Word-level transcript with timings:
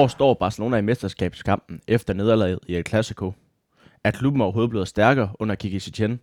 Hvor 0.00 0.08
står 0.08 0.34
Barcelona 0.34 0.76
i 0.76 0.80
mesterskabskampen 0.82 1.80
efter 1.88 2.14
nederlaget 2.14 2.58
i 2.66 2.74
El 2.74 2.86
Clasico? 2.86 3.32
Er 4.04 4.10
klubben 4.10 4.42
overhovedet 4.42 4.70
blevet 4.70 4.88
stærkere 4.88 5.32
under 5.38 5.54
Kiki 5.54 5.78
Setien? 5.78 6.20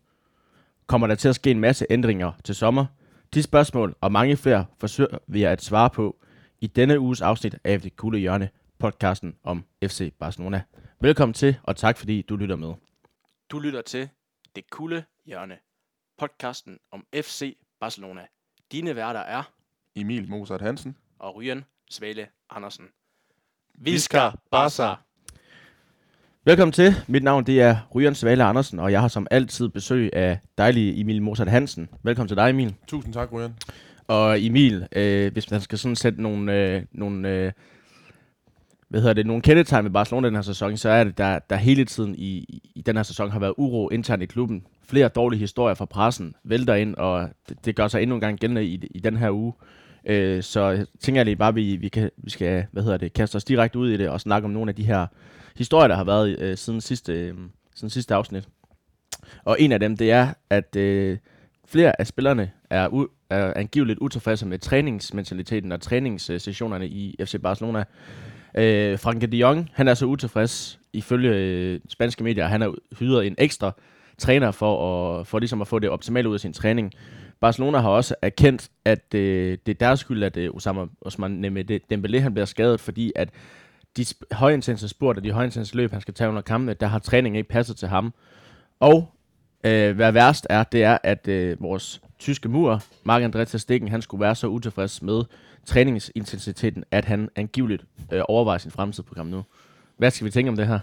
Kommer 0.88 1.08
der 1.08 1.16
til 1.16 1.30
at 1.30 1.36
ske 1.36 1.52
en 1.52 1.60
masse 1.60 1.86
ændringer 1.90 2.32
til 2.44 2.56
sommer? 2.56 2.86
De 3.34 3.44
spørgsmål 3.44 3.96
og 4.02 4.12
mange 4.12 4.38
flere 4.38 4.66
forsøger 4.80 5.18
vi 5.28 5.44
at 5.44 5.62
svare 5.64 5.90
på 5.90 6.18
i 6.62 6.68
denne 6.68 7.00
uges 7.00 7.22
afsnit 7.22 7.58
af 7.64 7.82
Det 7.82 7.96
Kulde 7.96 8.20
Hjørne, 8.20 8.50
podcasten 8.80 9.36
om 9.44 9.66
FC 9.84 10.14
Barcelona. 10.20 10.62
Velkommen 11.02 11.34
til, 11.34 11.56
og 11.64 11.76
tak 11.76 11.98
fordi 11.98 12.22
du 12.22 12.36
lytter 12.36 12.56
med. 12.56 12.74
Du 13.50 13.60
lytter 13.60 13.82
til 13.82 14.10
Det 14.56 14.70
Kulde 14.70 15.04
Hjørne, 15.26 15.58
podcasten 16.18 16.80
om 16.92 17.06
FC 17.16 17.58
Barcelona. 17.80 18.22
Dine 18.72 18.96
værter 18.96 19.20
er 19.20 19.44
Emil 19.96 20.30
Mozart 20.30 20.62
Hansen. 20.62 20.98
og 21.20 21.36
Ryan 21.36 21.66
Svale 21.90 22.28
Andersen. 22.50 22.86
Visca 23.78 24.30
Barca. 24.52 24.96
Velkommen 26.46 26.72
til. 26.72 26.94
Mit 27.08 27.24
navn 27.24 27.44
det 27.44 27.62
er 27.62 27.78
Ryan 27.96 28.16
Svale 28.16 28.44
Andersen, 28.44 28.80
og 28.80 28.92
jeg 28.92 29.02
har 29.02 29.08
som 29.08 29.28
altid 29.32 29.70
besøg 29.70 30.10
af 30.14 30.40
dejlige 30.58 31.00
Emil 31.02 31.22
Mozart 31.22 31.48
Hansen. 31.48 31.90
Velkommen 32.04 32.28
til 32.28 32.38
dig, 32.38 32.50
Emil. 32.50 32.76
Tusind 32.88 33.14
tak, 33.14 33.32
Ryan. 33.34 33.56
Og 34.08 34.42
Emil, 34.46 34.88
øh, 34.92 35.34
hvis 35.34 35.52
man 35.52 35.62
skal 35.62 35.78
sådan 35.78 35.96
sætte 35.96 36.22
nogle, 36.22 36.54
øh, 36.54 36.84
nogle, 36.92 37.30
øh, 37.30 37.52
hvad 38.90 39.02
hedder 39.02 39.14
det, 39.14 39.26
nogle 39.26 39.42
kendetegn 39.42 39.86
ved 39.86 39.92
Barcelona 39.92 40.28
den 40.28 40.36
her 40.36 40.42
sæson, 40.42 40.78
så 40.78 40.90
er 40.90 41.04
det, 41.04 41.18
der, 41.18 41.40
der 41.50 41.56
hele 41.56 41.86
tiden 41.86 42.16
i, 42.16 42.28
i- 42.38 42.72
i 42.76 42.82
den 42.82 42.96
her 42.96 43.04
sæson 43.04 43.32
har 43.32 43.40
været 43.40 43.54
uro 43.58 43.90
internt 43.90 44.24
i 44.24 44.26
klubben. 44.26 44.64
Flere 44.88 45.08
dårlige 45.08 45.40
historier 45.40 45.76
fra 45.76 45.86
pressen 45.86 46.36
vælter 46.44 46.76
ind, 46.76 46.96
og 46.96 47.30
det, 47.50 47.66
det 47.66 47.76
gør 47.76 47.88
sig 47.88 48.02
endnu 48.02 48.16
en 48.16 48.22
gang 48.22 48.40
gældende 48.40 48.66
i, 48.66 48.88
i 48.92 49.00
den 49.00 49.18
her 49.18 49.32
uge. 49.32 49.54
Øh, 50.08 50.44
så 50.44 50.86
tænker 51.00 51.20
jeg 51.20 51.26
lige 51.26 51.36
bare, 51.36 51.50
at 51.50 51.56
vi, 51.56 51.76
vi, 51.76 51.88
kan, 51.90 52.10
vi 52.18 52.30
skal 52.30 52.66
hvad 52.72 52.84
hedder 52.84 52.98
det, 52.98 53.14
kaste 53.14 53.36
os 53.36 53.44
direkte 53.44 53.80
ud 53.80 53.90
i 53.90 53.98
det 53.98 54.10
og 54.10 54.22
snakke 54.22 54.46
om 54.46 54.52
nogle 54.52 54.70
af 54.70 54.76
de 54.76 54.84
her 54.84 55.08
historier, 55.56 55.88
der 55.88 55.96
har 55.96 56.04
været 56.04 56.40
øh, 56.40 56.58
siden, 56.58 56.82
sidste, 56.82 57.14
øh, 57.14 57.34
siden 57.76 57.90
sidste 57.90 58.16
afsnit. 58.16 58.48
Og 59.46 59.58
en 59.60 59.72
af 59.72 59.80
dem, 59.80 59.98
det 59.98 60.12
er, 60.12 60.34
at 60.50 60.76
øh, 60.76 61.18
flere 61.68 62.02
af 62.02 62.08
spillerne 62.08 62.52
er, 62.70 62.90
u- 62.90 63.28
er 63.30 63.54
angiveligt 63.56 64.00
utilfredse 64.00 64.46
med 64.46 64.60
træningsmentaliteten 64.60 65.72
og 65.72 65.82
træningssessionerne 65.82 66.88
i 66.88 67.16
FC 67.26 67.42
Barcelona. 67.42 67.84
Øh, 68.58 69.00
Frank 69.00 69.22
de 69.22 69.38
Jong, 69.38 69.70
han 69.74 69.88
er 69.88 69.94
så 69.94 70.06
utilfreds 70.06 70.80
ifølge 70.94 71.30
øh, 71.30 71.80
spanske 71.90 72.24
medier. 72.24 72.48
Han 72.48 72.62
har 72.62 72.76
hyret 73.00 73.28
en 73.28 73.36
ekstra 73.38 73.72
træner 74.18 74.52
for, 74.52 75.20
at, 75.20 75.28
for 75.28 75.40
ligesom 75.40 75.62
at 75.62 75.68
få 75.68 75.80
det 75.80 75.90
optimale 75.90 76.30
ud 76.30 76.34
af 76.34 76.40
sin 76.40 76.54
træning. 76.54 76.94
Barcelona 77.40 77.78
har 77.78 77.90
også 77.90 78.16
erkendt, 78.22 78.70
at 78.86 79.14
øh, 79.16 79.58
det 79.66 79.72
er 79.72 79.78
deres 79.80 80.00
skyld, 80.00 80.24
at 80.24 80.38
øh, 80.38 80.54
Osama 80.54 80.86
Osman 81.02 81.58
Dembélé 81.94 82.20
han 82.20 82.34
bliver 82.34 82.46
skadet, 82.46 82.80
fordi 82.80 83.12
at 83.16 83.30
de 83.98 84.02
sp- 84.02 84.36
højintense 84.36 84.88
spurt 84.88 85.18
og 85.18 85.24
de 85.24 85.32
højintense 85.32 85.76
løb, 85.76 85.92
han 85.92 86.02
skal 86.02 86.14
tage 86.14 86.30
under 86.30 86.42
kampene, 86.42 86.74
der 86.74 86.88
har 86.88 87.00
træningen 87.00 87.38
ikke 87.38 87.50
passet 87.50 87.78
til 87.78 87.88
ham. 87.88 88.14
Og 88.80 89.14
øh, 89.64 89.96
hvad 89.96 90.12
værst 90.12 90.48
er, 90.50 90.64
det 90.64 90.84
er, 90.84 90.98
at 91.04 91.28
øh, 91.28 91.62
vores 91.62 92.02
tyske 92.20 92.50
mur, 92.50 92.84
Marc-André 93.10 93.44
Ter 93.44 93.58
Stegen, 93.58 93.88
han 93.88 94.02
skulle 94.02 94.22
være 94.22 94.36
så 94.36 94.48
utilfreds 94.48 95.02
med 95.02 95.24
træningsintensiteten, 95.66 96.84
at 96.92 97.06
han 97.06 97.30
angiveligt 97.36 97.86
øh, 98.12 98.22
overvejer 98.28 98.58
sin 98.58 98.72
fremtid 98.72 99.04
på 99.04 99.14
kampen 99.14 99.32
nu. 99.32 99.44
Hvad 99.98 100.12
skal 100.12 100.26
vi 100.26 100.32
tænke 100.32 100.50
om 100.50 100.56
det 100.56 100.68
her? 100.68 100.80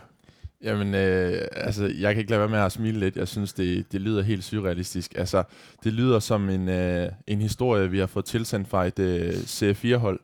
Jamen, 0.65 0.95
øh, 0.95 1.49
altså, 1.53 1.93
jeg 1.99 2.15
kan 2.15 2.21
ikke 2.21 2.31
lade 2.31 2.41
være 2.41 2.49
med 2.49 2.59
at 2.59 2.73
smile 2.73 2.99
lidt. 3.01 3.17
Jeg 3.17 3.29
synes, 3.29 3.53
det, 3.53 3.93
det 3.93 4.01
lyder 4.01 4.23
helt 4.23 4.45
surrealistisk. 4.45 5.15
Altså, 5.17 5.45
det 5.85 5.93
lyder 5.93 6.19
som 6.19 6.49
en, 6.49 6.69
øh, 6.69 7.13
en 7.27 7.41
historie, 7.41 7.91
vi 7.91 7.99
har 7.99 8.07
fået 8.07 8.25
tilsendt 8.25 8.69
fra 8.69 8.87
et 8.87 8.99
øh, 8.99 9.31
C4-hold 9.31 10.21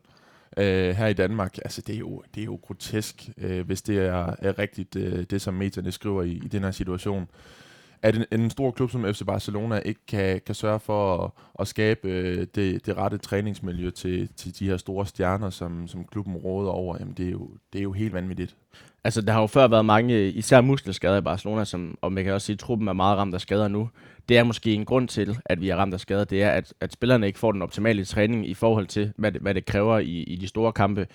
øh, 0.57 0.95
her 0.95 1.07
i 1.07 1.13
Danmark. 1.13 1.57
Altså, 1.57 1.81
det 1.81 1.95
er 1.95 1.99
jo, 1.99 2.23
det 2.35 2.41
er 2.41 2.45
jo 2.45 2.59
grotesk, 2.61 3.29
øh, 3.37 3.65
hvis 3.65 3.81
det 3.81 3.97
er, 3.97 4.35
er 4.39 4.59
rigtigt, 4.59 4.95
øh, 4.95 5.23
det 5.29 5.41
som 5.41 5.53
medierne 5.53 5.91
skriver 5.91 6.23
i, 6.23 6.31
i 6.31 6.47
den 6.47 6.63
her 6.63 6.71
situation. 6.71 7.27
At 8.03 8.15
en, 8.15 8.25
en 8.31 8.49
stor 8.49 8.71
klub 8.71 8.91
som 8.91 9.13
FC 9.13 9.25
Barcelona 9.25 9.81
ikke 9.85 9.99
kan, 10.07 10.41
kan 10.45 10.55
sørge 10.55 10.79
for 10.79 11.23
at, 11.23 11.31
at 11.59 11.67
skabe 11.67 12.07
øh, 12.07 12.47
det, 12.55 12.85
det 12.85 12.97
rette 12.97 13.17
træningsmiljø 13.17 13.89
til, 13.89 14.29
til 14.35 14.59
de 14.59 14.65
her 14.65 14.77
store 14.77 15.05
stjerner, 15.05 15.49
som, 15.49 15.87
som 15.87 16.05
klubben 16.05 16.35
råder 16.35 16.71
over, 16.71 16.97
jamen 16.99 17.13
det 17.13 17.27
er, 17.27 17.31
jo, 17.31 17.49
det 17.73 17.79
er 17.79 17.83
jo 17.83 17.91
helt 17.91 18.13
vanvittigt. 18.13 18.55
Altså, 19.03 19.21
der 19.21 19.33
har 19.33 19.41
jo 19.41 19.47
før 19.47 19.67
været 19.67 19.85
mange, 19.85 20.31
især 20.31 20.61
muskelskader 20.61 21.17
i 21.17 21.21
Barcelona, 21.21 21.65
som, 21.65 21.97
og 22.01 22.11
man 22.11 22.23
kan 22.23 22.33
også 22.33 22.45
sige, 22.45 22.53
at 22.53 22.59
truppen 22.59 22.87
er 22.87 22.93
meget 22.93 23.17
ramt 23.17 23.33
af 23.35 23.41
skader 23.41 23.67
nu. 23.67 23.89
Det 24.29 24.37
er 24.37 24.43
måske 24.43 24.73
en 24.73 24.85
grund 24.85 25.07
til, 25.07 25.37
at 25.45 25.61
vi 25.61 25.69
er 25.69 25.75
ramt 25.75 25.93
af 25.93 25.99
skader, 25.99 26.23
det 26.23 26.43
er, 26.43 26.49
at, 26.49 26.73
at 26.81 26.93
spillerne 26.93 27.27
ikke 27.27 27.39
får 27.39 27.51
den 27.51 27.61
optimale 27.61 28.05
træning 28.05 28.47
i 28.47 28.53
forhold 28.53 28.87
til, 28.87 29.13
hvad 29.17 29.31
det, 29.31 29.41
hvad 29.41 29.53
det 29.53 29.65
kræver 29.65 29.99
i, 29.99 30.23
i 30.23 30.35
de 30.35 30.47
store 30.47 30.73
kampe. 30.73 31.07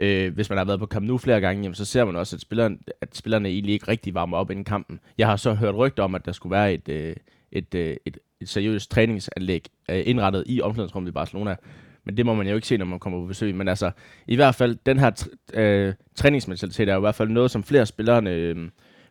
Øh, 0.00 0.34
hvis 0.34 0.50
man 0.50 0.58
har 0.58 0.64
været 0.64 0.80
på 0.80 0.86
Camp 0.86 1.06
Nou 1.06 1.18
flere 1.18 1.40
gange, 1.40 1.62
jamen, 1.62 1.74
så 1.74 1.84
ser 1.84 2.04
man 2.04 2.16
også, 2.16 2.36
at 2.36 2.40
spillerne, 2.40 2.78
at 3.00 3.16
spillerne 3.16 3.48
egentlig 3.48 3.72
ikke 3.72 3.88
rigtig 3.88 4.14
varmer 4.14 4.36
op 4.36 4.50
inden 4.50 4.64
kampen. 4.64 5.00
Jeg 5.18 5.26
har 5.26 5.36
så 5.36 5.54
hørt 5.54 5.74
rygter 5.74 6.02
om, 6.02 6.14
at 6.14 6.26
der 6.26 6.32
skulle 6.32 6.50
være 6.50 6.74
et, 6.74 6.88
øh, 6.88 7.16
et, 7.52 7.74
øh, 7.74 7.96
et, 8.06 8.18
et 8.40 8.48
seriøst 8.48 8.90
træningsanlæg 8.90 9.66
øh, 9.90 10.02
indrettet 10.06 10.44
i 10.46 10.60
omklædningsrummet 10.60 11.10
i 11.10 11.12
Barcelona. 11.12 11.56
Men 12.04 12.16
det 12.16 12.26
må 12.26 12.34
man 12.34 12.48
jo 12.48 12.54
ikke 12.54 12.66
se, 12.66 12.76
når 12.76 12.84
man 12.84 12.98
kommer 12.98 13.20
på 13.20 13.26
besøg. 13.26 13.54
Men 13.54 13.68
altså, 13.68 13.90
i 14.26 14.36
hvert 14.36 14.54
fald, 14.54 14.76
den 14.86 14.98
her 14.98 15.10
tr- 15.20 15.58
øh, 15.58 15.94
træningsmentalitet 16.14 16.88
er 16.88 16.92
jo 16.92 17.00
i 17.00 17.00
hvert 17.00 17.14
fald 17.14 17.28
noget, 17.28 17.50
som 17.50 17.64
flere 17.64 17.86
spillerne 17.86 18.30
øh, 18.30 18.68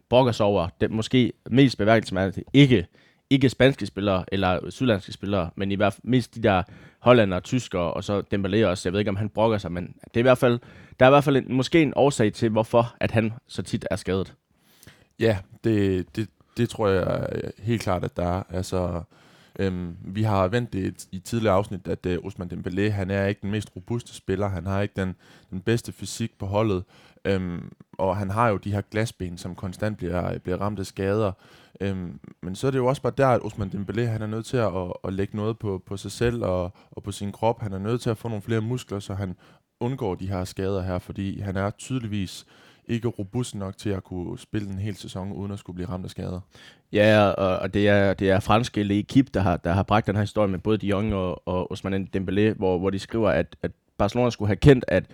brokker 0.09 0.31
sig 0.31 0.45
over. 0.45 0.67
Det 0.81 0.91
måske 0.91 1.33
mest 1.51 1.77
beværkelsesværdigt 1.77 2.50
ikke, 2.53 2.85
ikke 3.29 3.50
spanske 3.50 3.85
spillere 3.85 4.25
eller 4.31 4.69
sydlandske 4.69 5.13
spillere, 5.13 5.50
men 5.56 5.72
i 5.72 5.75
hvert 5.75 5.94
fald 5.94 6.03
mest 6.03 6.35
de 6.35 6.44
der 6.44 6.63
hollandere, 7.00 7.40
tyskere 7.40 7.94
og 7.94 8.03
så 8.03 8.23
Dembélé 8.34 8.66
også. 8.66 8.90
Jeg 8.90 8.94
ved 8.94 9.00
ikke, 9.00 9.09
om 9.09 9.16
han 9.16 9.29
brokker 9.29 9.57
sig, 9.57 9.72
men 9.72 9.95
det 10.03 10.16
er 10.16 10.19
i 10.19 10.22
hvert 10.22 10.38
fald, 10.38 10.59
der 11.00 11.06
er 11.06 11.09
i 11.09 11.12
hvert 11.12 11.23
fald 11.23 11.38
en, 11.38 11.53
måske 11.53 11.81
en 11.81 11.94
årsag 11.95 12.34
til, 12.34 12.50
hvorfor 12.50 12.95
at 13.00 13.12
han 13.12 13.34
så 13.47 13.62
tit 13.62 13.85
er 13.91 13.95
skadet. 13.95 14.34
Ja, 15.19 15.38
det, 15.63 16.06
det, 16.16 16.28
det 16.57 16.69
tror 16.69 16.88
jeg 16.88 17.28
helt 17.59 17.81
klart, 17.81 18.03
at 18.03 18.18
der 18.18 18.25
er. 18.25 18.44
Altså, 18.50 19.03
øhm, 19.59 19.95
vi 20.01 20.23
har 20.23 20.47
vendt 20.47 20.73
det 20.73 21.07
i 21.12 21.18
et 21.18 21.23
tidligere 21.23 21.56
afsnit, 21.56 21.88
at 21.88 22.06
øh, 22.06 22.18
uh, 22.19 22.25
Osman 22.25 22.51
Dembélé, 22.53 22.89
han 22.89 23.12
er 23.12 23.25
ikke 23.25 23.41
den 23.41 23.51
mest 23.51 23.75
robuste 23.75 24.16
spiller. 24.16 24.47
Han 24.47 24.66
har 24.66 24.81
ikke 24.81 24.94
den, 25.01 25.16
den 25.50 25.62
bedste 25.62 25.91
fysik 25.91 26.31
på 26.39 26.45
holdet. 26.45 26.84
Øhm, 27.25 27.72
og 27.97 28.18
han 28.18 28.29
har 28.29 28.50
jo 28.50 28.57
de 28.57 28.72
her 28.72 28.81
glasben, 28.81 29.38
som 29.38 29.56
konstant 29.56 29.97
bliver, 29.97 30.38
bliver 30.38 30.57
ramt 30.62 30.79
af 30.79 30.85
skader. 30.85 31.31
Øhm, 31.81 32.19
men 32.41 32.56
så 32.56 32.67
er 32.67 32.72
det 32.72 32.78
jo 32.78 32.85
også 32.85 33.01
bare 33.01 33.13
der, 33.17 33.28
at 33.28 33.45
Osman 33.45 33.67
Dembélé, 33.67 34.01
han 34.01 34.22
er 34.22 34.28
nødt 34.28 34.45
til 34.45 34.57
at, 34.57 34.78
at, 34.78 34.94
at 35.03 35.13
lægge 35.13 35.38
noget 35.38 35.59
på, 35.59 35.84
på 35.85 35.97
sig 35.97 36.12
selv 36.12 36.44
og, 36.44 36.73
og 36.91 37.03
på 37.03 37.12
sin 37.12 37.31
krop. 37.31 37.62
Han 37.62 37.73
er 37.73 37.79
nødt 37.79 38.01
til 38.01 38.09
at 38.09 38.17
få 38.17 38.28
nogle 38.28 38.41
flere 38.41 38.62
muskler, 38.62 39.00
så 39.00 39.13
han 39.13 39.35
undgår 39.79 40.16
de 40.16 40.28
her 40.28 40.44
skader 40.44 40.81
her, 40.81 41.00
fordi 41.00 41.39
han 41.39 41.56
er 41.57 41.69
tydeligvis 41.69 42.45
ikke 42.85 43.07
robust 43.07 43.56
nok 43.56 43.78
til 43.78 43.89
at 43.89 44.03
kunne 44.03 44.39
spille 44.39 44.69
en 44.69 44.79
hel 44.79 44.95
sæson 44.95 45.31
uden 45.31 45.51
at 45.51 45.59
skulle 45.59 45.75
blive 45.75 45.89
ramt 45.89 46.06
af 46.06 46.12
skader. 46.12 46.39
Ja, 46.91 47.29
og, 47.29 47.59
og 47.59 47.73
det 47.73 47.88
er, 47.88 48.13
det 48.13 48.29
er 48.29 48.39
franske 48.39 48.81
L'Equipe, 48.81 49.29
der 49.34 49.39
har, 49.39 49.57
der 49.57 49.72
har 49.72 49.84
bragt 49.84 50.07
den 50.07 50.16
her 50.16 50.22
historie 50.22 50.47
med 50.50 50.59
både 50.59 50.78
de 50.78 50.88
Jong 50.88 51.13
og, 51.13 51.47
og 51.47 51.72
Osman 51.72 52.09
Dembélé, 52.18 52.53
hvor, 52.57 52.78
hvor 52.78 52.89
de 52.89 53.00
skriver, 53.00 53.29
at, 53.29 53.56
at 53.62 53.72
Barcelona 53.97 54.29
skulle 54.29 54.47
have 54.47 54.56
kendt, 54.56 54.85
at, 54.88 55.06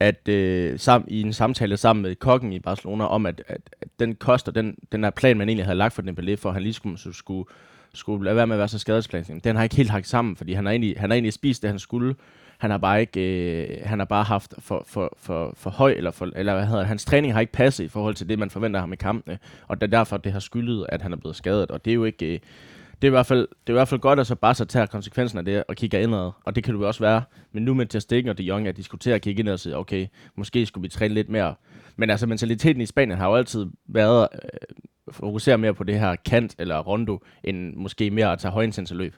at 0.00 0.28
øh, 0.28 0.78
sam, 0.78 1.04
i 1.08 1.20
en 1.20 1.32
samtale 1.32 1.76
sammen 1.76 2.02
med 2.02 2.14
kokken 2.14 2.52
i 2.52 2.58
Barcelona, 2.58 3.04
om 3.04 3.26
at, 3.26 3.42
at, 3.48 3.60
at 3.80 3.88
den 3.98 4.14
koster, 4.14 4.52
den, 4.52 4.78
den 4.92 5.04
her 5.04 5.10
plan, 5.10 5.36
man 5.36 5.48
egentlig 5.48 5.64
havde 5.66 5.78
lagt 5.78 5.94
for 5.94 6.02
Dembélé, 6.02 6.34
for 6.34 6.48
at 6.48 6.54
han 6.54 6.62
lige 6.62 6.72
skulle, 6.72 6.98
skulle, 6.98 7.16
skulle, 7.16 7.48
skulle 7.94 8.24
lade 8.24 8.36
være 8.36 8.46
med 8.46 8.56
at 8.56 8.58
være 8.58 8.68
så 8.68 8.78
skadesplads, 8.78 9.30
den 9.44 9.56
har 9.56 9.62
ikke 9.62 9.76
helt 9.76 9.90
hakt 9.90 10.08
sammen, 10.08 10.36
fordi 10.36 10.52
han 10.52 10.66
har 10.66 10.72
egentlig, 10.72 10.94
han 10.98 11.10
har 11.10 11.14
egentlig 11.14 11.32
spist 11.32 11.62
det, 11.62 11.70
han 11.70 11.78
skulle. 11.78 12.14
Han 12.58 12.70
har 12.70 12.78
bare 12.78 13.00
ikke, 13.00 13.20
øh, 13.20 13.78
han 13.84 13.98
har 13.98 14.06
bare 14.06 14.24
haft 14.24 14.54
for, 14.58 14.84
for, 14.88 15.16
for, 15.20 15.54
for 15.56 15.70
høj, 15.70 15.92
eller, 15.92 16.10
for, 16.10 16.30
eller 16.36 16.54
hvad 16.54 16.66
hedder 16.66 16.78
det, 16.78 16.88
hans 16.88 17.04
træning 17.04 17.32
har 17.32 17.40
ikke 17.40 17.52
passet 17.52 17.84
i 17.84 17.88
forhold 17.88 18.14
til 18.14 18.28
det, 18.28 18.38
man 18.38 18.50
forventer 18.50 18.80
ham 18.80 18.92
i 18.92 18.96
kampene, 18.96 19.38
og 19.68 19.80
det 19.80 19.86
er 19.86 19.98
derfor, 19.98 20.16
det 20.16 20.32
har 20.32 20.40
skyldet, 20.40 20.86
at 20.88 21.02
han 21.02 21.12
er 21.12 21.16
blevet 21.16 21.36
skadet, 21.36 21.70
og 21.70 21.84
det 21.84 21.90
er 21.90 21.94
jo 21.94 22.04
ikke, 22.04 22.26
øh, 22.26 22.38
det 23.02 23.08
er, 23.08 23.10
i 23.10 23.10
hvert 23.10 23.26
fald, 23.26 23.40
det 23.40 23.68
er 23.68 23.72
i 23.72 23.78
hvert 23.78 23.88
fald 23.88 24.00
godt 24.00 24.20
at 24.20 24.26
så 24.26 24.34
bare 24.34 24.54
så 24.54 24.64
tager 24.64 24.86
konsekvensen 24.86 25.38
af 25.38 25.44
det 25.44 25.64
og 25.68 25.76
kigger 25.76 25.98
indad. 25.98 26.32
Og 26.44 26.56
det 26.56 26.64
kan 26.64 26.74
du 26.74 26.86
også 26.86 27.00
være. 27.00 27.22
Men 27.52 27.62
nu 27.64 27.74
med 27.74 27.86
Testikken 27.86 28.30
og 28.30 28.38
De 28.38 28.42
Jong 28.42 28.68
at 28.68 28.76
diskutere 28.76 29.14
at 29.14 29.22
kigge 29.22 29.40
indad 29.40 29.52
og 29.52 29.60
sige, 29.60 29.76
okay, 29.76 30.06
måske 30.36 30.66
skulle 30.66 30.82
vi 30.82 30.88
træne 30.88 31.14
lidt 31.14 31.28
mere. 31.28 31.54
Men 31.96 32.10
altså 32.10 32.26
mentaliteten 32.26 32.82
i 32.82 32.86
Spanien 32.86 33.18
har 33.18 33.28
jo 33.28 33.34
altid 33.34 33.66
været 33.88 34.28
øh, 34.32 34.48
fokusere 35.10 35.58
mere 35.58 35.74
på 35.74 35.84
det 35.84 36.00
her 36.00 36.16
kant 36.16 36.54
eller 36.58 36.78
rondo, 36.78 37.22
end 37.44 37.74
måske 37.74 38.10
mere 38.10 38.32
at 38.32 38.38
tage 38.38 38.52
højintense 38.52 38.94
løb. 38.94 39.14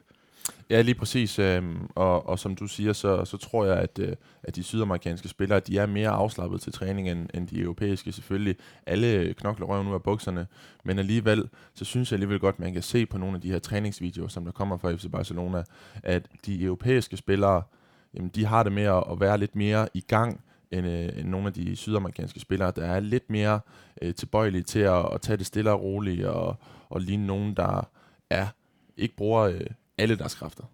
Ja, 0.71 0.81
lige 0.81 0.95
præcis. 0.95 1.39
øhm, 1.39 1.89
og, 1.95 2.29
og 2.29 2.39
som 2.39 2.56
du 2.56 2.67
siger, 2.67 2.93
så, 2.93 3.25
så 3.25 3.37
tror 3.37 3.65
jeg, 3.65 3.77
at, 3.77 3.99
øh, 3.99 4.17
at 4.43 4.56
de 4.56 4.62
sydamerikanske 4.62 5.29
spillere, 5.29 5.61
de 5.61 5.79
er 5.79 5.87
mere 5.87 6.09
afslappet 6.09 6.61
til 6.61 6.73
træning 6.73 7.11
end, 7.11 7.29
end 7.35 7.49
de 7.49 7.61
europæiske 7.61 8.12
selvfølgelig. 8.12 8.56
Alle 8.87 9.35
knokler 9.35 9.67
røven 9.67 9.89
ud 9.89 9.95
af 9.95 10.03
bukserne, 10.03 10.47
men 10.85 10.99
alligevel, 10.99 11.49
så 11.75 11.85
synes 11.85 12.12
jeg 12.12 12.17
alligevel 12.17 12.41
godt, 12.41 12.59
man 12.59 12.73
kan 12.73 12.83
se 12.83 13.06
på 13.06 13.19
nogle 13.19 13.35
af 13.35 13.41
de 13.41 13.50
her 13.50 13.59
træningsvideoer, 13.59 14.29
som 14.29 14.45
der 14.45 14.53
kommer 14.53 14.77
fra 14.77 14.93
FC 14.95 15.11
Barcelona, 15.12 15.62
at 16.03 16.27
de 16.47 16.62
europæiske 16.62 17.17
spillere, 17.17 17.62
jamen, 18.15 18.31
de 18.35 18.47
har 18.47 18.62
det 18.62 18.73
med 18.73 18.83
at 18.83 19.05
at 19.11 19.21
være 19.21 19.39
lidt 19.39 19.56
mere 19.56 19.89
i 19.95 20.00
gang, 20.00 20.41
end, 20.71 20.87
øh, 20.87 21.19
end 21.19 21.29
nogle 21.29 21.47
af 21.47 21.53
de 21.53 21.77
sydamerikanske 21.77 22.41
spillere, 22.41 22.73
der 22.77 22.85
er 22.85 23.00
lidt 23.00 23.31
mere 23.31 23.61
øh, 24.03 24.15
tilbøjelige 24.15 24.62
til 24.62 24.81
at, 24.81 25.15
at 25.15 25.21
tage 25.21 25.37
det 25.37 25.47
stille 25.47 25.71
og 25.71 25.83
roligt, 25.83 26.27
og, 26.27 26.56
og 26.89 27.00
ligne 27.00 27.27
nogen, 27.27 27.55
der 27.55 27.89
er, 28.31 28.47
ikke 28.97 29.17
bruger 29.17 29.43
øh, 29.43 29.61
alle 29.99 30.17
deres 30.17 30.35
kræfter. 30.35 30.65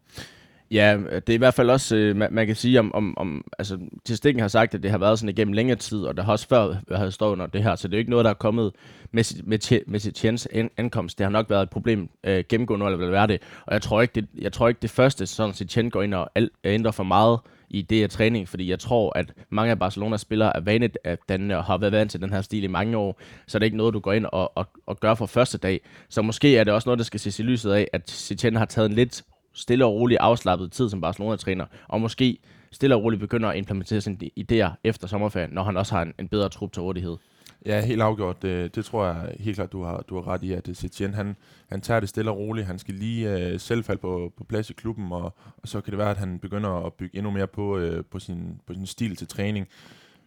Ja, 0.71 0.99
det 1.15 1.29
er 1.29 1.35
i 1.35 1.37
hvert 1.37 1.55
fald 1.55 1.71
også, 1.71 1.97
øh, 1.97 2.17
man, 2.17 2.29
man 2.33 2.47
kan 2.47 2.57
sige 2.57 2.79
om, 2.79 2.95
om, 2.95 3.19
om 3.19 3.45
altså, 3.59 3.79
til 4.05 4.17
Stikken 4.17 4.41
har 4.41 4.49
sagt, 4.49 4.75
at 4.75 4.83
det 4.83 4.91
har 4.91 4.99
været 4.99 5.19
sådan 5.19 5.29
igennem 5.29 5.53
længere 5.53 5.79
tid, 5.79 5.99
og 6.03 6.17
der 6.17 6.23
har 6.23 6.33
også 6.33 6.49
før 6.49 6.75
havde 6.97 7.13
stået 7.13 7.33
under 7.33 7.47
det 7.47 7.63
her, 7.63 7.77
så 7.77 7.89
det 7.89 7.95
er 7.95 7.99
jo 7.99 8.01
ikke 8.01 8.11
noget, 8.11 8.25
der 8.25 8.31
er 8.31 8.35
kommet 8.35 8.73
med, 9.13 9.43
med, 9.45 9.81
med 9.87 10.01
sit 10.01 10.15
tjens 10.15 10.49
ankomst. 10.77 11.19
Det 11.19 11.25
har 11.25 11.31
nok 11.31 11.51
været 11.51 11.63
et 11.63 11.71
problem 11.71 12.09
øh, 12.25 12.45
gennemgående, 12.49 12.87
eller 12.87 13.09
hvad 13.09 13.29
det, 13.29 13.43
og 13.67 13.73
jeg 13.73 13.83
tror 13.83 14.03
ikke, 14.03 14.13
det, 14.15 14.27
jeg 14.39 14.53
tror 14.53 14.69
ikke 14.69 14.83
det 14.83 14.91
første, 14.91 15.27
sådan 15.27 15.55
sit 15.55 15.69
tjen 15.69 15.91
går 15.91 16.03
ind 16.03 16.15
og 16.15 16.31
ændrer 16.65 16.93
for 16.93 17.05
meget 17.05 17.39
i 17.75 17.83
det 17.83 17.99
her 17.99 18.07
træning, 18.07 18.49
fordi 18.49 18.71
jeg 18.71 18.79
tror, 18.79 19.19
at 19.19 19.33
mange 19.51 19.71
af 19.71 19.79
Barcelonas 19.79 20.21
spillere 20.21 20.57
er 20.57 20.61
vanet 20.61 20.97
at 21.05 21.19
den, 21.29 21.51
og 21.51 21.65
har 21.65 21.79
været 21.79 21.93
vant 21.93 22.11
til 22.11 22.21
den 22.21 22.33
her 22.33 22.41
stil 22.41 22.65
i 22.65 22.67
mange 22.67 22.97
år, 22.97 23.21
så 23.47 23.59
det 23.59 23.63
er 23.63 23.67
ikke 23.67 23.77
noget, 23.77 23.95
du 23.95 24.01
går 24.01 24.13
ind 24.13 24.27
og, 24.27 24.57
og, 24.57 24.67
og 24.87 25.01
gør 25.01 25.15
for 25.15 25.27
første 25.27 25.59
dag. 25.59 25.81
Så 26.09 26.23
måske 26.23 26.57
er 26.57 26.65
det 26.65 26.73
også 26.73 26.89
noget, 26.89 26.99
der 26.99 27.05
skal 27.05 27.21
ses 27.21 27.39
i 27.39 27.43
lyset 27.43 27.73
af, 27.73 27.89
at 27.93 28.11
Setien 28.11 28.57
har 28.57 28.65
taget 28.65 28.89
en 28.89 28.95
lidt 28.95 29.23
stille 29.53 29.85
og 29.85 29.93
rolig 29.93 30.19
afslappet 30.21 30.73
tid 30.73 30.91
som 30.91 31.01
Barcelona-træner, 31.01 31.67
og 31.89 32.01
måske 32.01 32.39
stille 32.73 32.95
og 32.95 33.03
roligt 33.03 33.21
begynder 33.21 33.49
at 33.49 33.57
implementere 33.57 34.01
sine 34.01 34.19
idéer 34.41 34.71
efter 34.85 35.07
sommerferien, 35.09 35.51
når 35.51 35.63
han 35.63 35.77
også 35.77 35.95
har 35.95 36.03
en, 36.03 36.13
en 36.19 36.29
bedre 36.29 36.49
trup 36.49 36.73
til 36.73 36.83
rådighed. 36.83 37.17
Ja, 37.67 37.85
helt 37.85 38.03
afgjort. 38.03 38.43
Det, 38.43 38.75
det 38.75 38.85
tror 38.85 39.07
jeg 39.07 39.37
helt 39.41 39.55
klart, 39.55 39.73
du 39.73 39.83
har, 39.83 40.05
du 40.09 40.15
har 40.15 40.29
ret 40.29 40.43
i, 40.43 40.53
at 40.53 40.69
øh, 40.69 40.75
Setien, 40.75 41.15
han, 41.15 41.37
han 41.69 41.81
tager 41.81 42.01
det 42.01 42.09
stille 42.09 42.31
og 42.31 42.39
roligt. 42.39 42.67
Han 42.67 42.79
skal 42.79 42.95
lige 42.95 43.39
øh, 43.39 43.61
selv 43.61 43.85
falde 43.85 44.01
på, 44.01 44.33
på 44.37 44.45
plads 44.45 44.71
i 44.71 44.73
klubben, 44.73 45.13
og, 45.13 45.35
og 45.57 45.69
så 45.69 45.81
kan 45.81 45.91
det 45.91 45.99
være, 45.99 46.11
at 46.11 46.17
han 46.17 46.39
begynder 46.39 46.87
at 46.87 46.93
bygge 46.93 47.17
endnu 47.17 47.31
mere 47.31 47.47
på, 47.47 47.79
øh, 47.79 48.05
på, 48.05 48.19
sin, 48.19 48.61
på 48.67 48.75
sin 48.75 48.87
stil 48.87 49.17
til 49.17 49.29
træning. 49.29 49.69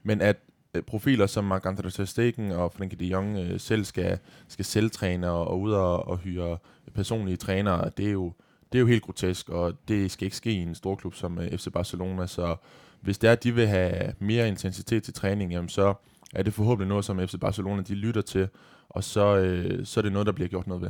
Men 0.03 0.21
at 0.21 0.37
øh, 0.73 0.81
profiler 0.81 1.27
som 1.27 1.51
Marc-André 1.51 1.89
Ter 1.89 2.05
Stegen 2.05 2.51
og 2.51 2.73
Frenkie 2.73 2.99
de 2.99 3.05
Jong 3.05 3.37
øh, 3.37 3.59
selv 3.59 3.85
skal, 3.85 4.19
skal 4.47 4.65
selvtræne 4.65 5.29
og, 5.31 5.47
og 5.47 5.61
ud 5.61 5.71
og, 5.71 6.07
og 6.07 6.17
hyre 6.17 6.57
personlige 6.93 7.37
trænere, 7.37 7.89
det 7.97 8.07
er 8.07 8.11
jo, 8.11 8.33
det 8.71 8.77
er 8.77 8.79
jo 8.79 8.87
helt 8.87 9.03
grotesk, 9.03 9.49
og 9.49 9.73
det 9.87 10.11
skal 10.11 10.25
ikke 10.25 10.37
ske 10.37 10.51
i 10.51 10.61
en 10.61 10.75
stor 10.75 10.95
klub 10.95 11.15
som 11.15 11.39
øh, 11.39 11.57
FC 11.57 11.67
Barcelona, 11.73 12.27
så 12.27 12.55
hvis 13.01 13.17
det 13.17 13.27
er, 13.27 13.31
at 13.31 13.43
de 13.43 13.55
vil 13.55 13.67
have 13.67 14.13
mere 14.19 14.47
intensitet 14.47 15.03
til 15.03 15.13
træning, 15.13 15.51
jamen 15.51 15.69
så 15.69 15.93
er 16.35 16.43
det 16.43 16.53
forhåbentlig 16.53 16.89
noget, 16.89 17.05
som 17.05 17.27
FC 17.27 17.35
Barcelona 17.41 17.81
de 17.81 17.95
lytter 17.95 18.21
til, 18.21 18.47
og 18.89 19.03
så, 19.03 19.37
øh, 19.37 19.85
så 19.85 19.99
er 19.99 20.01
det 20.01 20.11
noget, 20.11 20.25
der 20.25 20.31
bliver 20.31 20.47
gjort 20.47 20.67
noget 20.67 20.81
ved. 20.81 20.89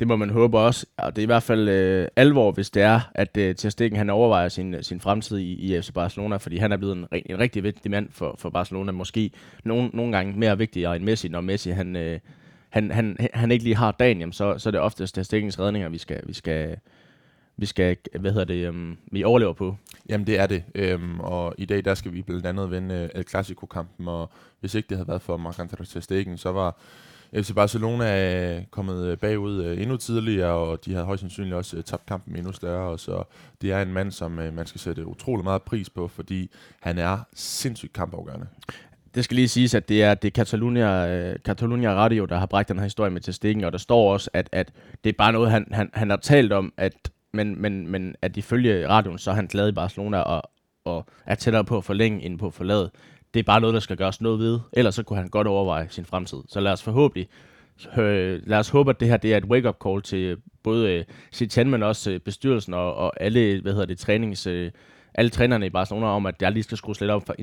Det 0.00 0.08
må 0.08 0.16
man 0.16 0.30
håbe 0.30 0.58
også. 0.58 0.86
Og 0.96 1.16
det 1.16 1.22
er 1.22 1.26
i 1.26 1.26
hvert 1.26 1.42
fald 1.42 1.68
øh, 1.68 2.08
alvor, 2.16 2.52
hvis 2.52 2.70
det 2.70 2.82
er, 2.82 3.00
at 3.14 3.36
øh, 3.36 3.54
Ter 3.54 3.68
Stegen 3.68 3.96
han 3.96 4.10
overvejer 4.10 4.48
sin, 4.48 4.74
øh, 4.74 4.82
sin 4.82 5.00
fremtid 5.00 5.38
i, 5.38 5.52
i 5.52 5.82
FC 5.82 5.92
Barcelona, 5.92 6.36
fordi 6.36 6.56
han 6.56 6.72
er 6.72 6.76
blevet 6.76 6.96
en, 6.96 7.06
en 7.26 7.38
rigtig 7.38 7.62
vigtig 7.62 7.90
mand 7.90 8.08
for, 8.10 8.34
for 8.38 8.50
Barcelona. 8.50 8.92
Måske 8.92 9.30
nogle, 9.64 9.90
nogle 9.92 10.16
gange 10.16 10.38
mere 10.38 10.58
vigtigere 10.58 10.96
end 10.96 11.04
Messi, 11.04 11.28
når 11.28 11.40
Messi 11.40 11.70
han, 11.70 11.96
øh, 11.96 12.18
han, 12.70 12.90
han, 12.90 13.16
han 13.34 13.50
ikke 13.50 13.64
lige 13.64 13.76
har 13.76 13.92
dagen, 13.92 14.18
jamen, 14.20 14.32
så, 14.32 14.58
så 14.58 14.68
er 14.68 14.70
det 14.70 14.80
oftest 14.80 15.14
Ter 15.14 15.22
Stegens 15.22 15.60
redninger, 15.60 15.88
vi 15.88 15.98
skal, 15.98 16.20
vi 16.26 16.32
skal, 16.32 16.76
vi 17.60 17.66
skal, 17.66 17.96
hvad 18.20 18.32
hedder 18.32 18.44
det, 18.44 18.68
um, 18.68 18.98
vi 19.12 19.24
overlever 19.24 19.52
på. 19.52 19.76
Jamen 20.08 20.26
det 20.26 20.38
er 20.38 20.46
det, 20.46 20.62
øhm, 20.74 21.20
og 21.20 21.54
i 21.58 21.64
dag 21.64 21.84
der 21.84 21.94
skal 21.94 22.12
vi 22.12 22.22
blandt 22.22 22.46
andet 22.46 22.70
vinde 22.70 23.10
El 23.14 23.24
Clasico-kampen, 23.28 24.08
og 24.08 24.30
hvis 24.60 24.74
ikke 24.74 24.88
det 24.88 24.96
havde 24.96 25.08
været 25.08 25.22
for 25.22 25.36
Marc-André 25.36 25.92
Ter 25.92 26.00
Stegen, 26.00 26.38
så 26.38 26.52
var 26.52 26.78
FC 27.34 27.54
Barcelona 27.54 28.56
øh, 28.56 28.62
kommet 28.70 29.06
øh, 29.06 29.18
bagud 29.18 29.64
øh, 29.64 29.82
endnu 29.82 29.96
tidligere, 29.96 30.52
og 30.52 30.84
de 30.84 30.92
havde 30.92 31.04
højst 31.06 31.20
sandsynligt 31.20 31.54
også 31.54 31.82
tabt 31.82 32.06
kampen 32.06 32.36
endnu 32.36 32.52
større, 32.52 32.98
så 32.98 33.22
det 33.62 33.72
er 33.72 33.82
en 33.82 33.92
mand, 33.92 34.10
som 34.10 34.30
man 34.30 34.66
skal 34.66 34.80
sætte 34.80 35.06
utrolig 35.06 35.44
meget 35.44 35.62
pris 35.62 35.90
på, 35.90 36.08
fordi 36.08 36.50
han 36.80 36.98
er 36.98 37.18
sindssygt 37.34 37.92
kampafgørende. 37.92 38.46
Det 39.14 39.24
skal 39.24 39.34
lige 39.34 39.48
siges, 39.48 39.74
at 39.74 39.88
det 39.88 40.02
er, 40.02 40.14
det 40.14 40.28
er 40.28 40.32
Catalunya, 40.32 41.36
Catalunya 41.36 41.94
Radio, 41.94 42.24
der 42.24 42.38
har 42.38 42.46
bragt 42.46 42.68
den 42.68 42.76
her 42.76 42.84
historie 42.84 43.10
med 43.10 43.20
til 43.20 43.34
stikken, 43.34 43.64
og 43.64 43.72
der 43.72 43.78
står 43.78 44.12
også, 44.12 44.30
at, 44.32 44.48
at 44.52 44.72
det 45.04 45.10
er 45.10 45.14
bare 45.18 45.32
noget, 45.32 45.50
han, 45.50 45.66
han, 45.72 45.90
han 45.94 46.10
har 46.10 46.16
talt 46.16 46.52
om, 46.52 46.72
at 46.76 47.10
men, 47.32 47.62
men, 47.62 47.88
men 47.88 48.14
at 48.22 48.36
ifølge 48.36 48.88
radioen, 48.88 49.18
så 49.18 49.30
er 49.30 49.34
han 49.34 49.46
glad 49.46 49.68
i 49.68 49.72
Barcelona 49.72 50.18
og, 50.20 50.50
og 50.84 51.06
er 51.26 51.34
tættere 51.34 51.64
på 51.64 51.76
at 51.76 51.84
forlænge 51.84 52.22
end 52.22 52.38
på 52.38 52.46
at 52.46 52.54
forlade. 52.54 52.90
Det 53.34 53.40
er 53.40 53.44
bare 53.44 53.60
noget, 53.60 53.74
der 53.74 53.80
skal 53.80 53.96
gøres 53.96 54.20
noget 54.20 54.38
ved, 54.38 54.60
ellers 54.72 54.94
så 54.94 55.02
kunne 55.02 55.18
han 55.18 55.28
godt 55.28 55.46
overveje 55.46 55.86
sin 55.90 56.04
fremtid. 56.04 56.38
Så 56.48 56.60
lad 56.60 56.72
os 56.72 56.82
forhåbentlig, 56.82 57.28
øh, 57.98 58.42
lad 58.46 58.58
os 58.58 58.68
håbe, 58.68 58.90
at 58.90 59.00
det 59.00 59.08
her 59.08 59.16
det 59.16 59.32
er 59.32 59.36
et 59.36 59.44
wake-up 59.44 59.76
call 59.84 60.02
til 60.02 60.36
både 60.62 61.06
øh, 61.50 61.66
men 61.66 61.82
også 61.82 62.10
øh, 62.10 62.20
bestyrelsen 62.20 62.74
og, 62.74 62.94
og 62.94 63.22
alle, 63.22 63.60
hvad 63.60 63.72
hedder 63.72 63.86
det, 63.86 63.98
trænings, 63.98 64.46
øh, 64.46 64.70
alle 65.14 65.30
trænerne 65.30 65.66
i 65.66 65.70
Barcelona 65.70 66.06
om, 66.06 66.26
at 66.26 66.40
der 66.40 66.50
lige 66.50 66.62
skal 66.62 66.78
skrues 66.78 67.00
lidt 67.00 67.10
op 67.10 67.26
for 67.26 67.34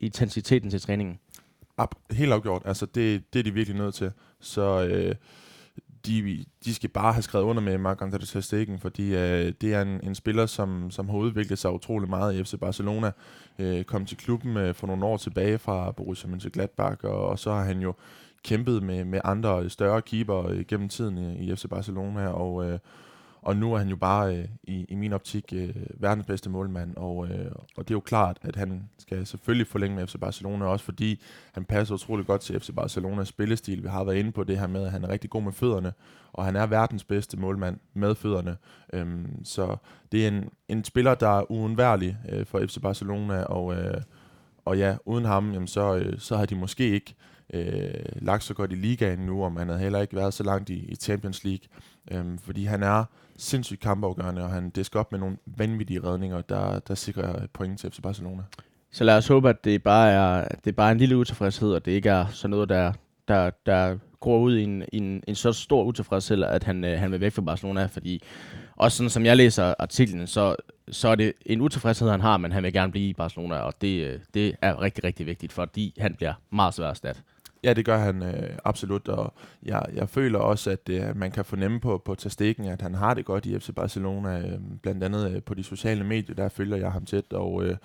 intensiteten 0.00 0.70
til 0.70 0.80
træningen. 0.80 1.18
Helt 2.10 2.32
afgjort. 2.32 2.62
Altså, 2.64 2.86
det, 2.86 3.22
det 3.32 3.38
er 3.38 3.42
de 3.42 3.54
virkelig 3.54 3.78
nødt 3.78 3.94
til. 3.94 4.12
Så 4.40 4.84
øh, 4.84 5.14
de, 6.06 6.44
de 6.64 6.74
skal 6.74 6.90
bare 6.90 7.12
have 7.12 7.22
skrevet 7.22 7.44
under 7.44 7.62
med 7.62 7.78
Marc-André 7.78 8.32
Ter 8.32 8.40
Stegen, 8.40 8.78
fordi 8.78 9.14
øh, 9.14 9.52
det 9.60 9.74
er 9.74 9.82
en, 9.82 10.00
en 10.02 10.14
spiller, 10.14 10.46
som, 10.46 10.90
som 10.90 11.08
har 11.08 11.16
udviklet 11.16 11.58
sig 11.58 11.72
utrolig 11.72 12.08
meget 12.08 12.34
i 12.34 12.44
FC 12.44 12.54
Barcelona. 12.60 13.10
Øh, 13.58 13.84
kom 13.84 14.06
til 14.06 14.16
klubben 14.16 14.56
øh, 14.56 14.74
for 14.74 14.86
nogle 14.86 15.04
år 15.04 15.16
tilbage 15.16 15.58
fra 15.58 15.92
Borussia 15.92 16.30
Mönchengladbach, 16.30 17.04
og, 17.04 17.26
og 17.28 17.38
så 17.38 17.52
har 17.52 17.64
han 17.64 17.80
jo 17.80 17.94
kæmpet 18.44 18.82
med, 18.82 19.04
med 19.04 19.20
andre 19.24 19.62
øh, 19.62 19.70
større 19.70 20.02
keeper 20.02 20.46
øh, 20.48 20.64
gennem 20.68 20.88
tiden 20.88 21.18
i, 21.18 21.50
i 21.50 21.56
FC 21.56 21.64
Barcelona, 21.70 22.28
og, 22.28 22.70
øh, 22.70 22.78
og 23.42 23.56
nu 23.56 23.74
er 23.74 23.78
han 23.78 23.88
jo 23.88 23.96
bare 23.96 24.36
øh, 24.36 24.48
i, 24.64 24.84
i 24.88 24.94
min 24.94 25.12
optik 25.12 25.52
øh, 25.52 25.74
verdens 25.94 26.26
bedste 26.26 26.50
målmand, 26.50 26.96
og, 26.96 27.28
øh, 27.28 27.52
og 27.76 27.88
det 27.88 27.90
er 27.90 27.96
jo 27.96 28.00
klart, 28.00 28.38
at 28.42 28.56
han 28.56 28.88
skal 28.98 29.26
selvfølgelig 29.26 29.66
forlænge 29.66 29.96
med 29.96 30.06
FC 30.06 30.16
Barcelona, 30.20 30.64
også 30.64 30.84
fordi 30.84 31.22
han 31.52 31.64
passer 31.64 31.94
utrolig 31.94 32.26
godt 32.26 32.40
til 32.40 32.60
FC 32.60 32.70
Barcelonas 32.76 33.28
spillestil. 33.28 33.82
Vi 33.82 33.88
har 33.88 34.04
været 34.04 34.16
inde 34.16 34.32
på 34.32 34.44
det 34.44 34.58
her 34.58 34.66
med, 34.66 34.84
at 34.84 34.92
han 34.92 35.04
er 35.04 35.08
rigtig 35.08 35.30
god 35.30 35.42
med 35.42 35.52
fødderne, 35.52 35.92
og 36.32 36.44
han 36.44 36.56
er 36.56 36.66
verdens 36.66 37.04
bedste 37.04 37.36
målmand 37.36 37.78
med 37.94 38.14
fødderne. 38.14 38.56
Øhm, 38.92 39.44
så 39.44 39.76
det 40.12 40.24
er 40.24 40.28
en, 40.28 40.48
en 40.68 40.84
spiller, 40.84 41.14
der 41.14 41.38
er 41.38 41.50
uundværlig 41.50 42.18
øh, 42.28 42.46
for 42.46 42.60
FC 42.66 42.78
Barcelona, 42.82 43.42
og, 43.42 43.74
øh, 43.74 44.02
og 44.64 44.78
ja, 44.78 44.96
uden 45.06 45.24
ham, 45.24 45.52
jamen, 45.52 45.68
så, 45.68 45.96
øh, 45.96 46.18
så 46.18 46.36
har 46.36 46.46
de 46.46 46.54
måske 46.54 46.88
ikke 46.88 47.14
øh, 47.52 48.04
lagt 48.16 48.44
så 48.44 48.54
godt 48.54 48.72
i 48.72 48.74
ligaen 48.74 49.18
nu, 49.18 49.44
og 49.44 49.52
man 49.52 49.68
havde 49.68 49.80
heller 49.80 50.00
ikke 50.00 50.16
været 50.16 50.34
så 50.34 50.42
langt 50.42 50.70
i, 50.70 50.74
i 50.74 50.94
Champions 50.94 51.44
League, 51.44 51.68
øhm, 52.10 52.38
fordi 52.38 52.64
han 52.64 52.82
er 52.82 53.04
sindssygt 53.36 53.80
kampafgørende, 53.80 54.42
og 54.42 54.50
han 54.50 54.70
disker 54.70 55.00
op 55.00 55.12
med 55.12 55.20
nogle 55.20 55.36
vanvittige 55.46 56.04
redninger, 56.04 56.40
der, 56.40 56.78
der 56.78 56.94
sikrer 56.94 57.46
point 57.52 57.80
til 57.80 57.90
FC 57.90 58.00
Barcelona. 58.02 58.42
Så 58.90 59.04
lad 59.04 59.16
os 59.16 59.28
håbe, 59.28 59.48
at 59.48 59.64
det 59.64 59.82
bare 59.82 60.10
er, 60.10 60.48
det 60.64 60.70
er 60.70 60.76
bare 60.76 60.92
en 60.92 60.98
lille 60.98 61.16
utilfredshed, 61.16 61.72
og 61.72 61.84
det 61.84 61.92
ikke 61.92 62.08
er 62.08 62.26
sådan 62.26 62.50
noget, 62.50 62.68
der, 62.68 62.92
der, 63.28 63.50
der 63.66 63.96
går 64.20 64.38
ud 64.38 64.56
i 64.56 64.62
en, 64.62 64.84
en, 64.92 65.22
en 65.28 65.34
så 65.34 65.52
stor 65.52 65.84
utilfredshed, 65.84 66.42
at 66.42 66.64
han, 66.64 66.84
øh, 66.84 66.98
han 66.98 67.12
vil 67.12 67.20
væk 67.20 67.32
fra 67.32 67.42
Barcelona, 67.42 67.86
fordi 67.86 68.22
også 68.76 68.96
sådan 68.96 69.10
som 69.10 69.24
jeg 69.24 69.36
læser 69.36 69.74
artiklen, 69.78 70.26
så, 70.26 70.56
så 70.90 71.08
er 71.08 71.14
det 71.14 71.32
en 71.46 71.60
utilfredshed, 71.60 72.10
han 72.10 72.20
har, 72.20 72.36
men 72.36 72.52
han 72.52 72.62
vil 72.62 72.72
gerne 72.72 72.92
blive 72.92 73.08
i 73.08 73.14
Barcelona, 73.14 73.56
og 73.56 73.74
det, 73.80 74.06
øh, 74.06 74.20
det 74.34 74.54
er 74.62 74.82
rigtig, 74.82 75.04
rigtig 75.04 75.26
vigtigt, 75.26 75.52
fordi 75.52 75.94
han 75.98 76.14
bliver 76.14 76.32
meget 76.50 76.74
svært 76.74 76.96
stat. 76.96 77.22
Ja, 77.64 77.72
det 77.72 77.84
gør 77.84 77.98
han 77.98 78.22
øh, 78.22 78.58
absolut, 78.64 79.08
og 79.08 79.34
jeg, 79.62 79.84
jeg 79.94 80.08
føler 80.08 80.38
også, 80.38 80.70
at 80.70 80.88
øh, 80.88 81.16
man 81.16 81.30
kan 81.30 81.44
fornemme 81.44 81.80
på, 81.80 82.02
på 82.04 82.14
Tastikken, 82.14 82.64
at 82.64 82.82
han 82.82 82.94
har 82.94 83.14
det 83.14 83.24
godt 83.24 83.46
i 83.46 83.58
FC 83.58 83.74
Barcelona, 83.74 84.38
øh, 84.38 84.58
blandt 84.82 85.04
andet 85.04 85.30
øh, 85.30 85.42
på 85.42 85.54
de 85.54 85.62
sociale 85.62 86.04
medier, 86.04 86.34
der 86.34 86.48
følger 86.48 86.76
jeg 86.76 86.92
ham 86.92 87.04
tæt, 87.04 87.32
og, 87.32 87.64
øh, 87.64 87.76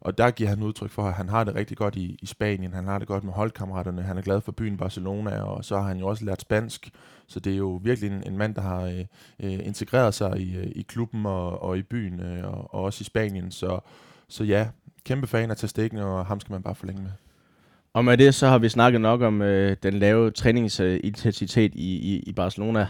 og 0.00 0.18
der 0.18 0.30
giver 0.30 0.48
han 0.48 0.62
udtryk 0.62 0.90
for, 0.90 1.02
at 1.02 1.14
han 1.14 1.28
har 1.28 1.44
det 1.44 1.54
rigtig 1.54 1.76
godt 1.76 1.96
i, 1.96 2.18
i 2.22 2.26
Spanien, 2.26 2.74
han 2.74 2.84
har 2.84 2.98
det 2.98 3.08
godt 3.08 3.24
med 3.24 3.32
holdkammeraterne, 3.32 4.02
han 4.02 4.18
er 4.18 4.22
glad 4.22 4.40
for 4.40 4.52
byen 4.52 4.76
Barcelona, 4.76 5.42
og 5.42 5.64
så 5.64 5.76
har 5.76 5.88
han 5.88 5.98
jo 5.98 6.06
også 6.06 6.24
lært 6.24 6.40
spansk, 6.40 6.90
så 7.26 7.40
det 7.40 7.52
er 7.52 7.56
jo 7.56 7.80
virkelig 7.82 8.10
en, 8.10 8.22
en 8.26 8.38
mand, 8.38 8.54
der 8.54 8.62
har 8.62 8.82
øh, 8.82 9.04
øh 9.40 9.66
integreret 9.66 10.14
sig 10.14 10.40
i, 10.40 10.56
øh, 10.56 10.66
i 10.74 10.82
klubben 10.82 11.26
og, 11.26 11.62
og 11.62 11.78
i 11.78 11.82
byen, 11.82 12.20
øh, 12.20 12.44
og, 12.44 12.74
og 12.74 12.82
også 12.82 13.02
i 13.02 13.04
Spanien, 13.04 13.50
så, 13.50 13.80
så 14.28 14.44
ja, 14.44 14.68
kæmpe 15.04 15.26
fan 15.26 15.50
af 15.50 15.56
Tastikken, 15.56 15.98
og 15.98 16.26
ham 16.26 16.40
skal 16.40 16.52
man 16.52 16.62
bare 16.62 16.74
forlænge 16.74 17.02
med. 17.02 17.10
Og 17.94 18.04
med 18.04 18.16
det, 18.16 18.34
så 18.34 18.46
har 18.46 18.58
vi 18.58 18.68
snakket 18.68 19.00
nok 19.00 19.22
om 19.22 19.42
øh, 19.42 19.76
den 19.82 19.94
lave 19.94 20.30
træningsintensitet 20.30 21.72
i, 21.74 21.90
i, 21.96 22.22
i 22.26 22.32
Barcelona. 22.32 22.86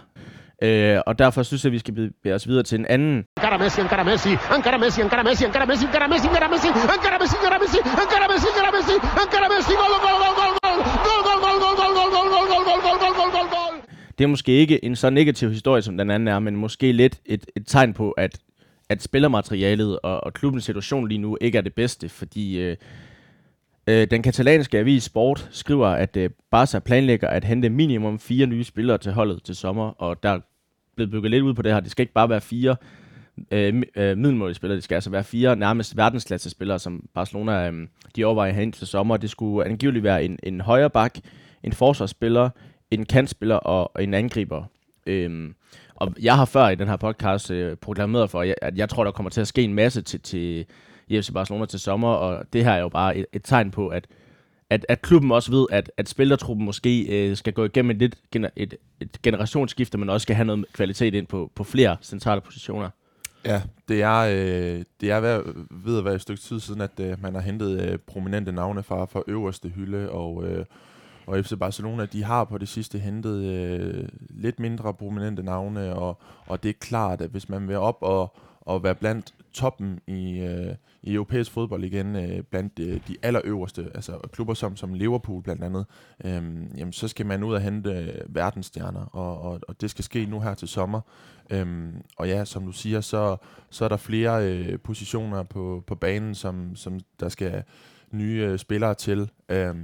Øh, 0.63 0.99
og 1.07 1.19
derfor 1.19 1.43
synes 1.43 1.65
jeg, 1.65 1.69
at 1.69 1.73
vi 1.73 1.79
skal 1.79 1.95
bevæge 1.95 2.35
os 2.35 2.49
videre 2.49 2.63
til 2.63 2.79
en 2.79 2.87
anden. 2.87 3.25
Encara 3.37 3.59
Messi, 3.59 3.81
encara 3.81 4.05
Messi, 4.05 4.29
encara 4.57 4.79
Messi, 4.79 5.01
encara 5.03 5.23
Messi, 5.23 5.45
encara 5.47 5.67
Messi, 5.67 5.87
encara 5.87 6.09
Messi, 6.09 6.27
encara 6.29 6.49
Messi, 6.49 6.69
encara 6.69 7.19
Messi, 7.23 7.37
encara 7.39 7.59
Messi, 7.63 7.79
encara 7.79 8.29
Messi, 8.33 8.49
encara 8.51 8.71
Messi, 8.77 8.95
encara 9.25 9.49
Messi, 9.55 9.73
gol, 9.81 9.95
gol, 10.05 10.17
gol, 10.23 10.35
gol, 10.41 10.53
gol, 10.65 10.79
gol, 11.27 11.39
gol, 11.45 11.59
gol, 11.63 11.79
gol, 11.79 11.99
gol, 11.99 12.11
gol, 12.15 12.29
gol, 12.35 12.59
gol, 12.69 12.81
gol, 12.87 12.99
gol, 13.03 13.15
gol, 13.19 13.31
gol, 13.37 13.49
gol. 13.57 13.75
Det 14.19 14.25
er 14.25 14.29
måske 14.29 14.53
ikke 14.53 14.85
en 14.85 14.97
så 14.97 15.11
negativ 15.11 15.51
historie, 15.51 15.83
som 15.83 15.97
den 15.99 16.11
anden 16.11 16.29
er, 16.29 16.39
men 16.39 16.57
måske 16.57 16.93
lidt 16.93 17.21
et, 17.27 17.47
et 17.57 17.67
tegn 17.67 17.95
på, 17.95 18.11
at, 18.11 18.39
at 18.89 19.03
spillermaterialet 19.03 19.99
og, 20.03 20.25
og 20.25 20.35
klubbens 20.35 20.65
situation 20.65 21.09
lige 21.09 21.19
nu 21.19 21.39
ikke 21.41 21.59
er 21.59 21.63
det 21.63 21.75
bedste, 21.75 22.09
fordi 22.09 22.61
øh, 22.61 22.77
Øh, 23.89 24.07
den 24.11 24.23
katalanske 24.23 24.79
avis 24.79 25.03
Sport 25.03 25.49
skriver, 25.51 25.87
at 25.87 26.17
øh, 26.17 26.31
Barca 26.51 26.79
planlægger 26.79 27.29
at 27.29 27.45
hente 27.45 27.69
minimum 27.69 28.19
fire 28.19 28.47
nye 28.47 28.65
spillere 28.65 28.99
til 28.99 29.13
holdet 29.13 29.43
til 29.43 29.57
sommer, 29.57 29.89
og 29.89 30.23
der 30.23 30.29
er 30.29 30.41
blevet 30.97 31.11
bygget 31.11 31.31
lidt 31.31 31.43
ud 31.43 31.55
på 31.55 31.63
det 31.63 31.73
her. 31.73 31.81
Det 31.81 31.91
skal 31.91 32.03
ikke 32.03 32.13
bare 32.13 32.29
være 32.29 32.41
fire 32.41 32.77
øh, 33.51 33.83
øh, 33.97 34.19
middelmålspillere, 34.19 34.77
det 34.77 34.85
skal 34.85 34.95
altså 34.95 35.11
være 35.11 35.25
fire 35.25 35.57
nærmest 35.57 35.97
verdensklasse 35.97 36.51
spillere, 36.51 36.79
som 36.79 37.05
Barcelona 37.15 37.71
øh, 37.71 37.89
de 38.17 38.25
overvejer 38.25 38.51
at 38.51 38.57
hente 38.57 38.79
til 38.79 38.87
sommer. 38.87 39.17
Det 39.17 39.31
skulle 39.31 39.69
angiveligt 39.69 40.05
være 40.05 40.25
en, 40.25 40.39
en 40.43 40.61
højre 40.61 40.91
bak, 40.91 41.19
en 41.63 41.73
forsvarsspiller, 41.73 42.51
en 42.91 43.07
kantspiller 43.07 43.57
og, 43.57 43.97
og 43.97 44.03
en 44.03 44.15
angriber. 44.15 44.65
Øhm, 45.07 45.55
og 45.95 46.15
jeg 46.23 46.37
har 46.37 46.45
før 46.45 46.69
i 46.69 46.75
den 46.75 46.89
her 46.89 46.97
podcast 46.97 47.51
øh, 47.51 47.77
proklameret 47.77 48.31
for, 48.31 48.41
at 48.41 48.49
jeg, 48.49 48.57
at 48.63 48.79
jeg 48.79 48.89
tror, 48.89 49.05
der 49.05 49.11
kommer 49.11 49.31
til 49.31 49.41
at 49.41 49.49
ske 49.49 49.63
en 49.63 49.75
masse 49.75 50.03
til, 50.03 50.21
til 50.21 50.67
FC 51.11 51.33
Barcelona 51.33 51.67
til 51.67 51.81
sommer, 51.81 52.09
og 52.09 52.45
det 52.53 52.65
her 52.65 52.73
er 52.73 52.81
jo 52.81 52.89
bare 52.89 53.17
et, 53.17 53.27
et 53.33 53.43
tegn 53.45 53.71
på, 53.71 53.89
at, 53.89 54.07
at, 54.71 54.87
at 54.89 55.03
klubben 55.03 55.33
også 55.33 55.51
ved, 55.51 55.67
at, 55.71 55.91
at 55.97 56.09
spillertruppen 56.09 56.67
måske 56.67 57.03
øh, 57.03 57.37
skal 57.37 57.53
gå 57.53 57.65
igennem 57.65 57.91
et, 57.91 57.97
lidt, 57.97 58.17
et, 58.57 58.75
et 59.01 59.23
generationsskifte, 59.23 59.99
men 59.99 60.11
også 60.11 60.23
skal 60.23 60.37
have 60.37 60.47
noget 60.47 60.65
kvalitet 60.73 61.15
ind 61.15 61.27
på, 61.27 61.53
på 61.55 61.65
flere 61.65 61.97
centrale 62.03 62.41
positioner. 62.41 62.91
Ja, 63.45 63.63
det 63.89 64.03
er, 64.03 64.19
øh, 64.19 64.85
det 65.01 65.11
er 65.11 65.21
ved, 65.21 65.43
ved 65.71 65.99
at 65.99 66.05
være 66.05 66.15
et 66.15 66.21
stykke 66.21 66.43
tid 66.43 66.61
siden, 66.61 66.81
at 66.81 67.01
øh, 67.01 67.23
man 67.23 67.35
har 67.35 67.41
hentet 67.41 67.81
øh, 67.81 67.99
prominente 67.99 68.53
navne 68.53 68.83
fra, 68.83 69.05
fra 69.05 69.23
øverste 69.27 69.69
hylde, 69.69 70.11
og, 70.11 70.45
øh, 70.45 70.65
og 71.27 71.45
FC 71.45 71.53
Barcelona, 71.61 72.05
de 72.05 72.25
har 72.25 72.45
på 72.45 72.59
det 72.59 72.69
sidste 72.69 72.99
hentet 72.99 73.45
øh, 73.45 74.09
lidt 74.31 74.61
mindre 74.61 74.95
prominente 74.95 75.43
navne, 75.43 75.95
og, 75.95 76.21
og 76.47 76.63
det 76.63 76.69
er 76.69 76.75
klart, 76.81 77.21
at 77.21 77.31
hvis 77.31 77.49
man 77.49 77.69
vil 77.69 77.77
op 77.77 77.99
og, 78.01 78.37
og 78.61 78.85
være 78.85 78.95
blandt 78.95 79.35
toppen 79.59 80.01
i, 80.07 80.39
øh, 80.39 80.75
i 81.03 81.15
europæisk 81.15 81.51
fodbold 81.51 81.85
igen, 81.85 82.17
øh, 82.17 82.43
blandt 82.43 82.77
de, 82.77 83.01
de 83.09 83.17
allerøverste, 83.23 83.91
altså 83.95 84.19
klubber 84.33 84.55
som, 84.55 84.77
som 84.77 84.95
Liverpool 84.95 85.43
blandt 85.43 85.65
andet, 85.65 85.87
øh, 86.25 86.33
jamen, 86.79 86.93
så 86.93 87.09
skal 87.09 87.27
man 87.27 87.43
ud 87.43 87.55
og 87.55 87.61
hente 87.61 87.91
øh, 87.91 88.35
verdensstjerner, 88.35 89.01
og, 89.01 89.41
og, 89.41 89.61
og 89.69 89.81
det 89.81 89.91
skal 89.91 90.05
ske 90.05 90.27
nu 90.27 90.41
her 90.41 90.55
til 90.55 90.69
sommer. 90.69 91.01
Øh, 91.51 91.89
og 92.17 92.29
ja, 92.29 92.45
som 92.45 92.67
du 92.67 92.73
siger, 92.73 93.01
så, 93.01 93.37
så 93.71 93.85
er 93.85 93.89
der 93.89 93.97
flere 93.97 94.53
øh, 94.53 94.79
positioner 94.79 95.43
på, 95.43 95.85
på 95.87 95.95
banen, 95.95 96.35
som, 96.35 96.77
som 96.77 97.01
der 97.21 97.29
skal 97.29 97.63
nye 98.11 98.47
øh, 98.49 98.59
spillere 98.59 98.95
til. 98.95 99.31
Øh, 99.49 99.75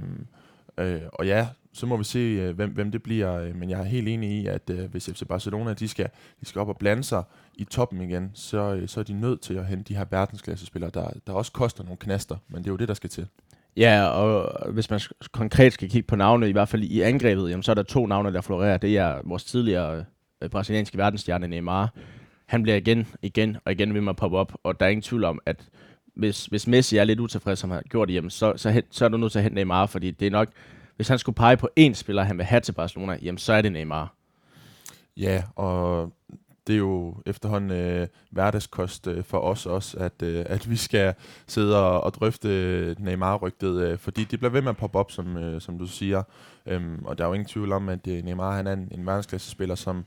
øh, 0.77 1.01
og 1.13 1.27
ja, 1.27 1.47
så 1.75 1.85
må 1.85 1.97
vi 1.97 2.03
se, 2.03 2.19
øh, 2.19 2.55
hvem, 2.55 2.69
hvem 2.69 2.91
det 2.91 3.03
bliver. 3.03 3.33
Øh, 3.33 3.55
men 3.55 3.69
jeg 3.69 3.79
er 3.79 3.83
helt 3.83 4.07
enig 4.07 4.31
i, 4.31 4.47
at 4.47 4.69
øh, 4.69 4.91
hvis 4.91 5.09
FC 5.09 5.27
Barcelona 5.27 5.73
de 5.73 5.87
skal, 5.87 6.09
de 6.39 6.45
skal 6.45 6.61
op 6.61 6.69
og 6.69 6.77
blande 6.77 7.03
sig 7.03 7.23
i 7.57 7.63
toppen 7.63 8.01
igen, 8.01 8.31
så, 8.33 8.75
øh, 8.75 8.87
så 8.87 8.99
er 8.99 9.03
de 9.03 9.13
nødt 9.13 9.41
til 9.41 9.53
at 9.53 9.65
hente 9.65 9.83
de 9.83 9.97
her 9.97 10.05
verdensklassespillere, 10.11 10.91
der, 10.93 11.09
der 11.27 11.33
også 11.33 11.51
koster 11.51 11.83
nogle 11.83 11.97
knaster. 11.97 12.37
Men 12.47 12.57
det 12.57 12.67
er 12.67 12.71
jo 12.71 12.77
det, 12.77 12.87
der 12.87 12.93
skal 12.93 13.09
til. 13.09 13.27
Ja, 13.77 14.07
og 14.07 14.71
hvis 14.71 14.89
man 14.89 14.99
konkret 15.31 15.73
skal 15.73 15.89
kigge 15.89 16.07
på 16.07 16.15
navne, 16.15 16.49
i 16.49 16.51
hvert 16.51 16.69
fald 16.69 16.83
i 16.83 17.01
angrebet, 17.01 17.49
jamen, 17.49 17.63
så 17.63 17.71
er 17.71 17.75
der 17.75 17.83
to 17.83 18.07
navne, 18.07 18.33
der 18.33 18.41
florerer. 18.41 18.77
Det 18.77 18.97
er 18.97 19.21
vores 19.23 19.43
tidligere 19.43 20.05
øh, 20.41 20.49
brasilianske 20.49 20.97
verdensstjerne 20.97 21.47
Neymar. 21.47 21.93
Han 22.45 22.63
bliver 22.63 22.75
igen, 22.75 23.07
igen 23.21 23.57
og 23.65 23.71
igen 23.71 23.93
ved 23.93 24.01
med 24.01 24.09
at 24.09 24.15
poppe 24.15 24.37
op, 24.37 24.53
og 24.63 24.79
der 24.79 24.85
er 24.85 24.89
ingen 24.89 25.01
tvivl 25.01 25.23
om, 25.23 25.39
at 25.45 25.69
hvis, 26.15 26.45
hvis 26.45 26.67
Messi 26.67 26.97
er 26.97 27.03
lidt 27.03 27.19
utilfreds, 27.19 27.59
som 27.59 27.69
han 27.69 27.77
har 27.77 27.89
gjort 27.89 28.09
hjemme, 28.09 28.31
så, 28.31 28.53
så, 28.55 28.81
så 28.91 29.05
er 29.05 29.09
du 29.09 29.17
nødt 29.17 29.31
til 29.31 29.39
at 29.39 29.43
hente 29.43 29.55
Neymar, 29.55 29.85
fordi 29.85 30.11
det 30.11 30.25
er 30.25 30.31
nok, 30.31 30.49
hvis 30.95 31.07
han 31.07 31.19
skulle 31.19 31.35
pege 31.35 31.57
på 31.57 31.69
én 31.79 31.93
spiller, 31.93 32.23
han 32.23 32.37
vil 32.37 32.45
have 32.45 32.61
til 32.61 32.71
Barcelona, 32.71 33.17
jamen 33.21 33.37
så 33.37 33.53
er 33.53 33.61
det 33.61 33.71
Neymar. 33.71 34.15
Ja, 35.17 35.43
og 35.55 36.13
det 36.67 36.73
er 36.73 36.77
jo 36.77 37.15
efterhånden 37.25 37.71
øh, 37.71 38.07
hverdagskost 38.29 39.07
øh, 39.07 39.23
for 39.23 39.39
os 39.39 39.65
også, 39.65 39.97
at, 39.97 40.21
øh, 40.23 40.45
at 40.47 40.69
vi 40.69 40.75
skal 40.75 41.13
sidde 41.47 41.83
og, 41.83 42.01
og 42.01 42.13
drøfte 42.13 42.95
Neymar-rygtet, 42.99 43.81
øh, 43.81 43.97
fordi 43.97 44.23
det 44.23 44.39
bliver 44.39 44.51
ved 44.51 44.61
med 44.61 44.69
at 44.69 44.77
poppe 44.77 44.99
op, 44.99 45.11
som, 45.11 45.37
øh, 45.37 45.61
som 45.61 45.77
du 45.77 45.85
siger. 45.85 46.23
Øhm, 46.65 47.05
og 47.05 47.17
der 47.17 47.23
er 47.23 47.27
jo 47.27 47.33
ingen 47.33 47.47
tvivl 47.47 47.71
om, 47.71 47.89
at 47.89 48.07
øh, 48.07 48.23
Neymar 48.23 48.55
han 48.55 48.67
er 48.67 48.73
en, 48.73 48.87
en 48.91 49.05
verdensklasse-spiller, 49.05 49.75
som, 49.75 50.05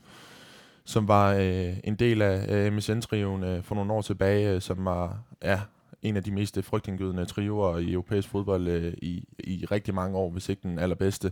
som 0.85 1.07
var 1.07 1.33
øh, 1.33 1.77
en 1.83 1.95
del 1.95 2.21
af 2.21 2.45
øh, 2.49 2.73
MSN-triven 2.73 3.43
øh, 3.43 3.63
for 3.63 3.75
nogle 3.75 3.93
år 3.93 4.01
tilbage, 4.01 4.55
øh, 4.55 4.61
som 4.61 4.85
var 4.85 5.19
ja, 5.43 5.59
en 6.01 6.17
af 6.17 6.23
de 6.23 6.31
mest 6.31 6.57
øh, 6.57 6.63
frygtindgydende 6.63 7.25
trioer 7.25 7.77
i 7.77 7.91
europæisk 7.91 8.29
fodbold 8.29 8.67
øh, 8.67 8.93
i, 9.01 9.23
i 9.39 9.65
rigtig 9.71 9.93
mange 9.93 10.17
år, 10.17 10.29
hvis 10.29 10.49
ikke 10.49 10.61
den 10.63 10.79
allerbedste. 10.79 11.31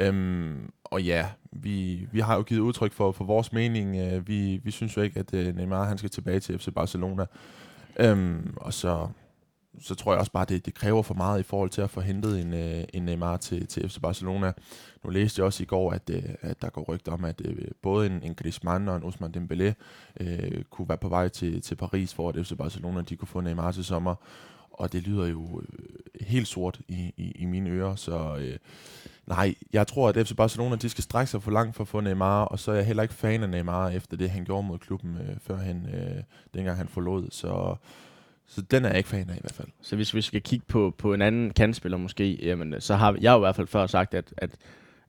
Øhm, 0.00 0.70
og 0.84 1.02
ja, 1.02 1.28
vi, 1.52 2.06
vi 2.12 2.20
har 2.20 2.36
jo 2.36 2.42
givet 2.42 2.60
udtryk 2.60 2.92
for, 2.92 3.12
for 3.12 3.24
vores 3.24 3.52
mening. 3.52 3.96
Øh, 3.96 4.28
vi, 4.28 4.60
vi 4.64 4.70
synes 4.70 4.96
jo 4.96 5.02
ikke, 5.02 5.20
at 5.20 5.34
øh, 5.34 5.56
Neymar 5.56 5.84
han 5.84 5.98
skal 5.98 6.10
tilbage 6.10 6.40
til 6.40 6.58
FC 6.58 6.68
Barcelona. 6.74 7.26
Øhm, 7.96 8.54
og 8.56 8.72
så, 8.72 9.08
så 9.80 9.94
tror 9.94 10.12
jeg 10.12 10.20
også 10.20 10.32
bare, 10.32 10.42
at 10.42 10.48
det, 10.48 10.66
det 10.66 10.74
kræver 10.74 11.02
for 11.02 11.14
meget 11.14 11.40
i 11.40 11.42
forhold 11.42 11.70
til 11.70 11.82
at 11.82 11.90
få 11.90 12.00
hentet 12.00 12.40
en, 12.40 12.54
øh, 12.54 12.84
en 12.94 13.02
Neymar 13.02 13.36
til, 13.36 13.66
til 13.66 13.88
FC 13.88 14.00
Barcelona. 14.02 14.52
Nu 15.04 15.10
læste 15.10 15.40
jeg 15.40 15.46
også 15.46 15.62
i 15.62 15.66
går, 15.66 15.92
at, 15.92 16.10
øh, 16.10 16.22
at 16.40 16.62
der 16.62 16.70
går 16.70 16.82
rygter 16.82 17.12
om, 17.12 17.24
at 17.24 17.42
øh, 17.44 17.68
både 17.82 18.06
en, 18.06 18.22
en 18.22 18.34
Griezmann 18.34 18.88
og 18.88 18.96
en 18.96 19.02
Ousmane 19.02 19.34
Dembélé 19.36 19.72
øh, 20.20 20.62
kunne 20.70 20.88
være 20.88 20.98
på 20.98 21.08
vej 21.08 21.28
til, 21.28 21.62
til 21.62 21.74
Paris, 21.74 22.14
for 22.14 22.28
at 22.28 22.46
FC 22.46 22.52
Barcelona 22.58 23.02
de 23.02 23.16
kunne 23.16 23.28
få 23.28 23.40
Neymar 23.40 23.72
til 23.72 23.84
sommer. 23.84 24.14
Og 24.70 24.92
det 24.92 25.02
lyder 25.02 25.26
jo 25.26 25.60
øh, 25.60 26.26
helt 26.26 26.48
sort 26.48 26.80
i, 26.88 27.14
i, 27.16 27.30
i 27.30 27.44
mine 27.44 27.70
ører, 27.70 27.94
så... 27.94 28.36
Øh, 28.40 28.56
Nej, 29.30 29.54
jeg 29.72 29.86
tror, 29.86 30.08
at 30.08 30.26
FC 30.26 30.36
Barcelona 30.36 30.76
de 30.76 30.88
skal 30.88 31.04
strække 31.04 31.30
sig 31.30 31.42
for 31.42 31.50
langt 31.50 31.76
for 31.76 31.84
at 31.84 31.88
få 31.88 32.00
Neymar, 32.00 32.44
og 32.44 32.58
så 32.58 32.70
er 32.70 32.74
jeg 32.74 32.86
heller 32.86 33.02
ikke 33.02 33.14
fan 33.14 33.42
af 33.42 33.48
Neymar 33.48 33.88
efter 33.88 34.16
det, 34.16 34.30
han 34.30 34.44
gjorde 34.44 34.66
mod 34.66 34.78
klubben, 34.78 35.16
øh, 35.16 35.36
før 35.46 35.56
han, 35.56 35.86
øh, 35.94 36.22
dengang 36.54 36.76
han 36.76 36.88
forlod. 36.88 37.28
Så, 37.30 37.76
så 38.46 38.62
den 38.62 38.84
er 38.84 38.88
jeg 38.88 38.96
ikke 38.96 39.08
fan 39.08 39.30
af 39.30 39.36
i 39.36 39.40
hvert 39.40 39.54
fald. 39.54 39.68
Så 39.82 39.96
hvis 39.96 40.14
vi 40.14 40.22
skal 40.22 40.42
kigge 40.42 40.66
på, 40.68 40.94
på 40.98 41.14
en 41.14 41.22
anden 41.22 41.50
kandspiller 41.50 41.98
måske, 41.98 42.46
jamen, 42.46 42.74
så 42.78 42.94
har 42.94 43.16
jeg 43.20 43.32
jo 43.32 43.36
i 43.36 43.40
hvert 43.40 43.56
fald 43.56 43.66
før 43.66 43.86
sagt, 43.86 44.14
at, 44.14 44.34
at 44.36 44.50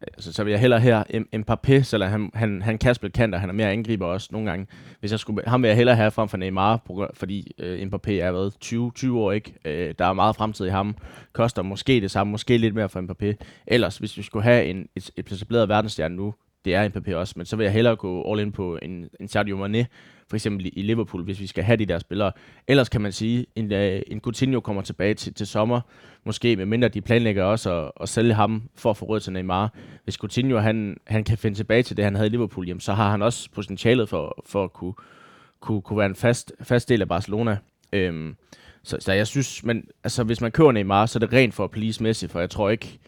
altså, 0.02 0.34
så 0.34 0.44
vil 0.44 0.52
jeg 0.52 0.60
hellere 0.60 0.80
her 0.80 1.04
Mbappé, 1.36 1.82
selvom 1.82 2.10
han, 2.10 2.32
han, 2.34 2.62
han 2.62 2.78
kan 2.78 2.96
spille 2.96 3.12
kanter, 3.12 3.40
han 3.40 3.50
er 3.50 3.54
mere 3.54 3.72
angriber 3.72 4.06
også 4.06 4.30
nogle 4.32 4.50
gange. 4.50 4.68
Hvis 5.00 5.12
jeg 5.12 5.20
skulle, 5.20 5.44
ham 5.48 5.62
vil 5.62 5.68
jeg 5.68 5.78
hellere 5.78 5.96
have 5.96 6.12
frem 6.12 6.30
for 6.30 6.38
Neymar, 6.38 7.08
fordi 7.14 7.52
øh, 7.60 7.82
Mbappé 7.82 8.12
er 8.12 8.32
været 8.32 8.54
20, 8.60 8.92
20 8.96 9.20
år, 9.20 9.32
ikke? 9.32 9.54
Øh, 9.66 9.94
der 10.00 10.06
er 10.06 10.14
meget 10.14 10.36
fremtid 10.36 10.66
i 10.66 10.70
ham. 10.70 10.96
Koster 11.34 11.62
måske 11.62 12.02
det 12.02 12.12
samme, 12.12 12.32
måske 12.32 12.58
lidt 12.58 12.76
mere 12.76 12.90
for 12.90 13.02
Mbappé. 13.02 13.46
Ellers, 13.68 13.98
hvis 13.98 14.18
vi 14.18 14.24
skulle 14.24 14.44
have 14.44 14.66
en, 14.66 14.88
et, 14.96 15.12
et 15.16 15.32
etableret 15.32 15.70
verdensstjerne 15.70 16.16
nu, 16.16 16.34
det 16.66 16.76
er 16.76 16.90
Mbappé 16.90 17.14
også, 17.14 17.34
men 17.38 17.46
så 17.46 17.56
vil 17.56 17.64
jeg 17.64 17.74
hellere 17.74 17.96
gå 17.96 18.32
all 18.32 18.40
in 18.40 18.52
på 18.52 18.80
en, 18.82 19.10
en 19.20 19.28
Sergio 19.28 19.58
Mane, 19.58 19.88
for 20.32 20.36
eksempel 20.36 20.72
i 20.74 20.82
Liverpool, 20.82 21.24
hvis 21.24 21.40
vi 21.40 21.48
skal 21.48 21.64
have 21.64 21.78
de 21.78 21.86
der 21.86 22.00
spillere. 22.00 22.32
Ellers 22.68 22.90
kan 22.90 23.02
man 23.02 23.12
sige, 23.12 23.46
en, 23.56 23.74
øh, 23.74 24.02
en 24.08 24.20
Coutinho 24.20 24.60
kommer 24.60 24.82
tilbage 24.82 25.14
til, 25.14 25.34
til 25.34 25.48
sommer, 25.48 25.82
måske 26.24 26.56
med 26.56 26.66
mindre 26.66 26.88
de 26.88 27.02
planlægger 27.02 27.44
også 27.44 27.72
at, 27.72 27.92
at 28.02 28.10
sælge 28.10 28.34
ham 28.34 28.64
for 28.76 28.90
at 28.90 28.98
få 28.98 29.06
råd 29.06 29.20
til 29.20 29.34
Neymar. 29.34 29.74
Hvis 30.04 30.16
Coutinho 30.16 30.58
han, 30.58 30.98
han 31.08 31.24
kan 31.24 31.38
finde 31.38 31.58
tilbage 31.58 31.84
til 31.84 31.98
det, 31.98 32.06
han 32.06 32.16
havde 32.16 32.28
i 32.28 32.32
Liverpool, 32.32 32.68
jamen, 32.68 32.82
så 32.82 32.94
har 32.94 33.12
han 33.12 33.22
også 33.22 33.50
potentialet 33.52 34.10
for, 34.10 34.44
for 34.46 34.64
at 34.64 34.74
kunne, 34.74 34.94
kunne, 35.60 35.82
kunne 35.82 35.98
være 35.98 36.10
en 36.10 36.16
fast, 36.16 36.54
fast 36.64 36.90
del 36.90 37.02
af 37.02 37.08
Barcelona. 37.08 37.58
Øhm, 37.94 38.36
så, 38.84 38.98
så 39.00 39.14
jeg 39.14 39.28
synes, 39.28 39.64
men 39.64 39.84
altså, 40.04 40.24
hvis 40.24 40.42
man 40.42 40.52
køber 40.52 40.72
Neymar, 40.72 41.06
så 41.06 41.18
er 41.18 41.20
det 41.20 41.34
rent 41.34 41.54
for 41.54 41.64
at 41.64 41.72
please 41.72 42.04
Messi, 42.04 42.28
for 42.28 42.40
jeg 42.40 42.50
tror 42.50 42.70
ikke, 42.70 43.00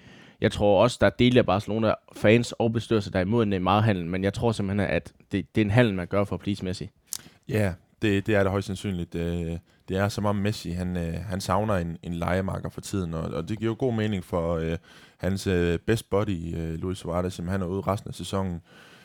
jeg 0.41 0.51
tror 0.51 0.83
også, 0.83 0.97
der 1.01 1.07
er 1.07 1.11
dele 1.19 1.39
af 1.39 1.45
Barcelona 1.45 1.93
fans 2.15 2.51
og 2.51 2.73
bestyrelser, 2.73 3.11
der 3.11 3.19
er 3.19 3.25
imod 3.25 3.45
Neymar-handlen, 3.45 4.09
men 4.09 4.23
jeg 4.23 4.33
tror 4.33 4.51
simpelthen, 4.51 4.89
at 4.89 5.13
det, 5.31 5.55
det 5.55 5.61
er 5.61 5.65
en 5.65 5.71
handel, 5.71 5.93
man 5.93 6.07
gør 6.07 6.23
for 6.23 6.35
at 6.35 6.39
please 6.39 6.65
Messi. 6.65 6.89
Ja, 7.49 7.73
det, 8.01 8.27
det 8.27 8.35
er 8.35 8.43
det 8.43 8.51
højst 8.51 8.67
sandsynligt. 8.67 9.13
Det, 9.13 9.59
det 9.89 9.97
er 9.97 10.09
som 10.09 10.25
om 10.25 10.35
Messi, 10.35 10.71
han, 10.71 10.97
øh, 10.97 11.13
han 11.13 11.41
savner 11.41 11.75
en, 11.75 11.97
en 12.03 12.13
legemarker 12.13 12.69
for 12.69 12.81
tiden, 12.81 13.13
og, 13.13 13.21
og 13.21 13.49
det 13.49 13.59
giver 13.59 13.71
jo 13.71 13.75
god 13.79 13.93
mening 13.93 14.23
for 14.23 14.57
øh, 14.57 14.77
hans 15.17 15.47
øh, 15.47 15.79
best 15.79 16.09
buddy, 16.09 16.55
øh, 16.57 16.73
Luis 16.73 16.97
Suarez, 16.97 17.33
som 17.33 17.47
han 17.47 17.61
er 17.61 17.65
ude 17.65 17.81
resten 17.81 18.07
af 18.07 18.15
sæsonen. 18.15 18.61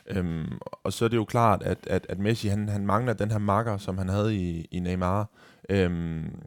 Øhm, 0.07 0.59
og 0.85 0.92
så 0.92 1.04
er 1.04 1.09
det 1.09 1.16
jo 1.16 1.25
klart, 1.25 1.62
at, 1.62 1.78
at, 1.87 2.07
at 2.09 2.18
Messi 2.18 2.49
han, 2.49 2.68
han 2.68 2.87
mangler 2.87 3.12
den 3.12 3.30
her 3.30 3.38
marker, 3.38 3.76
som 3.76 3.99
han 3.99 4.09
havde 4.09 4.37
i, 4.37 4.68
i 4.71 4.80
Neymar. 4.80 5.30
Øhm, 5.68 6.42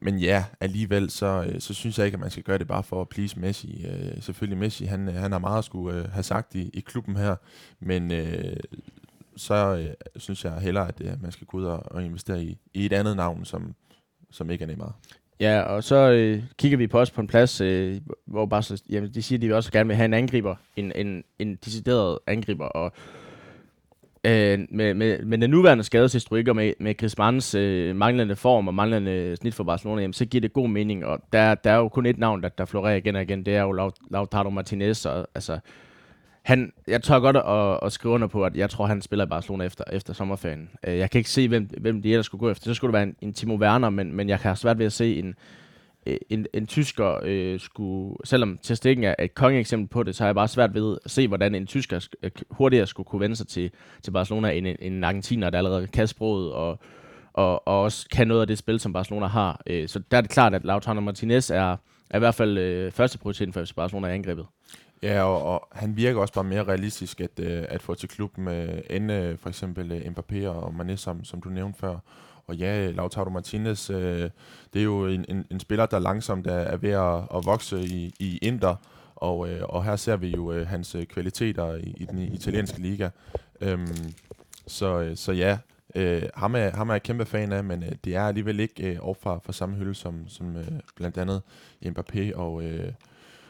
men 0.00 0.18
ja, 0.18 0.44
alligevel, 0.60 1.10
så, 1.10 1.52
så 1.58 1.74
synes 1.74 1.98
jeg 1.98 2.06
ikke, 2.06 2.16
at 2.16 2.20
man 2.20 2.30
skal 2.30 2.42
gøre 2.42 2.58
det 2.58 2.68
bare 2.68 2.82
for 2.82 3.00
at 3.00 3.08
please 3.08 3.40
Messi. 3.40 3.86
Øh, 3.86 4.22
selvfølgelig 4.22 4.58
Messi, 4.58 4.84
han, 4.84 5.08
han 5.08 5.32
har 5.32 5.38
meget 5.38 5.58
at 5.58 5.64
skulle 5.64 5.98
øh, 5.98 6.12
have 6.12 6.22
sagt 6.22 6.54
i, 6.54 6.70
i 6.74 6.80
klubben 6.80 7.16
her, 7.16 7.36
men 7.80 8.12
øh, 8.12 8.56
så 9.36 9.76
øh, 9.76 9.94
synes 10.16 10.44
jeg 10.44 10.52
hellere, 10.52 10.88
at 10.88 11.00
øh, 11.00 11.22
man 11.22 11.32
skal 11.32 11.46
gå 11.46 11.58
ud 11.58 11.64
og, 11.64 11.82
og 11.86 12.04
investere 12.04 12.42
i, 12.42 12.58
i 12.74 12.86
et 12.86 12.92
andet 12.92 13.16
navn, 13.16 13.44
som, 13.44 13.74
som 14.30 14.50
ikke 14.50 14.62
er 14.62 14.66
nemmere. 14.66 14.92
Ja, 15.40 15.60
og 15.60 15.84
så 15.84 16.10
øh, 16.10 16.42
kigger 16.58 16.78
vi 16.78 16.86
på 16.86 17.00
os 17.00 17.10
på 17.10 17.20
en 17.20 17.26
plads, 17.26 17.60
øh, 17.60 18.00
hvor 18.26 18.46
bare 18.46 18.62
så, 18.62 18.82
jamen, 18.90 19.14
de 19.14 19.22
siger, 19.22 19.38
at 19.38 19.42
de 19.42 19.54
også 19.54 19.72
gerne 19.72 19.86
vil 19.86 19.96
have 19.96 20.04
en 20.04 20.14
angriber, 20.14 20.54
en, 20.76 20.92
en, 20.94 21.24
en 21.38 21.56
decideret 21.64 22.18
angriber, 22.26 22.64
og 22.64 22.92
øh, 24.24 24.58
med, 24.70 24.94
med, 24.94 25.24
med 25.24 25.38
den 25.38 25.50
nuværende 25.50 25.84
skadeshistorik 25.84 26.48
og 26.48 26.56
med, 26.56 26.72
med 26.80 26.96
Griezmanns 26.96 27.54
øh, 27.54 27.96
manglende 27.96 28.36
form 28.36 28.68
og 28.68 28.74
manglende 28.74 29.36
snit 29.36 29.54
for 29.54 29.64
Barcelona, 29.64 30.00
jamen, 30.00 30.12
så 30.12 30.24
giver 30.24 30.40
det 30.40 30.52
god 30.52 30.68
mening, 30.68 31.04
og 31.04 31.20
der, 31.32 31.54
der 31.54 31.70
er 31.70 31.76
jo 31.76 31.88
kun 31.88 32.06
et 32.06 32.18
navn, 32.18 32.42
der, 32.42 32.48
der 32.48 32.64
florerer 32.64 32.96
igen 32.96 33.16
og 33.16 33.22
igen, 33.22 33.46
det 33.46 33.56
er 33.56 33.62
jo 33.62 33.72
Lautaro 34.10 34.50
Martinez, 34.50 35.06
og 35.06 35.26
altså, 35.34 35.58
han, 36.44 36.72
jeg 36.86 37.02
tør 37.02 37.20
godt 37.20 37.36
at, 37.36 37.86
at 37.86 37.92
skrive 37.92 38.14
under 38.14 38.26
på, 38.26 38.44
at 38.44 38.56
jeg 38.56 38.70
tror, 38.70 38.86
han 38.86 39.02
spiller 39.02 39.26
i 39.26 39.28
Barcelona 39.28 39.64
efter, 39.64 39.84
efter 39.92 40.12
sommerferien. 40.12 40.70
Øh, 40.86 40.98
jeg 40.98 41.10
kan 41.10 41.18
ikke 41.18 41.30
se, 41.30 41.48
hvem, 41.48 41.70
hvem 41.80 42.02
de 42.02 42.12
ellers 42.12 42.26
skulle 42.26 42.40
gå 42.40 42.50
efter. 42.50 42.64
Så 42.64 42.74
skulle 42.74 42.88
det 42.88 42.94
være 42.94 43.02
en, 43.02 43.16
en 43.20 43.32
Timo 43.32 43.56
Werner, 43.56 43.90
men, 43.90 44.12
men 44.12 44.28
jeg 44.28 44.40
kan 44.40 44.48
have 44.48 44.56
svært 44.56 44.78
ved 44.78 44.86
at 44.86 44.92
se 44.92 45.18
en, 45.18 45.34
en, 46.06 46.46
en 46.54 46.66
tysker 46.66 47.18
øh, 47.22 47.60
skulle, 47.60 48.16
selvom 48.24 48.58
Testikken 48.62 49.04
er 49.04 49.14
et 49.18 49.34
kongeeksempel 49.34 49.88
på 49.88 50.02
det, 50.02 50.16
så 50.16 50.22
har 50.22 50.28
jeg 50.28 50.34
bare 50.34 50.48
svært 50.48 50.74
ved 50.74 50.98
at 51.04 51.10
se, 51.10 51.28
hvordan 51.28 51.54
en 51.54 51.66
tysker 51.66 52.08
øh, 52.22 52.30
hurtigere 52.50 52.86
skulle 52.86 53.06
kunne 53.06 53.20
vende 53.20 53.36
sig 53.36 53.48
til, 53.48 53.70
til 54.02 54.10
Barcelona, 54.10 54.50
end 54.50 54.66
en, 54.66 54.76
en 54.80 55.04
argentiner, 55.04 55.50
der 55.50 55.58
allerede 55.58 55.86
kan 55.86 56.08
sproget 56.08 56.52
og, 56.52 56.78
og, 57.32 57.68
og 57.68 57.82
også 57.82 58.08
kan 58.12 58.28
noget 58.28 58.40
af 58.40 58.46
det 58.46 58.58
spil, 58.58 58.80
som 58.80 58.92
Barcelona 58.92 59.26
har. 59.26 59.62
Øh, 59.66 59.88
så 59.88 60.00
der 60.10 60.16
er 60.16 60.20
det 60.20 60.30
klart, 60.30 60.54
at 60.54 60.64
Lautaro 60.64 61.00
Martinez 61.00 61.50
er, 61.50 61.76
er 62.10 62.16
i 62.16 62.18
hvert 62.18 62.34
fald 62.34 62.58
øh, 62.58 62.92
første 62.92 63.18
prioritet 63.18 63.54
for 63.54 63.64
FC 63.64 63.74
Barcelona 63.74 64.08
i 64.08 64.14
angrebet. 64.14 64.46
Ja, 65.04 65.22
og, 65.22 65.42
og 65.42 65.68
han 65.72 65.96
virker 65.96 66.20
også 66.20 66.34
bare 66.34 66.44
mere 66.44 66.64
realistisk 66.64 67.20
at, 67.20 67.40
øh, 67.40 67.64
at 67.68 67.82
få 67.82 67.94
til 67.94 68.08
klubben, 68.08 68.48
øh, 68.48 68.80
end 68.90 69.12
øh, 69.12 69.38
for 69.38 69.48
eksempel 69.48 69.92
øh, 69.92 70.00
Mbappé 70.00 70.46
og 70.46 70.74
Mané, 70.80 70.96
som, 70.96 71.24
som 71.24 71.42
du 71.42 71.48
nævnte 71.48 71.78
før. 71.78 71.98
Og 72.46 72.56
ja, 72.56 72.90
Lautaro 72.90 73.30
Martinez, 73.30 73.90
øh, 73.90 74.30
det 74.72 74.80
er 74.80 74.84
jo 74.84 75.06
en, 75.06 75.24
en, 75.28 75.44
en 75.50 75.60
spiller, 75.60 75.86
der 75.86 75.98
langsomt 75.98 76.46
er, 76.46 76.52
er 76.52 76.76
ved 76.76 76.90
at, 76.90 77.38
at 77.38 77.46
vokse 77.46 77.80
i, 77.80 78.14
i 78.18 78.38
Inter, 78.42 78.76
og, 79.14 79.48
øh, 79.48 79.62
og 79.68 79.84
her 79.84 79.96
ser 79.96 80.16
vi 80.16 80.28
jo 80.28 80.52
øh, 80.52 80.66
hans 80.66 80.94
øh, 80.94 81.06
kvaliteter 81.06 81.74
i, 81.74 81.94
i 81.96 82.04
den 82.04 82.18
italienske 82.18 82.80
liga. 82.80 83.08
Øhm, 83.60 84.12
så, 84.66 85.00
øh, 85.00 85.16
så 85.16 85.32
ja, 85.32 85.58
øh, 85.94 86.22
ham, 86.34 86.54
er, 86.54 86.70
ham 86.70 86.88
er 86.88 86.94
jeg 86.94 87.02
kæmpe 87.02 87.24
fan 87.24 87.52
af, 87.52 87.64
men 87.64 87.82
øh, 87.82 87.92
det 88.04 88.16
er 88.16 88.22
alligevel 88.22 88.60
ikke 88.60 88.92
øh, 88.92 89.00
op 89.00 89.22
fra, 89.22 89.40
fra 89.44 89.52
samme 89.52 89.76
hylde 89.76 89.94
som, 89.94 90.28
som 90.28 90.56
øh, 90.56 90.66
blandt 90.96 91.18
andet 91.18 91.42
Mbappé 91.84 92.34
og, 92.34 92.64
øh, 92.64 92.92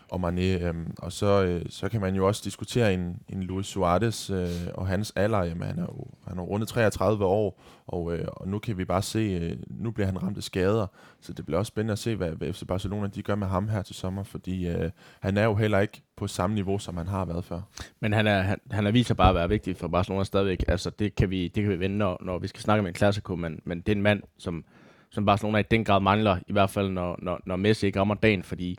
og 0.09 0.29
Mané. 0.29 0.65
Øh, 0.65 0.75
og 0.99 1.13
så, 1.13 1.45
øh, 1.45 1.63
så 1.69 1.89
kan 1.89 2.01
man 2.01 2.15
jo 2.15 2.27
også 2.27 2.43
diskutere 2.45 2.95
en, 2.95 3.17
en 3.29 3.43
Luis 3.43 3.67
Suarez 3.67 4.31
øh, 4.31 4.49
og 4.75 4.87
hans 4.87 5.13
alder. 5.17 5.45
Jamen, 5.45 5.69
han 5.69 5.79
er 5.79 5.83
jo 5.83 6.07
han 6.29 6.39
er 6.39 6.43
rundet 6.43 6.69
33 6.69 7.25
år, 7.25 7.61
og, 7.87 8.17
øh, 8.17 8.29
og 8.31 8.49
nu 8.49 8.59
kan 8.59 8.79
vi 8.79 8.85
bare 8.85 9.03
se, 9.03 9.19
øh, 9.19 9.57
nu 9.71 9.91
bliver 9.91 10.07
han 10.07 10.23
ramt 10.23 10.37
af 10.37 10.43
skader, 10.43 10.87
så 11.21 11.33
det 11.33 11.47
bliver 11.47 11.59
også 11.59 11.69
spændende 11.69 11.93
at 11.93 11.99
se, 11.99 12.17
hvad, 12.17 12.31
hvad 12.31 12.53
FC 12.53 12.63
Barcelona 12.69 13.07
de 13.07 13.23
gør 13.23 13.35
med 13.35 13.47
ham 13.47 13.69
her 13.69 13.83
til 13.83 13.95
sommer, 13.95 14.23
fordi 14.23 14.69
øh, 14.69 14.91
han 15.21 15.37
er 15.37 15.45
jo 15.45 15.55
heller 15.55 15.81
ikke 15.81 16.03
på 16.17 16.27
samme 16.27 16.55
niveau, 16.55 16.79
som 16.79 16.97
han 16.97 17.07
har 17.07 17.25
været 17.25 17.45
før. 17.45 17.61
Men 18.01 18.13
han 18.13 18.27
er, 18.27 18.41
han, 18.41 18.59
han 18.71 18.87
er 18.87 18.91
vist 18.91 19.07
sig 19.07 19.17
bare 19.17 19.29
at 19.29 19.35
være 19.35 19.49
vigtig 19.49 19.77
for 19.77 19.89
Barcelona 19.89 20.25
stadigvæk. 20.25 20.65
Altså, 20.69 20.91
det 20.91 21.15
kan 21.15 21.31
vi, 21.31 21.49
det 21.49 21.63
kan 21.63 21.73
vi 21.73 21.81
vende, 21.81 21.99
når, 21.99 22.19
når 22.21 22.39
vi 22.39 22.47
skal 22.47 22.61
snakke 22.61 22.83
med 22.83 22.91
en 22.91 22.95
klassiko, 22.95 23.37
men, 23.37 23.61
men 23.65 23.79
det 23.81 23.89
er 23.89 23.97
en 23.97 24.03
mand, 24.03 24.23
som, 24.39 24.65
som 25.11 25.27
Barcelona 25.27 25.59
i 25.59 25.63
den 25.63 25.85
grad 25.85 26.01
mangler, 26.01 26.39
i 26.47 26.53
hvert 26.53 26.71
fald 26.71 26.91
når, 26.91 27.19
når, 27.23 27.41
når 27.47 27.57
Messi 27.57 27.87
ikke 27.87 28.01
rammer 28.01 28.15
dagen, 28.15 28.43
fordi 28.43 28.79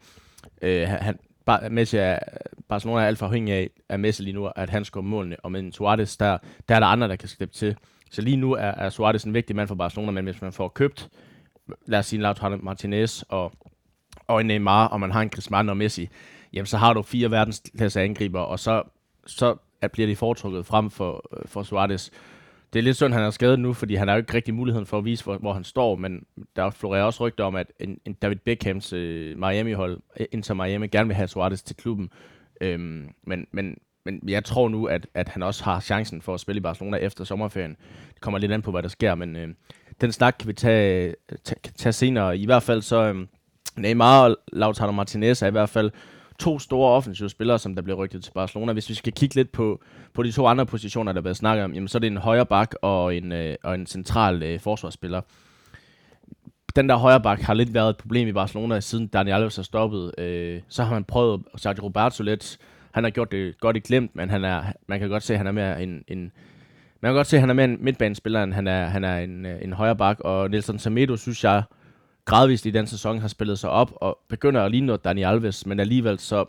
øh, 0.61 0.87
han, 0.87 1.19
bare, 1.45 1.69
Messi 1.69 1.97
er, 1.97 2.19
Barcelona 2.69 3.01
er 3.01 3.07
alt 3.07 3.17
for 3.17 3.25
afhængig 3.25 3.53
af, 3.53 3.69
af 3.89 3.99
Messi 3.99 4.23
lige 4.23 4.33
nu, 4.33 4.45
at 4.55 4.69
han 4.69 4.85
scorer 4.85 5.03
målene, 5.03 5.35
og 5.39 5.51
med 5.51 5.59
en 5.59 5.71
Suarez, 5.71 6.17
der, 6.17 6.37
der 6.69 6.75
er 6.75 6.79
der 6.79 6.87
andre, 6.87 7.07
der 7.07 7.15
kan 7.15 7.29
slippe 7.29 7.55
til. 7.55 7.75
Så 8.11 8.21
lige 8.21 8.37
nu 8.37 8.51
er, 8.51 8.59
er 8.59 8.89
Suarez 8.89 9.23
en 9.23 9.33
vigtig 9.33 9.55
mand 9.55 9.67
for 9.67 9.75
Barcelona, 9.75 10.11
men 10.11 10.25
hvis 10.25 10.41
man 10.41 10.53
får 10.53 10.67
købt, 10.67 11.09
lad 11.85 11.99
os 11.99 12.05
sige 12.05 12.21
Lautaro 12.21 12.57
Martinez 12.57 13.21
og, 13.29 13.51
og 14.27 14.41
en 14.41 14.47
Neymar, 14.47 14.87
og 14.87 14.99
man 14.99 15.11
har 15.11 15.21
en 15.21 15.29
Griezmann 15.29 15.69
og 15.69 15.77
Messi, 15.77 16.09
jamen 16.53 16.65
så 16.65 16.77
har 16.77 16.93
du 16.93 17.01
fire 17.01 17.31
verdensklasse 17.31 18.01
angriber, 18.01 18.39
og 18.39 18.59
så, 18.59 18.83
så 19.25 19.55
at 19.81 19.91
bliver 19.91 20.07
de 20.07 20.15
foretrukket 20.15 20.65
frem 20.65 20.89
for, 20.89 21.29
for 21.45 21.63
Suarez. 21.63 22.09
Det 22.75 22.79
er 22.79 22.83
lidt 22.83 22.95
synd, 22.97 23.13
han 23.13 23.23
er 23.23 23.29
skadet 23.29 23.59
nu, 23.59 23.73
fordi 23.73 23.95
han 23.95 24.07
har 24.07 24.15
jo 24.15 24.17
ikke 24.19 24.33
rigtig 24.33 24.53
muligheden 24.53 24.85
for 24.85 24.97
at 24.97 25.05
vise, 25.05 25.23
hvor, 25.23 25.37
hvor 25.37 25.53
han 25.53 25.63
står, 25.63 25.95
men 25.95 26.25
der 26.55 26.69
florerer 26.69 27.03
også 27.03 27.27
rygter 27.27 27.43
om, 27.43 27.55
at 27.55 27.67
en, 27.79 27.99
en 28.05 28.13
David 28.13 28.35
Beckhams 28.35 28.93
øh, 28.93 29.37
Miami-hold, 29.37 29.99
øh, 30.19 30.25
Inter 30.31 30.53
Miami, 30.53 30.87
gerne 30.87 31.07
vil 31.07 31.15
have 31.15 31.27
Suarez 31.27 31.61
til 31.61 31.75
klubben. 31.75 32.09
Øhm, 32.61 33.09
men, 33.23 33.47
men, 33.51 33.77
men 34.05 34.19
jeg 34.27 34.43
tror 34.43 34.69
nu, 34.69 34.85
at, 34.85 35.07
at 35.13 35.29
han 35.29 35.43
også 35.43 35.63
har 35.63 35.79
chancen 35.79 36.21
for 36.21 36.33
at 36.33 36.39
spille 36.39 36.57
i 36.57 36.61
Barcelona 36.61 36.97
efter 36.97 37.23
sommerferien. 37.23 37.75
Det 38.13 38.21
kommer 38.21 38.37
lidt 38.39 38.51
an 38.51 38.61
på, 38.61 38.71
hvad 38.71 38.83
der 38.83 38.89
sker, 38.89 39.15
men 39.15 39.35
øh, 39.35 39.47
den 40.01 40.11
snak 40.11 40.35
kan 40.39 40.47
vi 40.47 40.53
tage, 40.53 41.15
tage, 41.43 41.59
tage 41.75 41.93
senere. 41.93 42.37
I 42.37 42.45
hvert 42.45 42.63
fald 42.63 42.81
så 42.81 43.01
øh, 43.01 43.27
Neymar 43.77 44.23
og 44.25 44.37
Lautaro 44.53 44.91
Martinez 44.91 45.41
er 45.41 45.47
i 45.47 45.51
hvert 45.51 45.69
fald 45.69 45.91
to 46.39 46.59
store 46.59 46.91
offensive 46.91 47.29
spillere, 47.29 47.59
som 47.59 47.75
der 47.75 47.81
bliver 47.81 47.97
rygtet 47.97 48.23
til 48.23 48.31
Barcelona. 48.31 48.73
Hvis 48.73 48.89
vi 48.89 48.93
skal 48.93 49.13
kigge 49.13 49.35
lidt 49.35 49.51
på, 49.51 49.81
på 50.13 50.23
de 50.23 50.31
to 50.31 50.47
andre 50.47 50.65
positioner, 50.65 51.11
der 51.11 51.21
bliver 51.21 51.33
snakket 51.33 51.63
om, 51.63 51.73
jamen, 51.73 51.87
så 51.87 51.97
er 51.97 51.99
det 51.99 52.07
en 52.07 52.17
højre 52.17 52.45
bak 52.45 52.73
og 52.81 53.15
en, 53.15 53.31
øh, 53.31 53.55
og 53.63 53.75
en 53.75 53.85
central 53.85 54.43
øh, 54.43 54.59
forsvarsspiller. 54.59 55.21
Den 56.75 56.89
der 56.89 56.95
højre 56.95 57.21
bak 57.21 57.41
har 57.41 57.53
lidt 57.53 57.73
været 57.73 57.89
et 57.89 57.97
problem 57.97 58.27
i 58.27 58.33
Barcelona, 58.33 58.79
siden 58.79 59.07
Daniel 59.07 59.35
Alves 59.35 59.55
har 59.55 59.63
stoppet. 59.63 60.19
Øh, 60.19 60.61
så 60.67 60.83
har 60.83 60.93
man 60.93 61.03
prøvet 61.03 61.43
Sergio 61.55 61.83
Roberto 61.83 62.23
lidt. 62.23 62.57
Han 62.91 63.03
har 63.03 63.11
gjort 63.11 63.31
det 63.31 63.59
godt 63.59 63.77
i 63.77 63.79
glemt, 63.79 64.15
men 64.15 64.29
han 64.29 64.43
er, 64.43 64.63
man 64.87 64.99
kan 64.99 65.09
godt 65.09 65.23
se, 65.23 65.33
at 65.33 65.37
han 65.37 65.47
er 65.47 65.51
mere 65.51 65.83
en, 65.83 66.03
en 66.07 66.31
man 67.01 67.09
kan 67.09 67.15
godt 67.15 67.27
se, 67.27 67.37
at 67.37 67.39
han 67.39 67.49
er 67.49 67.53
mere 67.53 67.65
en 67.65 67.77
midtbanespiller, 67.81 68.43
end 68.43 68.53
han 68.53 68.67
er, 68.67 68.85
han 68.85 69.03
er 69.03 69.17
en, 69.19 69.45
øh, 69.45 69.59
en 69.61 69.73
højre 69.73 69.95
bak. 69.95 70.19
Og 70.19 70.49
Nelson 70.49 70.79
Semedo, 70.79 71.15
synes 71.15 71.43
jeg, 71.43 71.63
gradvist 72.25 72.65
i 72.65 72.71
den 72.71 72.87
sæson 72.87 73.19
har 73.19 73.27
spillet 73.27 73.59
sig 73.59 73.69
op 73.69 73.91
og 73.95 74.19
begynder 74.27 74.63
at 74.63 74.71
ligne 74.71 74.87
noget 74.87 75.03
Dani 75.03 75.23
Alves, 75.23 75.65
men 75.65 75.79
alligevel 75.79 76.19
så, 76.19 76.45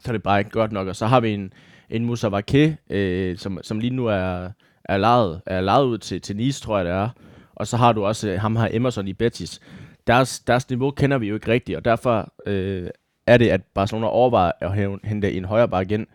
så 0.00 0.08
er 0.08 0.12
det 0.12 0.22
bare 0.22 0.38
ikke 0.38 0.50
godt 0.50 0.72
nok. 0.72 0.88
Og 0.88 0.96
så 0.96 1.06
har 1.06 1.20
vi 1.20 1.30
en, 1.30 1.52
en 1.90 2.04
Moussa 2.04 2.28
Vake, 2.28 2.78
øh, 2.90 3.38
som, 3.38 3.58
som 3.62 3.78
lige 3.78 3.94
nu 3.94 4.06
er, 4.06 4.50
er 4.84 4.96
lejet, 4.96 5.40
er 5.46 5.60
lejet 5.60 5.84
ud 5.84 5.98
til, 5.98 6.20
til 6.20 6.36
Nice, 6.36 6.62
tror 6.62 6.76
jeg 6.76 6.84
det 6.84 6.92
er. 6.94 7.08
Og 7.54 7.66
så 7.66 7.76
har 7.76 7.92
du 7.92 8.04
også 8.04 8.28
øh, 8.28 8.40
ham 8.40 8.56
her 8.56 8.68
Emerson 8.70 9.08
i 9.08 9.12
Betis. 9.12 9.60
Deres, 10.06 10.40
deres 10.40 10.68
niveau 10.70 10.90
kender 10.90 11.18
vi 11.18 11.28
jo 11.28 11.34
ikke 11.34 11.50
rigtigt, 11.52 11.76
og 11.76 11.84
derfor 11.84 12.32
øh, 12.46 12.90
er 13.26 13.36
det, 13.36 13.48
at 13.48 13.62
Barcelona 13.62 14.06
overvejer 14.06 14.52
at 14.60 14.74
hente 15.04 15.32
en 15.32 15.44
højre 15.44 15.68
bare 15.68 15.82
igen 15.82 16.06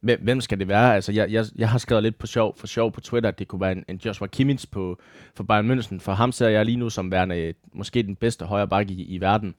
hvem 0.00 0.40
skal 0.40 0.58
det 0.58 0.68
være? 0.68 0.94
Altså, 0.94 1.12
jeg, 1.12 1.32
jeg, 1.32 1.46
jeg 1.56 1.70
har 1.70 1.78
skrevet 1.78 2.02
lidt 2.02 2.18
på 2.18 2.26
sjov, 2.26 2.56
for 2.58 2.66
sjov 2.66 2.92
på 2.92 3.00
Twitter, 3.00 3.28
at 3.28 3.38
det 3.38 3.48
kunne 3.48 3.60
være 3.60 3.72
en, 3.72 3.84
en 3.88 4.00
Joshua 4.04 4.26
Kimmich 4.26 4.70
på, 4.70 4.98
for 5.34 5.44
Bayern 5.44 5.70
München. 5.70 6.00
For 6.00 6.12
ham 6.12 6.32
ser 6.32 6.48
jeg 6.48 6.64
lige 6.64 6.76
nu 6.76 6.90
som 6.90 7.10
værende 7.10 7.38
øh, 7.38 7.54
måske 7.72 8.02
den 8.02 8.16
bedste 8.16 8.44
højre 8.44 8.68
bakke 8.68 8.92
i, 8.92 9.02
i 9.02 9.20
verden. 9.20 9.54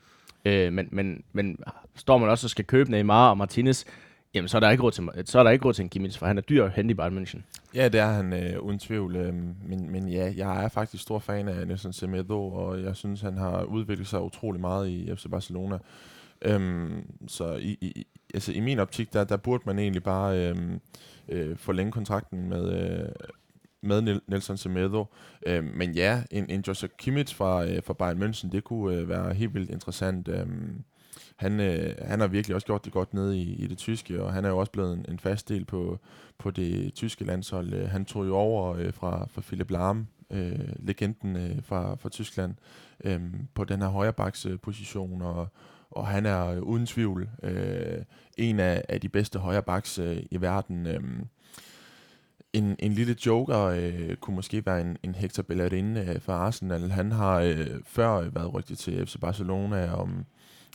Øh, 0.46 0.74
men, 0.74 0.88
men, 0.92 1.24
men 1.34 1.58
står 1.96 2.18
man 2.18 2.30
også 2.30 2.46
og 2.46 2.50
skal 2.50 2.66
købe 2.66 2.92
Neymar 2.92 3.30
og 3.30 3.38
Martinez, 3.38 3.84
jamen 4.34 4.48
så 4.48 4.58
er 4.58 4.60
der 4.60 4.70
ikke 4.70 4.84
råd 4.84 4.92
til, 4.92 5.10
så 5.26 5.40
er 5.40 5.44
der 5.44 5.52
ikke 5.52 5.66
råd 5.66 5.74
til 5.74 5.84
en 5.84 5.90
Kimmich, 5.90 6.20
for 6.20 6.26
han 6.26 6.38
er 6.38 6.42
dyr 6.42 6.68
hen 6.68 6.90
i 6.90 6.94
Bayern 6.94 7.18
München. 7.18 7.40
Ja, 7.76 7.88
det 7.88 8.00
er 8.00 8.12
han 8.12 8.34
øh, 8.34 8.60
uden 8.60 8.80
tvivl. 8.80 9.16
Øh, 9.16 9.34
men, 9.66 9.92
men 9.92 10.10
ja, 10.10 10.34
jeg 10.38 10.64
er 10.64 10.70
faktisk 10.70 11.04
stor 11.04 11.20
fan 11.20 11.48
af 11.48 11.68
Nelson 11.68 11.94
Semedo, 11.94 12.48
og 12.48 12.84
jeg 12.84 12.96
synes, 12.96 13.22
han 13.22 13.38
har 13.38 13.64
udviklet 13.64 14.08
sig 14.08 14.22
utrolig 14.22 14.62
meget 14.62 14.90
i 14.90 15.16
FC 15.16 15.26
Barcelona. 15.32 15.78
Øhm, 16.42 17.28
så 17.28 17.54
i, 17.56 17.78
i, 17.82 18.08
altså 18.34 18.52
i 18.52 18.60
min 18.60 18.80
optik, 18.80 19.14
der, 19.14 19.24
der 19.24 19.38
burde 19.38 19.64
man 19.66 19.80
egentlig 19.80 20.04
bare 20.04 20.50
øhm, 20.50 20.80
øh, 21.30 21.58
forlænge 21.58 21.92
kontrakten 21.92 22.50
med, 22.50 22.92
øh, 23.00 23.10
med 23.82 24.20
Nelson 24.28 24.58
Semedo. 24.58 25.06
Øh, 25.46 25.64
men 25.64 25.96
ja, 25.96 26.24
en, 26.32 26.50
en 26.50 26.64
Joseph 26.68 26.94
Kimmich 26.98 27.36
fra, 27.36 27.66
øh, 27.66 27.84
fra 27.84 27.94
Bayern 27.94 28.24
München, 28.24 28.52
det 28.52 28.64
kunne 28.64 28.96
øh, 28.96 29.10
være 29.10 29.34
helt 29.34 29.54
vildt 29.54 29.70
interessant. 29.70 30.28
Øh, 30.28 30.48
han, 31.36 31.60
øh, 31.60 31.96
han 32.02 32.20
har 32.20 32.28
virkelig 32.28 32.56
også 32.56 32.68
gjort 32.68 32.86
det 32.86 32.94
godt 32.94 33.14
nede 33.14 33.38
i, 33.38 33.54
i 33.54 33.68
det 33.68 33.78
tyske, 33.78 34.24
og 34.24 34.34
han 34.34 34.46
er 34.46 34.50
jo 34.50 34.58
også 34.58 34.72
blevet 34.72 34.94
en, 34.94 35.06
en 35.10 35.20
fast 35.20 35.50
del 35.50 35.66
på, 35.66 36.00
på 36.38 36.52
det 36.52 36.94
tyske 36.94 37.26
landshold. 37.26 37.74
Øh, 37.74 37.90
han 37.90 38.06
tog 38.06 38.28
jo 38.28 38.36
over 38.36 38.76
øh, 38.76 38.94
fra, 38.94 39.28
fra 39.32 39.42
Philip 39.42 39.72
Lahm, 39.72 40.08
øh, 40.30 40.60
legenden 40.80 41.36
øh, 41.36 41.64
fra, 41.64 41.96
fra 41.96 42.10
Tyskland, 42.10 42.56
øh, 43.04 43.22
på 43.54 43.64
den 43.64 43.82
her 43.82 43.90
højrebaks 43.90 44.46
øh, 44.46 44.60
position, 44.60 45.22
og, 45.22 45.48
og 45.92 46.08
han 46.08 46.26
er 46.26 46.60
uden 46.60 46.86
tvivl 46.86 47.30
øh, 47.44 48.04
en 48.38 48.60
af, 48.60 48.84
af 48.90 49.02
de 49.02 49.10
bedste 49.10 49.40
højre 49.40 49.64
backs 49.64 50.00
øh, 50.00 50.18
i 50.32 50.42
verden. 50.42 50.86
Øh, 50.88 51.02
en, 52.54 52.76
en 52.80 52.94
lille 52.94 53.16
joker 53.26 53.60
øh, 53.60 54.16
kunne 54.16 54.36
måske 54.36 54.66
være 54.66 54.82
en, 54.82 54.98
en 55.04 55.16
Hector 55.16 55.44
Bellerin 55.44 55.98
øh, 55.98 56.22
fra 56.22 56.34
Arsenal. 56.34 56.92
Han 56.92 57.12
har 57.12 57.40
øh, 57.40 57.68
før 57.86 58.30
været 58.30 58.54
rygtet 58.54 58.78
til 58.78 59.06
FC 59.08 59.16
Barcelona, 59.22 59.94
om, 59.94 60.26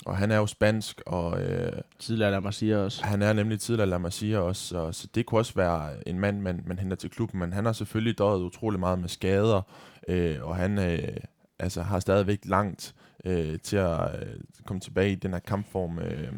og 0.06 0.16
han 0.16 0.30
er 0.30 0.36
jo 0.36 0.46
spansk. 0.46 1.02
Og, 1.06 1.42
øh, 1.42 1.72
tidligere 1.98 2.30
La 2.30 2.40
Masia 2.40 2.76
også. 2.76 3.04
Han 3.04 3.22
er 3.22 3.32
nemlig 3.32 3.60
tidligere 3.60 3.88
La 3.88 3.98
Masia 3.98 4.38
også, 4.38 4.78
og, 4.78 4.94
så 4.94 5.08
det 5.14 5.26
kunne 5.26 5.40
også 5.40 5.54
være 5.54 6.08
en 6.08 6.18
mand, 6.18 6.40
man, 6.40 6.62
man 6.66 6.78
henter 6.78 6.96
til 6.96 7.10
klubben. 7.10 7.40
Men 7.40 7.52
han 7.52 7.64
har 7.64 7.72
selvfølgelig 7.72 8.18
døjet 8.18 8.42
utrolig 8.42 8.80
meget 8.80 8.98
med 8.98 9.08
skader, 9.08 9.62
øh, 10.08 10.36
og 10.42 10.56
han 10.56 10.78
øh, 10.78 11.16
altså, 11.58 11.82
har 11.82 12.00
stadigvæk 12.00 12.40
langt 12.44 12.94
øh, 13.26 13.58
til 13.62 13.76
at 13.76 14.00
øh, 14.22 14.36
komme 14.64 14.80
tilbage 14.80 15.12
i 15.12 15.14
den 15.14 15.32
her 15.32 15.38
kampform, 15.38 15.98
øh, 15.98 16.32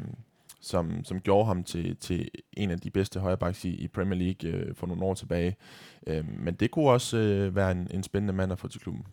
som, 0.61 1.05
som 1.05 1.21
gjorde 1.21 1.47
ham 1.47 1.65
til, 1.65 1.97
til 1.97 2.29
en 2.53 2.71
af 2.71 2.81
de 2.81 2.91
bedste 2.91 3.21
højrebacks 3.21 3.65
i, 3.65 3.69
i 3.69 3.89
Premier 3.89 4.19
League 4.19 4.51
øh, 4.51 4.75
for 4.75 4.87
nogle 4.87 5.05
år 5.05 5.15
tilbage. 5.15 5.57
Øh, 6.07 6.25
men 6.39 6.55
det 6.55 6.71
kunne 6.71 6.91
også 6.91 7.17
øh, 7.17 7.57
være 7.57 7.73
en, 7.73 7.89
en 7.91 8.03
spændende 8.03 8.35
mand 8.35 8.53
at 8.53 8.59
få 8.59 8.69
til 8.69 8.81
klubben. 8.81 9.07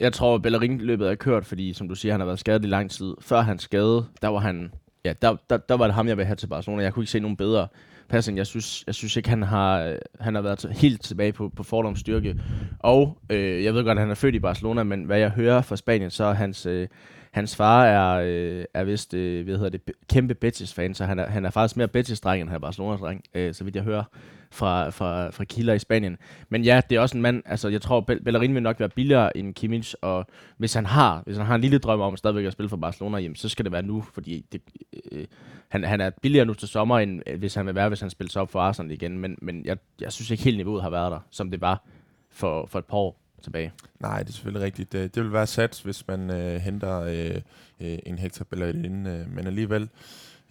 Jeg 0.00 0.12
tror, 0.12 0.34
at 0.34 0.42
Bellerin 0.42 0.78
løbet 0.78 1.10
er 1.10 1.14
kørt, 1.14 1.46
fordi 1.46 1.72
som 1.72 1.88
du 1.88 1.94
siger, 1.94 2.12
han 2.12 2.20
har 2.20 2.26
været 2.26 2.38
skadet 2.38 2.64
i 2.64 2.68
lang 2.68 2.90
tid. 2.90 3.14
Før 3.20 3.40
han 3.40 3.58
skade, 3.58 4.06
der 4.22 4.28
var 4.28 4.38
han, 4.38 4.72
ja, 5.04 5.12
der, 5.22 5.36
der, 5.50 5.56
der 5.56 5.74
var 5.74 5.84
det 5.84 5.94
ham, 5.94 6.08
jeg 6.08 6.16
ville 6.16 6.26
have 6.26 6.36
til 6.36 6.46
Barcelona. 6.46 6.82
Jeg 6.82 6.92
kunne 6.92 7.02
ikke 7.02 7.12
se 7.12 7.20
nogen 7.20 7.36
bedre 7.36 7.68
passing. 8.08 8.38
Jeg 8.38 8.46
synes, 8.46 8.84
jeg 8.86 8.94
synes 8.94 9.16
ikke, 9.16 9.28
han 9.28 9.42
har, 9.42 9.80
øh, 9.80 9.96
han 10.20 10.34
har 10.34 10.42
været 10.42 10.66
helt 10.70 11.02
tilbage 11.02 11.32
på, 11.32 11.48
på 11.56 11.62
fordoms 11.62 12.00
styrke. 12.00 12.40
Og 12.78 13.18
øh, 13.30 13.64
jeg 13.64 13.74
ved 13.74 13.84
godt, 13.84 13.98
at 13.98 14.02
han 14.02 14.10
er 14.10 14.14
født 14.14 14.34
i 14.34 14.40
Barcelona, 14.40 14.82
men 14.82 15.04
hvad 15.04 15.18
jeg 15.18 15.30
hører 15.30 15.62
fra 15.62 15.76
Spanien, 15.76 16.10
så 16.10 16.24
er 16.24 16.34
hans, 16.34 16.66
øh, 16.66 16.88
hans 17.34 17.56
far 17.56 17.84
er, 17.84 18.20
øh, 18.24 18.64
er 18.74 18.84
vist 18.84 19.14
øh, 19.14 19.44
hvad 19.44 19.56
hedder 19.56 19.70
det, 19.70 19.90
kæmpe 20.08 20.34
Betis-fan, 20.34 20.94
så 20.94 21.04
han 21.04 21.18
er, 21.18 21.26
han 21.26 21.44
er 21.44 21.50
faktisk 21.50 21.76
mere 21.76 21.88
Betis-dreng, 21.88 22.40
end 22.40 22.48
han 22.48 22.56
er 22.56 22.60
Barcelona-dreng, 22.60 23.22
øh, 23.34 23.54
så 23.54 23.64
vidt 23.64 23.76
jeg 23.76 23.84
hører 23.84 24.04
fra, 24.50 24.90
fra, 24.90 25.30
fra 25.30 25.44
kilder 25.44 25.74
i 25.74 25.78
Spanien. 25.78 26.16
Men 26.48 26.62
ja, 26.62 26.80
det 26.90 26.96
er 26.96 27.00
også 27.00 27.16
en 27.16 27.22
mand, 27.22 27.42
altså 27.46 27.68
jeg 27.68 27.82
tror, 27.82 28.00
Bellerin 28.00 28.54
vil 28.54 28.62
nok 28.62 28.80
være 28.80 28.88
billigere 28.88 29.36
end 29.36 29.54
Kimmich, 29.54 29.94
og 30.02 30.26
hvis 30.56 30.74
han 30.74 30.86
har, 30.86 31.22
hvis 31.26 31.36
han 31.36 31.46
har 31.46 31.54
en 31.54 31.60
lille 31.60 31.78
drøm 31.78 32.00
om 32.00 32.12
at 32.12 32.18
stadigvæk 32.18 32.44
at 32.44 32.52
spille 32.52 32.68
for 32.68 32.76
Barcelona, 32.76 33.18
jamen, 33.18 33.36
så 33.36 33.48
skal 33.48 33.64
det 33.64 33.72
være 33.72 33.82
nu, 33.82 34.04
fordi 34.14 34.44
det, 34.52 34.62
øh, 35.12 35.24
han, 35.68 35.84
han 35.84 36.00
er 36.00 36.10
billigere 36.22 36.46
nu 36.46 36.54
til 36.54 36.68
sommer, 36.68 36.98
end 36.98 37.22
øh, 37.26 37.38
hvis 37.38 37.54
han 37.54 37.66
vil 37.66 37.74
være, 37.74 37.88
hvis 37.88 38.00
han 38.00 38.10
spiller 38.10 38.30
sig 38.30 38.42
op 38.42 38.50
for 38.50 38.60
Arsenal 38.60 38.92
igen, 38.92 39.18
men, 39.18 39.38
men 39.42 39.64
jeg, 39.64 39.76
jeg 40.00 40.12
synes 40.12 40.30
ikke 40.30 40.44
helt 40.44 40.56
niveauet 40.56 40.82
har 40.82 40.90
været 40.90 41.12
der, 41.12 41.20
som 41.30 41.50
det 41.50 41.60
var 41.60 41.84
for, 42.30 42.66
for 42.66 42.78
et 42.78 42.84
par 42.84 42.96
år 42.96 43.23
tilbage. 43.44 43.72
Nej, 44.00 44.18
det 44.22 44.28
er 44.28 44.32
selvfølgelig 44.32 44.64
rigtigt. 44.64 44.92
Det, 44.92 45.14
det 45.14 45.22
vil 45.22 45.32
være 45.32 45.46
sats, 45.46 45.82
hvis 45.82 46.08
man 46.08 46.30
øh, 46.30 46.60
henter 46.60 47.00
øh, 47.00 47.40
øh, 47.80 47.98
en 48.06 48.18
Hector 48.18 48.44
Bellerin, 48.44 49.06
øh, 49.06 49.30
men 49.34 49.46
alligevel 49.46 49.88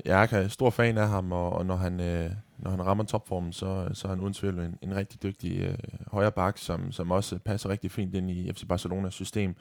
jeg 0.06 0.29
er 0.32 0.47
stor 0.47 0.69
fan 0.69 0.97
af 0.97 1.10
ham, 1.10 1.32
og, 1.32 1.53
og 1.53 1.65
når, 1.65 1.75
han, 1.75 1.99
øh, 1.99 2.32
når 2.58 2.71
han 2.71 2.86
rammer 2.86 3.03
topformen, 3.03 3.53
så, 3.53 3.89
så 3.93 4.08
er 4.08 4.10
han 4.10 4.19
uden 4.19 4.34
tvivl 4.34 4.60
en, 4.60 4.77
en 4.82 4.95
rigtig 4.95 5.23
dygtig 5.23 5.60
øh, 5.60 5.77
højre 6.08 6.32
bak, 6.32 6.58
som, 6.58 6.91
som 6.91 7.12
også 7.12 7.39
passer 7.39 7.69
rigtig 7.69 7.91
fint 7.91 8.15
ind 8.15 8.32
i 8.32 8.53
FC 8.53 8.67
Barcelonas 8.67 9.13
system. 9.13 9.56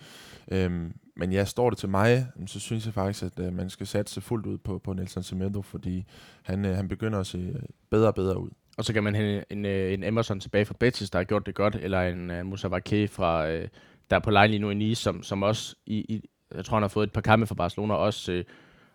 Øhm, 0.48 0.94
men 1.16 1.32
ja, 1.32 1.44
står 1.44 1.70
det 1.70 1.78
til 1.78 1.88
mig, 1.88 2.26
så 2.46 2.60
synes 2.60 2.86
jeg 2.86 2.94
faktisk, 2.94 3.22
at 3.22 3.38
øh, 3.38 3.52
man 3.52 3.70
skal 3.70 3.86
satse 3.86 4.20
fuldt 4.20 4.46
ud 4.46 4.58
på, 4.58 4.78
på 4.78 4.92
Nelson 4.92 5.22
Semedo, 5.22 5.62
fordi 5.62 6.04
han, 6.42 6.64
øh, 6.64 6.76
han 6.76 6.88
begynder 6.88 7.20
at 7.20 7.26
se 7.26 7.38
øh, 7.38 7.62
bedre 7.90 8.08
og 8.08 8.14
bedre 8.14 8.38
ud. 8.38 8.50
Og 8.78 8.84
så 8.84 8.92
kan 8.92 9.04
man 9.04 9.14
hente 9.14 9.44
en, 9.50 9.64
øh, 9.64 9.92
en, 9.92 10.02
en 10.02 10.04
Emerson 10.04 10.40
tilbage 10.40 10.64
fra 10.64 10.74
Betis, 10.80 11.10
der 11.10 11.18
har 11.18 11.24
gjort 11.24 11.46
det 11.46 11.54
godt, 11.54 11.74
eller 11.74 12.02
en 12.02 12.30
uh, 12.30 12.46
Moussa 12.46 12.68
Vake 12.68 13.08
fra, 13.08 13.48
uh, 13.48 13.62
der 14.10 14.16
er 14.16 14.18
på 14.18 14.30
lejen 14.30 14.50
lige 14.50 14.60
nu 14.60 14.70
i 14.70 14.74
Nice, 14.74 15.02
som, 15.02 15.22
som 15.22 15.42
også, 15.42 15.76
i, 15.86 15.96
i, 15.96 16.28
jeg 16.54 16.64
tror 16.64 16.76
han 16.76 16.82
har 16.82 16.88
fået 16.88 17.06
et 17.06 17.12
par 17.12 17.20
kampe 17.20 17.46
fra 17.46 17.54
Barcelona, 17.54 17.94
også, 17.94 18.32
uh, 18.32 18.40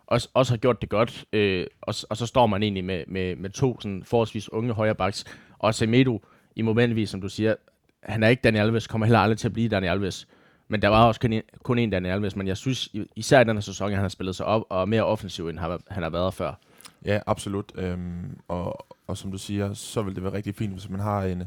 også, 0.06 0.28
også 0.34 0.52
har 0.52 0.58
gjort 0.58 0.80
det 0.80 0.88
godt. 0.88 1.24
Uh, 1.36 1.66
og, 1.80 1.94
og 2.10 2.16
så 2.16 2.26
står 2.26 2.46
man 2.46 2.62
egentlig 2.62 2.84
med, 2.84 3.04
med, 3.06 3.36
med 3.36 3.50
to 3.50 3.80
sådan 3.80 4.04
forholdsvis 4.04 4.52
unge 4.52 4.72
højrebacks. 4.72 5.24
Og 5.58 5.74
Semedo, 5.74 6.22
i 6.56 6.62
momentvis, 6.62 7.10
som 7.10 7.20
du 7.20 7.28
siger, 7.28 7.54
han 8.02 8.22
er 8.22 8.28
ikke 8.28 8.42
Daniel 8.42 8.64
Alves, 8.64 8.86
kommer 8.86 9.06
heller 9.06 9.18
aldrig 9.18 9.38
til 9.38 9.48
at 9.48 9.52
blive 9.52 9.68
Daniel 9.68 9.90
Alves. 9.90 10.28
Men 10.68 10.82
der 10.82 10.88
var 10.88 11.06
også 11.06 11.20
kun 11.20 11.32
en, 11.32 11.42
kun 11.62 11.78
en 11.78 11.90
Daniel 11.90 12.12
Alves, 12.12 12.36
men 12.36 12.46
jeg 12.46 12.56
synes 12.56 12.88
især 13.16 13.40
i 13.40 13.44
den 13.44 13.56
her 13.56 13.60
sæson, 13.60 13.88
at 13.88 13.94
han 13.94 14.02
har 14.02 14.08
spillet 14.08 14.36
sig 14.36 14.46
op 14.46 14.62
og 14.68 14.88
mere 14.88 15.02
offensiv, 15.02 15.48
end 15.48 15.58
han 15.88 16.02
har 16.02 16.10
været 16.10 16.34
før. 16.34 16.54
Ja, 17.04 17.20
absolut. 17.26 17.72
Øhm, 17.74 18.38
og, 18.48 18.86
og 19.06 19.16
som 19.16 19.30
du 19.30 19.38
siger, 19.38 19.74
så 19.74 20.02
vil 20.02 20.14
det 20.14 20.22
være 20.22 20.32
rigtig 20.32 20.54
fint, 20.54 20.72
hvis 20.72 20.88
man 20.88 21.00
har 21.00 21.22
en 21.22 21.42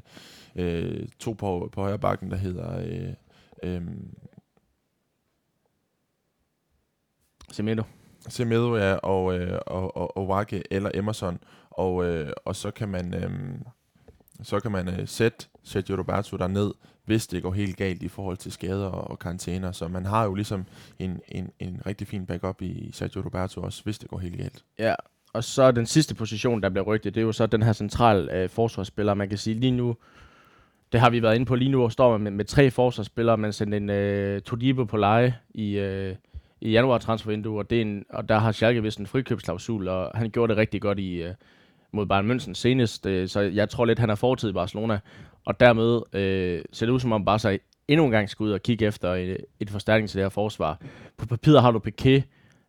øh, 0.56 1.08
to 1.20 1.34
på, 1.34 1.70
på 1.72 1.82
højre 1.82 2.00
bakken, 2.00 2.32
der 2.32 2.38
hedder... 2.38 2.80
Øh, 2.80 3.14
øh, 3.64 3.82
Semedo. 7.52 7.84
Semedo, 8.30 8.78
ja, 8.78 8.94
og, 8.94 9.40
øh, 9.40 9.60
og, 9.68 9.98
og, 9.98 10.18
og 10.18 10.28
Wake 10.28 10.64
eller 10.72 10.92
Emerson. 10.94 11.40
Og, 11.70 12.06
øh, 12.06 12.34
og 12.46 12.56
så 12.56 12.72
kan 12.72 12.90
man, 12.90 13.14
øh, 13.14 13.60
så 14.44 14.60
kan 14.60 14.72
man 14.72 14.88
øh, 14.88 15.08
sætte 15.08 15.46
Sergio 15.64 15.98
Roberto 15.98 16.38
der 16.38 16.48
ned, 16.48 16.74
hvis 17.06 17.28
det 17.28 17.44
går 17.44 17.52
helt 17.52 17.78
galt 17.78 18.04
i 18.04 18.08
forhold 18.08 18.38
til 18.38 18.52
skader 18.52 18.86
og, 18.88 19.12
og 19.12 19.20
karantæner. 19.20 19.72
Så 19.72 19.88
man 19.88 20.06
har 20.06 20.24
jo 20.24 20.34
ligesom 20.34 20.66
en, 21.00 21.22
en, 21.28 21.52
en 21.60 21.82
rigtig 21.86 22.08
fin 22.08 22.26
backup 22.26 22.62
i 22.62 22.90
Sergio 22.94 23.22
Roberto 23.22 23.62
også, 23.62 23.84
hvis 23.84 24.00
det 24.00 24.10
går 24.10 24.18
helt 24.18 24.38
galt. 24.38 24.66
Ja, 24.80 24.96
og 25.34 25.44
så 25.44 25.72
den 25.72 25.86
sidste 25.86 26.16
position, 26.16 26.64
der 26.64 26.70
bliver 26.70 26.84
rygtet, 26.86 27.16
det 27.16 27.22
er 27.22 27.26
jo 27.26 27.32
så 27.32 27.46
den 27.46 27.64
her 27.64 27.74
central 27.74 28.30
øh, 28.30 28.50
forsvarsspiller. 28.50 29.14
Man 29.14 29.30
kan 29.30 29.38
sige 29.38 29.60
lige 29.60 29.72
nu, 29.72 29.96
det 30.92 31.00
har 31.00 31.10
vi 31.10 31.22
været 31.22 31.36
inde 31.36 31.46
på 31.46 31.56
lige 31.56 31.72
nu, 31.72 31.84
og 31.84 31.92
står 31.92 32.12
man 32.12 32.22
med, 32.22 32.32
med 32.32 32.46
tre 32.46 32.72
forsvarsspillere. 32.72 33.38
Man 33.38 33.54
sendte 33.54 33.78
en 33.78 33.90
øh, 33.90 34.42
Todibo 34.42 34.84
på 34.84 34.98
leje 34.98 35.36
i, 35.54 35.78
øh, 35.78 36.16
i 36.62 36.72
januar 36.72 36.98
transfervindue, 36.98 37.60
og, 37.60 37.70
det 37.70 37.78
er 37.78 37.82
en, 37.82 38.06
og 38.10 38.30
der 38.30 38.38
har 38.38 38.52
Schalke 38.52 38.84
vist 38.84 39.00
en 39.00 39.08
frikøbsklausul, 39.08 39.88
og 39.88 40.12
han 40.16 40.30
gjorde 40.30 40.50
det 40.50 40.58
rigtig 40.58 40.82
godt 40.82 41.00
i, 41.00 41.22
øh, 41.22 41.34
mod 41.92 42.06
Bayern 42.06 42.32
München 42.32 42.54
senest, 42.54 43.06
øh, 43.06 43.28
så 43.28 43.40
jeg 43.40 43.70
tror 43.70 43.86
lidt, 43.86 44.00
han 44.00 44.10
har 44.10 44.16
fortid 44.16 44.50
i 44.50 44.54
Barcelona, 44.54 45.00
og 45.46 45.60
dermed 45.60 46.02
øh, 46.14 46.64
ser 46.72 46.86
det 46.86 46.94
ud 46.94 47.00
som 47.00 47.12
om 47.12 47.26
Barca 47.26 47.58
endnu 47.88 48.06
en 48.06 48.12
gang 48.12 48.30
skal 48.30 48.44
ud 48.44 48.52
og 48.52 48.62
kigge 48.62 48.86
efter 48.86 49.14
et, 49.14 49.38
et 49.60 49.70
forstærkning 49.70 50.10
til 50.10 50.18
det 50.18 50.24
her 50.24 50.30
forsvar. 50.30 50.82
På 51.18 51.26
papiret 51.26 51.62
har 51.62 51.72
du 51.72 51.82
Piqué, 51.88 52.22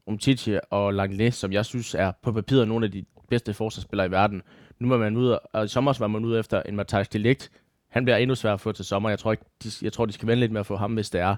Umtiti 0.06 0.58
og 0.70 0.94
Langley, 0.94 1.30
som 1.30 1.52
jeg 1.52 1.66
synes 1.66 1.94
er 1.94 2.12
på 2.22 2.32
papiret 2.32 2.68
nogle 2.68 2.86
af 2.86 2.92
de 2.92 3.04
bedste 3.28 3.54
forsvarsspillere 3.54 4.06
i 4.06 4.10
verden. 4.10 4.42
Nu 4.78 4.88
var 4.88 4.96
man 4.96 5.16
ude, 5.16 5.38
og 5.38 5.64
i 5.64 5.68
sommer 5.68 5.96
var 5.98 6.06
man 6.06 6.24
ude 6.24 6.38
efter 6.38 6.62
en 6.62 6.76
Matthijs 6.76 7.08
Delict. 7.08 7.50
Han 7.88 8.04
bliver 8.04 8.16
endnu 8.16 8.34
sværere 8.34 8.54
at 8.54 8.60
få 8.60 8.72
til 8.72 8.84
sommer. 8.84 9.08
Jeg 9.08 9.18
tror, 9.18 9.32
ikke, 9.32 9.44
de, 9.64 9.70
jeg 9.82 9.92
tror, 9.92 10.06
de 10.06 10.12
skal 10.12 10.28
vende 10.28 10.40
lidt 10.40 10.52
med 10.52 10.60
at 10.60 10.66
få 10.66 10.76
ham, 10.76 10.94
hvis 10.94 11.10
det 11.10 11.20
er. 11.20 11.36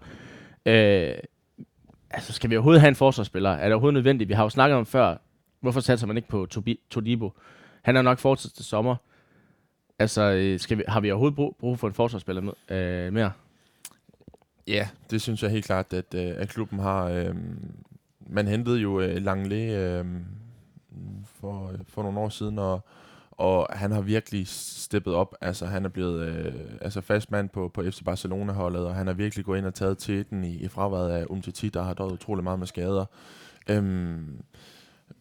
Øh, 0.66 1.14
altså, 2.11 2.33
skal 2.33 2.50
vi 2.50 2.57
overhovedet 2.57 2.81
have 2.81 2.88
en 2.88 2.94
forsvarsspiller? 2.94 3.50
Er 3.50 3.64
det 3.64 3.72
overhovedet 3.72 3.94
nødvendigt? 3.94 4.29
Vi 4.29 4.35
har 4.35 4.42
jo 4.42 4.48
snakket 4.48 4.77
om 4.77 4.87
før, 4.87 5.16
hvorfor 5.61 5.81
satser 5.81 6.07
man 6.07 6.16
ikke 6.16 6.29
på 6.29 6.46
Todibo? 6.90 7.33
Han 7.83 7.96
er 7.96 8.03
nok 8.03 8.18
fortsat 8.18 8.53
til 8.53 8.64
sommer. 8.64 8.96
Altså, 9.98 10.22
øh, 10.22 10.61
skal 10.61 10.79
vi, 10.79 10.83
har 10.88 11.00
vi 11.00 11.11
overhovedet 11.11 11.37
brug, 11.37 11.57
brug 11.61 11.79
for 11.79 11.88
en 11.88 11.94
forsvarsspiller 11.94 12.42
med, 12.42 12.77
øh, 12.79 13.12
mere? 13.12 13.33
Ja, 14.66 14.88
det 15.11 15.22
synes 15.22 15.42
jeg 15.42 15.50
helt 15.50 15.64
klart, 15.64 15.92
at, 15.92 16.14
øh, 16.14 16.33
at 16.37 16.48
klubben 16.48 16.79
har. 16.79 17.05
Øh, 17.05 17.35
man 18.27 18.47
hentede 18.47 18.79
jo 18.79 19.01
øh, 19.01 19.17
Langley 19.17 19.73
øh, 19.73 20.05
for, 21.41 21.73
for 21.89 22.03
nogle 22.03 22.21
år 22.21 22.29
siden, 22.29 22.59
og, 22.59 22.85
og 23.31 23.67
han 23.71 23.93
har 23.93 24.01
virkelig 24.01 24.49
steppet 24.49 25.15
op. 25.15 25.35
Altså, 25.41 25.67
han 25.67 25.85
er 25.85 25.89
blevet 25.89 26.29
øh, 26.29 26.55
altså 26.81 27.01
fast 27.01 27.31
mand 27.31 27.49
på, 27.49 27.71
på 27.75 27.83
FC 27.83 28.05
Barcelona-holdet, 28.05 28.87
og 28.87 28.95
han 28.95 29.07
har 29.07 29.15
virkelig 29.15 29.45
gået 29.45 29.59
ind 29.59 29.67
og 29.67 29.75
taget 29.75 29.99
til 29.99 30.31
den 30.31 30.45
i, 30.45 30.57
i 30.57 30.69
fraværet 30.69 31.11
af 31.11 31.27
Umtiti, 31.29 31.69
der 31.69 31.83
har 31.83 31.95
døjet 31.95 32.13
utrolig 32.13 32.45
meget 32.45 32.59
med 32.59 32.67
skader. 32.67 33.05
Øhm, 33.71 34.43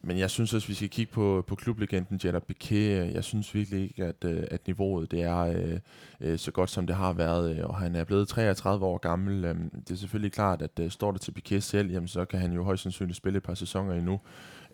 men 0.06 0.18
jeg 0.18 0.30
synes 0.30 0.54
også, 0.54 0.68
vi 0.68 0.74
skal 0.74 0.88
kigge 0.88 1.12
på, 1.12 1.44
på 1.46 1.54
klublegenden 1.54 2.20
Jada 2.24 2.40
Piqué. 2.50 2.74
Jeg 3.14 3.24
synes 3.24 3.54
virkelig 3.54 3.82
ikke, 3.82 4.04
at, 4.04 4.24
øh, 4.24 4.44
at 4.50 4.66
niveauet 4.66 5.10
det 5.10 5.22
er 5.22 5.38
øh, 5.38 5.78
øh, 6.20 6.38
så 6.38 6.50
godt, 6.50 6.70
som 6.70 6.86
det 6.86 6.96
har 6.96 7.12
været. 7.12 7.56
Øh, 7.56 7.64
og 7.64 7.76
han 7.76 7.96
er 7.96 8.04
blevet 8.04 8.28
33 8.28 8.86
år 8.86 8.98
gammel. 8.98 9.44
Øhm, 9.44 9.70
det 9.70 9.90
er 9.90 9.96
selvfølgelig 9.96 10.32
klart, 10.32 10.62
at 10.62 10.92
står 10.92 11.12
det 11.12 11.20
til 11.20 11.34
Piqué 11.38 11.58
selv, 11.60 11.90
jamen, 11.90 12.08
så 12.08 12.24
kan 12.24 12.40
han 12.40 12.52
jo 12.52 12.64
højst 12.64 12.82
sandsynligt 12.82 13.16
spille 13.16 13.36
et 13.36 13.42
par 13.42 13.54
sæsoner 13.54 13.94
endnu. 13.94 14.20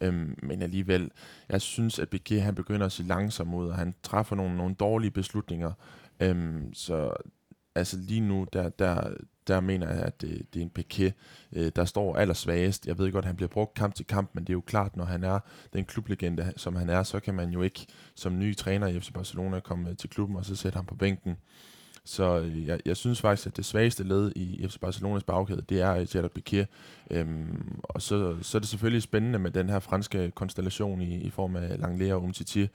Øhm, 0.00 0.38
men 0.42 0.62
alligevel, 0.62 1.10
jeg 1.48 1.60
synes, 1.60 1.98
at 1.98 2.08
Piqué 2.14 2.34
han 2.34 2.54
begynder 2.54 2.86
at 2.86 2.92
se 2.92 3.02
langsom 3.02 3.54
ud, 3.54 3.68
og 3.68 3.76
han 3.76 3.94
træffer 4.02 4.36
nogle, 4.36 4.56
nogle 4.56 4.74
dårlige 4.74 5.10
beslutninger. 5.10 5.72
Øhm, 6.20 6.74
så 6.74 7.12
altså 7.74 7.96
lige 7.96 8.20
nu, 8.20 8.46
der, 8.52 8.68
der, 8.68 9.14
der 9.48 9.60
mener 9.60 9.88
jeg, 9.94 10.02
at 10.02 10.20
det, 10.20 10.46
det 10.54 10.60
er 10.60 10.64
en 10.64 10.72
Piqué, 10.78 11.12
øh, 11.52 11.72
der 11.76 11.84
står 11.84 12.16
allersvagest. 12.16 12.86
Jeg 12.86 12.98
ved 12.98 13.12
godt, 13.12 13.24
at 13.24 13.26
han 13.26 13.36
bliver 13.36 13.48
brugt 13.48 13.74
kamp 13.74 13.94
til 13.94 14.06
kamp, 14.06 14.30
men 14.32 14.44
det 14.44 14.50
er 14.50 14.54
jo 14.54 14.60
klart, 14.60 14.96
når 14.96 15.04
han 15.04 15.24
er 15.24 15.38
den 15.72 15.84
klublegende, 15.84 16.52
som 16.56 16.76
han 16.76 16.90
er, 16.90 17.02
så 17.02 17.20
kan 17.20 17.34
man 17.34 17.50
jo 17.50 17.62
ikke 17.62 17.86
som 18.14 18.38
ny 18.38 18.56
træner 18.56 18.86
i 18.86 19.00
FC 19.00 19.12
Barcelona 19.12 19.60
komme 19.60 19.90
øh, 19.90 19.96
til 19.96 20.10
klubben 20.10 20.36
og 20.36 20.44
så 20.44 20.56
sætte 20.56 20.76
ham 20.76 20.86
på 20.86 20.94
bænken. 20.94 21.36
Så 22.04 22.38
øh, 22.38 22.66
jeg, 22.66 22.80
jeg 22.84 22.96
synes 22.96 23.20
faktisk, 23.20 23.46
at 23.46 23.56
det 23.56 23.64
svageste 23.64 24.04
led 24.04 24.32
i 24.36 24.66
FC 24.68 24.78
Barcelonas 24.78 25.24
bagkæde, 25.24 25.62
det 25.68 25.80
er 25.80 25.94
øh, 25.94 26.06
Gerard 26.12 26.30
Piqué. 26.38 26.64
Øhm, 27.10 27.80
og 27.82 28.02
så, 28.02 28.36
så 28.42 28.58
er 28.58 28.60
det 28.60 28.68
selvfølgelig 28.68 29.02
spændende 29.02 29.38
med 29.38 29.50
den 29.50 29.68
her 29.68 29.78
franske 29.78 30.30
konstellation 30.30 31.00
i, 31.00 31.16
i 31.16 31.30
form 31.30 31.56
af 31.56 31.80
Langley 31.80 32.12
og 32.12 32.22
Umtiti. 32.22 32.68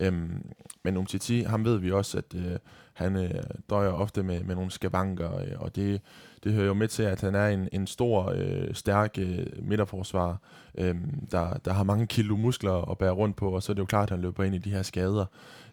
Øhm, 0.00 0.54
men 0.82 0.96
Umtiti, 0.96 1.40
ham 1.40 1.64
ved 1.64 1.78
vi 1.78 1.92
også, 1.92 2.18
at 2.18 2.34
øh, 2.34 2.58
han 2.92 3.16
øh, 3.16 3.42
døjer 3.70 3.90
ofte 3.90 4.22
med, 4.22 4.44
med 4.44 4.54
nogle 4.54 4.70
skavanker, 4.70 5.40
øh, 5.40 5.52
og 5.56 5.76
det, 5.76 6.00
det 6.44 6.52
hører 6.52 6.66
jo 6.66 6.74
med 6.74 6.88
til, 6.88 7.02
at 7.02 7.20
han 7.20 7.34
er 7.34 7.48
en, 7.48 7.68
en 7.72 7.86
stor, 7.86 8.32
øh, 8.36 8.74
stærk 8.74 9.18
øh, 9.18 9.46
midterforsvar, 9.62 10.38
øh, 10.78 10.96
der, 11.30 11.58
der 11.64 11.72
har 11.72 11.82
mange 11.82 12.06
kilo 12.06 12.36
muskler 12.36 12.90
at 12.90 12.98
bære 12.98 13.10
rundt 13.10 13.36
på, 13.36 13.50
og 13.50 13.62
så 13.62 13.72
er 13.72 13.74
det 13.74 13.80
jo 13.80 13.86
klart, 13.86 14.02
at 14.02 14.10
han 14.10 14.20
løber 14.20 14.44
ind 14.44 14.54
i 14.54 14.58
de 14.58 14.70
her 14.70 14.82
skader. 14.82 15.24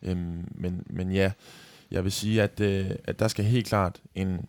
Øh, 0.02 0.18
men, 0.52 0.84
men 0.86 1.12
ja, 1.12 1.32
jeg 1.92 2.04
vil 2.04 2.12
sige, 2.12 2.44
at, 2.44 2.60
øh, 2.60 2.92
at 3.04 3.20
der 3.20 3.28
skal 3.28 3.46
helt 3.46 3.68
klart 3.68 4.02
en, 4.16 4.46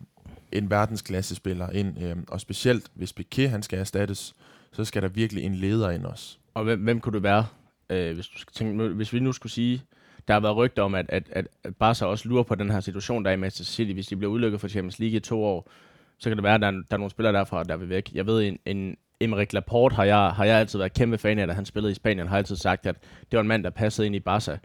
en 0.51 0.69
verdensklassespiller 0.69 1.69
ind, 1.69 2.03
øh, 2.03 2.15
og 2.27 2.41
specielt 2.41 2.91
hvis 2.93 3.13
Piqué 3.19 3.47
han 3.47 3.63
skal 3.63 3.79
erstattes, 3.79 4.35
så 4.71 4.85
skal 4.85 5.01
der 5.01 5.07
virkelig 5.07 5.43
en 5.43 5.55
leder 5.55 5.89
ind 5.89 6.05
også. 6.05 6.37
Og 6.53 6.63
hvem, 6.63 6.79
hvem 6.79 6.99
kunne 6.99 7.13
det 7.13 7.23
være, 7.23 7.45
øh, 7.89 8.13
hvis, 8.13 8.27
du 8.27 8.37
skal 8.37 8.53
tænke, 8.53 8.87
hvis 8.87 9.13
vi 9.13 9.19
nu 9.19 9.31
skulle 9.31 9.51
sige, 9.51 9.81
der 10.27 10.33
har 10.33 10.41
været 10.41 10.55
rygter 10.55 10.83
om, 10.83 10.95
at, 10.95 11.05
at, 11.09 11.23
at, 11.31 11.47
at 11.63 11.75
Barca 11.75 12.05
også 12.05 12.29
lurer 12.29 12.43
på 12.43 12.55
den 12.55 12.71
her 12.71 12.79
situation, 12.79 13.23
der 13.23 13.29
er 13.31 13.33
i 13.33 13.37
Manchester 13.37 13.73
City. 13.73 13.93
Hvis 13.93 14.07
de 14.07 14.15
bliver 14.15 14.31
udelukket 14.31 14.61
fra 14.61 14.67
Champions 14.67 14.99
League 14.99 15.17
i 15.17 15.19
to 15.19 15.43
år, 15.43 15.71
så 16.17 16.29
kan 16.29 16.37
det 16.37 16.43
være, 16.43 16.55
at 16.55 16.61
der 16.61 16.67
er, 16.67 16.71
der 16.71 16.83
er 16.91 16.97
nogle 16.97 17.11
spillere 17.11 17.33
derfra, 17.33 17.63
der 17.63 17.77
vil 17.77 17.89
væk. 17.89 18.11
Jeg 18.13 18.25
ved, 18.25 18.43
en, 18.43 18.59
en 18.65 18.97
Emmerich 19.19 19.53
Laporte 19.53 19.95
har 19.95 20.03
jeg, 20.03 20.29
har 20.29 20.45
jeg 20.45 20.59
altid 20.59 20.79
været 20.79 20.93
kæmpe 20.93 21.17
fan 21.17 21.39
af, 21.39 21.47
da 21.47 21.53
han 21.53 21.65
spillede 21.65 21.91
i 21.91 21.95
Spanien, 21.95 22.27
har 22.27 22.37
altid 22.37 22.55
sagt, 22.55 22.85
at 22.85 22.95
det 23.31 23.37
var 23.37 23.41
en 23.41 23.47
mand, 23.47 23.63
der 23.63 23.69
passede 23.69 24.07
ind 24.07 24.15
i 24.15 24.19
Barca. 24.19 24.57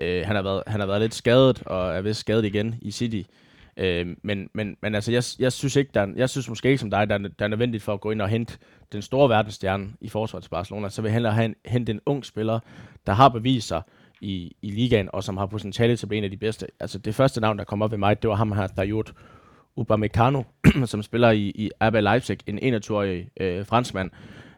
Øh, 0.00 0.26
han, 0.26 0.36
har 0.36 0.42
været, 0.42 0.62
han 0.66 0.80
har 0.80 0.86
været 0.86 1.00
lidt 1.00 1.14
skadet, 1.14 1.62
og 1.66 1.96
er 1.96 2.00
vist 2.00 2.20
skadet 2.20 2.44
igen 2.44 2.74
i 2.82 2.90
City. 2.90 3.22
Øh, 3.76 4.06
men, 4.22 4.48
men, 4.54 4.76
men 4.82 4.94
altså, 4.94 5.12
jeg, 5.12 5.22
jeg, 5.38 5.52
synes 5.52 5.76
ikke, 5.76 5.90
der, 5.94 6.06
jeg 6.16 6.30
synes 6.30 6.48
måske 6.48 6.68
ikke 6.68 6.78
som 6.78 6.90
dig, 6.90 7.08
der, 7.08 7.18
der 7.18 7.44
er 7.44 7.48
nødvendigt 7.48 7.82
for 7.82 7.94
at 7.94 8.00
gå 8.00 8.10
ind 8.10 8.22
og 8.22 8.28
hente 8.28 8.58
den 8.92 9.02
store 9.02 9.28
verdensstjerne 9.28 9.88
i 10.00 10.08
forsvaret 10.08 10.42
til 10.42 10.50
Barcelona. 10.50 10.88
Så 10.88 11.02
vil 11.02 11.08
jeg 11.08 11.12
hellere 11.12 11.32
have 11.32 11.44
en, 11.44 11.54
hente 11.64 11.92
en 11.92 12.00
ung 12.06 12.24
spiller, 12.24 12.60
der 13.06 13.12
har 13.12 13.28
bevist 13.28 13.68
sig 13.68 13.82
i, 14.20 14.56
i 14.62 14.70
ligaen, 14.70 15.08
og 15.12 15.24
som 15.24 15.36
har 15.36 15.46
potentiale 15.46 15.96
til 15.96 16.06
at 16.06 16.08
blive 16.08 16.18
en 16.18 16.24
af 16.24 16.30
de 16.30 16.36
bedste. 16.36 16.66
Altså 16.80 16.98
det 16.98 17.14
første 17.14 17.40
navn, 17.40 17.58
der 17.58 17.64
kom 17.64 17.82
op 17.82 17.90
ved 17.90 17.98
mig, 17.98 18.22
det 18.22 18.30
var 18.30 18.36
ham 18.36 18.52
her, 18.52 18.66
Dayot 18.66 19.12
Upamecano, 19.76 20.42
som 20.84 21.02
spiller 21.02 21.30
i, 21.30 21.52
i 21.54 21.70
RB 21.82 21.94
Leipzig, 21.94 22.38
en 22.46 22.74
21-årig 22.74 23.28
øh, 23.40 23.66
franskmand, 23.66 24.10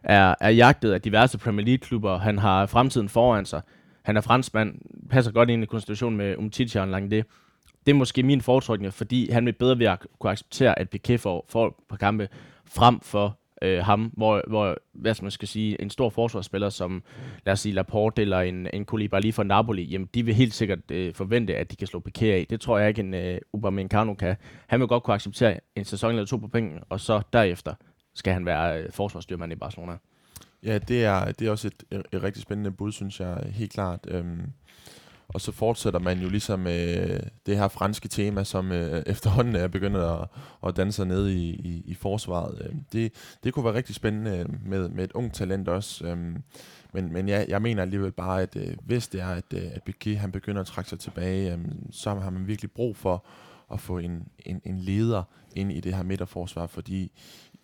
er, 0.03 0.35
er 0.41 0.49
jagtet 0.49 0.91
af 0.91 1.01
diverse 1.01 1.37
Premier 1.37 1.65
League-klubber. 1.65 2.17
Han 2.17 2.37
har 2.37 2.65
fremtiden 2.65 3.09
foran 3.09 3.45
sig. 3.45 3.61
Han 4.03 4.17
er 4.17 4.21
franskmand, 4.21 4.75
passer 5.09 5.31
godt 5.31 5.49
ind 5.49 5.63
i 5.63 5.65
konstitutionen 5.65 6.17
med 6.17 6.37
Umtiti 6.37 6.77
og 6.77 6.87
Lange 6.87 7.23
det. 7.85 7.91
Er 7.91 7.95
måske 7.95 8.23
min 8.23 8.41
foretrykning, 8.41 8.93
fordi 8.93 9.31
han 9.31 9.45
vil 9.45 9.53
bedre 9.53 9.79
ved 9.79 9.85
at 9.85 10.05
kunne 10.19 10.31
acceptere, 10.31 10.79
at 10.79 10.95
Piqué 10.95 11.15
får, 11.15 11.45
får 11.49 11.83
på 11.89 11.95
kampe, 11.95 12.29
frem 12.65 12.99
for 12.99 13.39
øh, 13.61 13.79
ham, 13.85 14.11
hvor, 14.17 14.43
hvor 14.47 14.77
hvad 14.93 15.13
skal 15.13 15.23
man 15.23 15.31
skal 15.31 15.47
sige, 15.47 15.81
en 15.81 15.89
stor 15.89 16.09
forsvarsspiller 16.09 16.69
som, 16.69 17.03
lad 17.45 17.53
os 17.53 17.59
sige, 17.59 17.73
Laporte 17.73 18.21
eller 18.21 18.39
en, 18.39 18.67
en 18.73 18.85
Koulibaly 18.85 19.33
fra 19.33 19.43
Napoli, 19.43 19.83
jamen 19.83 20.09
de 20.13 20.23
vil 20.23 20.33
helt 20.33 20.53
sikkert 20.53 20.91
øh, 20.91 21.13
forvente, 21.13 21.55
at 21.55 21.71
de 21.71 21.75
kan 21.75 21.87
slå 21.87 22.03
Piqué 22.07 22.25
af. 22.25 22.45
Det 22.49 22.61
tror 22.61 22.77
jeg 22.77 22.89
ikke, 22.89 23.01
en 23.01 23.13
øh, 23.13 23.39
Upamecano 23.53 24.13
kan. 24.13 24.35
Han 24.67 24.79
vil 24.79 24.87
godt 24.87 25.03
kunne 25.03 25.13
acceptere 25.13 25.59
en 25.75 25.85
sæson 25.85 26.09
eller 26.09 26.25
to 26.25 26.37
på 26.37 26.47
penge, 26.47 26.79
og 26.89 26.99
så 26.99 27.21
derefter 27.33 27.73
skal 28.13 28.33
han 28.33 28.45
være 28.45 28.81
øh, 28.81 28.91
forsvarsstyrmand 28.91 29.51
i 29.51 29.55
Barcelona. 29.55 29.93
Ja, 30.63 30.77
det 30.77 31.05
er, 31.05 31.31
det 31.31 31.47
er 31.47 31.51
også 31.51 31.67
et, 31.67 31.83
et, 31.91 32.03
et 32.13 32.23
rigtig 32.23 32.41
spændende 32.41 32.71
bud, 32.71 32.91
synes 32.91 33.19
jeg, 33.19 33.51
helt 33.53 33.71
klart. 33.71 33.99
Øhm, 34.07 34.41
og 35.33 35.41
så 35.41 35.51
fortsætter 35.51 35.99
man 35.99 36.19
jo 36.19 36.29
ligesom 36.29 36.67
øh, 36.67 37.19
det 37.45 37.57
her 37.57 37.67
franske 37.67 38.07
tema, 38.07 38.43
som 38.43 38.71
øh, 38.71 39.03
efterhånden 39.05 39.55
er 39.55 39.67
begyndt 39.67 39.97
at, 39.97 40.27
at 40.67 40.77
danse 40.77 41.05
ned 41.05 41.27
i, 41.27 41.49
i, 41.49 41.83
i 41.85 41.93
forsvaret. 41.93 42.61
Øh, 42.65 42.75
det, 42.93 43.13
det 43.43 43.53
kunne 43.53 43.65
være 43.65 43.73
rigtig 43.73 43.95
spændende 43.95 44.37
øh, 44.37 44.45
med, 44.65 44.89
med 44.89 45.03
et 45.03 45.11
ungt 45.11 45.33
talent 45.33 45.67
også. 45.67 46.05
Øh, 46.05 46.17
men, 46.93 47.13
men 47.13 47.27
ja, 47.27 47.45
jeg 47.47 47.61
mener 47.61 47.81
alligevel 47.81 48.11
bare, 48.11 48.41
at 48.41 48.55
øh, 48.55 48.75
hvis 48.85 49.07
det 49.07 49.21
er, 49.21 49.27
at, 49.27 49.53
øh, 49.53 49.63
at 49.73 49.83
Piquet 49.83 50.17
han 50.17 50.31
begynder 50.31 50.61
at 50.61 50.67
trække 50.67 50.89
sig 50.89 50.99
tilbage, 50.99 51.53
øh, 51.53 51.59
så 51.91 52.15
har 52.15 52.29
man 52.29 52.47
virkelig 52.47 52.71
brug 52.71 52.95
for 52.95 53.25
at 53.73 53.79
få 53.79 53.97
en, 53.97 54.27
en, 54.45 54.61
en 54.65 54.77
leder 54.77 55.23
ind 55.55 55.71
i 55.71 55.79
det 55.79 55.93
her 55.93 56.03
midterforsvar, 56.03 56.67
fordi 56.67 57.11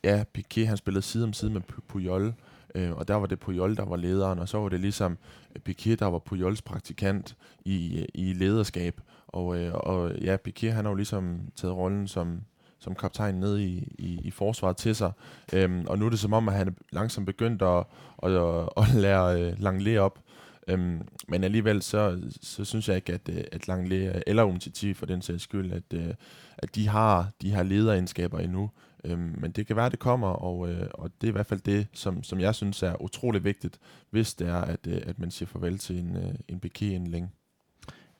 ja, 0.03 0.23
Piquet 0.33 0.67
han 0.67 0.77
spillede 0.77 1.01
side 1.01 1.23
om 1.23 1.33
side 1.33 1.51
med 1.51 1.61
Puyol, 1.87 2.33
øh, 2.75 2.91
og 2.91 3.07
der 3.07 3.15
var 3.15 3.25
det 3.25 3.39
Puyol, 3.39 3.75
der 3.75 3.85
var 3.85 3.95
lederen, 3.95 4.39
og 4.39 4.49
så 4.49 4.57
var 4.57 4.69
det 4.69 4.79
ligesom 4.79 5.17
øh, 5.55 5.61
Piquet, 5.61 5.99
der 5.99 6.05
var 6.05 6.19
Puyols 6.19 6.61
praktikant 6.61 7.35
i, 7.65 7.99
øh, 7.99 8.05
i 8.13 8.33
lederskab, 8.33 9.01
og, 9.27 9.57
øh, 9.57 9.73
og 9.73 10.11
ja, 10.21 10.37
Piquet 10.37 10.73
han 10.73 10.85
har 10.85 10.91
jo 10.91 10.95
ligesom 10.95 11.39
taget 11.55 11.75
rollen 11.75 12.07
som, 12.07 12.41
som 12.79 12.95
kaptajn 12.95 13.35
ned 13.35 13.57
i, 13.59 13.95
i, 13.99 14.19
i 14.23 14.31
forsvaret 14.31 14.77
til 14.77 14.95
sig. 14.95 15.11
Øhm, 15.53 15.85
og 15.87 15.99
nu 15.99 16.05
er 16.05 16.09
det 16.09 16.19
som 16.19 16.33
om, 16.33 16.49
at 16.49 16.55
han 16.55 16.67
er 16.67 16.71
langsomt 16.91 17.25
begyndt 17.25 17.61
at, 17.61 17.83
at, 18.23 18.31
at, 18.31 18.69
at 18.77 18.93
lære 18.93 19.41
øh, 19.41 19.61
Langley 19.61 19.97
op. 19.97 20.19
Øhm, 20.67 21.01
men 21.27 21.43
alligevel 21.43 21.81
så, 21.81 22.21
så 22.41 22.65
synes 22.65 22.89
jeg 22.89 22.95
ikke, 22.95 23.13
at, 23.13 23.29
øh, 23.29 23.43
at 23.51 23.67
Langley 23.67 24.11
eller 24.27 24.43
Umtiti 24.43 24.93
for 24.93 25.05
den 25.05 25.21
sags 25.21 25.43
skyld, 25.43 25.71
at, 25.71 26.17
at 26.57 26.75
de 26.75 26.87
har 26.87 27.29
de 27.41 27.51
har 27.51 27.63
lederegenskaber 27.63 28.39
endnu. 28.39 28.69
Øhm, 29.05 29.35
men 29.37 29.51
det 29.51 29.67
kan 29.67 29.75
være, 29.75 29.85
at 29.85 29.91
det 29.91 29.99
kommer, 29.99 30.27
og, 30.27 30.69
øh, 30.69 30.87
og 30.93 31.09
det 31.21 31.27
er 31.27 31.31
i 31.31 31.33
hvert 31.33 31.45
fald 31.45 31.59
det, 31.59 31.87
som, 31.93 32.23
som 32.23 32.39
jeg 32.39 32.55
synes 32.55 32.83
er 32.83 33.01
utrolig 33.01 33.43
vigtigt, 33.43 33.79
hvis 34.09 34.33
det 34.33 34.47
er, 34.47 34.61
at, 34.61 34.79
øh, 34.87 35.01
at 35.05 35.19
man 35.19 35.31
siger 35.31 35.49
farvel 35.49 35.77
til 35.77 35.99
en, 35.99 36.15
øh, 36.15 36.33
en 36.47 36.59
BK 36.59 36.81
en 36.81 37.07
længe. 37.07 37.29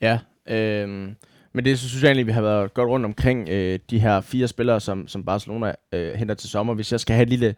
Ja, 0.02 0.19
øh, 0.48 0.88
men 1.54 1.65
det 1.65 1.80
så 1.80 1.89
synes 1.89 2.04
jeg 2.04 2.10
egentlig, 2.10 2.28
vi 2.28 2.32
har 2.32 2.41
været 2.41 2.74
godt 2.74 2.89
rundt 2.89 3.06
omkring 3.06 3.50
øh, 3.50 3.80
de 3.89 4.00
her 4.00 4.21
fire 4.21 4.48
spillere, 4.48 4.80
som, 4.80 5.08
som 5.08 5.24
Barcelona 5.24 5.74
øh, 5.91 6.13
henter 6.13 6.36
til 6.36 6.50
sommer. 6.50 6.74
Hvis 6.74 6.91
jeg 6.91 7.00
skal 7.00 7.15
have 7.15 7.24
et 7.24 7.30
lille 7.30 7.56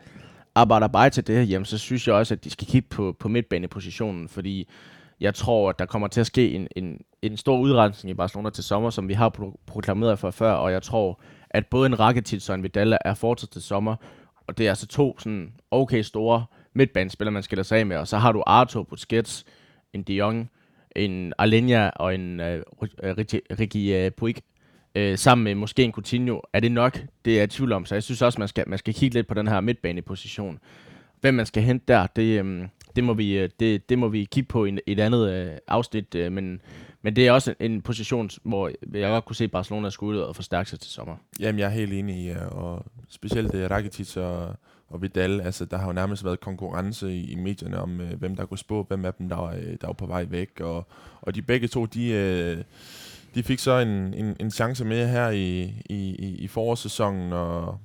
arbejde 0.56 1.13
til 1.13 1.28
det 1.28 1.36
her, 1.36 1.44
hjem, 1.44 1.66
så 1.66 1.78
synes 1.78 2.08
jeg 2.08 2.16
også, 2.16 2.34
at 2.34 2.44
de 2.44 2.50
skal 2.50 2.68
kigge 2.68 2.88
på, 2.90 3.16
på 3.20 3.28
midtbanepositionen, 3.28 4.30
fordi 4.30 4.70
jeg 5.20 5.36
tror, 5.36 5.70
at 5.70 5.80
der 5.80 5.86
kommer 5.86 6.08
til 6.08 6.20
at 6.20 6.28
ske 6.28 6.52
en, 6.52 6.68
en, 6.76 7.02
en 7.22 7.38
stor 7.38 7.60
udrensning 7.60 8.12
i 8.12 8.13
Barcelona 8.13 8.50
til 8.50 8.63
sommer, 8.63 8.90
som 8.90 9.08
vi 9.08 9.13
har 9.13 9.30
pro- 9.38 9.63
proklameret 9.66 10.20
for 10.20 10.32
før, 10.32 10.52
og 10.52 10.72
jeg 10.72 10.84
tror, 10.84 11.22
at 11.58 11.65
både 11.65 11.86
en 11.86 12.00
Rakitic 12.00 12.50
og 12.50 12.56
en 12.56 12.63
Vidal 12.63 12.98
er 13.06 13.13
fortsat 13.13 13.50
til 13.50 13.62
sommer, 13.62 13.96
og 14.48 14.58
det 14.58 14.65
er 14.65 14.70
altså 14.70 14.88
to 14.88 15.20
sådan 15.20 15.54
okay 15.72 16.02
store 16.02 16.46
midtbanespillere, 16.74 17.32
man 17.32 17.43
skiller 17.43 17.63
sig 17.63 17.80
af 17.80 17.86
med, 17.86 17.98
og 17.98 18.08
så 18.08 18.17
har 18.17 18.32
du 18.32 18.43
Arthur, 18.46 18.84
Busquets, 18.84 19.46
en 19.93 20.04
De 20.04 20.13
Jong, 20.13 20.52
en 20.96 21.34
Alenia 21.38 21.89
og 21.89 22.15
en 22.15 22.39
uh, 22.39 22.46
Ricky 23.60 24.06
uh, 24.06 24.12
Puig, 24.17 24.36
uh, 25.00 25.15
sammen 25.15 25.43
med 25.43 25.56
måske 25.56 25.84
en 25.84 25.91
Coutinho. 25.91 26.41
Er 26.54 26.60
det 26.60 26.72
nok? 26.72 27.00
Det 27.26 27.34
er 27.34 27.38
jeg 27.38 27.43
i 27.43 27.48
tvivl 27.48 27.72
om, 27.72 27.86
så 27.86 27.96
jeg 27.96 28.04
synes 28.04 28.22
også, 28.22 28.39
man 28.39 28.48
skal, 28.48 28.63
man 28.67 28.80
skal 28.80 28.93
kigge 28.93 29.13
lidt 29.13 29.28
på 29.28 29.34
den 29.34 29.48
her 29.48 29.62
midtbaneposition. 29.62 30.60
Hvem 31.22 31.34
man 31.34 31.46
skal 31.46 31.63
hente 31.63 31.86
der, 31.88 32.08
det, 32.08 32.41
um, 32.41 32.70
det, 32.97 33.05
må, 33.05 33.13
vi, 33.13 33.38
øh, 33.38 33.49
det, 33.60 33.89
det 33.89 33.99
må 33.99 34.07
vi 34.07 34.27
kigge 34.31 34.47
på 34.47 34.65
i 34.65 34.77
et 34.88 34.99
andet 34.99 35.29
øh, 35.29 35.51
afsnit, 35.67 36.15
øh, 36.15 36.31
men 36.31 36.62
men 37.01 37.15
det 37.15 37.27
er 37.27 37.31
også 37.31 37.53
en 37.60 37.81
position, 37.81 38.29
hvor 38.43 38.71
jeg 38.93 39.10
godt 39.10 39.25
kunne 39.25 39.36
se, 39.36 39.43
at 39.43 39.51
Barcelona 39.51 39.89
skulle 39.89 40.19
ud 40.19 40.23
og 40.23 40.36
forstærke 40.36 40.69
sig 40.69 40.79
til 40.79 40.91
sommer. 40.91 41.15
Jamen, 41.39 41.60
jeg 41.60 41.65
er 41.65 41.69
helt 41.69 41.93
enig 41.93 42.25
i, 42.25 42.31
og 42.51 42.86
specielt 43.10 43.51
det 43.51 43.71
Rakitic 43.71 44.17
og, 44.17 44.55
og 44.89 45.01
Vidal, 45.01 45.41
altså 45.41 45.65
der 45.65 45.77
har 45.77 45.88
jo 45.88 45.93
nærmest 45.93 46.25
været 46.25 46.39
konkurrence 46.39 47.15
i, 47.15 47.31
i 47.31 47.36
medierne 47.36 47.79
om, 47.79 48.01
øh, 48.01 48.19
hvem 48.19 48.36
der 48.36 48.45
kunne 48.45 48.57
spå, 48.57 48.86
hvem 48.88 49.05
af 49.05 49.13
dem, 49.13 49.29
der 49.29 49.36
var, 49.36 49.51
der 49.51 49.88
var 49.88 49.93
på 49.93 50.05
vej 50.05 50.25
væk, 50.29 50.60
og, 50.60 50.88
og 51.21 51.36
de 51.36 51.41
begge 51.41 51.67
to, 51.67 51.86
de, 51.86 52.10
øh, 52.10 52.63
de 53.36 53.43
fik 53.43 53.60
så 53.60 53.79
en, 53.79 54.13
en, 54.13 54.36
en 54.39 54.51
chance 54.51 54.86
med 54.86 55.07
her 55.07 55.29
i, 55.29 55.63
i, 55.89 56.36
i 56.39 56.47
forårssæsonen, 56.47 57.33
og, 57.33 57.79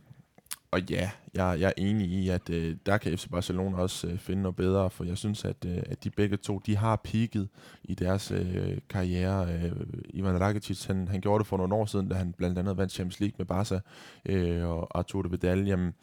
og 0.73 0.81
ja, 0.91 1.11
jeg, 1.35 1.57
jeg 1.61 1.69
er 1.69 1.73
enig 1.77 2.09
i, 2.09 2.29
at 2.29 2.51
øh, 2.51 2.77
der 2.87 2.99
kan 2.99 3.19
FC 3.19 3.29
Barcelona 3.29 3.77
også 3.77 4.07
øh, 4.07 4.19
finde 4.19 4.43
noget 4.43 4.57
bedre, 4.57 4.91
for 4.91 5.05
jeg 5.05 5.19
synes, 5.19 5.45
at, 5.45 5.57
øh, 5.67 5.83
at 5.87 6.05
de 6.05 6.11
begge 6.11 6.37
to, 6.37 6.61
de 6.67 6.77
har 6.77 6.97
peaked 6.97 7.47
i 7.85 7.95
deres 7.95 8.31
øh, 8.31 8.79
karriere. 8.91 9.49
Øh, 9.53 9.73
Ivan 10.11 10.41
Rakitic, 10.41 10.85
han, 10.85 11.09
han 11.09 11.21
gjorde 11.21 11.39
det 11.39 11.47
for 11.47 11.57
nogle 11.57 11.75
år 11.75 11.87
siden, 11.87 12.09
da 12.09 12.15
han 12.15 12.33
blandt 12.33 12.59
andet 12.59 12.77
vandt 12.77 12.93
Champions 12.93 13.21
League 13.21 13.35
med 13.39 13.47
Barca, 13.47 13.81
øh, 14.27 14.69
og 14.69 14.99
Arturo 14.99 15.29
Vidal, 15.31 15.67
jamen, 15.67 15.95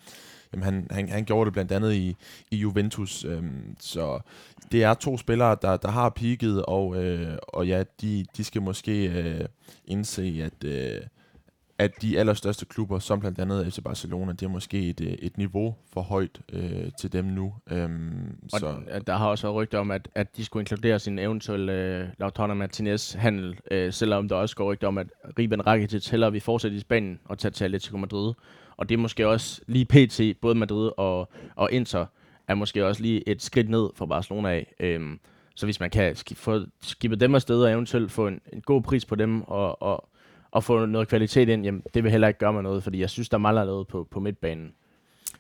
jamen 0.54 0.64
han, 0.64 0.88
han, 0.92 1.10
han 1.10 1.26
gjorde 1.26 1.46
det 1.46 1.54
blandt 1.54 1.72
andet 1.72 1.94
i, 1.94 2.16
i 2.52 2.58
Juventus. 2.58 3.26
Øh, 3.26 3.44
så 3.80 4.20
det 4.72 4.84
er 4.84 4.94
to 4.94 5.18
spillere, 5.18 5.58
der, 5.62 5.78
der 5.78 5.92
har 5.92 6.10
peaked, 6.10 6.62
og, 6.68 7.04
øh, 7.04 7.38
og 7.48 7.68
ja, 7.68 7.84
de, 8.02 8.26
de 8.38 8.44
skal 8.44 8.62
måske 8.62 9.06
øh, 9.06 9.46
indse, 9.86 10.42
at... 10.44 10.64
Øh, 10.64 11.02
at 11.80 12.02
de 12.02 12.20
allerstørste 12.20 12.66
klubber, 12.66 13.00
som 13.00 13.20
blandt 13.20 13.40
andet 13.40 13.74
FC 13.74 13.80
Barcelona, 13.84 14.32
det 14.32 14.42
er 14.42 14.50
måske 14.50 14.90
et, 14.90 15.02
øh, 15.02 15.08
et 15.08 15.38
niveau 15.38 15.76
for 15.94 16.02
højt 16.02 16.42
øh, 16.54 16.92
til 17.00 17.14
dem 17.14 17.26
nu. 17.26 17.54
Øhm, 17.72 18.38
og 18.54 18.60
så. 18.60 18.76
der 19.08 19.16
har 19.16 19.28
også 19.28 19.48
været 19.48 19.56
rygter 19.56 19.80
om, 19.80 19.92
at, 19.92 20.10
at 20.16 20.38
de 20.38 20.46
skulle 20.46 20.62
inkludere 20.62 21.00
sin 21.00 21.20
eventuelle 21.20 21.74
øh, 21.74 22.08
Lautaro 22.18 22.54
Martinez-handel, 22.54 23.60
øh, 23.72 23.94
selvom 23.94 24.28
der 24.28 24.36
også 24.36 24.56
går 24.56 24.72
rygter 24.72 24.88
om, 24.88 24.98
at 24.98 25.08
Riben 25.40 25.68
Rakitic 25.68 26.10
hellere 26.10 26.32
vil 26.32 26.42
fortsætte 26.42 26.78
i 26.78 26.80
Spanien 26.80 27.20
og 27.26 27.38
tage 27.38 27.52
til 27.52 27.66
Atletico 27.66 27.98
Madrid. 27.98 28.34
Og 28.78 28.90
det 28.90 28.96
er 28.96 29.00
måske 29.00 29.28
også 29.28 29.62
lige 29.68 29.86
pt. 29.86 30.42
både 30.42 30.56
Madrid 30.56 30.92
og, 30.98 31.30
og 31.56 31.72
Inter 31.72 32.06
er 32.48 32.56
måske 32.56 32.86
også 32.86 33.02
lige 33.02 33.30
et 33.30 33.42
skridt 33.42 33.70
ned 33.70 33.90
for 33.96 34.06
Barcelona 34.06 34.50
af. 34.50 34.74
Øhm, 34.80 35.20
så 35.56 35.66
hvis 35.66 35.80
man 35.80 35.90
kan 35.90 36.16
få 36.34 36.62
skibet 36.82 37.20
dem 37.20 37.36
afsted 37.36 37.64
og 37.64 37.72
eventuelt 37.72 38.12
få 38.12 38.28
en, 38.28 38.42
en 38.54 38.62
god 38.62 38.82
pris 38.82 39.06
på 39.06 39.16
dem 39.16 39.42
og, 39.42 39.82
og 39.82 40.10
at 40.56 40.64
få 40.64 40.86
noget 40.86 41.08
kvalitet 41.08 41.50
ind, 41.50 41.64
jamen, 41.64 41.84
det 41.94 42.04
vil 42.04 42.12
heller 42.12 42.28
ikke 42.28 42.40
gøre 42.40 42.54
mig 42.54 42.64
noget, 42.64 42.84
fordi 42.84 43.00
jeg 43.00 43.10
synes, 43.10 43.30
der 43.30 43.38
mangler 43.38 43.66
noget 43.66 43.88
på, 43.88 44.08
på 44.12 44.20
midtbanen. 44.20 44.74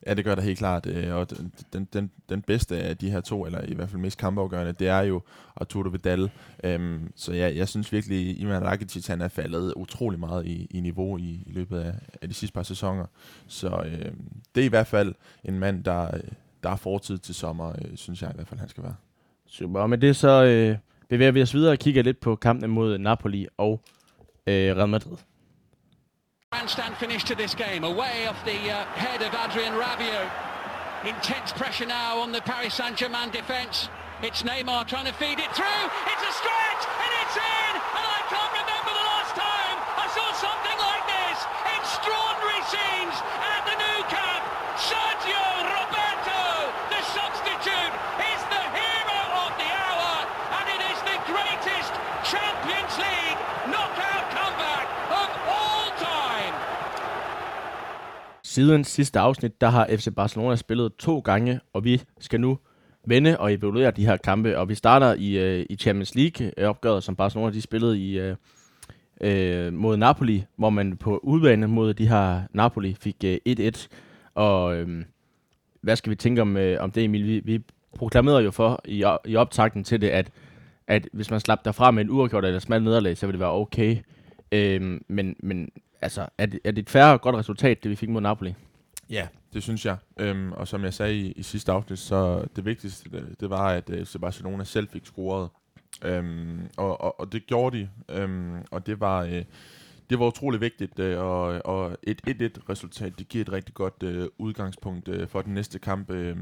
Ja, 0.07 0.13
det 0.13 0.25
gør 0.25 0.35
der 0.35 0.41
helt 0.41 0.57
klart, 0.57 0.85
øh, 0.85 1.15
og 1.15 1.27
den, 1.73 1.87
den, 1.93 2.11
den 2.29 2.41
bedste 2.41 2.77
af 2.77 2.97
de 2.97 3.09
her 3.11 3.21
to, 3.21 3.45
eller 3.45 3.61
i 3.67 3.73
hvert 3.73 3.89
fald 3.89 4.01
mest 4.01 4.17
kampafgørende, 4.17 4.73
det 4.73 4.87
er 4.87 5.01
jo 5.01 5.21
Arturo 5.55 5.89
Vidal. 5.89 6.31
Øhm, 6.63 7.11
så 7.15 7.33
ja, 7.33 7.55
jeg 7.55 7.67
synes 7.67 7.93
virkelig, 7.93 8.41
Iman 8.41 8.63
Rakitic 8.63 9.07
han 9.07 9.21
er 9.21 9.27
faldet 9.27 9.73
utrolig 9.75 10.19
meget 10.19 10.45
i, 10.45 10.67
i 10.71 10.79
niveau 10.79 11.17
i, 11.17 11.43
i 11.45 11.51
løbet 11.51 11.79
af, 11.79 11.93
af 12.21 12.27
de 12.27 12.33
sidste 12.33 12.53
par 12.53 12.63
sæsoner. 12.63 13.05
Så 13.47 13.83
øh, 13.85 14.11
det 14.55 14.61
er 14.61 14.65
i 14.65 14.69
hvert 14.69 14.87
fald 14.87 15.15
en 15.43 15.59
mand, 15.59 15.83
der, 15.83 16.11
der 16.63 16.69
er 16.69 16.75
fortid 16.75 17.17
til 17.17 17.35
sommer, 17.35 17.69
øh, 17.69 17.95
synes 17.95 18.21
jeg 18.21 18.31
i 18.31 18.35
hvert 18.35 18.47
fald, 18.47 18.59
han 18.59 18.69
skal 18.69 18.83
være. 18.83 18.95
Super, 19.47 19.79
og 19.79 19.89
med 19.89 19.97
det 19.97 20.15
så 20.15 20.43
øh, 20.43 20.77
bevæger 21.09 21.31
vi 21.31 21.41
os 21.41 21.53
videre 21.53 21.71
og 21.71 21.77
kigger 21.77 22.03
lidt 22.03 22.19
på 22.19 22.35
kampen 22.35 22.69
mod 22.69 22.97
Napoli 22.97 23.47
og 23.57 23.81
eh, 24.49 24.73
Real 24.73 24.87
Madrid. 24.87 25.19
Grandstand 26.51 26.97
finish 26.97 27.23
to 27.25 27.35
this 27.35 27.53
game, 27.53 27.83
away 27.83 28.27
off 28.27 28.43
the 28.43 28.71
uh, 28.71 28.83
head 28.97 29.21
of 29.21 29.33
Adrian 29.33 29.73
Rabiot. 29.73 30.29
Intense 31.05 31.51
pressure 31.53 31.85
now 31.85 32.19
on 32.19 32.31
the 32.31 32.41
Paris 32.41 32.73
Saint-Germain 32.73 33.29
defence. 33.29 33.87
It's 34.21 34.43
Neymar 34.43 34.87
trying 34.87 35.05
to 35.05 35.13
feed 35.13 35.39
it 35.39 35.51
through. 35.55 35.83
It's 36.07 36.23
a 36.23 36.33
stretch, 36.33 36.83
and 36.99 37.11
it's 37.21 37.37
in! 37.37 37.68
Siden 58.59 58.83
sidste 58.83 59.19
afsnit, 59.19 59.61
der 59.61 59.67
har 59.67 59.87
FC 59.89 60.07
Barcelona 60.15 60.55
spillet 60.55 60.95
to 60.95 61.19
gange, 61.19 61.59
og 61.73 61.83
vi 61.83 62.01
skal 62.19 62.41
nu 62.41 62.57
vende 63.05 63.39
og 63.39 63.53
evaluere 63.53 63.91
de 63.91 64.05
her 64.05 64.17
kampe. 64.17 64.57
Og 64.57 64.69
vi 64.69 64.75
starter 64.75 65.13
i, 65.13 65.37
øh, 65.37 65.65
i 65.69 65.75
Champions 65.75 66.15
League-opgøret, 66.15 66.95
øh, 66.95 67.01
som 67.01 67.15
Barcelona 67.15 67.51
de 67.51 67.61
spillede 67.61 67.99
i, 67.99 68.19
øh, 68.19 68.35
øh, 69.21 69.73
mod 69.73 69.97
Napoli, 69.97 70.45
hvor 70.55 70.69
man 70.69 70.97
på 70.97 71.17
udbane 71.23 71.67
mod 71.67 71.93
de 71.93 72.07
her 72.07 72.41
Napoli 72.53 72.95
fik 72.99 73.15
øh, 73.23 73.37
uh, 73.45 73.53
1-1. 73.53 73.87
Og 74.35 74.75
øh, 74.75 75.05
hvad 75.81 75.95
skal 75.95 76.09
vi 76.09 76.15
tænke 76.15 76.41
om, 76.41 76.57
øh, 76.57 76.83
om 76.83 76.91
det, 76.91 77.03
Emil? 77.03 77.27
Vi, 77.27 77.39
vi 77.39 77.63
proklamerede 77.95 78.43
jo 78.43 78.51
for 78.51 78.81
i, 78.85 79.03
i 79.25 79.35
optakten 79.35 79.83
til 79.83 80.01
det, 80.01 80.09
at 80.09 80.31
at 80.87 81.07
hvis 81.13 81.31
man 81.31 81.39
slap 81.39 81.65
derfra 81.65 81.91
med 81.91 82.03
en 82.03 82.09
uafgjort 82.09 82.45
eller 82.45 82.59
smalt 82.59 82.83
nederlag, 82.83 83.17
så 83.17 83.25
ville 83.25 83.33
det 83.33 83.39
være 83.39 83.53
okay. 83.53 83.97
Øh, 84.51 84.99
men, 85.07 85.35
men 85.39 85.69
altså, 86.01 86.27
er 86.37 86.45
det, 86.45 86.59
er 86.63 86.71
det 86.71 86.81
et 86.81 86.89
færre 86.89 87.17
godt 87.17 87.35
resultat, 87.35 87.83
det 87.83 87.91
vi 87.91 87.95
fik 87.95 88.09
mod 88.09 88.21
Napoli? 88.21 88.55
Ja, 89.09 89.27
det 89.53 89.63
synes 89.63 89.85
jeg. 89.85 89.97
Øhm, 90.17 90.51
og 90.51 90.67
som 90.67 90.83
jeg 90.83 90.93
sagde 90.93 91.15
i, 91.15 91.31
i 91.31 91.43
sidste 91.43 91.71
afsnit, 91.71 91.99
så 91.99 92.45
det 92.55 92.65
vigtigste, 92.65 93.09
det, 93.09 93.35
det 93.39 93.49
var, 93.49 93.69
at 93.69 93.89
uh, 93.89 94.21
Barcelona 94.21 94.63
selv 94.63 94.87
fik 94.87 95.05
scoret. 95.05 95.49
Øhm, 96.03 96.69
og, 96.77 97.01
og, 97.01 97.19
og 97.19 97.31
det 97.31 97.45
gjorde 97.47 97.77
de. 97.77 97.89
Øhm, 98.09 98.55
og 98.71 98.85
det 98.85 98.99
var, 98.99 99.25
uh, 99.25 99.41
det 100.09 100.19
var 100.19 100.25
utrolig 100.25 100.61
vigtigt, 100.61 100.99
øh, 100.99 101.19
og, 101.19 101.61
og 101.65 101.97
et 102.03 102.21
1-1-resultat, 102.27 103.19
det 103.19 103.29
giver 103.29 103.41
et 103.41 103.51
rigtig 103.51 103.73
godt 103.73 104.03
øh, 104.03 104.27
udgangspunkt 104.37 105.07
øh, 105.07 105.27
for 105.27 105.41
den 105.41 105.53
næste 105.53 105.79
kamp 105.79 106.11
øh, 106.11 106.37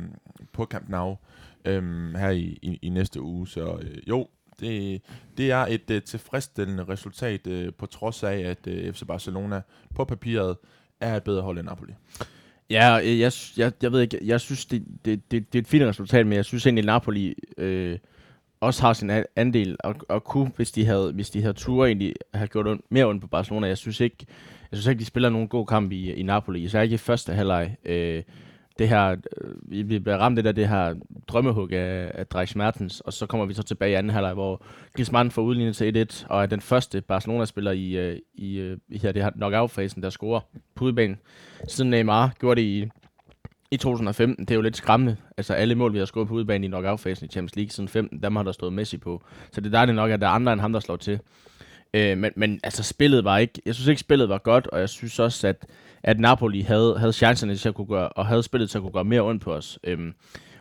på 0.53 0.65
Camp 0.65 0.89
Nou 0.89 1.17
øh, 1.65 2.13
her 2.15 2.29
i, 2.29 2.59
i, 2.61 2.79
i 2.81 2.89
næste 2.89 3.21
uge. 3.21 3.47
Så 3.47 3.79
øh, 3.81 4.09
jo, 4.09 4.27
det, 4.59 5.01
det 5.37 5.51
er 5.51 5.65
et 5.65 5.91
øh, 5.91 6.01
tilfredsstillende 6.01 6.83
resultat, 6.83 7.47
øh, 7.47 7.73
på 7.73 7.85
trods 7.85 8.23
af, 8.23 8.37
at 8.37 8.67
øh, 8.67 8.93
FC 8.93 9.03
Barcelona 9.07 9.61
på 9.95 10.05
papiret 10.05 10.57
er 10.99 11.15
et 11.15 11.23
bedre 11.23 11.41
hold 11.41 11.57
end 11.57 11.67
Napoli. 11.67 11.93
Ja, 12.69 12.99
øh, 12.99 13.19
jeg, 13.19 13.31
jeg, 13.57 13.71
jeg 13.81 13.91
ved 13.91 14.01
ikke, 14.01 14.19
jeg 14.23 14.41
synes, 14.41 14.65
det, 14.65 14.83
det, 15.05 15.31
det, 15.31 15.53
det 15.53 15.59
er 15.59 15.61
et 15.61 15.67
fint 15.67 15.83
resultat, 15.83 16.27
men 16.27 16.35
jeg 16.35 16.45
synes 16.45 16.65
egentlig, 16.65 16.83
at 16.83 16.85
Napoli 16.85 17.35
øh, 17.57 17.97
også 18.61 18.81
har 18.81 18.93
sin 18.93 19.11
andel, 19.35 19.77
og, 19.79 19.95
og 20.09 20.23
kunne, 20.23 20.51
hvis 20.55 20.71
de 20.71 20.85
havde, 20.85 21.11
hvis 21.11 21.29
de 21.29 21.41
havde 21.41 21.53
tur 21.53 21.85
egentlig 21.85 22.13
have 22.33 22.47
gjort 22.47 22.67
und, 22.67 22.79
mere 22.89 23.05
ondt 23.05 23.21
på 23.21 23.27
Barcelona. 23.27 23.67
Jeg 23.67 23.77
synes 23.77 23.99
ikke, 23.99 24.25
jeg 24.71 24.77
synes 24.77 24.87
ikke, 24.87 24.99
de 24.99 25.05
spiller 25.05 25.29
nogen 25.29 25.47
god 25.47 25.65
kamp 25.65 25.91
i, 25.91 26.13
i 26.13 26.23
Napoli, 26.23 26.63
især 26.63 26.81
ikke 26.81 26.93
i 26.93 26.97
første 26.97 27.33
halvleg. 27.33 27.75
Øh, 27.85 28.23
det 28.79 28.89
her, 28.89 29.15
øh, 29.41 29.87
vi 29.87 29.99
bliver 29.99 30.17
ramt 30.17 30.39
af 30.39 30.55
det 30.55 30.67
her 30.69 30.95
drømmehug 31.27 31.71
af, 31.71 32.11
af 32.13 32.27
Dries 32.27 32.55
Mertens, 32.55 33.01
og 33.01 33.13
så 33.13 33.25
kommer 33.25 33.45
vi 33.45 33.53
så 33.53 33.63
tilbage 33.63 33.91
i 33.91 33.93
anden 33.93 34.09
halvleg, 34.09 34.33
hvor 34.33 34.63
Griezmann 34.93 35.31
får 35.31 35.41
udlignet 35.41 35.75
til 35.75 36.07
1-1, 36.11 36.25
og 36.29 36.41
er 36.41 36.45
den 36.45 36.61
første 36.61 37.01
Barcelona-spiller 37.01 37.71
i, 37.71 37.97
øh, 37.97 38.19
i, 38.33 38.57
øh, 38.57 38.77
i 38.89 38.97
her, 38.97 39.11
det 39.11 39.23
her 39.23 39.29
knockout-fasen, 39.29 40.03
der 40.03 40.09
scorer 40.09 40.39
på 40.75 40.85
udbanen. 40.85 41.19
Siden 41.67 41.91
Neymar 41.91 42.33
gjorde 42.39 42.61
det 42.61 42.67
i, 42.67 42.87
i 43.71 43.77
2015, 43.77 44.45
det 44.45 44.51
er 44.51 44.55
jo 44.55 44.61
lidt 44.61 44.77
skræmmende. 44.77 45.15
Altså 45.37 45.53
alle 45.53 45.75
mål, 45.75 45.93
vi 45.93 45.97
har 45.97 46.05
scoret 46.05 46.27
på 46.27 46.33
udbanen 46.33 46.63
i 46.63 46.67
knockout-fasen 46.67 47.25
i 47.25 47.29
Champions 47.29 47.55
League 47.55 47.69
siden 47.69 47.87
15, 47.87 48.23
dem 48.23 48.35
har 48.35 48.43
der 48.43 48.51
stået 48.51 48.73
Messi 48.73 48.97
på. 48.97 49.23
Så 49.51 49.61
det 49.61 49.71
der 49.71 49.79
er 49.79 49.85
det 49.85 49.95
nok, 49.95 50.11
at 50.11 50.21
der 50.21 50.27
er 50.27 50.31
andre 50.31 50.53
end 50.53 50.61
ham, 50.61 50.73
der 50.73 50.79
slår 50.79 50.95
til. 50.95 51.19
Øh, 51.97 52.17
men, 52.17 52.31
men 52.35 52.59
altså 52.63 52.83
spillet 52.83 53.23
var 53.23 53.37
ikke, 53.37 53.61
jeg 53.65 53.75
synes 53.75 53.87
ikke 53.87 53.99
spillet 53.99 54.29
var 54.29 54.37
godt, 54.37 54.67
og 54.67 54.79
jeg 54.79 54.89
synes 54.89 55.19
også, 55.19 55.47
at 55.47 55.65
at 56.03 56.19
Napoli 56.19 56.61
havde, 56.61 56.99
havde 56.99 57.13
chancerne 57.13 57.55
til 57.55 57.69
at 57.69 57.75
kunne 57.75 57.87
gøre, 57.87 58.09
og 58.09 58.25
havde 58.25 58.43
spillet 58.43 58.69
til 58.69 58.77
at 58.77 58.81
kunne 58.81 58.91
gøre 58.91 59.03
mere 59.03 59.21
ondt 59.21 59.43
på 59.43 59.53
os. 59.53 59.79
Øhm, 59.83 60.13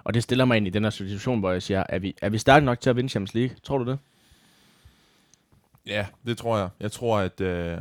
og 0.05 0.15
det 0.15 0.23
stiller 0.23 0.45
mig 0.45 0.57
ind 0.57 0.67
i 0.67 0.71
den 0.71 0.83
her 0.83 0.91
situation, 0.91 1.41
hvor 1.41 1.53
jeg 1.53 1.63
siger, 1.63 1.83
er 1.89 1.99
vi, 1.99 2.17
er 2.23 2.29
vi 2.29 2.39
stærke 2.39 2.67
nok 2.67 2.81
til 2.81 2.91
at 2.91 2.97
vinde 2.97 3.11
Champions 3.11 3.35
League? 3.35 3.57
Tror 3.63 3.79
du 3.79 3.91
det? 3.91 3.99
Ja, 5.87 6.07
det 6.27 6.39
tror 6.39 6.59
jeg. 6.59 6.69
Jeg 6.81 6.93
tror, 6.93 7.19
at, 7.19 7.41
øh, 7.41 7.79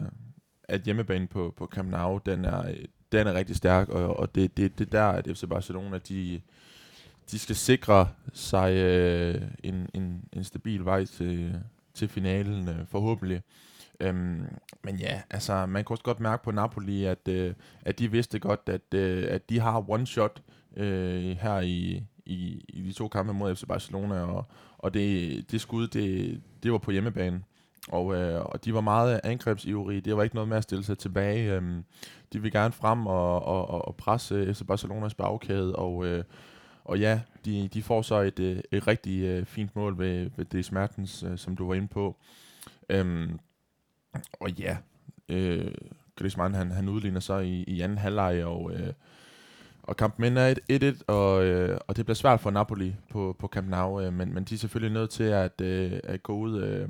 at 0.64 0.82
hjemmebanen 0.82 1.28
på, 1.28 1.54
på 1.58 1.66
Camp 1.66 1.90
Nou, 1.90 2.20
den 2.26 2.46
er, 2.46 2.74
den 3.12 3.28
er 3.28 3.34
rigtig 3.34 3.56
stærk, 3.56 3.90
og, 3.90 4.20
og 4.20 4.36
det, 4.36 4.58
det, 4.58 4.80
det 4.80 4.92
der, 4.92 5.04
at 5.06 5.28
FC 5.28 5.44
Barcelona, 5.50 5.98
de, 5.98 6.42
de 7.32 7.40
skal 7.40 7.56
sikre 7.56 8.10
sig 8.34 8.74
øh, 8.74 9.42
en, 9.64 9.90
en, 9.94 10.24
en 10.34 10.44
stabil 10.44 10.86
vej 10.86 11.06
til, 11.06 11.56
til 11.96 12.08
finalen, 12.08 12.70
øh, 12.70 12.88
forhåbentlig. 12.88 13.42
Øhm, 14.00 14.46
men 14.84 14.96
ja, 15.00 15.22
altså, 15.30 15.66
man 15.66 15.84
kunne 15.84 15.94
også 15.94 16.04
godt 16.04 16.20
mærke 16.20 16.44
på 16.44 16.52
Napoli, 16.52 17.04
at, 17.04 17.28
øh, 17.28 17.54
at 17.82 18.00
de 18.00 18.12
vidste 18.12 18.40
godt, 18.40 18.62
at, 18.68 18.94
øh, 18.94 19.26
at 19.30 19.50
de 19.50 19.60
har 19.60 19.90
one 19.90 20.08
shot 20.08 20.42
øh, 20.78 21.38
her 21.42 21.60
i, 21.60 22.04
i, 22.26 22.66
i 22.70 22.82
de 22.82 22.94
to 22.94 23.08
kampe 23.08 23.34
mod 23.34 23.56
FC 23.56 23.64
Barcelona, 23.68 24.16
og, 24.22 24.46
og 24.78 24.94
det, 24.94 25.52
det 25.52 25.62
skud, 25.62 25.88
det, 25.88 26.42
det 26.64 26.72
var 26.72 26.78
på 26.78 26.92
hjemmebane. 26.92 27.42
Og, 27.88 28.16
øh, 28.16 28.46
og 28.46 28.66
de 28.66 28.74
var 28.74 28.82
meget 28.82 29.22
angrebsivrige. 29.24 30.02
Det 30.02 30.18
var 30.18 30.24
ikke 30.24 30.36
noget 30.36 30.50
med 30.50 30.58
at 30.58 30.64
stille 30.64 30.84
sig 30.84 30.98
tilbage. 30.98 31.54
Øhm, 31.54 31.84
de 32.34 32.42
ville 32.42 32.60
gerne 32.60 32.72
frem 32.72 33.08
og, 33.08 33.44
og, 33.44 33.88
og 33.88 33.96
presse 33.96 34.54
FC 34.54 34.62
Barcelonas 34.68 35.14
bagkæde, 35.14 35.76
og, 35.76 36.06
øh, 36.06 36.24
og 36.86 37.00
ja, 37.00 37.22
de, 37.46 37.68
de 37.68 37.84
får 37.84 38.02
så 38.02 38.16
et, 38.16 38.40
øh, 38.40 38.60
et 38.72 38.88
rigtig 38.88 39.22
øh, 39.22 39.46
fint 39.46 39.76
mål 39.76 39.98
ved, 39.98 40.30
ved 40.36 40.46
det 40.46 40.66
smertens, 40.66 41.24
øh, 41.24 41.38
som 41.38 41.56
du 41.56 41.68
var 41.68 41.74
inde 41.74 41.88
på. 41.88 42.16
Øhm, 42.90 43.40
og 44.40 44.52
ja, 44.52 44.78
øh, 45.30 45.72
Griezmann 46.16 46.54
han, 46.54 46.72
han 46.72 46.90
udligner 46.90 47.20
så 47.20 47.38
i, 47.38 47.64
i 47.64 47.82
anden 47.82 47.98
halvleg, 47.98 48.46
og, 48.46 48.72
øh, 48.74 48.94
og 49.84 49.98
kampen 49.98 50.26
ender 50.26 50.54
1-1, 51.00 51.04
og, 51.08 51.46
øh, 51.46 51.80
og 51.88 51.98
det 51.98 52.06
bliver 52.06 52.16
svært 52.16 52.40
for 52.40 52.52
Napoli 52.52 52.96
på, 53.10 53.36
på 53.40 53.48
Camp 53.48 53.70
Nou, 53.70 54.02
øh, 54.02 54.14
men, 54.14 54.34
men 54.34 54.44
de 54.44 54.56
er 54.56 54.60
selvfølgelig 54.60 54.94
nødt 54.94 55.10
til 55.10 55.24
at, 55.24 55.62
øh, 55.62 56.00
at 56.04 56.24
gå 56.24 56.34
ud 56.34 56.62
øh, 56.62 56.90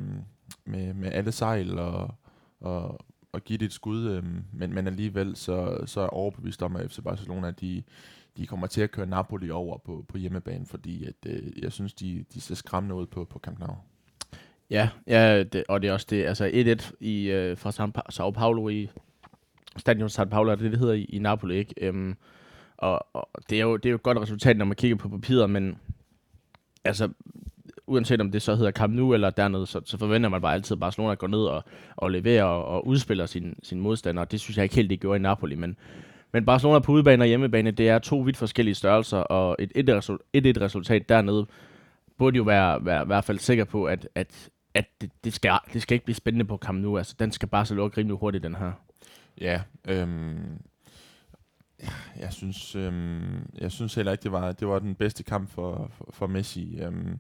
med, 0.66 0.94
med 0.94 1.12
alle 1.12 1.32
sejl 1.32 1.80
og, 1.80 2.16
og, 2.60 3.00
og 3.32 3.44
give 3.44 3.58
det 3.58 3.66
et 3.66 3.74
skud, 3.74 4.10
øh, 4.10 4.24
men, 4.54 4.74
men 4.74 4.88
alligevel 4.88 5.36
så, 5.36 5.84
så 5.86 6.00
er 6.00 6.04
jeg 6.04 6.10
overbevist 6.10 6.64
om, 6.64 6.76
at 6.76 6.92
FC 6.92 7.00
Barcelona, 7.04 7.52
de, 7.52 7.84
de 8.38 8.48
kommer 8.48 8.68
til 8.68 8.82
at 8.82 8.92
køre 8.92 9.06
Napoli 9.06 9.50
over 9.50 9.78
på, 9.78 10.06
på 10.08 10.18
hjemmebane, 10.18 10.66
fordi 10.66 11.06
at, 11.06 11.16
øh, 11.26 11.64
jeg 11.64 11.72
synes, 11.72 11.94
de, 11.94 12.26
de 12.34 12.42
ser 12.42 12.56
skræmmende 12.56 12.96
ud 12.96 13.06
på, 13.06 13.24
på 13.26 13.40
Camp 13.40 13.60
Nou. 13.60 13.76
Ja, 14.70 14.90
ja 15.08 15.44
det, 15.44 15.64
og 15.70 15.82
det 15.82 15.88
er 15.88 15.94
også 15.94 16.08
det, 16.10 16.26
altså 16.26 16.78
1-1 16.82 16.96
i, 17.00 17.32
øh, 17.32 17.58
fra 17.58 17.72
San, 17.72 17.94
pa- 17.98 18.10
Sao 18.12 18.32
Paulo 18.32 18.70
i 18.70 18.90
Stadion 19.78 20.10
San 20.10 20.30
Paulo, 20.30 20.52
er 20.52 20.56
det, 20.56 20.72
det 20.72 20.80
hedder 20.80 20.94
i, 20.94 21.04
i 21.04 21.20
Napoli, 21.20 21.56
ikke? 21.56 21.74
Øhm, 21.82 22.16
og, 22.78 23.08
og 23.14 23.30
det, 23.50 23.58
er 23.58 23.62
jo, 23.62 23.78
det 23.78 23.86
er 23.86 23.92
jo 23.92 23.96
et 23.96 24.04
godt 24.04 24.18
resultat, 24.18 24.58
når 24.58 24.66
man 24.66 24.76
kigger 24.76 24.98
på 24.98 25.10
papiret, 25.10 25.50
men 25.50 25.78
altså, 26.84 27.10
uanset 27.88 28.22
om 28.22 28.32
det 28.32 28.42
så 28.42 28.56
hedder 28.56 28.72
Camp 28.72 28.94
Nou 28.94 29.14
eller 29.14 29.30
dernede, 29.30 29.66
så, 29.66 29.82
så 29.86 29.98
forventer 29.98 30.30
man 30.30 30.42
bare 30.42 30.54
altid, 30.54 30.76
at 30.76 30.80
Barcelona 30.80 31.14
går 31.14 31.28
ned 31.28 31.40
og, 31.40 31.64
og 31.96 32.12
leverer 32.12 32.44
og, 32.44 32.66
og 32.66 32.88
udspiller 32.88 33.26
sin, 33.26 33.56
sin 33.64 33.80
modstander. 33.80 34.26
Det 34.26 34.40
synes 34.40 34.58
jeg 34.58 34.64
ikke 34.64 34.76
helt, 34.76 34.90
det 34.90 35.00
gjorde 35.00 35.18
i 35.18 35.22
Napoli, 35.22 35.56
men, 35.56 35.78
men 36.36 36.46
Barcelona 36.46 36.80
på 36.80 36.92
udebane 36.92 37.24
og 37.24 37.28
hjemmebane, 37.28 37.72
det 37.72 37.90
er 37.90 38.00
to 38.00 38.20
vidt 38.20 38.38
forskellige 38.38 38.76
størrelser, 38.76 39.18
og 39.18 39.56
et 39.60 39.72
1-1-resultat 40.38 41.10
dernede 41.10 41.48
burde 42.18 42.38
jo 42.38 42.44
være, 42.44 42.86
være 42.86 43.04
i 43.04 43.06
hvert 43.06 43.24
fald 43.24 43.40
sikker 43.40 43.64
på, 43.64 43.86
at, 43.86 44.10
at, 44.16 44.50
at 44.74 44.86
det, 45.02 45.12
det, 45.24 45.34
skal, 45.34 45.60
det 45.74 45.82
skal 45.82 45.96
ikke 45.96 46.06
blive 46.06 46.16
spændende 46.16 46.46
på 46.46 46.58
kamp 46.58 46.82
nu. 46.82 46.98
Altså, 46.98 47.16
den 47.20 47.32
skal 47.32 47.50
bare 47.50 47.66
så 47.66 47.76
lukke 47.76 47.98
rimelig 47.98 48.18
hurtigt, 48.18 48.44
den 48.44 48.56
her. 48.56 48.72
Ja, 49.42 49.62
øhm, 49.88 50.62
jeg 52.20 52.34
synes, 52.34 52.76
øhm, 52.76 53.50
jeg 53.58 53.72
synes 53.72 53.96
heller 53.96 54.12
ikke, 54.12 54.24
det 54.24 54.32
var, 54.32 54.52
det 54.52 54.68
var 54.68 54.80
den 54.80 54.96
bedste 54.96 55.24
kamp 55.24 55.50
for, 55.50 55.92
for, 55.94 56.08
for 56.12 56.28
Messi. 56.28 56.80
Øhm, 56.82 57.20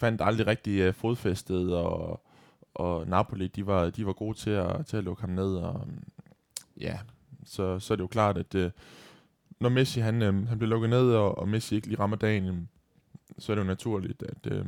fandt 0.00 0.20
aldrig 0.24 0.46
rigtig 0.46 0.88
uh, 0.88 0.94
fodfæstet, 0.94 1.76
og, 1.76 2.26
og 2.74 3.08
Napoli, 3.08 3.46
de 3.46 3.66
var, 3.66 3.90
de 3.90 4.06
var 4.06 4.12
gode 4.12 4.38
til 4.38 4.50
at, 4.50 4.86
til 4.86 4.96
at 4.96 5.04
lukke 5.04 5.20
ham 5.20 5.30
ned. 5.30 5.56
Og, 5.56 5.88
ja, 6.80 6.98
så, 7.46 7.78
så 7.78 7.94
er 7.94 7.96
det 7.96 8.02
jo 8.02 8.06
klart, 8.06 8.38
at 8.38 8.54
øh, 8.54 8.70
når 9.60 9.68
Messi 9.68 10.00
han, 10.00 10.22
øh, 10.22 10.48
han 10.48 10.58
bliver 10.58 10.70
lukket 10.70 10.90
ned, 10.90 11.12
og, 11.12 11.38
og 11.38 11.48
Messi 11.48 11.74
ikke 11.74 11.86
lige 11.86 11.98
rammer 11.98 12.16
dagen, 12.16 12.68
så 13.38 13.52
er 13.52 13.54
det 13.54 13.62
jo 13.62 13.66
naturligt, 13.66 14.22
at, 14.22 14.52
øh, 14.52 14.64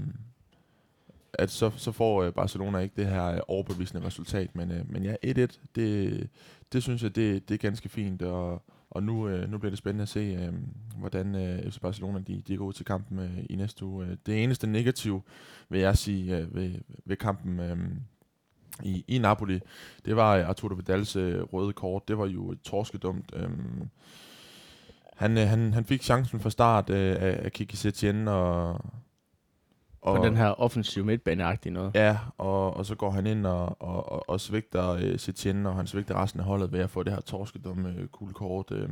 at 1.33 1.51
så, 1.51 1.71
så 1.77 1.93
får 1.93 2.23
øh, 2.23 2.33
Barcelona 2.33 2.79
ikke 2.79 2.97
det 2.97 3.07
her 3.07 3.25
øh, 3.25 3.41
overbevisende 3.49 4.07
resultat. 4.07 4.57
Men, 4.57 4.73
øh, 4.73 4.93
men 4.93 5.05
ja, 5.05 5.15
1-1, 5.27 5.59
det, 5.75 6.29
det 6.73 6.83
synes 6.83 7.03
jeg, 7.03 7.17
det, 7.17 7.49
det 7.49 7.55
er 7.55 7.59
ganske 7.59 7.89
fint. 7.89 8.23
Og, 8.23 8.63
og 8.91 9.03
nu, 9.03 9.29
øh, 9.29 9.51
nu 9.51 9.59
bliver 9.59 9.71
det 9.71 9.79
spændende 9.79 10.03
at 10.03 10.09
se, 10.09 10.21
øh, 10.21 10.53
hvordan 10.99 11.35
øh, 11.35 11.71
FC 11.71 11.81
Barcelona 11.81 12.19
de, 12.27 12.43
de 12.49 12.57
går 12.57 12.65
ud 12.65 12.73
til 12.73 12.85
kampen 12.85 13.19
øh, 13.19 13.39
i 13.51 13.57
næste 13.57 13.85
uge. 13.85 14.19
Det 14.27 14.43
eneste 14.45 14.67
negativ, 14.67 15.23
vil 15.69 15.81
jeg 15.81 15.99
sige, 15.99 16.37
øh, 16.37 16.55
ved, 16.55 16.75
ved 17.05 17.17
kampen 17.17 17.61
øh, 17.61 17.79
i, 18.83 19.05
i 19.09 19.19
Napoli, 19.19 19.61
det 20.05 20.17
var 20.17 20.45
Arturo 20.45 20.75
Vidals 20.75 21.17
øh, 21.17 21.43
røde 21.43 21.73
kort. 21.73 22.09
Det 22.09 22.19
var 22.19 22.27
jo 22.27 22.51
et 22.51 22.61
torskedumt. 22.61 23.33
Øh, 23.37 23.49
han, 25.17 25.39
øh, 25.39 25.49
han, 25.49 25.75
han 25.75 25.85
fik 25.85 26.03
chancen 26.03 26.41
fra 26.41 26.51
start 26.51 26.91
øh, 26.91 27.17
af, 27.21 27.53
Kiki 27.53 27.77
Setien, 27.77 28.29
og 28.29 28.81
og, 30.01 30.17
på 30.17 30.25
den 30.25 30.37
her 30.37 30.61
offensiv 30.61 31.05
midtbaneagtige 31.05 31.73
noget. 31.73 31.95
Ja, 31.95 32.19
og, 32.39 32.77
og 32.77 32.87
så 32.87 32.95
går 32.95 33.11
han 33.11 33.27
ind 33.27 33.47
og, 33.47 33.83
og, 33.83 34.13
og, 34.13 34.29
og 34.29 34.41
svigter 34.41 34.91
øh, 34.91 35.19
Setien, 35.19 35.67
og 35.67 35.77
han 35.77 35.87
svigter 35.87 36.23
resten 36.23 36.41
af 36.41 36.47
holdet 36.47 36.73
ved 36.73 36.81
at 36.81 36.91
få 36.91 37.03
det 37.03 37.13
her 37.13 37.21
torskedumme 37.21 37.95
øh, 37.99 38.09
kort. 38.09 38.71
Øh, 38.71 38.89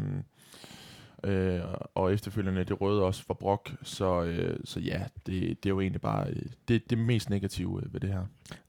øh, 1.25 1.61
og 1.95 2.13
efterfølgende 2.13 2.65
det 2.65 2.81
røde 2.81 3.03
også 3.03 3.25
for 3.27 3.35
Brock. 3.35 3.73
Så, 3.83 4.23
øh, 4.23 4.57
så 4.65 4.81
ja, 4.81 5.03
det, 5.27 5.65
det 5.65 5.67
er 5.67 5.71
jo 5.71 5.81
egentlig 5.81 6.01
bare 6.01 6.29
øh, 6.31 6.43
det, 6.69 6.91
det 6.91 6.99
mest 6.99 7.31
negative 7.31 7.81
øh, 7.83 7.93
ved 7.93 8.01
det 8.01 8.11
her. 8.11 8.23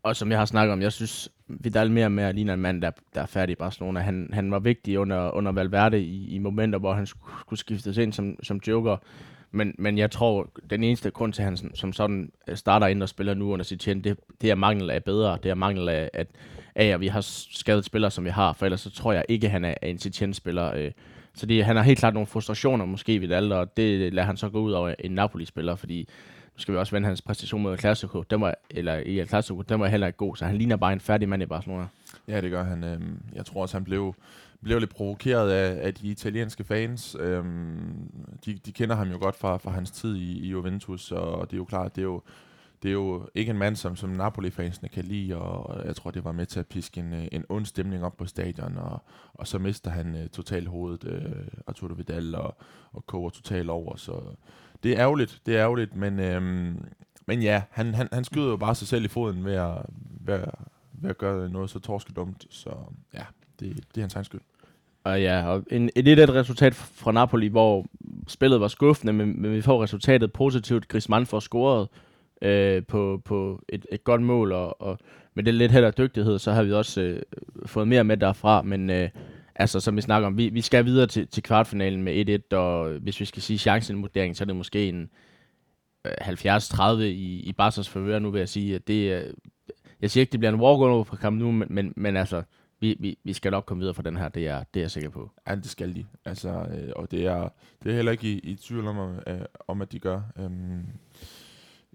Og 0.03 0.15
som 0.15 0.31
jeg 0.31 0.39
har 0.39 0.45
snakket 0.45 0.73
om, 0.73 0.81
jeg 0.81 0.93
synes, 0.93 1.31
Vidal 1.47 1.91
mere 1.91 2.05
og 2.05 2.11
mere 2.11 2.33
ligner 2.33 2.53
en 2.53 2.59
mand, 2.59 2.81
der, 2.81 2.91
der 3.15 3.21
er 3.21 3.25
færdig 3.25 3.53
i 3.53 3.55
Barcelona. 3.55 3.99
Han, 3.99 4.29
han 4.33 4.51
var 4.51 4.59
vigtig 4.59 4.99
under, 4.99 5.31
under 5.31 5.51
Valverde 5.51 6.01
i, 6.01 6.35
i 6.35 6.37
momenter, 6.37 6.79
hvor 6.79 6.93
han 6.93 7.05
skulle 7.05 7.59
skiftes 7.59 7.97
ind 7.97 8.13
som, 8.13 8.43
som 8.43 8.61
joker. 8.67 8.97
Men, 9.51 9.75
men 9.77 9.97
jeg 9.97 10.11
tror, 10.11 10.49
den 10.69 10.83
eneste 10.83 11.11
grund 11.11 11.33
til, 11.33 11.41
at 11.41 11.45
han 11.45 11.75
som 11.75 11.93
sådan 11.93 12.31
øh, 12.47 12.57
starter 12.57 12.87
ind 12.87 13.03
og 13.03 13.09
spiller 13.09 13.33
nu 13.33 13.53
under 13.53 13.63
sit 13.63 13.79
tjen, 13.79 14.03
det, 14.03 14.19
det 14.41 14.51
er 14.51 14.55
mangel 14.55 14.89
af 14.89 15.03
bedre. 15.03 15.37
Det 15.43 15.51
er 15.51 15.55
mangel 15.55 15.89
af, 15.89 16.09
at, 16.13 16.27
af, 16.75 16.85
at 16.85 17.01
vi 17.01 17.07
har 17.07 17.21
skadet 17.51 17.85
spillere, 17.85 18.11
som 18.11 18.25
vi 18.25 18.29
har. 18.29 18.53
For 18.53 18.65
ellers 18.65 18.81
så 18.81 18.89
tror 18.89 19.13
jeg 19.13 19.25
ikke, 19.29 19.47
at 19.47 19.51
han 19.51 19.65
er 19.65 19.75
en 19.83 19.97
sit 19.97 20.35
spiller 20.35 20.73
Øh. 20.75 20.91
Så 21.37 21.45
det, 21.45 21.65
han 21.65 21.75
har 21.75 21.83
helt 21.83 21.99
klart 21.99 22.13
nogle 22.13 22.27
frustrationer 22.27 22.85
måske 22.85 23.21
ved 23.21 23.31
alt, 23.31 23.53
og 23.53 23.77
det 23.77 24.13
lader 24.13 24.25
han 24.25 24.37
så 24.37 24.49
gå 24.49 24.59
ud 24.59 24.71
over 24.71 24.95
en 24.99 25.11
Napoli-spiller, 25.11 25.75
fordi 25.75 25.99
nu 26.55 26.59
skal 26.61 26.73
vi 26.73 26.79
også 26.79 26.95
vende 26.95 27.07
hans 27.07 27.21
præstation 27.21 27.61
mod 27.61 27.77
Clasico, 27.77 28.21
den 28.21 28.41
var, 28.41 28.55
eller 28.69 28.97
i 28.97 29.25
Clasico, 29.25 29.61
den 29.61 29.79
var 29.79 29.87
heller 29.87 30.07
ikke 30.07 30.17
god, 30.17 30.35
så 30.35 30.45
han 30.45 30.57
ligner 30.57 30.75
bare 30.75 30.93
en 30.93 30.99
færdig 30.99 31.29
mand 31.29 31.43
i 31.43 31.45
Barcelona. 31.45 31.85
Ja, 32.27 32.41
det 32.41 32.51
gør 32.51 32.63
han. 32.63 32.83
Øh, 32.83 32.99
jeg 33.35 33.45
tror 33.45 33.61
også, 33.61 33.75
han 33.77 33.83
blev 33.83 34.15
blev 34.63 34.79
lidt 34.79 34.95
provokeret 34.95 35.51
af, 35.51 35.87
af 35.87 35.93
de 35.93 36.07
italienske 36.07 36.63
fans. 36.63 37.15
Øhm, 37.19 38.11
de, 38.45 38.53
de 38.65 38.71
kender 38.71 38.95
ham 38.95 39.11
jo 39.11 39.17
godt 39.21 39.35
fra, 39.35 39.57
fra 39.57 39.71
hans 39.71 39.91
tid 39.91 40.15
i, 40.15 40.39
i 40.39 40.47
Juventus, 40.47 41.11
og 41.11 41.47
det 41.51 41.53
er 41.53 41.57
jo 41.57 41.65
klart, 41.65 41.95
det 41.95 42.01
er 42.01 42.05
jo, 42.05 42.21
det 42.83 42.89
er 42.89 42.93
jo 42.93 43.29
ikke 43.35 43.49
en 43.49 43.57
mand, 43.57 43.75
som, 43.75 43.95
som 43.95 44.09
Napoli-fansene 44.09 44.89
kan 44.89 45.03
lide, 45.03 45.35
og 45.35 45.85
jeg 45.85 45.95
tror, 45.95 46.11
det 46.11 46.23
var 46.23 46.31
med 46.31 46.45
til 46.45 46.59
at 46.59 46.67
piske 46.67 46.99
en, 46.99 47.13
øh, 47.13 47.27
en 47.31 47.45
ond 47.49 47.65
stemning 47.65 48.03
op 48.05 48.17
på 48.17 48.25
stadion, 48.25 48.77
og, 48.77 49.01
og 49.33 49.47
så 49.47 49.59
mister 49.59 49.91
han 49.91 50.15
øh, 50.15 50.21
uh, 50.21 50.27
totalt 50.27 50.67
hovedet, 50.67 51.03
uh, 51.03 51.13
øh, 51.13 51.47
Arturo 51.67 51.93
Vidal, 51.93 52.35
og, 52.35 52.57
og 52.93 53.05
koger 53.05 53.29
totalt 53.29 53.69
over, 53.69 53.95
så 53.95 54.21
det 54.83 54.91
er 54.91 54.99
ærgerligt, 54.99 55.41
det 55.45 55.55
er 55.55 55.61
ærgerligt, 55.61 55.95
men, 55.95 56.19
øhm, 56.19 56.85
men 57.27 57.41
ja, 57.41 57.61
han, 57.69 57.93
han, 57.93 58.09
han 58.13 58.23
skyder 58.23 58.49
jo 58.49 58.57
bare 58.57 58.75
sig 58.75 58.87
selv 58.87 59.05
i 59.05 59.07
foden 59.07 59.45
ved 59.45 59.53
at, 59.53 59.77
ved 60.21 60.35
at, 60.35 60.51
ved 60.91 61.09
at 61.09 61.17
gøre 61.17 61.49
noget 61.49 61.69
så 61.69 61.79
torskedumt, 61.79 62.45
så 62.49 62.69
ja, 63.13 63.23
det, 63.59 63.75
det 63.75 63.97
er 63.97 64.01
hans 64.01 64.15
egen 64.15 64.25
skyld. 64.25 64.41
Og 65.03 65.21
ja, 65.21 65.47
og 65.47 65.63
en, 65.71 65.89
et 65.95 66.05
lidt 66.05 66.29
resultat 66.29 66.75
fra 66.75 67.11
Napoli, 67.11 67.47
hvor 67.47 67.85
spillet 68.27 68.61
var 68.61 68.67
skuffende, 68.67 69.13
men, 69.13 69.41
men 69.41 69.51
vi 69.51 69.61
får 69.61 69.83
resultatet 69.83 70.33
positivt. 70.33 70.87
Griezmann 70.87 71.25
får 71.25 71.39
scoret 71.39 71.81
øh, 71.81 72.06
Øh, 72.41 72.83
på, 72.83 73.21
på 73.25 73.61
et, 73.69 73.85
et 73.91 74.03
godt 74.03 74.21
mål, 74.21 74.51
og, 74.51 74.81
og 74.81 74.99
med 75.33 75.43
det 75.43 75.53
lidt 75.53 75.71
held 75.71 75.85
og 75.85 75.97
dygtighed, 75.97 76.39
så 76.39 76.51
har 76.51 76.63
vi 76.63 76.73
også 76.73 77.01
øh, 77.01 77.21
fået 77.65 77.87
mere 77.87 78.03
med 78.03 78.17
derfra, 78.17 78.61
men 78.61 78.89
øh, 78.89 79.09
altså, 79.55 79.79
som 79.79 79.95
vi 79.95 80.01
snakker 80.01 80.27
om, 80.27 80.37
vi, 80.37 80.49
vi 80.49 80.61
skal 80.61 80.85
videre 80.85 81.07
til, 81.07 81.27
til 81.27 81.43
kvartfinalen 81.43 82.03
med 82.03 82.39
1-1, 82.53 82.57
og 82.57 82.89
hvis 82.89 83.19
vi 83.19 83.25
skal 83.25 83.41
sige 83.41 83.59
chancenvurdering, 83.59 84.35
så 84.35 84.43
er 84.43 84.45
det 84.45 84.55
måske 84.55 84.89
en 84.89 85.09
øh, 86.05 86.11
70-30 86.11 87.01
i, 87.01 87.39
i 87.39 87.53
Barca's 87.61 87.89
favør, 87.89 88.19
nu 88.19 88.31
vil 88.31 88.39
jeg 88.39 88.49
sige, 88.49 88.75
at 88.75 88.87
det, 88.87 89.11
øh, 89.11 89.33
jeg 90.01 90.11
siger 90.11 90.21
ikke, 90.21 90.31
det 90.31 90.39
bliver 90.39 90.53
en 90.53 90.61
walk-over 90.61 91.03
på 91.03 91.15
kampen 91.15 91.39
nu, 91.39 91.51
men, 91.51 91.67
men, 91.69 91.93
men 91.95 92.17
altså, 92.17 92.43
vi, 92.79 92.95
vi, 92.99 93.17
vi 93.23 93.33
skal 93.33 93.51
nok 93.51 93.65
komme 93.65 93.81
videre 93.81 93.93
fra 93.93 94.03
den 94.03 94.17
her, 94.17 94.29
det 94.29 94.47
er, 94.47 94.63
det 94.73 94.79
er 94.79 94.83
jeg 94.83 94.91
sikker 94.91 95.09
på. 95.09 95.31
Ja, 95.47 95.55
det 95.55 95.69
skal 95.69 95.95
de. 95.95 96.05
Altså, 96.25 96.49
øh, 96.49 96.91
og 96.95 97.11
det 97.11 97.25
er, 97.25 97.49
det 97.83 97.91
er 97.91 97.95
heller 97.95 98.11
ikke 98.11 98.27
i, 98.27 98.39
i 98.39 98.55
tvivl 98.55 98.87
om, 98.87 99.19
øh, 99.27 99.41
om, 99.67 99.81
at 99.81 99.91
de 99.91 99.99
gør. 99.99 100.21
Øhm, 100.39 100.85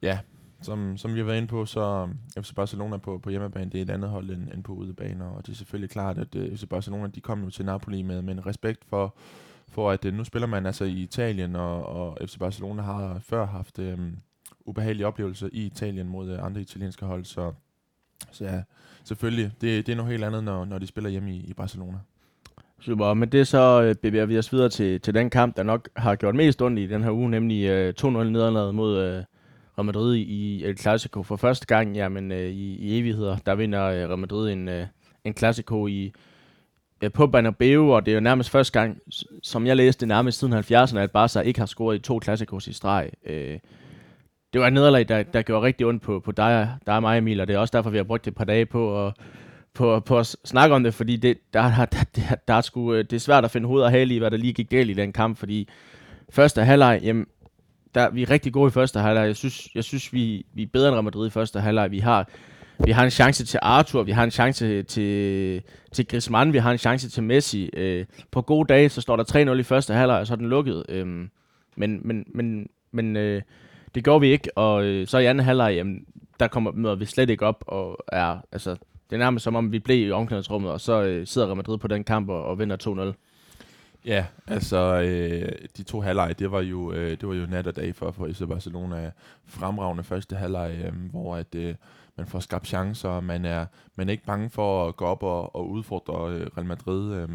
ja, 0.03 0.19
som, 0.63 0.97
som 0.97 1.15
vi 1.15 1.19
har 1.19 1.25
været 1.25 1.37
inde 1.37 1.49
på, 1.49 1.67
så 1.67 1.81
øhm, 1.81 2.43
FC 2.43 2.55
Barcelona 2.55 2.97
på, 2.97 3.19
på 3.19 3.31
hjemmebane, 3.31 3.71
det 3.71 3.79
er 3.79 3.83
et 3.83 3.91
andet 3.91 4.11
hold 4.11 4.31
end, 4.31 4.49
end 4.55 4.65
på 4.65 4.73
udebane, 4.73 5.25
og 5.25 5.47
det 5.47 5.53
er 5.53 5.57
selvfølgelig 5.57 5.91
klart, 5.91 6.19
at 6.19 6.35
øh, 6.35 6.53
uh, 6.53 6.59
FC 6.59 6.69
Barcelona, 6.71 7.07
de 7.07 7.21
kom 7.21 7.45
jo 7.45 7.51
til 7.51 7.65
Napoli 7.65 8.03
med, 8.03 8.23
med 8.23 8.35
en 8.35 8.47
respekt 8.47 8.85
for, 8.85 9.17
for 9.69 9.91
at 9.91 10.05
uh, 10.05 10.15
nu 10.15 10.25
spiller 10.25 10.47
man 10.47 10.67
altså 10.67 10.85
i 10.85 10.93
Italien, 10.93 11.57
og, 11.57 11.87
og 11.87 12.19
FC 12.27 12.39
Barcelona 12.39 12.83
har 12.83 13.19
før 13.19 13.47
haft 13.47 13.79
um, 13.79 14.17
ubehagelige 14.65 15.07
oplevelser 15.07 15.49
i 15.53 15.67
Italien 15.67 16.09
mod 16.09 16.33
uh, 16.33 16.45
andre 16.45 16.61
italienske 16.61 17.07
hold, 17.07 17.25
så, 17.25 17.53
så 18.33 18.45
ja, 18.45 18.63
selvfølgelig, 19.05 19.53
det, 19.61 19.87
det 19.87 19.93
er 19.93 19.97
noget 19.97 20.11
helt 20.11 20.25
andet, 20.25 20.45
når, 20.45 20.65
når 20.65 20.79
de 20.79 20.87
spiller 20.87 21.11
hjemme 21.11 21.35
i, 21.37 21.37
i 21.37 21.55
Barcelona. 21.55 21.99
Super, 22.81 23.15
men 23.15 23.29
det 23.29 23.49
så 23.49 23.83
øh, 23.83 23.95
bevæger 23.95 24.27
vi 24.27 24.39
os 24.39 24.53
videre 24.53 24.69
til, 24.69 25.01
til 25.01 25.15
den 25.15 25.31
kamp, 25.31 25.57
der 25.57 25.63
nok 25.63 25.89
har 25.97 26.17
gjort 26.17 26.35
mest 26.35 26.63
ondt 26.63 26.79
i 26.79 26.87
den 26.87 27.03
her 27.03 27.11
uge, 27.11 27.31
nemlig 27.31 27.65
øh, 27.65 27.95
2-0 28.01 28.07
nederlaget 28.07 28.75
mod, 28.75 28.99
øh, 28.99 29.25
Real 29.79 29.85
Madrid 29.85 30.15
i 30.15 30.65
El 30.65 30.79
Clasico 30.79 31.23
for 31.23 31.37
første 31.37 31.67
gang 31.67 31.97
jamen, 31.97 32.33
øh, 32.33 32.51
i, 32.51 32.75
i 32.75 32.99
evigheder. 32.99 33.37
Der 33.47 33.55
vinder 33.55 33.85
øh, 33.85 34.09
Real 34.09 34.19
Madrid 34.19 34.53
en, 34.53 34.69
øh, 34.69 34.87
en 35.25 35.37
Clasico 35.37 35.87
i, 35.87 36.13
øh, 37.03 37.13
på 37.13 37.27
Bernabeu, 37.27 37.95
og 37.95 38.07
det 38.07 38.13
er 38.13 38.17
jo 38.17 38.21
nærmest 38.21 38.51
første 38.51 38.81
gang, 38.81 38.99
som 39.43 39.67
jeg 39.67 39.77
læste, 39.77 40.07
nærmest 40.07 40.39
siden 40.39 40.53
70'erne, 40.53 40.99
at 40.99 41.11
Barca 41.11 41.41
ikke 41.41 41.61
har 41.61 41.67
scoret 41.67 41.97
i 41.97 41.99
to 41.99 42.21
Clasicos 42.25 42.67
i 42.67 42.73
streg. 42.73 43.11
Øh, 43.27 43.59
det 44.53 44.61
var 44.61 44.67
et 44.67 44.73
nederlag, 44.73 45.09
der, 45.09 45.23
der 45.23 45.43
gjorde 45.43 45.67
rigtig 45.67 45.87
ondt 45.87 46.03
på, 46.03 46.21
på 46.21 46.33
dig, 46.33 46.69
dig 46.87 46.95
og 46.95 47.03
mig, 47.03 47.19
Emil, 47.19 47.41
og 47.41 47.49
det 47.49 47.55
er 47.55 47.59
også 47.59 47.77
derfor, 47.77 47.91
vi 47.91 47.97
har 47.97 48.05
brugt 48.05 48.27
et 48.27 48.35
par 48.35 48.45
dage 48.45 48.67
på 48.67 49.07
at, 49.07 49.15
på, 49.75 50.01
på 50.01 50.19
at 50.19 50.37
snakke 50.45 50.75
om 50.75 50.83
det, 50.83 50.95
fordi 50.95 51.17
det, 51.17 51.39
der, 51.53 51.63
der, 51.63 52.05
der, 52.17 52.35
der 52.49 52.55
er 52.55 52.61
sgu, 52.61 52.95
øh, 52.95 53.05
det 53.05 53.13
er 53.13 53.21
svært 53.21 53.45
at 53.45 53.51
finde 53.51 53.69
hoved 53.69 53.83
og 53.83 53.91
hale 53.91 54.15
i, 54.15 54.19
hvad 54.19 54.31
der 54.31 54.37
lige 54.37 54.53
gik 54.53 54.71
galt 54.71 54.91
i 54.91 54.95
den 54.95 55.13
kamp, 55.13 55.39
fordi 55.39 55.69
første 56.31 56.65
halvleg, 56.65 57.01
jamen, 57.03 57.27
der, 57.95 58.11
vi 58.11 58.23
er 58.23 58.31
rigtig 58.31 58.53
gode 58.53 58.69
i 58.69 58.71
første 58.71 59.01
halvleg. 59.01 59.27
Jeg 59.27 59.37
synes, 59.37 59.69
jeg 59.75 59.85
synes 59.85 60.13
vi, 60.13 60.47
vi 60.55 60.63
er 60.63 60.67
bedre 60.73 60.89
end 60.89 60.95
Real 60.95 61.05
Madrid 61.05 61.27
i 61.27 61.31
første 61.31 61.61
halvleg. 61.61 61.91
Vi 61.91 61.99
har, 61.99 62.29
vi 62.85 62.91
har 62.91 63.05
en 63.05 63.11
chance 63.11 63.45
til 63.45 63.59
Arthur, 63.63 64.03
vi 64.03 64.13
har 64.13 64.25
en 64.25 64.31
chance 64.31 64.83
til, 64.83 65.63
til 65.93 66.07
Griezmann, 66.07 66.53
vi 66.53 66.59
har 66.59 66.73
en 66.73 66.79
chance 66.79 67.11
til 67.11 67.23
Messi. 67.23 67.71
Øh, 67.73 68.07
på 68.31 68.43
gode 68.43 68.73
dage, 68.73 68.89
så 68.89 69.01
står 69.01 69.17
der 69.17 69.53
3-0 69.55 69.59
i 69.59 69.63
første 69.63 69.95
halvleg, 69.95 70.19
og 70.19 70.27
så 70.27 70.35
er 70.35 70.37
den 70.37 70.49
lukket. 70.49 70.85
Øh, 70.89 71.07
men 71.77 72.01
men, 72.07 72.25
men, 72.35 72.69
men 72.93 73.17
øh, 73.17 73.43
det 73.95 74.05
gjorde 74.05 74.21
vi 74.21 74.29
ikke, 74.29 74.59
og 74.59 74.85
øh, 74.85 75.07
så 75.07 75.19
i 75.19 75.27
anden 75.27 75.45
halvleg, 75.45 75.75
jamen, 75.75 76.07
der 76.41 76.49
kommer 76.49 76.73
møder 76.73 76.95
vi 76.95 77.05
slet 77.05 77.31
ikke 77.31 77.47
op, 77.47 77.65
og 77.67 78.05
er, 78.13 78.39
altså, 78.53 78.71
det 79.11 79.17
er 79.17 79.19
nærmest 79.19 79.43
som 79.43 79.57
om, 79.57 79.73
vi 79.73 79.79
blev 79.79 80.09
i 80.09 80.11
omklædningsrummet, 80.11 80.71
og 80.71 80.81
så 80.81 81.03
øh, 81.03 81.27
sidder 81.27 81.47
Real 81.47 81.57
Madrid 81.57 81.79
på 81.79 81.89
den 81.89 82.05
kamp 82.05 82.29
og, 82.29 82.45
og 82.45 82.59
vinder 82.59 83.13
2-0. 83.13 83.32
Ja, 84.05 84.27
altså 84.47 85.01
øh, 85.03 85.69
de 85.77 85.83
to 85.83 86.01
halvleje, 86.01 86.33
det 86.33 86.51
var 86.51 86.61
jo 86.61 86.93
øh, 86.93 87.11
det 87.11 87.29
var 87.29 87.35
jo 87.35 87.47
nat 87.47 87.67
og 87.67 87.77
dag 87.77 87.95
for 87.95 88.11
for 88.11 88.29
FC 88.29 88.43
Barcelona 88.49 89.05
øh, 89.07 89.11
fremragende 89.47 90.05
første 90.05 90.37
halvleg, 90.37 90.83
øh, 90.85 91.11
hvor 91.11 91.37
at 91.37 91.55
øh, 91.55 91.75
man 92.17 92.27
får 92.27 92.41
skabt 92.41 92.67
chancer, 92.67 93.09
og 93.09 93.25
man 93.25 93.45
er 93.45 93.67
man 93.97 94.09
er 94.09 94.13
ikke 94.13 94.25
bange 94.25 94.51
for 94.51 94.89
at 94.89 94.97
gå 94.97 95.05
op 95.05 95.23
og, 95.23 95.57
og 95.57 95.71
udfordre 95.71 96.33
øh, 96.33 96.47
Real 96.57 96.67
Madrid. 96.67 97.15
Øh, 97.15 97.29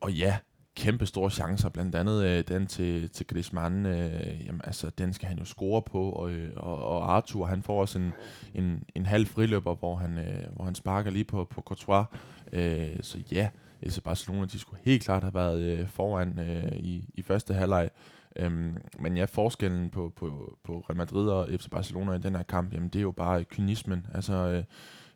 og 0.00 0.12
ja, 0.12 0.38
kæmpe 0.76 1.06
store 1.06 1.30
chancer, 1.30 1.68
blandt 1.68 1.94
andet 1.94 2.24
øh, 2.24 2.44
den 2.48 2.66
til, 2.66 3.10
til 3.10 3.26
Griezmann, 3.26 3.86
øh, 3.86 4.46
jamen, 4.46 4.60
altså, 4.64 4.90
den 4.98 5.12
skal 5.12 5.28
han 5.28 5.38
jo 5.38 5.44
score 5.44 5.82
på, 5.82 6.10
og, 6.10 6.30
øh, 6.30 6.52
og, 6.56 6.84
og 6.84 7.12
Arthur, 7.16 7.46
han 7.46 7.62
får 7.62 7.80
også 7.80 7.98
en, 7.98 8.12
en, 8.54 8.84
en 8.94 9.06
halv 9.06 9.26
friløber, 9.26 9.74
hvor 9.74 9.96
han, 9.96 10.18
øh, 10.18 10.44
hvor 10.56 10.64
han 10.64 10.74
sparker 10.74 11.10
lige 11.10 11.24
på, 11.24 11.44
på 11.44 11.60
Courtois, 11.62 12.06
øh, 12.52 12.96
så 13.00 13.18
ja, 13.32 13.48
FC 13.86 14.02
Barcelona, 14.02 14.46
de 14.46 14.58
skulle 14.58 14.80
helt 14.84 15.04
klart 15.04 15.22
have 15.22 15.34
været 15.34 15.62
øh, 15.62 15.88
foran 15.88 16.38
øh, 16.38 16.72
i, 16.76 17.04
i 17.14 17.22
første 17.22 17.54
halvleg. 17.54 17.90
Øhm, 18.36 18.76
men 18.98 19.16
ja, 19.16 19.24
forskellen 19.24 19.90
på, 19.90 20.12
på, 20.16 20.58
på 20.64 20.84
Real 20.88 20.96
Madrid 20.96 21.28
og 21.28 21.48
FC 21.50 21.68
Barcelona 21.70 22.12
i 22.12 22.18
den 22.18 22.34
her 22.34 22.42
kamp, 22.42 22.74
jamen 22.74 22.88
det 22.88 22.98
er 22.98 23.02
jo 23.02 23.10
bare 23.10 23.44
kynismen. 23.44 24.06
Altså, 24.14 24.34
øh, 24.34 24.64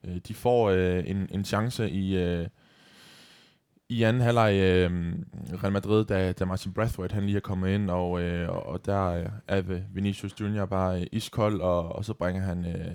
øh, 0.04 0.20
de 0.28 0.34
får 0.34 0.70
øh, 0.70 1.02
en, 1.06 1.28
en 1.30 1.44
chance 1.44 1.90
i, 1.90 2.16
øh, 2.16 2.48
i 3.88 4.02
anden 4.02 4.22
halvleg 4.22 4.54
øh, 4.54 5.14
Real 5.62 5.72
Madrid, 5.72 6.04
da, 6.04 6.32
da 6.32 6.44
Martin 6.44 6.72
Brathwaite 6.72 7.14
han 7.14 7.26
lige 7.26 7.36
er 7.36 7.40
kommet 7.40 7.74
ind, 7.74 7.90
og, 7.90 8.22
øh, 8.22 8.48
og 8.48 8.86
der 8.86 9.24
er 9.48 9.62
Vinicius 9.92 10.40
Junior 10.40 10.66
bare 10.66 11.00
øh, 11.00 11.06
iskold, 11.12 11.60
og, 11.60 11.88
og 11.88 12.04
så 12.04 12.14
bringer 12.14 12.42
han 12.42 12.66
øh, 12.66 12.92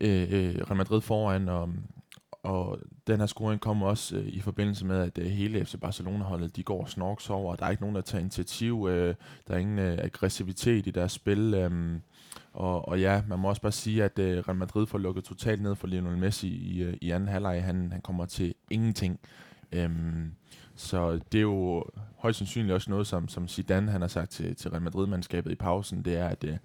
øh, 0.00 0.28
øh 0.32 0.54
Real 0.54 0.76
Madrid 0.76 1.00
foran, 1.00 1.48
og, 1.48 1.68
og 2.42 2.78
den 3.06 3.18
her 3.18 3.26
scoring 3.26 3.60
kommer 3.60 3.86
også 3.86 4.16
øh, 4.16 4.26
i 4.26 4.40
forbindelse 4.40 4.86
med, 4.86 5.00
at 5.00 5.18
øh, 5.18 5.26
hele 5.26 5.64
FC 5.64 5.74
Barcelona-holdet, 5.80 6.56
de 6.56 6.62
går 6.62 6.86
snorks 6.86 7.30
over, 7.30 7.56
der 7.56 7.66
er 7.66 7.70
ikke 7.70 7.82
nogen, 7.82 7.96
der 7.96 8.02
tager 8.02 8.20
initiativ, 8.20 8.86
øh, 8.90 9.14
der 9.48 9.54
er 9.54 9.58
ingen 9.58 9.78
øh, 9.78 9.98
aggressivitet 10.02 10.86
i 10.86 10.90
deres 10.90 11.12
spil, 11.12 11.54
øh, 11.54 12.00
og, 12.52 12.88
og 12.88 13.00
ja, 13.00 13.22
man 13.28 13.38
må 13.38 13.48
også 13.48 13.62
bare 13.62 13.72
sige, 13.72 14.04
at 14.04 14.18
øh, 14.18 14.38
Real 14.38 14.56
Madrid 14.56 14.86
får 14.86 14.98
lukket 14.98 15.24
totalt 15.24 15.62
ned 15.62 15.76
for 15.76 15.86
Lionel 15.86 16.18
Messi 16.18 16.48
i, 16.48 16.82
øh, 16.82 16.96
i 17.00 17.10
anden 17.10 17.28
halvleg, 17.28 17.64
han, 17.64 17.92
han 17.92 18.00
kommer 18.00 18.26
til 18.26 18.54
ingenting. 18.70 19.20
Øh, 19.72 19.90
så 20.74 21.20
det 21.32 21.38
er 21.38 21.42
jo 21.42 21.84
højst 22.16 22.38
sandsynligt 22.38 22.74
også 22.74 22.90
noget, 22.90 23.06
som, 23.06 23.28
som 23.28 23.48
Zidane 23.48 23.90
han 23.90 24.00
har 24.00 24.08
sagt 24.08 24.30
til, 24.30 24.56
til 24.56 24.70
Real 24.70 24.82
Madrid-mandskabet 24.82 25.52
i 25.52 25.54
pausen, 25.54 26.02
det 26.02 26.16
er, 26.16 26.28
at 26.28 26.44
øh, 26.44 26.56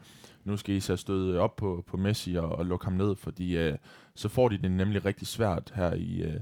nu 0.43 0.57
skal 0.57 0.75
I 0.75 0.79
så 0.79 0.95
støde 0.95 1.39
op 1.39 1.55
på, 1.55 1.83
på 1.87 1.97
Messi 1.97 2.35
og, 2.35 2.49
og 2.49 2.65
lukke 2.65 2.85
ham 2.85 2.93
ned, 2.93 3.15
fordi 3.15 3.57
øh, 3.57 3.77
så 4.15 4.29
får 4.29 4.49
de 4.49 4.57
det 4.57 4.71
nemlig 4.71 5.05
rigtig 5.05 5.27
svært 5.27 5.73
her 5.75 5.93
i, 5.93 6.21
øh, 6.21 6.39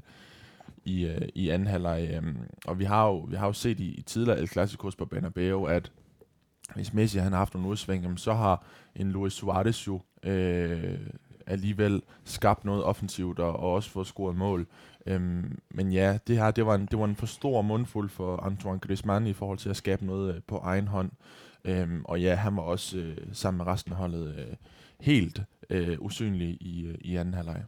i, 0.85 1.05
øh, 1.05 1.27
i 1.35 1.49
anden 1.49 1.67
halvleg. 1.67 2.09
Øh, 2.13 2.35
og 2.65 2.79
vi 2.79 2.83
har 2.83 3.07
jo, 3.07 3.17
vi 3.19 3.35
har 3.35 3.47
jo 3.47 3.53
set 3.53 3.79
i, 3.79 3.91
i 3.91 4.01
tidligere 4.01 4.39
El 4.39 4.47
Clasicos 4.47 4.95
på 4.95 5.05
Bernabeu, 5.05 5.63
at 5.63 5.91
hvis 6.75 6.93
Messi 6.93 7.17
han 7.17 7.31
har 7.31 7.39
haft 7.39 7.53
nogle 7.53 7.69
udsving, 7.69 8.19
så 8.19 8.33
har 8.33 8.65
en 8.95 9.11
Luis 9.11 9.33
Suarez 9.33 9.87
jo 9.87 10.01
øh, 10.23 10.99
alligevel 11.47 12.01
skabt 12.25 12.65
noget 12.65 12.83
offensivt 12.83 13.39
og, 13.39 13.55
og 13.55 13.73
også 13.73 13.89
fået 13.89 14.07
scoret 14.07 14.35
mål. 14.35 14.67
Øhm, 15.05 15.59
men 15.69 15.91
ja, 15.91 16.17
det 16.27 16.37
her 16.37 16.51
det 16.51 16.65
var, 16.65 16.75
en, 16.75 16.85
det 16.85 16.99
var 16.99 17.05
en 17.05 17.15
for 17.15 17.25
stor 17.25 17.61
mundfuld 17.61 18.09
for 18.09 18.37
Antoine 18.37 18.79
Griezmann 18.79 19.27
i 19.27 19.33
forhold 19.33 19.57
til 19.57 19.69
at 19.69 19.75
skabe 19.75 20.05
noget 20.05 20.35
øh, 20.35 20.41
på 20.47 20.57
egen 20.57 20.87
hånd. 20.87 21.11
Øhm, 21.65 22.01
og 22.05 22.21
ja, 22.21 22.35
han 22.35 22.55
var 22.55 22.61
også 22.61 22.97
øh, 22.97 23.17
sammen 23.31 23.57
med 23.57 23.67
resten 23.67 23.91
af 23.91 23.97
holdet 23.97 24.35
øh, 24.37 24.55
helt 24.99 25.41
øh, 25.71 25.97
usynlig 25.99 26.57
i, 26.61 26.85
øh, 26.87 26.95
i 27.01 27.15
anden 27.15 27.33
halvleg. 27.33 27.63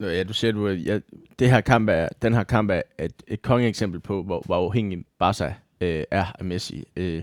Ja, 0.00 0.24
du 0.24 0.32
siger, 0.32 0.52
du, 0.52 0.66
at 0.66 0.86
ja, 0.86 0.98
det 1.38 1.50
her 1.50 1.60
kamp 1.60 1.88
er, 1.88 2.08
den 2.22 2.34
her 2.34 2.44
kamp 2.44 2.70
er 2.70 2.82
et, 2.98 3.22
et 3.28 3.42
kongeeksempel 3.42 4.00
på, 4.00 4.22
hvor, 4.22 4.42
hvor 4.46 4.56
afhængig 4.56 5.04
Barca 5.18 5.54
øh, 5.80 6.04
er 6.10 6.24
af 6.38 6.44
Messi. 6.44 6.84
Øh, 6.96 7.22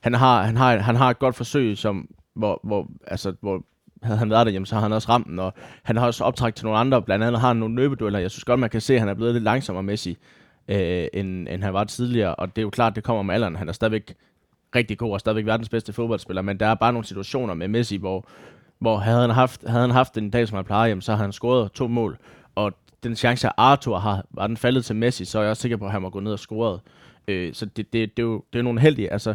han, 0.00 0.14
har, 0.14 0.42
han, 0.42 0.56
har, 0.56 0.78
han 0.78 0.96
har 0.96 1.10
et 1.10 1.18
godt 1.18 1.36
forsøg, 1.36 1.78
som, 1.78 2.08
hvor, 2.34 2.60
hvor, 2.64 2.88
altså, 3.06 3.34
hvor 3.40 3.64
havde 4.02 4.18
han 4.18 4.30
været 4.30 4.46
der, 4.46 4.52
jamen, 4.52 4.66
så 4.66 4.74
har 4.74 4.82
han 4.82 4.92
også 4.92 5.08
ramt 5.08 5.26
den, 5.26 5.38
og 5.38 5.54
han 5.82 5.96
har 5.96 6.06
også 6.06 6.24
optrækt 6.24 6.56
til 6.56 6.64
nogle 6.64 6.78
andre, 6.78 7.02
blandt 7.02 7.24
andet 7.24 7.40
har 7.40 7.48
han 7.48 7.56
nogle 7.56 7.76
løbedueller. 7.76 8.18
Jeg 8.18 8.30
synes 8.30 8.44
godt, 8.44 8.60
man 8.60 8.70
kan 8.70 8.80
se, 8.80 8.94
at 8.94 9.00
han 9.00 9.08
er 9.08 9.14
blevet 9.14 9.34
lidt 9.34 9.44
langsommere 9.44 9.82
Messi, 9.82 10.18
øh, 10.68 11.06
end, 11.12 11.48
end 11.48 11.62
han 11.62 11.72
var 11.72 11.84
tidligere, 11.84 12.34
og 12.34 12.56
det 12.56 12.62
er 12.62 12.64
jo 12.64 12.70
klart, 12.70 12.96
det 12.96 13.04
kommer 13.04 13.22
med 13.22 13.34
alderen. 13.34 13.56
Han 13.56 13.68
er 13.68 13.72
stadigvæk 13.72 14.14
rigtig 14.74 14.98
god 14.98 15.12
og 15.12 15.20
stadigvæk 15.20 15.46
verdens 15.46 15.68
bedste 15.68 15.92
fodboldspiller, 15.92 16.42
men 16.42 16.60
der 16.60 16.66
er 16.66 16.74
bare 16.74 16.92
nogle 16.92 17.06
situationer 17.06 17.54
med 17.54 17.68
Messi, 17.68 17.96
hvor, 17.96 18.28
hvor 18.78 18.98
havde, 18.98 19.20
han 19.20 19.30
haft, 19.30 19.68
havde 19.68 19.80
han 19.80 19.90
haft 19.90 20.18
en 20.18 20.30
dag, 20.30 20.48
som 20.48 20.56
han 20.56 20.64
plejer, 20.64 20.88
jamen, 20.88 21.02
så 21.02 21.12
har 21.12 21.22
han 21.22 21.32
scoret 21.32 21.72
to 21.72 21.88
mål, 21.88 22.18
og 22.54 22.72
den 23.02 23.16
chance, 23.16 23.46
at 23.46 23.52
Arthur 23.56 23.98
har, 23.98 24.24
var 24.30 24.46
den 24.46 24.56
faldet 24.56 24.84
til 24.84 24.96
Messi, 24.96 25.24
så 25.24 25.38
er 25.38 25.42
jeg 25.42 25.50
også 25.50 25.60
sikker 25.60 25.76
på, 25.76 25.84
at 25.84 25.92
han 25.92 26.02
må 26.02 26.10
gå 26.10 26.20
ned 26.20 26.32
og 26.32 26.38
scoret. 26.38 26.80
Øh, 27.28 27.54
så 27.54 27.66
det, 27.66 27.92
det, 27.92 28.16
det, 28.16 28.22
er 28.22 28.26
jo, 28.26 28.44
det 28.52 28.58
er 28.58 28.62
nogle 28.62 28.80
heldige. 28.80 29.12
Altså, 29.12 29.34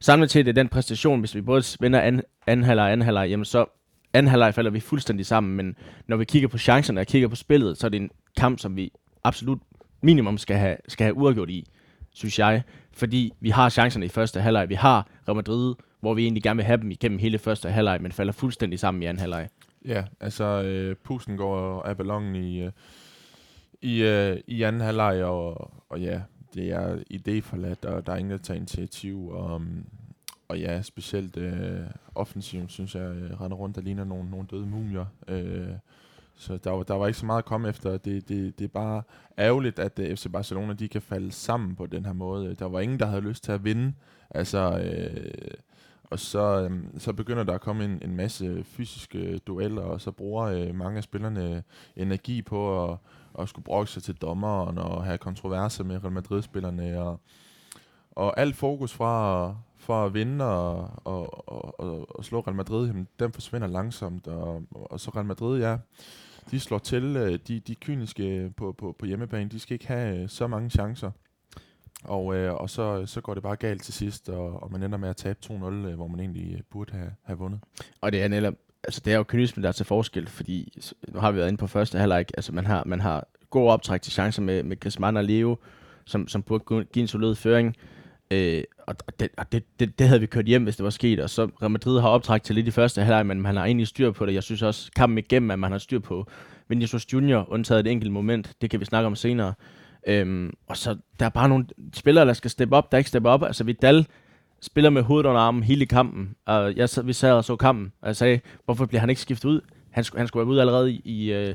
samlet 0.00 0.30
til 0.30 0.46
det 0.46 0.56
den 0.56 0.68
præstation, 0.68 1.20
hvis 1.20 1.34
vi 1.34 1.40
både 1.40 1.64
vinder 1.80 2.00
anden, 2.00 2.22
anden 2.46 2.64
halvleg 2.64 2.84
og 2.84 2.92
anden 2.92 3.04
halvleg, 3.04 3.30
jamen 3.30 3.44
så 3.44 3.66
anden 4.12 4.30
halvleg 4.30 4.54
falder 4.54 4.70
vi 4.70 4.80
fuldstændig 4.80 5.26
sammen, 5.26 5.56
men 5.56 5.76
når 6.06 6.16
vi 6.16 6.24
kigger 6.24 6.48
på 6.48 6.58
chancerne 6.58 7.00
og 7.00 7.06
kigger 7.06 7.28
på 7.28 7.36
spillet, 7.36 7.78
så 7.78 7.86
er 7.86 7.88
det 7.88 8.00
en 8.00 8.10
kamp, 8.36 8.58
som 8.58 8.76
vi 8.76 8.92
absolut 9.24 9.58
minimum 10.02 10.38
skal 10.38 10.56
have, 10.56 10.76
skal 10.88 11.04
have 11.04 11.16
uafgjort 11.16 11.50
i, 11.50 11.66
synes 12.12 12.38
jeg. 12.38 12.62
Fordi 12.92 13.32
vi 13.40 13.50
har 13.50 13.68
chancerne 13.68 14.06
i 14.06 14.08
første 14.08 14.40
halvleg. 14.40 14.68
Vi 14.68 14.74
har 14.74 15.06
Real 15.28 15.36
Madrid, 15.36 15.74
hvor 16.04 16.14
vi 16.14 16.22
egentlig 16.22 16.42
gerne 16.42 16.56
vil 16.56 16.64
have 16.64 16.80
dem 16.80 16.90
igennem 16.90 17.18
hele 17.18 17.38
første 17.38 17.70
halvleg, 17.70 18.02
men 18.02 18.12
falder 18.12 18.32
fuldstændig 18.32 18.78
sammen 18.78 19.02
i 19.02 19.06
anden 19.06 19.20
halvleg. 19.20 19.48
Ja, 19.84 20.04
altså 20.20 20.44
øh, 20.44 20.96
pusten 20.96 21.36
går 21.36 21.82
af 21.82 21.96
ballonen 21.96 22.34
i, 22.34 22.62
øh, 22.62 22.72
i, 23.82 24.02
øh, 24.02 24.40
i 24.46 24.62
anden 24.62 24.80
halvleg, 24.80 25.24
og, 25.24 25.72
og 25.88 26.00
ja, 26.00 26.20
det 26.54 26.70
er 26.70 26.96
idéforladt, 26.96 27.88
og 27.88 28.06
der 28.06 28.12
er 28.12 28.16
ingen, 28.16 28.30
der 28.30 28.38
tager 28.38 28.56
initiativ. 28.56 29.28
Og, 29.28 29.60
mm, 29.60 29.84
og 30.48 30.58
ja, 30.58 30.82
specielt 30.82 31.36
øh, 31.36 31.80
offensivt, 32.14 32.72
synes 32.72 32.94
jeg, 32.94 33.02
øh, 33.02 33.40
render 33.40 33.56
rundt, 33.56 33.76
der 33.76 33.82
ligner 33.82 34.04
nogle, 34.04 34.30
nogle 34.30 34.46
døde 34.50 34.66
mumier. 34.66 35.04
Øh, 35.28 35.68
så 36.36 36.56
der 36.56 36.70
var, 36.70 36.82
der 36.82 36.94
var 36.94 37.06
ikke 37.06 37.18
så 37.18 37.26
meget 37.26 37.38
at 37.38 37.44
komme 37.44 37.68
efter. 37.68 37.96
Det, 37.96 38.28
det, 38.28 38.58
det 38.58 38.64
er 38.64 38.68
bare 38.68 39.02
ærgerligt, 39.38 39.78
at 39.78 39.98
øh, 39.98 40.16
FC 40.16 40.26
Barcelona 40.32 40.72
de 40.72 40.88
kan 40.88 41.02
falde 41.02 41.32
sammen 41.32 41.76
på 41.76 41.86
den 41.86 42.04
her 42.04 42.12
måde. 42.12 42.54
Der 42.54 42.64
var 42.64 42.80
ingen, 42.80 42.98
der 42.98 43.06
havde 43.06 43.22
lyst 43.22 43.44
til 43.44 43.52
at 43.52 43.64
vinde. 43.64 43.92
Altså, 44.30 44.78
øh, 44.78 45.50
og 46.14 46.20
så, 46.20 46.62
øhm, 46.62 46.98
så 46.98 47.12
begynder 47.12 47.44
der 47.44 47.54
at 47.54 47.60
komme 47.60 47.84
en, 47.84 47.98
en 48.02 48.16
masse 48.16 48.64
fysiske 48.64 49.38
dueller, 49.38 49.82
og 49.82 50.00
så 50.00 50.10
bruger 50.10 50.44
øh, 50.44 50.74
mange 50.74 50.96
af 50.96 51.04
spillerne 51.04 51.56
øh, 51.56 51.62
energi 51.96 52.42
på 52.42 52.92
at, 52.92 52.98
at 53.38 53.48
skulle 53.48 53.64
brokke 53.64 53.90
sig 53.90 54.02
til 54.02 54.14
dommeren 54.14 54.78
og 54.78 55.04
have 55.04 55.18
kontroverser 55.18 55.84
med 55.84 56.04
Real 56.04 56.12
Madrid-spillerne. 56.12 57.02
Og, 57.02 57.20
og 58.10 58.40
alt 58.40 58.56
fokus 58.56 58.92
fra, 58.92 59.46
fra 59.76 60.06
at 60.06 60.14
vinde 60.14 60.44
og, 60.44 60.90
og, 61.04 61.48
og, 61.48 61.80
og, 61.80 62.18
og 62.18 62.24
slå 62.24 62.40
Real 62.40 62.56
Madrid, 62.56 62.86
jamen, 62.86 63.08
den 63.18 63.32
forsvinder 63.32 63.68
langsomt. 63.68 64.26
Og, 64.26 64.62
og 64.70 65.00
så 65.00 65.10
Real 65.10 65.26
Madrid, 65.26 65.60
ja, 65.60 65.76
de 66.50 66.60
slår 66.60 66.78
til. 66.78 67.16
Øh, 67.16 67.38
de, 67.48 67.60
de 67.60 67.74
kyniske 67.74 68.52
på, 68.56 68.72
på, 68.72 68.96
på 68.98 69.06
hjemmebane, 69.06 69.50
de 69.50 69.60
skal 69.60 69.74
ikke 69.74 69.86
have 69.86 70.22
øh, 70.22 70.28
så 70.28 70.46
mange 70.46 70.70
chancer. 70.70 71.10
Og, 72.04 72.36
øh, 72.36 72.54
og 72.54 72.70
så, 72.70 73.06
så 73.06 73.20
går 73.20 73.34
det 73.34 73.42
bare 73.42 73.56
galt 73.56 73.82
til 73.82 73.94
sidst, 73.94 74.28
og, 74.28 74.62
og 74.62 74.72
man 74.72 74.82
ender 74.82 74.98
med 74.98 75.08
at 75.08 75.16
tabe 75.16 75.38
2-0, 75.46 75.52
øh, 75.52 75.94
hvor 75.94 76.06
man 76.06 76.20
egentlig 76.20 76.54
øh, 76.54 76.60
burde 76.70 76.92
have, 76.92 77.10
have 77.24 77.38
vundet. 77.38 77.60
Og 78.00 78.12
det 78.12 78.22
er 78.22 78.28
netop, 78.28 78.54
altså 78.84 79.00
det 79.04 79.12
er 79.12 79.16
jo 79.16 79.24
kynismen, 79.28 79.62
der 79.62 79.68
er 79.68 79.72
til 79.72 79.86
forskel, 79.86 80.26
fordi 80.26 80.78
nu 81.08 81.20
har 81.20 81.32
vi 81.32 81.38
været 81.38 81.48
inde 81.48 81.58
på 81.58 81.66
første 81.66 81.98
halvleg, 81.98 82.26
altså 82.34 82.52
man 82.52 82.66
har, 82.66 82.82
man 82.86 83.00
har 83.00 83.26
god 83.50 83.70
optræk 83.70 84.02
til 84.02 84.12
chancer 84.12 84.42
med, 84.42 84.62
med 84.62 84.80
Griezmann 84.80 85.16
og 85.16 85.24
Leo, 85.24 85.56
som, 86.04 86.28
som 86.28 86.42
burde 86.42 86.84
give 86.84 87.02
en 87.02 87.08
solid 87.08 87.34
føring. 87.34 87.76
Øh, 88.30 88.62
og 88.86 89.20
det, 89.20 89.28
og 89.36 89.52
det, 89.52 89.64
det, 89.80 89.98
det 89.98 90.08
havde 90.08 90.20
vi 90.20 90.26
kørt 90.26 90.46
hjem, 90.46 90.62
hvis 90.62 90.76
det 90.76 90.84
var 90.84 90.90
sket. 90.90 91.20
Og 91.20 91.30
så 91.30 91.44
Real 91.62 91.70
Madrid 91.70 92.00
har 92.00 92.08
optræk 92.08 92.42
til 92.42 92.54
lidt 92.54 92.68
i 92.68 92.70
første 92.70 93.02
halvleg, 93.02 93.26
men 93.26 93.42
man 93.42 93.56
har 93.56 93.64
egentlig 93.64 93.86
styr 93.86 94.10
på 94.10 94.26
det. 94.26 94.34
Jeg 94.34 94.42
synes 94.42 94.62
også, 94.62 94.90
kampen 94.96 95.18
igennem, 95.18 95.50
at 95.50 95.58
man 95.58 95.72
har 95.72 95.78
styr 95.78 95.98
på 95.98 96.26
Vinicius 96.68 97.12
Junior, 97.12 97.46
undtaget 97.52 97.86
et 97.86 97.92
enkelt 97.92 98.12
moment. 98.12 98.52
Det 98.60 98.70
kan 98.70 98.80
vi 98.80 98.84
snakke 98.84 99.06
om 99.06 99.16
senere. 99.16 99.54
Øhm, 100.06 100.52
og 100.66 100.76
så 100.76 100.96
der 101.20 101.26
er 101.26 101.30
bare 101.30 101.48
nogle 101.48 101.66
spillere, 101.92 102.26
der 102.26 102.32
skal 102.32 102.50
steppe 102.50 102.76
op, 102.76 102.92
der 102.92 102.98
ikke 102.98 103.08
steppe 103.08 103.28
op. 103.28 103.42
Altså 103.42 103.64
Vidal 103.64 104.06
spiller 104.60 104.90
med 104.90 105.02
hovedet 105.02 105.28
under 105.28 105.40
armen 105.40 105.62
hele 105.62 105.86
kampen. 105.86 106.34
Og 106.46 106.76
jeg, 106.76 106.88
vi 107.04 107.12
sad 107.12 107.32
og 107.32 107.44
så 107.44 107.56
kampen, 107.56 107.92
og 108.00 108.06
jeg 108.06 108.16
sagde, 108.16 108.40
hvorfor 108.64 108.86
bliver 108.86 109.00
han 109.00 109.10
ikke 109.10 109.22
skiftet 109.22 109.48
ud? 109.48 109.60
Han, 109.90 110.04
han 110.16 110.26
skulle 110.26 110.40
være 110.40 110.52
ude 110.52 110.60
allerede 110.60 110.92
i, 110.92 111.00
i, 111.04 111.32
øh, 111.32 111.54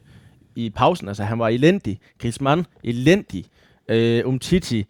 i 0.56 0.70
pausen. 0.70 1.08
Altså 1.08 1.24
han 1.24 1.40
var 1.40 1.48
elendig. 1.48 2.00
Griezmann, 2.18 2.66
elendig. 2.84 3.46
Øh, 3.90 4.28
Umtiti, 4.28 4.86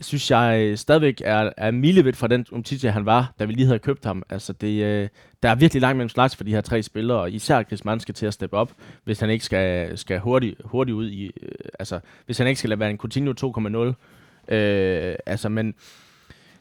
synes 0.00 0.30
jeg 0.30 0.60
øh, 0.60 0.76
stadigvæk 0.76 1.22
er, 1.24 1.50
er 1.56 1.70
milevidt 1.70 2.16
fra 2.16 2.28
den 2.28 2.46
Umtiti, 2.52 2.86
han 2.86 3.06
var, 3.06 3.34
da 3.38 3.44
vi 3.44 3.52
lige 3.52 3.66
havde 3.66 3.78
købt 3.78 4.04
ham. 4.04 4.22
Altså, 4.30 4.52
det, 4.52 4.82
øh, 4.82 5.08
der 5.42 5.48
er 5.48 5.54
virkelig 5.54 5.80
langt 5.80 5.96
mellem 5.96 6.08
slags 6.08 6.36
for 6.36 6.44
de 6.44 6.50
her 6.50 6.60
tre 6.60 6.82
spillere, 6.82 7.18
og 7.18 7.30
især 7.30 7.62
Griezmann 7.62 8.00
skal 8.00 8.14
til 8.14 8.26
at 8.26 8.34
steppe 8.34 8.56
op, 8.56 8.72
hvis 9.04 9.20
han 9.20 9.30
ikke 9.30 9.44
skal, 9.44 9.98
skal 9.98 10.18
hurtigt, 10.18 10.60
hurtigt 10.64 10.94
ud 10.94 11.08
i... 11.08 11.26
Øh, 11.42 11.48
altså, 11.78 12.00
hvis 12.26 12.38
han 12.38 12.46
ikke 12.46 12.58
skal 12.58 12.68
lade 12.68 12.80
være 12.80 12.90
en 12.90 12.98
Coutinho 12.98 13.32
2.0. 14.48 14.54
Øh, 14.54 15.14
altså, 15.26 15.48
men... 15.48 15.74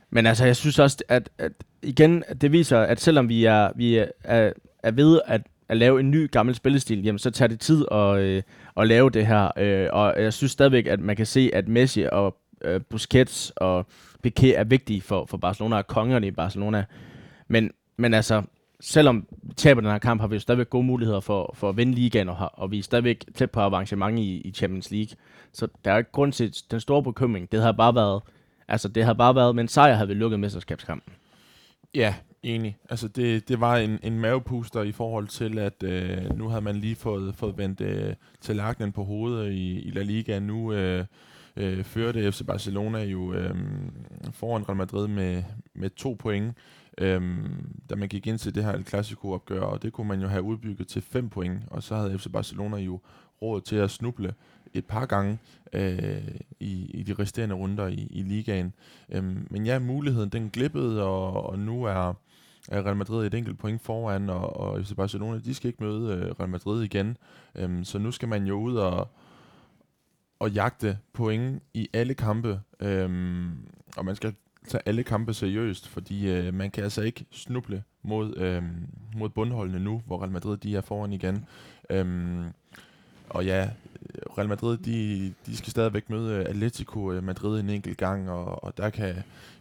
Men 0.10 0.26
altså, 0.26 0.46
jeg 0.46 0.56
synes 0.56 0.80
også, 0.80 1.04
at, 1.08 1.30
at 1.38 1.52
igen, 1.82 2.24
det 2.42 2.52
viser, 2.52 2.80
at 2.80 3.02
selvom 3.02 3.30
vi 3.30 3.46
er, 3.46 3.70
vi 3.76 3.98
er, 3.98 4.06
er, 4.24 4.52
er 4.84 4.92
ved 4.92 5.22
at, 5.26 5.42
at 5.70 5.78
lave 5.78 6.00
en 6.00 6.12
ny 6.12 6.32
gammel 6.32 6.56
spillestil, 6.56 7.04
jamen, 7.04 7.20
så 7.20 7.32
tager 7.32 7.50
det 7.50 7.60
tid 7.60 7.86
at, 7.92 8.20
øh, 8.20 8.44
at 8.78 8.88
lave 8.88 9.10
det 9.10 9.28
her. 9.28 9.52
Øh, 9.58 9.88
og 9.92 10.24
jeg 10.24 10.34
synes 10.34 10.52
stadigvæk, 10.52 10.88
at 10.88 11.00
man 11.00 11.16
kan 11.16 11.26
se, 11.26 11.52
at 11.54 11.68
Messi 11.68 12.06
og 12.12 12.38
øh, 12.66 12.82
Busquets 12.89 13.53
og 13.55 13.86
Piqué 14.28 14.47
er 14.47 14.63
vigtige 14.63 15.01
for, 15.01 15.26
for 15.26 15.38
Barcelona 15.38 15.78
og 15.78 15.88
kongerne 15.88 16.28
i 16.28 16.32
Barcelona. 16.32 16.86
Men, 17.47 17.72
men 17.97 18.13
altså, 18.13 18.43
selvom 18.80 19.28
vi 19.43 19.53
taber 19.53 19.82
den 19.82 19.91
her 19.91 19.97
kamp, 19.97 20.22
har 20.22 20.28
vi 20.28 20.36
jo 20.36 20.39
stadigvæk 20.39 20.70
gode 20.70 20.84
muligheder 20.84 21.20
for, 21.20 21.55
for 21.57 21.70
at 21.70 21.78
vinde 21.78 21.93
ligaen, 21.93 22.30
og, 22.30 22.51
og 22.53 22.72
vi 22.72 22.80
er 22.80 22.84
stadigvæk 22.84 23.26
tæt 23.36 23.51
på 23.51 23.59
avancement 23.59 24.20
i, 24.20 24.41
i 24.41 24.51
Champions 24.51 24.91
League. 24.91 25.16
Så 25.53 25.68
der 25.86 25.91
er 25.91 25.97
ikke 25.97 26.11
grund 26.11 26.32
til 26.32 26.55
den 26.72 26.80
store 26.80 27.03
bekymring. 27.03 27.51
Det 27.51 27.61
har 27.61 27.72
bare 27.72 27.95
været, 27.95 28.22
altså 28.68 28.88
det 28.88 29.05
har 29.05 29.13
bare 29.13 29.36
været, 29.36 29.55
men 29.55 29.68
sejr 29.68 29.93
havde 29.93 30.07
vi 30.07 30.13
lukket 30.13 30.39
mesterskabskampen. 30.39 31.13
Ja, 31.95 32.16
enig. 32.43 32.78
Altså 32.89 33.07
det, 33.07 33.49
det 33.49 33.59
var 33.59 33.78
en, 33.78 33.99
en 34.03 34.20
mavepuster 34.20 34.82
i 34.82 34.91
forhold 34.91 35.28
til, 35.28 35.59
at 35.59 35.84
øh, 35.84 36.38
nu 36.38 36.49
havde 36.49 36.61
man 36.61 36.76
lige 36.76 36.95
fået, 36.95 37.36
fået 37.36 37.57
vendt 37.57 37.82
øh, 37.82 38.13
tallerkenen 38.41 38.91
på 38.91 39.03
hovedet 39.03 39.51
i, 39.51 39.80
i 39.80 39.91
La 39.91 40.01
Liga. 40.01 40.39
Nu 40.39 40.74
øh, 40.74 41.05
øh, 41.58 41.84
førte 41.84 42.32
FC 42.32 42.41
Barcelona 42.47 43.03
jo 43.03 43.34
øh, 43.34 43.56
foran 44.32 44.70
Real 44.70 44.78
Madrid 44.78 45.08
med, 45.08 45.43
med 45.74 45.89
to 45.89 46.16
point, 46.20 46.53
øh, 46.97 47.22
da 47.89 47.95
man 47.95 48.10
gik 48.10 48.28
ind 48.28 48.38
til 48.39 48.56
det 48.56 48.64
her 48.64 48.72
El 48.72 48.86
Clasico-opgør, 48.86 49.62
og 49.62 49.84
det 49.84 49.93
kunne 49.93 50.08
man 50.08 50.22
jo 50.22 50.28
have 50.28 50.43
udbygget 50.43 50.88
til 50.88 51.01
fem 51.01 51.30
point, 51.30 51.60
og 51.68 51.84
så 51.84 51.95
havde 51.95 52.20
FC 52.20 52.28
Barcelona 52.34 52.78
jo 52.78 52.99
råd 53.41 53.62
til 53.62 53.76
at 53.76 53.91
snuble 53.91 54.34
et 54.74 54.86
par 54.86 55.06
gange 55.06 55.38
øh, 55.74 56.28
i, 56.60 56.91
i 56.93 57.03
de 57.03 57.14
resterende 57.14 57.56
runder 57.56 57.88
i, 57.88 58.08
i 58.10 58.22
ligaen. 58.22 58.74
Øhm, 59.10 59.47
men 59.49 59.66
ja, 59.66 59.80
muligheden 59.80 60.30
den 60.30 60.49
glippede, 60.49 61.03
og, 61.03 61.49
og 61.49 61.60
nu 61.60 61.84
er, 61.84 62.14
er 62.68 62.86
Real 62.86 62.95
Madrid 62.95 63.28
et 63.28 63.34
enkelt 63.34 63.58
point 63.58 63.82
foran, 63.82 64.30
og, 64.30 64.58
og 64.58 64.86
FC 64.86 64.95
Barcelona, 64.95 65.39
de 65.39 65.53
skal 65.53 65.68
ikke 65.68 65.84
møde 65.84 66.16
øh, 66.16 66.32
Real 66.39 66.49
Madrid 66.49 66.84
igen. 66.84 67.18
Øhm, 67.56 67.84
så 67.84 67.99
nu 67.99 68.12
skal 68.12 68.30
man 68.30 68.45
jo 68.45 68.60
ud 68.60 68.76
og, 68.76 69.10
at 70.42 70.56
jagte 70.56 70.98
point 71.14 71.64
i 71.74 71.90
alle 71.94 72.14
kampe, 72.14 72.60
øhm, 72.80 73.52
og 73.98 74.06
man 74.06 74.16
skal 74.16 74.34
tage 74.68 74.82
alle 74.86 75.04
kampe 75.04 75.34
seriøst, 75.34 75.88
fordi 75.88 76.30
øh, 76.30 76.54
man 76.54 76.72
kan 76.72 76.84
altså 76.84 77.02
ikke 77.02 77.26
snuble 77.32 77.84
mod, 78.04 78.38
øhm, 78.38 78.88
mod 79.16 79.30
bundholdene 79.30 79.80
nu, 79.80 80.02
hvor 80.06 80.22
Real 80.22 80.32
Madrid 80.32 80.58
de 80.58 80.76
er 80.76 80.82
foran 80.82 81.14
igen. 81.14 81.46
Øhm, 81.90 82.44
og 83.30 83.46
ja, 83.46 83.70
Real 84.38 84.50
Madrid 84.50 84.78
de, 84.78 85.34
de 85.46 85.58
skal 85.58 85.72
stadigvæk 85.72 86.10
møde 86.10 86.36
øh, 86.36 86.46
Atletico 86.50 87.12
øh, 87.12 87.24
Madrid 87.24 87.60
en 87.60 87.70
enkelt 87.70 87.98
gang, 87.98 88.30
og, 88.30 88.64
og 88.64 88.78
der 88.78 88.90
kan 88.90 89.16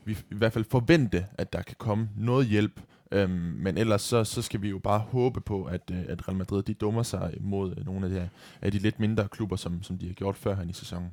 vi 0.05 0.13
i 0.13 0.35
hvert 0.35 0.53
fald 0.53 0.65
forvente, 0.71 1.27
at 1.39 1.53
der 1.53 1.63
kan 1.63 1.77
komme 1.79 2.09
noget 2.17 2.47
hjælp 2.47 2.81
Øhm, 3.13 3.31
men 3.31 3.79
ellers 3.79 4.03
så, 4.03 4.25
så 4.25 4.43
skal 4.43 4.63
vi 4.63 4.69
jo 4.69 4.79
bare 4.79 4.99
håbe 4.99 5.41
på, 5.41 5.65
at, 5.65 5.81
øh, 5.93 5.99
at 6.09 6.29
Real 6.29 6.39
Madrid 6.39 6.63
de 6.63 6.75
dummer 6.75 7.03
sig 7.03 7.35
mod 7.41 7.75
øh, 7.79 7.87
nogle 7.87 8.07
af 8.07 8.11
de, 8.13 8.29
af 8.63 8.73
de 8.73 8.79
lidt 8.79 9.01
mindre 9.01 9.29
klubber, 9.29 9.57
som, 9.57 9.83
som 9.83 9.99
de 9.99 10.07
har 10.07 10.15
gjort 10.15 10.37
før 10.37 10.55
her 10.55 10.63
i 10.63 10.73
sæsonen. 10.73 11.11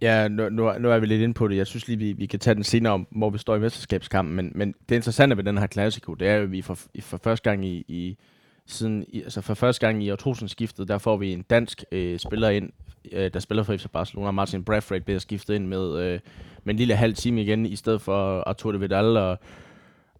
Ja, 0.00 0.28
nu, 0.28 0.48
nu, 0.48 0.78
nu 0.78 0.90
er 0.90 0.98
vi 0.98 1.06
lidt 1.06 1.22
inde 1.22 1.34
på 1.34 1.48
det. 1.48 1.56
Jeg 1.56 1.66
synes 1.66 1.88
lige, 1.88 1.98
vi, 1.98 2.12
vi 2.12 2.26
kan 2.26 2.38
tage 2.38 2.54
den 2.54 2.64
senere 2.64 2.92
om, 2.92 3.06
hvor 3.10 3.30
vi 3.30 3.38
står 3.38 3.56
i 3.56 3.58
mesterskabskampen. 3.58 4.36
Men, 4.36 4.52
men 4.54 4.74
det 4.88 4.94
interessante 4.94 5.36
ved 5.36 5.44
den 5.44 5.58
her 5.58 5.66
klassiko, 5.66 6.14
det 6.14 6.28
er 6.28 6.34
jo, 6.34 6.42
at 6.42 6.52
vi 6.52 6.62
for, 6.62 6.78
for 7.00 7.16
første 7.16 7.50
gang 7.50 7.66
i, 7.66 7.84
i 7.88 8.18
siden, 8.66 9.04
i, 9.08 9.22
altså 9.22 9.40
for 9.40 9.54
første 9.54 9.86
gang 9.86 10.04
i 10.04 10.10
årtusindskiftet, 10.10 10.88
der 10.88 10.98
får 10.98 11.16
vi 11.16 11.32
en 11.32 11.42
dansk 11.42 11.84
øh, 11.92 12.18
spiller 12.18 12.48
ind, 12.48 12.70
øh, 13.12 13.30
der 13.34 13.40
spiller 13.40 13.62
for 13.62 13.76
FC 13.76 13.86
Barcelona. 13.92 14.30
Martin 14.30 14.64
Braithwaite 14.64 15.04
bliver 15.04 15.18
skiftet 15.18 15.54
ind 15.54 15.66
med, 15.66 15.98
øh, 15.98 16.20
med 16.64 16.74
en 16.74 16.78
lille 16.78 16.96
halv 16.96 17.14
time 17.14 17.42
igen, 17.42 17.66
i 17.66 17.76
stedet 17.76 18.00
for 18.00 18.42
Arturo 18.46 18.76
Vidal 18.76 19.16
og 19.16 19.38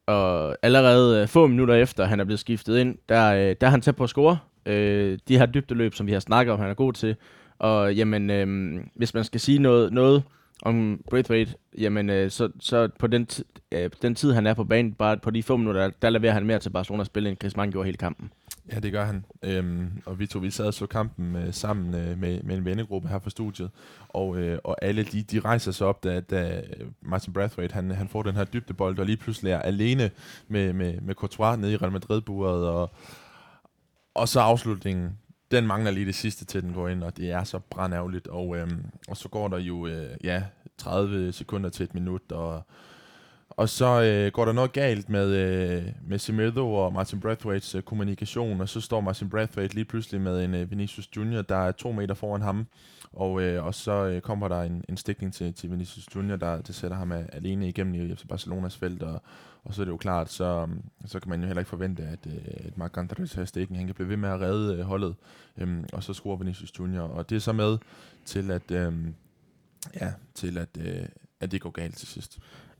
og 0.06 0.56
allerede 0.62 1.22
øh, 1.22 1.28
få 1.28 1.46
minutter 1.46 1.74
efter, 1.74 2.04
han 2.04 2.20
er 2.20 2.24
blevet 2.24 2.40
skiftet 2.40 2.78
ind, 2.78 2.98
der, 3.08 3.34
øh, 3.34 3.56
der 3.60 3.66
er 3.66 3.70
han 3.70 3.80
tæt 3.80 3.96
på 3.96 4.04
at 4.04 4.10
score. 4.10 4.38
Øh, 4.66 5.18
de 5.28 5.38
her 5.38 5.46
dybdeløb, 5.46 5.94
som 5.94 6.06
vi 6.06 6.12
har 6.12 6.20
snakket 6.20 6.52
om, 6.52 6.60
han 6.60 6.70
er 6.70 6.74
god 6.74 6.92
til. 6.92 7.16
Og 7.58 7.94
jamen, 7.94 8.30
øh, 8.30 8.80
hvis 8.94 9.14
man 9.14 9.24
skal 9.24 9.40
sige 9.40 9.58
noget, 9.58 9.92
noget 9.92 10.22
om 10.62 11.00
Braithwaite, 11.10 11.54
jamen, 11.78 12.10
øh, 12.10 12.30
så, 12.30 12.48
så 12.60 12.88
på 12.98 13.06
den, 13.06 13.26
øh, 13.72 13.90
den 14.02 14.14
tid, 14.14 14.32
han 14.32 14.46
er 14.46 14.54
på 14.54 14.64
banen, 14.64 14.92
bare 14.92 15.16
på 15.16 15.30
de 15.30 15.42
få 15.42 15.56
minutter, 15.56 15.80
der, 15.82 15.90
der 16.02 16.10
leverer 16.10 16.32
han 16.32 16.46
mere 16.46 16.58
til 16.58 16.70
Barcelona 16.70 17.00
at 17.00 17.06
spille, 17.06 17.28
end 17.28 17.38
Chris 17.40 17.56
Mann 17.56 17.72
gjorde 17.72 17.86
hele 17.86 17.98
kampen. 17.98 18.32
Ja, 18.70 18.80
det 18.80 18.92
gør 18.92 19.04
han. 19.04 19.24
Øhm, 19.42 20.02
og 20.06 20.18
vi 20.18 20.26
to, 20.26 20.38
vi 20.38 20.50
sad 20.50 20.66
og 20.66 20.74
så 20.74 20.86
kampen 20.86 21.36
øh, 21.36 21.54
sammen 21.54 21.94
øh, 21.94 22.18
med, 22.18 22.42
med 22.42 22.56
en 22.56 22.64
vennegruppe 22.64 23.08
her 23.08 23.18
fra 23.18 23.30
studiet, 23.30 23.70
og, 24.08 24.36
øh, 24.36 24.58
og 24.64 24.84
alle 24.84 25.02
de, 25.04 25.22
de 25.22 25.40
rejser 25.40 25.72
sig 25.72 25.86
op, 25.86 26.04
da, 26.04 26.20
da 26.20 26.62
Martin 27.00 27.32
Brathwaite, 27.32 27.74
han, 27.74 27.90
han 27.90 28.08
får 28.08 28.22
den 28.22 28.34
her 28.34 28.44
dybdebold, 28.44 28.98
og 28.98 29.06
lige 29.06 29.16
pludselig 29.16 29.52
er 29.52 29.58
alene 29.58 30.10
med, 30.48 30.72
med, 30.72 31.00
med 31.00 31.14
Courtois 31.14 31.58
nede 31.58 31.72
i 31.72 31.76
Real 31.76 31.92
Madrid-buret, 31.92 32.68
og, 32.68 32.90
og 34.14 34.28
så 34.28 34.40
afslutningen, 34.40 35.18
den 35.50 35.66
mangler 35.66 35.90
lige 35.90 36.06
det 36.06 36.14
sidste 36.14 36.44
til, 36.44 36.62
den 36.62 36.72
går 36.72 36.88
ind, 36.88 37.02
og 37.02 37.16
det 37.16 37.30
er 37.30 37.44
så 37.44 37.58
brandærgerligt, 37.58 38.28
og, 38.28 38.56
øhm, 38.56 38.84
og 39.08 39.16
så 39.16 39.28
går 39.28 39.48
der 39.48 39.58
jo, 39.58 39.86
øh, 39.86 40.10
ja, 40.24 40.42
30 40.78 41.32
sekunder 41.32 41.70
til 41.70 41.84
et 41.84 41.94
minut, 41.94 42.32
og 42.32 42.62
og 43.56 43.68
så 43.68 44.02
øh, 44.02 44.32
går 44.32 44.44
der 44.44 44.52
noget 44.52 44.72
galt 44.72 45.08
med, 45.08 45.28
øh, 45.34 45.92
med 46.06 46.18
Semedo 46.18 46.74
og 46.74 46.92
Martin 46.92 47.22
Brathwaite's 47.24 47.76
øh, 47.76 47.82
kommunikation, 47.82 48.60
og 48.60 48.68
så 48.68 48.80
står 48.80 49.00
Martin 49.00 49.30
Brathwaite 49.30 49.74
lige 49.74 49.84
pludselig 49.84 50.20
med 50.20 50.44
en 50.44 50.54
øh, 50.54 50.70
Vinicius 50.70 51.08
Junior, 51.16 51.42
der 51.42 51.56
er 51.56 51.72
to 51.72 51.92
meter 51.92 52.14
foran 52.14 52.42
ham, 52.42 52.66
og, 53.12 53.42
øh, 53.42 53.64
og 53.64 53.74
så 53.74 53.92
øh, 53.92 54.20
kommer 54.20 54.48
der 54.48 54.62
en, 54.62 54.84
en 54.88 54.96
stikning 54.96 55.34
til, 55.34 55.54
til 55.54 55.70
Vinicius 55.70 56.06
Junior, 56.16 56.36
der 56.36 56.60
det 56.62 56.74
sætter 56.74 56.96
ham 56.96 57.12
alene 57.12 57.68
igennem 57.68 57.94
i 57.94 58.14
FC 58.14 58.26
Barcelonas 58.28 58.76
felt, 58.76 59.02
og, 59.02 59.22
og 59.64 59.74
så 59.74 59.82
er 59.82 59.84
det 59.84 59.92
jo 59.92 59.96
klart, 59.96 60.30
så, 60.30 60.44
øhm, 60.44 60.82
så 61.06 61.20
kan 61.20 61.30
man 61.30 61.40
jo 61.40 61.46
heller 61.46 61.60
ikke 61.60 61.70
forvente, 61.70 62.02
at, 62.02 62.26
øh, 62.26 62.66
at 62.66 62.78
Marc 62.78 62.96
Andres 62.96 63.32
her 63.32 63.44
stikken, 63.44 63.76
han 63.76 63.86
kan 63.86 63.94
blive 63.94 64.08
ved 64.08 64.16
med 64.16 64.28
at 64.28 64.40
redde 64.40 64.76
øh, 64.76 64.80
holdet, 64.80 65.14
øh, 65.58 65.84
og 65.92 66.02
så 66.02 66.14
scorer 66.14 66.36
Vinicius 66.36 66.78
Junior, 66.78 67.02
og 67.02 67.30
det 67.30 67.36
er 67.36 67.40
så 67.40 67.52
med 67.52 67.78
til 68.24 68.50
at, 68.50 68.70
øh, 68.70 68.92
ja, 70.00 70.12
til 70.34 70.58
at, 70.58 70.68
øh, 70.80 71.06
at 71.40 71.52
det 71.52 71.60
går 71.60 71.70
galt 71.70 71.96
til 71.96 72.08
sidst. 72.08 72.38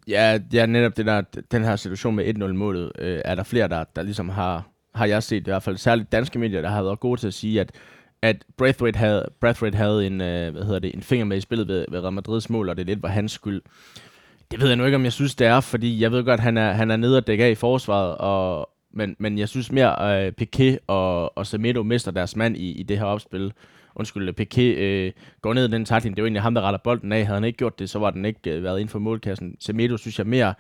Ja, 0.09 0.39
ja 0.53 0.67
netop 0.67 0.97
det 0.97 1.07
der, 1.07 1.21
den 1.53 1.65
her 1.65 1.77
situation 1.77 2.17
med 2.17 2.37
1-0-målet, 2.37 2.93
øh, 2.99 3.21
er 3.25 3.35
der 3.35 3.43
flere, 3.43 3.69
der, 3.69 3.85
der 3.97 4.03
ligesom 4.03 4.29
har, 4.29 4.69
har 4.95 5.07
jeg 5.07 5.23
set, 5.23 5.41
i 5.41 5.51
hvert 5.51 5.63
fald 5.63 5.77
særligt 5.77 6.13
danske 6.13 6.39
medier, 6.39 6.63
der 6.63 6.69
har 6.69 6.83
været 6.83 7.01
gode 7.01 7.21
til 7.21 7.27
at 7.27 7.35
sige, 7.35 7.61
at 7.61 7.73
at 8.23 8.45
Braithwaite 8.57 8.99
havde, 8.99 9.29
Braithwaite 9.41 9.79
havde 9.79 10.07
en, 10.07 10.21
øh, 10.21 10.53
hvad 10.53 10.63
hedder 10.63 10.79
det, 10.79 10.95
en 10.95 11.03
finger 11.03 11.25
med 11.25 11.37
i 11.37 11.41
spillet 11.41 11.69
ved, 11.69 11.85
ved 11.91 12.01
Real 12.01 12.13
Madrids 12.13 12.51
mål, 12.51 12.69
og 12.69 12.77
det 12.77 12.87
lidt 12.87 13.03
var 13.03 13.09
hans 13.09 13.33
skyld. 13.33 13.63
Det 14.51 14.61
ved 14.61 14.69
jeg 14.69 14.77
nu 14.77 14.85
ikke, 14.85 14.97
om 14.97 15.05
jeg 15.05 15.13
synes, 15.13 15.35
det 15.35 15.47
er, 15.47 15.61
fordi 15.61 16.01
jeg 16.01 16.13
ved 16.13 16.25
godt, 16.25 16.41
at 16.41 16.45
han 16.45 16.57
er, 16.57 16.73
han 16.73 16.91
er 16.91 16.97
nede 16.97 17.17
og 17.17 17.27
dække 17.27 17.45
af 17.45 17.51
i 17.51 17.55
forsvaret, 17.55 18.17
og, 18.19 18.69
men, 18.95 19.17
men 19.19 19.39
jeg 19.39 19.49
synes 19.49 19.73
mere, 19.73 20.25
øh, 20.27 20.33
Piqué 20.41 20.77
og, 20.87 21.39
og 21.39 21.47
Semedo 21.47 21.83
mister 21.83 22.11
deres 22.11 22.37
mand 22.37 22.57
i, 22.57 22.73
i 22.73 22.83
det 22.83 22.99
her 22.99 23.05
opspil 23.05 23.53
undskyld, 23.95 24.29
øh, 24.29 24.35
Piqué 24.41 24.61
øh, 24.61 25.13
går 25.43 25.55
ned 25.55 25.69
i 25.69 25.73
den 25.73 25.85
takling. 25.85 26.17
Det 26.17 26.21
er 26.21 26.23
jo 26.23 26.27
egentlig 26.27 26.43
ham, 26.43 26.55
der 26.55 26.63
retter 26.63 26.81
bolden 26.85 27.13
af. 27.13 27.27
Havde 27.27 27.37
han 27.37 27.45
ikke 27.45 27.57
gjort 27.57 27.79
det, 27.79 27.91
så 27.91 27.99
var 27.99 28.11
den 28.11 28.25
ikke 28.25 28.51
øh, 28.51 28.63
været 28.63 28.81
inden 28.81 28.89
for 28.89 28.99
målkassen. 28.99 29.57
Semedo 29.61 29.97
synes 29.97 30.19
jeg 30.19 30.27
mere 30.27 30.55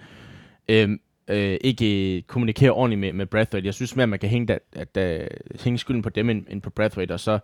øh, 0.68 0.90
øh, 1.28 1.56
ikke 1.60 2.16
øh, 2.16 2.22
kommunikerer 2.22 2.72
ordentligt 2.72 3.00
med, 3.00 3.12
med 3.12 3.26
Brathwaite. 3.26 3.66
Jeg 3.66 3.74
synes 3.74 3.96
mere, 3.96 4.06
man 4.06 4.18
kan 4.18 4.28
hænge, 4.28 4.54
at, 4.54 4.60
at, 4.72 4.94
da, 4.94 5.28
hænge 5.64 5.78
skylden 5.78 6.02
på 6.02 6.10
dem 6.10 6.30
end, 6.30 6.44
end 6.50 6.62
på 6.62 6.70
Brathwaite. 6.70 7.12
Og 7.12 7.20
så, 7.20 7.38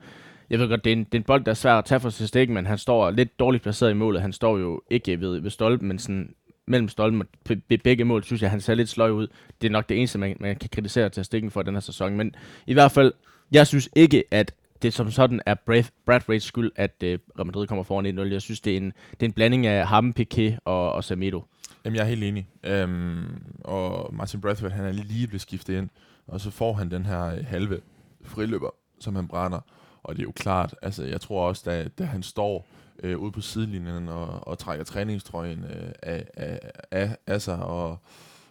jeg 0.50 0.58
ved 0.58 0.68
godt, 0.68 0.84
det 0.84 0.92
er, 0.92 0.96
en, 0.96 1.04
det 1.04 1.14
er 1.14 1.18
en 1.18 1.24
bold, 1.24 1.44
der 1.44 1.50
er 1.50 1.54
svær 1.54 1.74
at 1.74 1.84
tage 1.84 2.00
for 2.00 2.10
sig 2.10 2.28
stik, 2.28 2.50
men 2.50 2.66
han 2.66 2.78
står 2.78 3.10
lidt 3.10 3.38
dårligt 3.38 3.62
placeret 3.62 3.90
i 3.90 3.94
målet. 3.94 4.22
Han 4.22 4.32
står 4.32 4.58
jo 4.58 4.82
ikke 4.90 5.20
ved, 5.20 5.40
ved 5.40 5.50
stolpen, 5.50 5.88
men 5.88 5.98
sådan 5.98 6.34
mellem 6.66 6.88
stolpen 6.88 7.20
og 7.20 7.56
begge 7.84 8.04
mål, 8.04 8.24
synes 8.24 8.42
jeg, 8.42 8.50
han 8.50 8.60
ser 8.60 8.74
lidt 8.74 8.88
sløj 8.88 9.10
ud. 9.10 9.26
Det 9.60 9.66
er 9.66 9.72
nok 9.72 9.88
det 9.88 9.96
eneste, 9.98 10.18
man, 10.18 10.36
man 10.40 10.56
kan 10.56 10.70
kritisere 10.72 11.08
til 11.08 11.24
stikken 11.24 11.50
for 11.50 11.62
den 11.62 11.74
her 11.74 11.80
sæson. 11.80 12.16
Men 12.16 12.34
i 12.66 12.72
hvert 12.72 12.92
fald, 12.92 13.12
jeg 13.52 13.66
synes 13.66 13.88
ikke, 13.96 14.24
at 14.30 14.54
det 14.82 14.94
som 14.94 15.10
sådan 15.10 15.40
er 15.46 15.54
Brad, 15.54 15.84
Brad 16.04 16.40
skyld, 16.40 16.70
at 16.76 17.02
øh, 17.02 17.18
Real 17.38 17.46
Madrid 17.46 17.66
kommer 17.66 17.84
foran 17.84 18.18
1-0. 18.18 18.22
Jeg 18.32 18.42
synes, 18.42 18.60
det 18.60 18.72
er 18.72 18.76
en, 18.76 18.92
det 19.10 19.22
er 19.22 19.26
en 19.26 19.32
blanding 19.32 19.66
af 19.66 19.86
ham, 19.86 20.14
Piqué 20.20 20.58
og, 20.64 20.92
og 20.92 21.04
Samedo. 21.04 21.44
Jamen, 21.84 21.96
jeg 21.96 22.02
er 22.02 22.08
helt 22.08 22.24
enig. 22.24 22.48
Øhm, 22.64 23.42
og 23.64 24.14
Martin 24.14 24.40
Brathwaite, 24.40 24.76
han 24.76 24.84
er 24.84 24.92
lige 24.92 25.26
blevet 25.26 25.40
skiftet 25.40 25.78
ind, 25.78 25.88
og 26.26 26.40
så 26.40 26.50
får 26.50 26.72
han 26.72 26.90
den 26.90 27.06
her 27.06 27.24
øh, 27.24 27.46
halve 27.46 27.80
friløber, 28.24 28.70
som 29.00 29.16
han 29.16 29.28
brænder. 29.28 29.60
Og 30.02 30.14
det 30.14 30.22
er 30.22 30.26
jo 30.26 30.32
klart, 30.32 30.74
altså 30.82 31.04
jeg 31.04 31.20
tror 31.20 31.48
også, 31.48 31.62
da, 31.66 31.88
da 31.98 32.04
han 32.04 32.22
står 32.22 32.66
øh, 33.02 33.18
ude 33.18 33.32
på 33.32 33.40
sidelinjen 33.40 34.08
og, 34.08 34.48
og 34.48 34.58
trækker 34.58 34.84
træningstrøjen 34.84 35.64
øh, 35.64 35.92
af, 36.02 36.24
af, 36.34 36.60
af, 36.90 37.16
af 37.26 37.42
sig 37.42 37.62
og, 37.62 37.98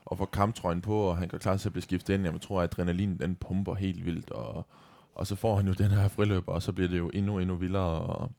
og 0.06 0.18
får 0.18 0.26
kamptrøjen 0.26 0.82
på, 0.82 1.00
og 1.00 1.18
han 1.18 1.28
går 1.28 1.38
klar 1.38 1.58
til 1.58 1.70
at 1.70 1.74
blive 1.74 1.84
skiftet 1.84 2.14
ind, 2.14 2.24
jeg 2.24 2.42
tror, 2.42 2.62
at 2.62 2.64
adrenalin 2.64 3.18
den 3.18 3.36
pumper 3.36 3.76
helt 3.76 4.06
vildt, 4.06 4.32
og, 4.32 4.68
og 5.18 5.28
så 5.28 5.36
får 5.36 5.56
han 5.56 5.68
jo 5.68 5.74
den 5.74 5.92
her 5.92 6.08
friløber, 6.08 6.52
og 6.54 6.62
så 6.62 6.72
bliver 6.72 6.90
det 6.90 6.98
jo 6.98 7.10
endnu, 7.10 7.40
endnu 7.40 7.56
vildere. 7.56 8.02
Og, 8.02 8.32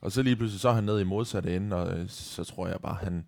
og 0.00 0.12
så 0.12 0.22
lige 0.22 0.36
pludselig 0.36 0.60
så 0.60 0.68
er 0.68 0.72
han 0.72 0.84
nede 0.84 1.00
i 1.00 1.04
modsatte 1.04 1.56
ende, 1.56 1.76
og 1.76 1.98
øh, 1.98 2.08
så 2.08 2.44
tror 2.44 2.68
jeg 2.68 2.76
bare, 2.82 2.96
han, 3.02 3.24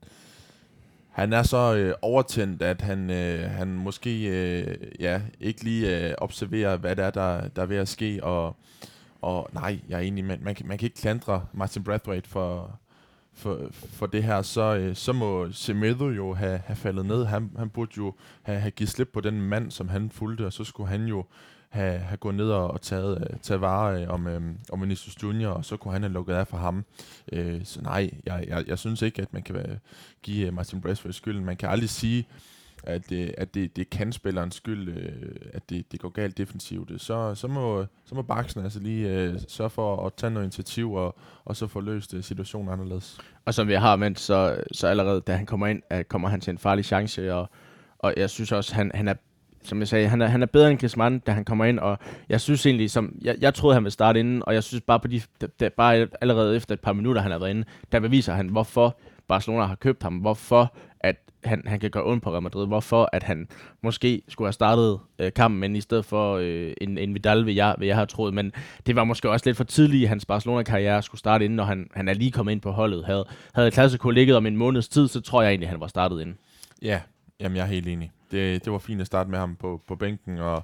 han 1.11 1.33
er 1.33 1.43
så 1.43 1.75
øh, 1.75 1.95
overtændt, 2.03 2.63
at 2.63 2.81
han, 2.81 3.11
øh, 3.11 3.51
han 3.51 3.69
måske 3.69 4.27
øh, 4.29 4.77
ja, 5.01 5.21
ikke 5.41 5.65
lige 5.65 6.09
øh, 6.09 6.15
observerer, 6.19 6.77
hvad 6.77 6.97
det 6.97 7.05
er, 7.05 7.11
der, 7.11 7.49
der 7.49 7.63
er 7.63 7.67
ved 7.67 7.77
at 7.77 7.89
ske. 7.89 8.25
Og, 8.25 8.57
og 9.23 9.49
nej, 9.53 9.81
jeg 9.89 9.97
er 9.97 10.03
enig, 10.03 10.25
man, 10.25 10.39
man, 10.43 10.55
kan, 10.55 10.67
man 10.67 10.79
kan 10.79 10.87
ikke 10.87 11.01
klandre 11.01 11.47
Martin 11.53 11.85
Brathwaite 11.85 12.29
for, 12.29 12.79
for, 13.35 13.61
for 13.73 14.07
det 14.07 14.23
her, 14.23 14.43
så, 14.43 14.77
øh, 14.77 14.97
så 14.97 15.13
må 15.13 15.53
Semedo 15.53 16.09
jo 16.09 16.35
have, 16.35 16.59
have 16.59 16.77
faldet 16.77 17.07
ned. 17.07 17.25
Han, 17.25 17.51
han 17.59 17.71
burde 17.71 17.93
jo 17.97 18.15
have, 18.43 18.61
have 18.61 18.71
givet 18.71 18.91
slip 18.91 19.09
på 19.13 19.21
den 19.21 19.41
mand, 19.41 19.71
som 19.71 19.89
han 19.89 20.11
fulgte, 20.11 20.47
og 20.47 20.53
så 20.53 20.65
skulle 20.65 20.89
han 20.89 21.05
jo 21.05 21.25
have, 21.69 21.99
have 21.99 22.17
gået 22.17 22.35
ned 22.35 22.51
og 22.51 22.81
taget, 22.81 23.19
uh, 23.19 23.41
taget 23.43 23.61
vare 23.61 24.03
uh, 24.03 24.15
om, 24.15 24.27
øh, 24.27 24.43
om 24.73 24.83
Vinicius 24.83 25.23
Junior, 25.23 25.51
og 25.51 25.65
så 25.65 25.77
kunne 25.77 25.93
han 25.93 26.03
have 26.03 26.13
lukket 26.13 26.35
af 26.35 26.47
for 26.47 26.57
ham. 26.57 26.85
Øh, 27.33 27.65
så 27.65 27.83
nej, 27.83 28.11
jeg, 28.27 28.45
jeg, 28.49 28.65
jeg 28.69 28.79
synes 28.79 29.03
ikke, 29.03 29.23
at 29.23 29.33
man 29.33 29.43
kan 29.43 29.57
øh, 29.57 29.77
give 30.23 30.51
Martin 30.51 30.81
Braithwaite 30.81 31.17
skylden. 31.17 31.45
Man 31.45 31.57
kan 31.57 31.69
aldrig 31.69 31.91
sige, 31.91 32.27
at, 32.83 33.13
at 33.13 33.55
det, 33.55 33.77
det 33.77 33.91
kan 33.91 34.13
spillerens 34.13 34.55
skyld, 34.55 34.97
at 35.53 35.71
det, 35.71 35.93
det 35.93 36.01
går 36.01 36.09
galt 36.09 36.39
defensivt. 36.39 37.03
Så, 37.03 37.35
så, 37.35 37.49
må, 37.49 37.85
så 38.05 38.15
må 38.15 38.23
Baksen 38.23 38.65
altså 38.65 38.81
lige 38.81 39.09
øh, 39.09 39.41
sørge 39.49 39.71
for 39.71 40.07
at 40.07 40.13
tage 40.15 40.31
noget 40.31 40.45
initiativ, 40.45 40.93
og, 40.93 41.17
og 41.45 41.57
så 41.57 41.67
få 41.67 41.81
løst 41.81 42.15
situationen 42.23 42.73
anderledes. 42.73 43.19
Og 43.45 43.55
som 43.55 43.69
vi 43.69 43.75
har 43.75 43.97
vendt, 43.97 44.21
så, 44.21 44.61
så 44.73 44.87
allerede 44.87 45.21
da 45.21 45.37
han 45.37 45.47
kommer 45.47 45.67
ind, 45.67 45.83
kommer 46.09 46.29
han 46.29 46.41
til 46.41 46.51
en 46.51 46.59
farlig 46.59 46.85
chance, 46.85 47.35
og, 47.35 47.51
og 47.99 48.15
jeg 48.17 48.31
synes 48.31 48.53
også, 48.53 48.75
han, 48.75 48.91
han 48.95 49.09
er 49.09 49.15
som 49.69 49.81
jeg 49.81 49.89
sagde, 49.89 50.09
han 50.09 50.23
er, 50.23 50.27
han 50.27 50.43
er 50.43 50.47
bedre 50.47 50.71
end 50.71 50.79
Griezmann, 50.79 51.19
da 51.19 51.33
han 51.33 51.45
kommer 51.45 51.65
ind, 51.65 51.79
og 51.79 51.99
jeg 52.29 52.41
synes 52.41 52.67
egentlig, 52.67 52.91
som, 52.91 53.15
jeg, 53.23 53.37
jeg 53.41 53.55
troede, 53.55 53.75
han 53.75 53.85
ville 53.85 53.93
starte 53.93 54.21
inden, 54.21 54.43
og 54.47 54.55
jeg 54.55 54.63
synes 54.63 54.83
bare, 54.87 55.01
på 55.01 55.09
de, 55.09 55.23
de, 55.61 55.71
bare 55.71 56.09
allerede 56.21 56.57
efter 56.57 56.75
et 56.75 56.81
par 56.81 56.93
minutter, 56.93 57.23
han 57.23 57.31
har 57.31 57.39
været 57.39 57.51
inde, 57.51 57.65
der 57.93 58.01
beviser 58.01 58.35
han, 58.35 58.49
hvorfor 58.49 58.99
Barcelona 59.29 59.65
har 59.65 59.75
købt 59.75 60.03
ham, 60.03 60.15
hvorfor 60.15 60.75
at 61.01 61.17
han, 61.45 61.63
han 61.67 61.81
kan 61.81 61.91
gøre 61.91 62.05
ondt 62.05 62.23
på 62.23 62.31
Real 62.31 62.43
Madrid, 62.43 62.67
hvorfor 62.67 63.09
at 63.13 63.23
han 63.23 63.49
måske 63.83 64.23
skulle 64.29 64.47
have 64.47 64.53
startet 64.53 64.99
øh, 65.19 65.33
kampen, 65.33 65.61
men 65.61 65.77
i 65.77 65.81
stedet 65.81 66.05
for 66.05 66.37
øh, 66.37 66.73
en, 66.81 66.99
en 66.99 67.15
Vidal, 67.15 67.47
vil 67.47 67.55
jeg, 67.55 67.75
vil 67.79 67.87
jeg 67.87 67.97
have 67.97 68.07
troet, 68.07 68.35
men 68.35 68.53
det 68.87 68.97
var 68.97 69.05
måske 69.05 69.31
også 69.31 69.47
lidt 69.47 69.57
for 69.57 69.65
tidligt 69.65 70.03
i 70.03 70.05
hans 70.05 70.25
Barcelona-karriere 70.27 71.03
skulle 71.03 71.19
starte 71.19 71.45
inden, 71.45 71.57
når 71.57 71.65
han, 71.65 71.91
han 71.95 72.09
er 72.09 72.15
lige 72.15 72.31
kommet 72.31 72.53
ind 72.53 72.61
på 72.61 72.71
holdet. 72.71 73.05
Havde, 73.05 73.25
havde 73.55 73.71
Klassiko 73.71 74.11
ligget 74.11 74.37
om 74.37 74.47
en 74.47 74.57
måneds 74.57 74.89
tid, 74.89 75.09
så 75.09 75.21
tror 75.21 75.43
jeg 75.43 75.51
egentlig, 75.51 75.69
han 75.69 75.81
var 75.81 75.87
startet 75.87 76.21
inden. 76.21 76.39
Ja, 76.83 77.01
jamen 77.41 77.57
jeg 77.57 77.63
er 77.63 77.67
helt 77.67 77.89
enig 77.89 78.13
det, 78.31 78.65
det 78.65 78.73
var 78.73 78.79
fint 78.79 79.01
at 79.01 79.07
starte 79.07 79.31
med 79.31 79.39
ham 79.39 79.57
på, 79.57 79.83
på 79.87 79.97
bænken, 79.97 80.39
og, 80.39 80.63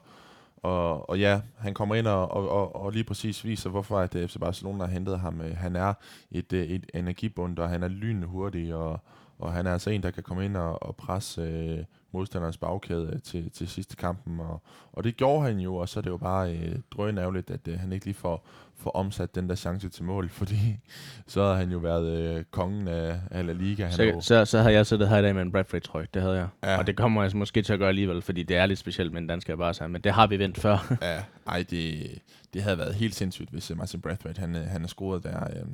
og, 0.56 1.10
og 1.10 1.18
ja, 1.18 1.40
han 1.58 1.74
kommer 1.74 1.94
ind 1.94 2.06
og, 2.06 2.30
og, 2.30 2.76
og 2.76 2.92
lige 2.92 3.04
præcis 3.04 3.44
viser, 3.44 3.70
hvorfor 3.70 3.98
at 3.98 4.14
øh, 4.14 4.28
FC 4.28 4.38
Barcelona 4.40 4.84
har 4.84 4.92
hentet 4.92 5.20
ham. 5.20 5.40
Øh, 5.40 5.56
han 5.56 5.76
er 5.76 5.94
et, 6.30 6.52
øh, 6.52 6.66
et 6.66 6.90
energibund, 6.94 7.58
og 7.58 7.68
han 7.68 7.82
er 7.82 7.88
lynhurtig, 7.88 8.74
og, 8.74 9.00
og 9.38 9.52
han 9.52 9.66
er 9.66 9.72
altså 9.72 9.90
en, 9.90 10.02
der 10.02 10.10
kan 10.10 10.22
komme 10.22 10.44
ind 10.44 10.56
og, 10.56 10.82
og 10.82 10.96
presse 10.96 11.42
øh, 11.42 11.84
modstanderens 12.14 12.56
bagkæde 12.56 13.20
til, 13.24 13.50
til 13.50 13.68
sidste 13.68 13.96
kampen, 13.96 14.40
og, 14.40 14.62
og 14.92 15.04
det 15.04 15.16
gjorde 15.16 15.46
han 15.46 15.58
jo, 15.58 15.76
og 15.76 15.88
så 15.88 16.00
er 16.00 16.02
det 16.02 16.10
jo 16.10 16.16
bare 16.16 16.56
øh, 16.56 16.76
drønærveligt, 16.90 17.50
at 17.50 17.68
øh, 17.68 17.78
han 17.80 17.92
ikke 17.92 18.06
lige 18.06 18.14
får, 18.14 18.46
får 18.76 18.90
omsat 18.90 19.34
den 19.34 19.48
der 19.48 19.54
chance 19.54 19.88
til 19.88 20.04
mål, 20.04 20.28
fordi 20.40 20.80
så 21.26 21.42
havde 21.42 21.56
han 21.56 21.70
jo 21.70 21.78
været 21.78 22.06
øh, 22.06 22.44
kongen 22.50 22.88
af, 22.88 23.20
af 23.30 23.46
La 23.46 23.52
Liga. 23.52 23.84
Han 23.84 23.92
så, 23.92 24.02
jo... 24.02 24.20
så, 24.20 24.44
så 24.44 24.58
havde 24.58 24.74
jeg 24.74 24.86
siddet 24.86 25.08
her 25.08 25.18
i 25.18 25.22
dag 25.22 25.34
med 25.34 25.42
en 25.42 25.52
Bradford 25.52 25.82
trøje, 25.82 26.06
det 26.14 26.22
havde 26.22 26.36
jeg. 26.36 26.48
Ja. 26.64 26.78
Og 26.78 26.86
det 26.86 26.96
kommer 26.96 27.20
jeg 27.20 27.24
altså 27.24 27.36
måske 27.36 27.62
til 27.62 27.72
at 27.72 27.78
gøre 27.78 27.88
alligevel, 27.88 28.22
fordi 28.22 28.42
det 28.42 28.56
er 28.56 28.66
lidt 28.66 28.78
specielt 28.78 29.12
med 29.12 29.20
en 29.20 29.26
dansker 29.26 29.56
bare 29.56 29.74
sig, 29.74 29.90
men 29.90 30.00
det 30.00 30.12
har 30.12 30.26
vi 30.26 30.38
vendt 30.38 30.58
før. 30.58 30.94
ja, 31.02 31.22
ej, 31.46 31.64
det, 31.70 32.10
det 32.54 32.62
havde 32.62 32.78
været 32.78 32.94
helt 32.94 33.14
sindssygt, 33.14 33.50
hvis 33.50 33.70
øh, 33.70 33.78
Martin 33.78 34.00
Bradford 34.00 34.38
han, 34.38 34.56
øh, 34.56 34.66
han 34.66 34.84
er 34.84 34.88
scoret 34.88 35.22
der. 35.22 35.44
Øh. 35.44 35.66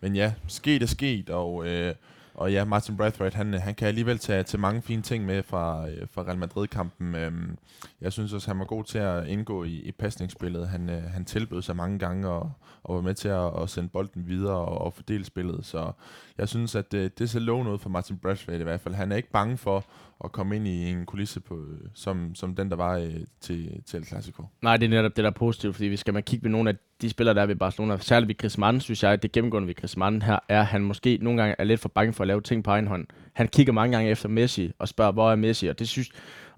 Men 0.00 0.16
ja, 0.16 0.32
sket 0.46 0.82
er 0.82 0.86
sket, 0.86 1.30
og... 1.30 1.66
Øh, 1.66 1.94
og 2.34 2.52
ja, 2.52 2.64
Martin 2.64 2.96
Brathwaite, 2.96 3.36
han, 3.36 3.54
øh, 3.54 3.60
han 3.60 3.74
kan 3.74 3.88
alligevel 3.88 4.18
tage 4.18 4.42
til 4.42 4.58
mange 4.58 4.82
fine 4.82 5.02
ting 5.02 5.24
med 5.24 5.42
fra, 5.42 5.88
øh, 5.88 6.06
fra 6.10 6.22
Real 6.22 6.38
Madrid-kampen. 6.38 7.14
Øhm, 7.14 7.58
jeg 8.00 8.12
synes 8.12 8.32
også, 8.32 8.48
han 8.50 8.58
var 8.58 8.64
god 8.64 8.84
til 8.84 8.98
at 8.98 9.26
indgå 9.26 9.64
i, 9.64 9.80
i 9.80 9.92
pasningsspillet. 9.92 10.68
Han, 10.68 10.90
øh, 10.90 11.02
han 11.02 11.24
tilbød 11.24 11.62
sig 11.62 11.76
mange 11.76 11.98
gange 11.98 12.28
og, 12.28 12.52
og 12.82 12.94
var 12.94 13.02
med 13.02 13.14
til 13.14 13.28
at, 13.28 13.62
at 13.62 13.70
sende 13.70 13.88
bolden 13.88 14.28
videre 14.28 14.56
og, 14.56 14.78
og 14.78 14.92
fordele 14.92 15.24
spillet. 15.24 15.66
Så 15.66 15.92
jeg 16.40 16.48
synes, 16.48 16.74
at 16.74 16.92
det, 16.92 17.18
det 17.18 17.30
ser 17.30 17.40
lovende 17.40 17.72
ud 17.72 17.78
for 17.78 17.90
Martin 17.90 18.18
Brathwaite 18.18 18.60
i 18.60 18.64
hvert 18.64 18.80
fald. 18.80 18.94
Han 18.94 19.12
er 19.12 19.16
ikke 19.16 19.30
bange 19.30 19.56
for 19.56 19.84
at 20.24 20.32
komme 20.32 20.56
ind 20.56 20.68
i 20.68 20.90
en 20.90 21.06
kulisse 21.06 21.40
på, 21.40 21.54
øh, 21.54 21.78
som, 21.94 22.34
som 22.34 22.54
den, 22.54 22.70
der 22.70 22.76
var 22.76 22.96
øh, 22.96 23.14
til, 23.40 23.82
til 23.86 23.98
El 23.98 24.06
Clasico. 24.06 24.44
Nej, 24.62 24.76
det 24.76 24.86
er 24.86 24.90
netop 24.90 25.16
det, 25.16 25.24
der 25.24 25.30
er 25.30 25.34
positivt, 25.34 25.74
fordi 25.74 25.88
vi 25.88 25.96
skal 25.96 26.14
man 26.14 26.22
kigge 26.22 26.42
på 26.42 26.48
nogle 26.48 26.70
af 26.70 26.76
de 27.02 27.10
spillere, 27.10 27.34
der 27.34 27.42
er 27.42 27.46
ved 27.46 27.56
Barcelona, 27.56 27.96
særligt 27.98 28.28
ved 28.28 28.36
Griezmann, 28.36 28.80
synes 28.80 29.02
jeg, 29.02 29.12
at 29.12 29.22
det 29.22 29.32
gennemgående 29.32 29.68
ved 29.68 29.74
Griezmann 29.74 30.22
her, 30.22 30.38
er, 30.48 30.60
at 30.60 30.66
han 30.66 30.82
måske 30.82 31.18
nogle 31.22 31.42
gange 31.42 31.54
er 31.58 31.64
lidt 31.64 31.80
for 31.80 31.88
bange 31.88 32.12
for 32.12 32.24
at 32.24 32.28
lave 32.28 32.40
ting 32.40 32.64
på 32.64 32.70
egen 32.70 32.86
hånd. 32.86 33.06
Han 33.32 33.48
kigger 33.48 33.72
mange 33.72 33.96
gange 33.96 34.10
efter 34.10 34.28
Messi 34.28 34.72
og 34.78 34.88
spørger, 34.88 35.12
hvor 35.12 35.32
er 35.32 35.36
Messi, 35.36 35.66
og 35.66 35.78
det 35.78 35.88
synes, 35.88 36.08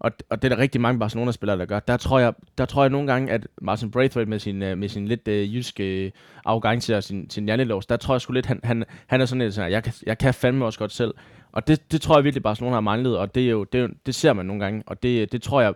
og, 0.02 0.12
og 0.30 0.42
det 0.42 0.52
er 0.52 0.56
der 0.56 0.62
rigtig 0.62 0.80
mange 0.80 0.98
Barcelona-spillere, 0.98 1.58
der 1.58 1.64
gør. 1.64 1.80
Der 1.80 1.96
tror 1.96 2.18
jeg, 2.18 2.32
der 2.58 2.64
tror 2.64 2.82
jeg 2.82 2.90
nogle 2.90 3.12
gange, 3.12 3.32
at 3.32 3.46
Martin 3.60 3.90
Braithwaite 3.90 4.30
med 4.30 4.38
sin, 4.38 4.62
øh, 4.62 4.78
med 4.78 4.88
sin 4.88 5.08
lidt 5.08 5.28
øh, 5.28 5.54
jyske 5.54 6.06
uh, 6.06 6.20
arrogance 6.44 6.96
og 6.96 7.02
sin, 7.02 7.30
sin 7.30 7.48
jantelås, 7.48 7.86
der 7.86 7.96
tror 7.96 8.14
jeg 8.14 8.20
sgu 8.20 8.32
lidt, 8.32 8.46
han, 8.46 8.60
han, 8.64 8.84
han 9.06 9.20
er 9.20 9.26
sådan 9.26 9.42
lidt 9.42 9.54
sådan, 9.54 9.72
jeg 9.72 9.84
kan, 9.84 9.92
jeg 10.06 10.18
kan 10.18 10.34
fandme 10.34 10.64
også 10.64 10.78
godt 10.78 10.92
selv. 10.92 11.14
Og 11.52 11.68
det, 11.68 11.92
det 11.92 12.00
tror 12.00 12.16
jeg 12.16 12.24
virkelig, 12.24 12.42
Barcelona 12.42 12.74
har 12.74 12.80
manglet, 12.80 13.18
og 13.18 13.34
det, 13.34 13.46
er 13.46 13.50
jo, 13.50 13.64
det, 13.64 13.78
er 13.78 13.82
jo, 13.82 13.88
det 14.06 14.14
ser 14.14 14.32
man 14.32 14.46
nogle 14.46 14.64
gange, 14.64 14.82
og 14.86 15.02
det, 15.02 15.32
det 15.32 15.42
tror 15.42 15.60
jeg 15.60 15.74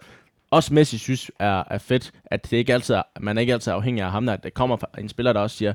også 0.50 0.74
Messi 0.74 0.98
synes 0.98 1.30
er, 1.38 1.64
er 1.70 1.78
fedt, 1.78 2.12
at 2.24 2.50
det 2.50 2.56
ikke 2.56 2.74
altid 2.74 2.94
er, 2.94 3.02
man 3.20 3.36
er 3.36 3.40
ikke 3.40 3.52
altid 3.52 3.72
er 3.72 3.76
afhængig 3.76 4.04
af 4.04 4.10
ham, 4.10 4.28
at 4.28 4.42
der 4.42 4.50
kommer 4.50 4.76
en 4.98 5.08
spiller, 5.08 5.32
der 5.32 5.40
også 5.40 5.56
siger, 5.56 5.72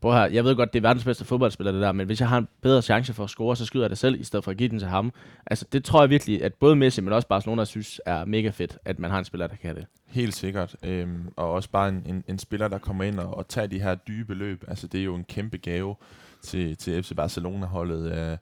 prøv 0.00 0.12
her, 0.12 0.26
jeg 0.26 0.44
ved 0.44 0.56
godt, 0.56 0.72
det 0.72 0.78
er 0.78 0.82
verdens 0.82 1.04
bedste 1.04 1.24
fodboldspiller 1.24 1.72
det 1.72 1.80
der, 1.82 1.92
men 1.92 2.06
hvis 2.06 2.20
jeg 2.20 2.28
har 2.28 2.38
en 2.38 2.48
bedre 2.60 2.82
chance 2.82 3.14
for 3.14 3.24
at 3.24 3.30
score, 3.30 3.56
så 3.56 3.66
skyder 3.66 3.84
jeg 3.84 3.90
det 3.90 3.98
selv, 3.98 4.20
i 4.20 4.24
stedet 4.24 4.44
for 4.44 4.50
at 4.50 4.56
give 4.56 4.68
den 4.68 4.78
til 4.78 4.88
ham. 4.88 5.12
Altså 5.46 5.64
det 5.72 5.84
tror 5.84 6.02
jeg 6.02 6.10
virkelig, 6.10 6.44
at 6.44 6.54
både 6.54 6.76
Messi, 6.76 7.00
men 7.00 7.12
også 7.12 7.28
Barcelona 7.28 7.64
synes 7.64 8.00
er 8.06 8.24
mega 8.24 8.50
fedt, 8.50 8.78
at 8.84 8.98
man 8.98 9.10
har 9.10 9.18
en 9.18 9.24
spiller, 9.24 9.46
der 9.46 9.56
kan 9.56 9.76
det. 9.76 9.86
Helt 10.06 10.34
sikkert. 10.34 10.76
Øhm, 10.82 11.32
og 11.36 11.52
også 11.52 11.70
bare 11.70 11.88
en, 11.88 12.02
en, 12.06 12.24
en 12.28 12.38
spiller, 12.38 12.68
der 12.68 12.78
kommer 12.78 13.04
ind 13.04 13.18
og, 13.18 13.36
og 13.36 13.48
tager 13.48 13.66
de 13.66 13.80
her 13.80 13.94
dybe 13.94 14.34
løb. 14.34 14.64
Altså 14.68 14.86
det 14.86 15.00
er 15.00 15.04
jo 15.04 15.14
en 15.14 15.24
kæmpe 15.24 15.58
gave 15.58 15.96
til, 16.42 16.76
til 16.76 17.02
FC 17.02 17.14
Barcelona-holdet. 17.16 18.12
Øh, 18.12 18.36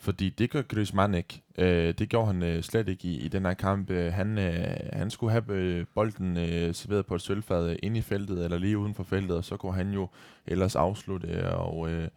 fordi 0.00 0.28
det 0.28 0.50
gør 0.50 0.62
Griezmann 0.62 1.14
ikke. 1.14 1.42
Øh, 1.58 1.94
det 1.94 2.08
gjorde 2.08 2.26
han 2.26 2.42
øh, 2.42 2.62
slet 2.62 2.88
ikke 2.88 3.08
i, 3.08 3.20
i 3.20 3.28
den 3.28 3.44
her 3.44 3.54
kamp. 3.54 3.90
Øh, 3.90 4.12
han, 4.12 4.38
øh, 4.38 4.76
han 4.92 5.10
skulle 5.10 5.32
have 5.32 5.44
øh, 5.48 5.86
bolden 5.94 6.36
øh, 6.36 6.74
serveret 6.74 7.06
på 7.06 7.14
et 7.14 7.20
sølvfad 7.20 7.70
øh, 7.70 7.76
inde 7.82 7.98
i 7.98 8.02
feltet, 8.02 8.44
eller 8.44 8.58
lige 8.58 8.78
uden 8.78 8.94
for 8.94 9.02
feltet, 9.02 9.36
og 9.36 9.44
så 9.44 9.56
kunne 9.56 9.74
han 9.74 9.90
jo 9.92 10.08
ellers 10.46 10.76
afslutte. 10.76 11.54
Og, 11.54 11.90
øh, 11.90 12.08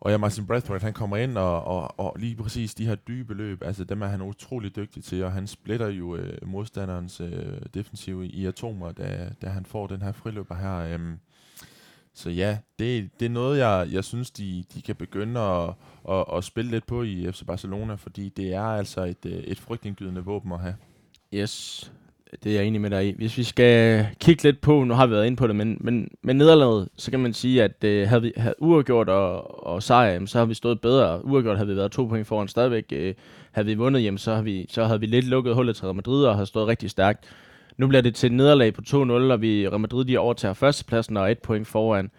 og 0.00 0.10
ja, 0.10 0.16
Martin 0.16 0.46
Brathwaite, 0.46 0.84
han 0.84 0.92
kommer 0.92 1.16
ind, 1.16 1.38
og, 1.38 1.64
og, 1.64 2.00
og 2.00 2.16
lige 2.18 2.36
præcis 2.36 2.74
de 2.74 2.86
her 2.86 2.94
dybe 2.94 3.34
løb, 3.34 3.62
altså 3.62 3.84
dem 3.84 4.02
er 4.02 4.06
han 4.06 4.22
utrolig 4.22 4.76
dygtig 4.76 5.04
til, 5.04 5.24
og 5.24 5.32
han 5.32 5.46
splitter 5.46 5.88
jo 5.88 6.16
øh, 6.16 6.48
modstanderens 6.48 7.20
øh, 7.20 7.60
defensive 7.74 8.26
i 8.26 8.46
atomer, 8.46 8.92
da, 8.92 9.30
da 9.42 9.48
han 9.48 9.64
får 9.64 9.86
den 9.86 10.02
her 10.02 10.12
friløber 10.12 10.54
her. 10.54 10.76
Øh, 10.76 11.16
så 12.16 12.30
ja, 12.30 12.58
det, 12.78 13.10
det 13.20 13.26
er 13.26 13.30
noget, 13.30 13.58
jeg, 13.58 13.88
jeg 13.92 14.04
synes, 14.04 14.30
de, 14.30 14.64
de 14.74 14.82
kan 14.82 14.96
begynde 14.96 15.40
at, 15.40 15.70
at, 16.10 16.24
at 16.36 16.44
spille 16.44 16.70
lidt 16.70 16.86
på 16.86 17.02
i 17.02 17.32
FC 17.32 17.42
Barcelona, 17.46 17.94
fordi 17.94 18.28
det 18.28 18.54
er 18.54 18.62
altså 18.62 19.04
et, 19.04 19.26
øh, 19.26 19.32
et 19.32 19.58
frygtindgydende 19.58 20.24
våben 20.24 20.52
at 20.52 20.60
have. 20.60 20.74
Yes, 21.34 21.92
det 22.44 22.52
er 22.52 22.56
jeg 22.56 22.64
enig 22.64 22.80
med 22.80 22.90
dig 22.90 23.08
i. 23.08 23.14
Hvis 23.16 23.38
vi 23.38 23.44
skal 23.44 24.06
kigge 24.20 24.42
lidt 24.42 24.60
på, 24.60 24.84
nu 24.84 24.94
har 24.94 25.06
vi 25.06 25.12
været 25.12 25.26
inde 25.26 25.36
på 25.36 25.46
det, 25.46 25.56
men, 25.56 25.78
men 25.80 26.10
med 26.22 26.34
nederlaget, 26.34 26.88
så 26.96 27.10
kan 27.10 27.20
man 27.20 27.32
sige, 27.32 27.62
at 27.62 27.84
øh, 27.84 28.08
havde 28.08 28.22
vi 28.22 28.32
havde 28.36 28.54
uafgjort 28.58 29.08
og, 29.08 29.66
og 29.66 29.82
sejr, 29.82 30.26
så 30.26 30.38
har 30.38 30.46
vi 30.46 30.54
stået 30.54 30.80
bedre. 30.80 31.24
Uafgjort 31.24 31.56
havde 31.56 31.68
vi 31.68 31.76
været 31.76 31.92
to 31.92 32.06
point 32.06 32.26
foran 32.26 32.48
stadigvæk. 32.48 32.84
Øh, 32.92 33.14
havde 33.52 33.66
vi 33.66 33.74
vundet 33.74 34.02
hjem, 34.02 34.18
så, 34.18 34.34
har 34.34 34.42
vi, 34.42 34.66
så 34.68 34.84
havde 34.84 35.00
vi 35.00 35.06
lidt 35.06 35.26
lukket 35.26 35.54
hullet 35.54 35.76
til 35.76 35.94
Madrid 35.94 36.24
og 36.24 36.36
har 36.36 36.44
stået 36.44 36.66
rigtig 36.66 36.90
stærkt. 36.90 37.24
Nu 37.76 37.86
bliver 37.86 38.02
det 38.02 38.14
til 38.14 38.32
nederlag 38.32 38.74
på 38.74 38.82
2-0, 38.88 38.94
og 38.94 39.40
vi 39.40 39.68
Real 39.68 39.80
Madrid 39.80 40.04
de 40.04 40.18
overtager 40.18 40.54
førstepladsen 40.54 41.16
og 41.16 41.24
er 41.24 41.28
et 41.28 41.38
point 41.38 41.66
foran. 41.66 42.10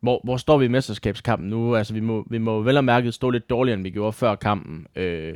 Hvor, 0.00 0.20
hvor 0.24 0.36
står 0.36 0.58
vi 0.58 0.64
i 0.64 0.68
mesterskabskampen 0.68 1.50
nu? 1.50 1.76
Altså, 1.76 1.94
vi 1.94 2.00
må, 2.00 2.26
vi 2.30 2.38
må 2.38 2.60
vel 2.62 2.76
og 2.76 2.84
mærket 2.84 3.14
stå 3.14 3.30
lidt 3.30 3.50
dårligere, 3.50 3.74
end 3.74 3.82
vi 3.82 3.90
gjorde 3.90 4.12
før 4.12 4.34
kampen. 4.34 4.86
Øh, 4.96 5.34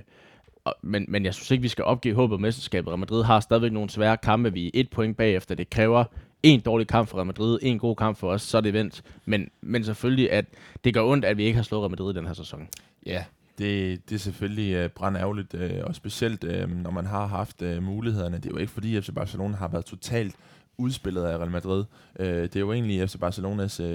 men, 0.82 1.04
men 1.08 1.24
jeg 1.24 1.34
synes 1.34 1.50
ikke, 1.50 1.62
vi 1.62 1.68
skal 1.68 1.84
opgive 1.84 2.14
håbet 2.14 2.34
om 2.34 2.40
mesterskabet. 2.40 2.88
Real 2.88 2.98
Madrid 2.98 3.24
har 3.24 3.40
stadigvæk 3.40 3.72
nogle 3.72 3.90
svære 3.90 4.16
kampe. 4.16 4.52
Vi 4.52 4.66
er 4.66 4.70
et 4.74 4.90
point 4.90 5.16
bagefter. 5.16 5.54
Det 5.54 5.70
kræver 5.70 6.04
en 6.42 6.60
dårlig 6.60 6.86
kamp 6.86 7.08
for 7.08 7.16
Real 7.16 7.26
Madrid, 7.26 7.58
en 7.62 7.78
god 7.78 7.96
kamp 7.96 8.16
for 8.18 8.30
os, 8.30 8.42
så 8.42 8.56
er 8.56 8.60
det 8.60 8.72
vendt. 8.72 9.02
Men, 9.24 9.50
men 9.60 9.84
selvfølgelig, 9.84 10.32
at 10.32 10.44
det 10.84 10.94
gør 10.94 11.02
ondt, 11.02 11.24
at 11.24 11.36
vi 11.36 11.44
ikke 11.44 11.56
har 11.56 11.62
slået 11.62 11.82
Real 11.82 11.90
Madrid 11.90 12.14
i 12.14 12.16
den 12.18 12.26
her 12.26 12.34
sæson. 12.34 12.68
Ja, 13.06 13.24
det, 13.58 14.08
det 14.08 14.14
er 14.14 14.18
selvfølgelig 14.18 14.84
uh, 14.84 14.90
brandærgerligt, 14.90 15.54
uh, 15.54 15.84
og 15.84 15.94
specielt 15.94 16.44
uh, 16.44 16.70
når 16.70 16.90
man 16.90 17.06
har 17.06 17.26
haft 17.26 17.62
uh, 17.62 17.82
mulighederne. 17.82 18.36
Det 18.36 18.46
er 18.46 18.50
jo 18.50 18.56
ikke 18.56 18.72
fordi 18.72 19.00
FC 19.00 19.10
Barcelona 19.14 19.56
har 19.56 19.68
været 19.68 19.84
totalt 19.84 20.36
udspillet 20.78 21.22
af 21.22 21.38
Real 21.38 21.50
Madrid. 21.50 21.84
Uh, 22.20 22.26
det 22.26 22.56
er 22.56 22.60
jo 22.60 22.72
egentlig 22.72 23.10
FC 23.10 23.16
Barcelonas 23.18 23.80
uh, 23.80 23.86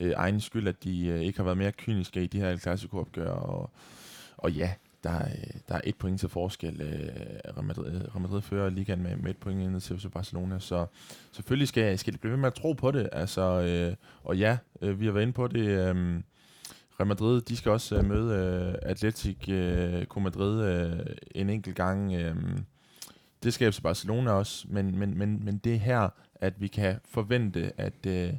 uh, 0.00 0.10
egen 0.16 0.40
skyld, 0.40 0.68
at 0.68 0.84
de 0.84 1.14
uh, 1.14 1.20
ikke 1.20 1.38
har 1.38 1.44
været 1.44 1.58
mere 1.58 1.72
kyniske 1.72 2.22
i 2.22 2.26
de 2.26 2.40
her 2.40 2.50
El 2.50 2.60
Clasico-opgør. 2.60 3.30
Og, 3.30 3.70
og 4.36 4.52
ja, 4.52 4.72
der, 5.04 5.18
der 5.68 5.74
er 5.74 5.80
et 5.84 5.96
point 5.96 6.20
til 6.20 6.28
forskel. 6.28 6.74
Uh, 6.74 7.56
Real, 7.56 7.64
Madrid, 7.64 7.84
Real 7.86 8.20
Madrid 8.20 8.42
fører 8.42 8.70
ligaen 8.70 9.02
med, 9.02 9.16
med 9.16 9.30
et 9.30 9.36
point 9.36 9.62
ind 9.62 9.80
til 9.80 9.98
FC 9.98 10.06
Barcelona, 10.12 10.58
så 10.58 10.86
selvfølgelig 11.32 11.68
skal, 11.68 11.98
skal 11.98 12.12
de 12.12 12.18
blive 12.18 12.32
ved 12.32 12.38
med 12.38 12.46
at 12.46 12.54
tro 12.54 12.72
på 12.72 12.90
det. 12.90 13.08
Altså, 13.12 13.42
uh, 13.90 13.96
og 14.24 14.36
ja, 14.36 14.58
uh, 14.82 15.00
vi 15.00 15.04
har 15.04 15.12
været 15.12 15.22
inde 15.22 15.32
på 15.32 15.48
det. 15.48 15.90
Um, 15.90 16.24
Real 17.00 17.06
Madrid, 17.06 17.40
de 17.40 17.56
skal 17.56 17.72
også 17.72 17.98
uh, 17.98 18.04
møde 18.04 18.34
øh, 18.34 18.68
uh, 18.68 18.74
Atletic 18.82 19.36
uh, 19.48 19.54
øh, 19.54 20.22
Madrid 20.22 20.84
uh, 20.92 21.06
en 21.34 21.50
enkelt 21.50 21.76
gang. 21.76 22.14
Uh, 22.14 22.36
det 23.42 23.54
skal 23.54 23.72
FC 23.72 23.82
Barcelona 23.82 24.30
også, 24.30 24.66
men, 24.68 24.98
men, 24.98 25.18
men, 25.18 25.44
men 25.44 25.58
det 25.58 25.74
er 25.74 25.78
her, 25.78 26.08
at 26.34 26.60
vi 26.60 26.66
kan 26.66 27.00
forvente, 27.04 27.72
at, 27.76 28.06
uh, 28.06 28.34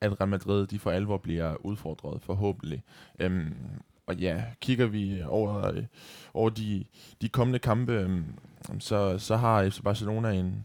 at 0.00 0.20
Real 0.20 0.28
Madrid 0.28 0.66
de 0.66 0.78
for 0.78 0.90
alvor 0.90 1.16
bliver 1.16 1.66
udfordret, 1.66 2.22
forhåbentlig. 2.22 2.82
Um, 3.24 3.54
og 4.06 4.16
ja, 4.16 4.44
kigger 4.60 4.86
vi 4.86 5.22
over, 5.22 5.72
uh, 5.72 5.84
over 6.34 6.50
de, 6.50 6.84
de 7.22 7.28
kommende 7.28 7.58
kampe, 7.58 8.04
um, 8.04 8.24
så, 8.80 9.18
så 9.18 9.36
har 9.36 9.70
FC 9.70 9.80
Barcelona 9.82 10.30
en, 10.30 10.64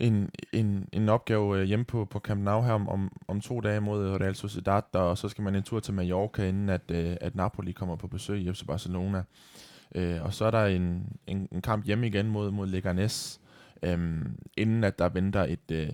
en, 0.00 0.30
en, 0.52 0.88
en 0.92 1.08
opgave 1.08 1.58
øh, 1.58 1.64
hjemme 1.64 1.84
på, 1.84 2.04
på 2.04 2.18
Camp 2.18 2.40
Nou 2.40 2.62
her 2.62 2.72
om, 2.72 2.88
om, 2.88 3.12
om 3.28 3.40
to 3.40 3.60
dage 3.60 3.80
mod 3.80 4.06
øh, 4.06 4.14
Real 4.14 4.34
Sociedad, 4.34 4.94
og 4.94 5.18
så 5.18 5.28
skal 5.28 5.44
man 5.44 5.54
en 5.54 5.62
tur 5.62 5.80
til 5.80 5.94
Mallorca, 5.94 6.48
inden 6.48 6.68
at, 6.68 6.90
øh, 6.90 7.16
at 7.20 7.34
Napoli 7.34 7.72
kommer 7.72 7.96
på 7.96 8.06
besøg 8.06 8.40
i 8.40 8.52
FC 8.52 8.66
Barcelona. 8.66 9.22
Øh, 9.94 10.24
og 10.24 10.34
så 10.34 10.44
er 10.44 10.50
der 10.50 10.66
en, 10.66 11.16
en, 11.26 11.48
en 11.52 11.62
kamp 11.62 11.86
hjemme 11.86 12.06
igen 12.06 12.28
mod, 12.28 12.50
mod 12.50 12.66
Leganes, 12.66 13.40
øh, 13.82 14.18
inden 14.56 14.84
at 14.84 14.98
der 14.98 15.08
venter 15.08 15.44
et, 15.44 15.70
øh, 15.72 15.88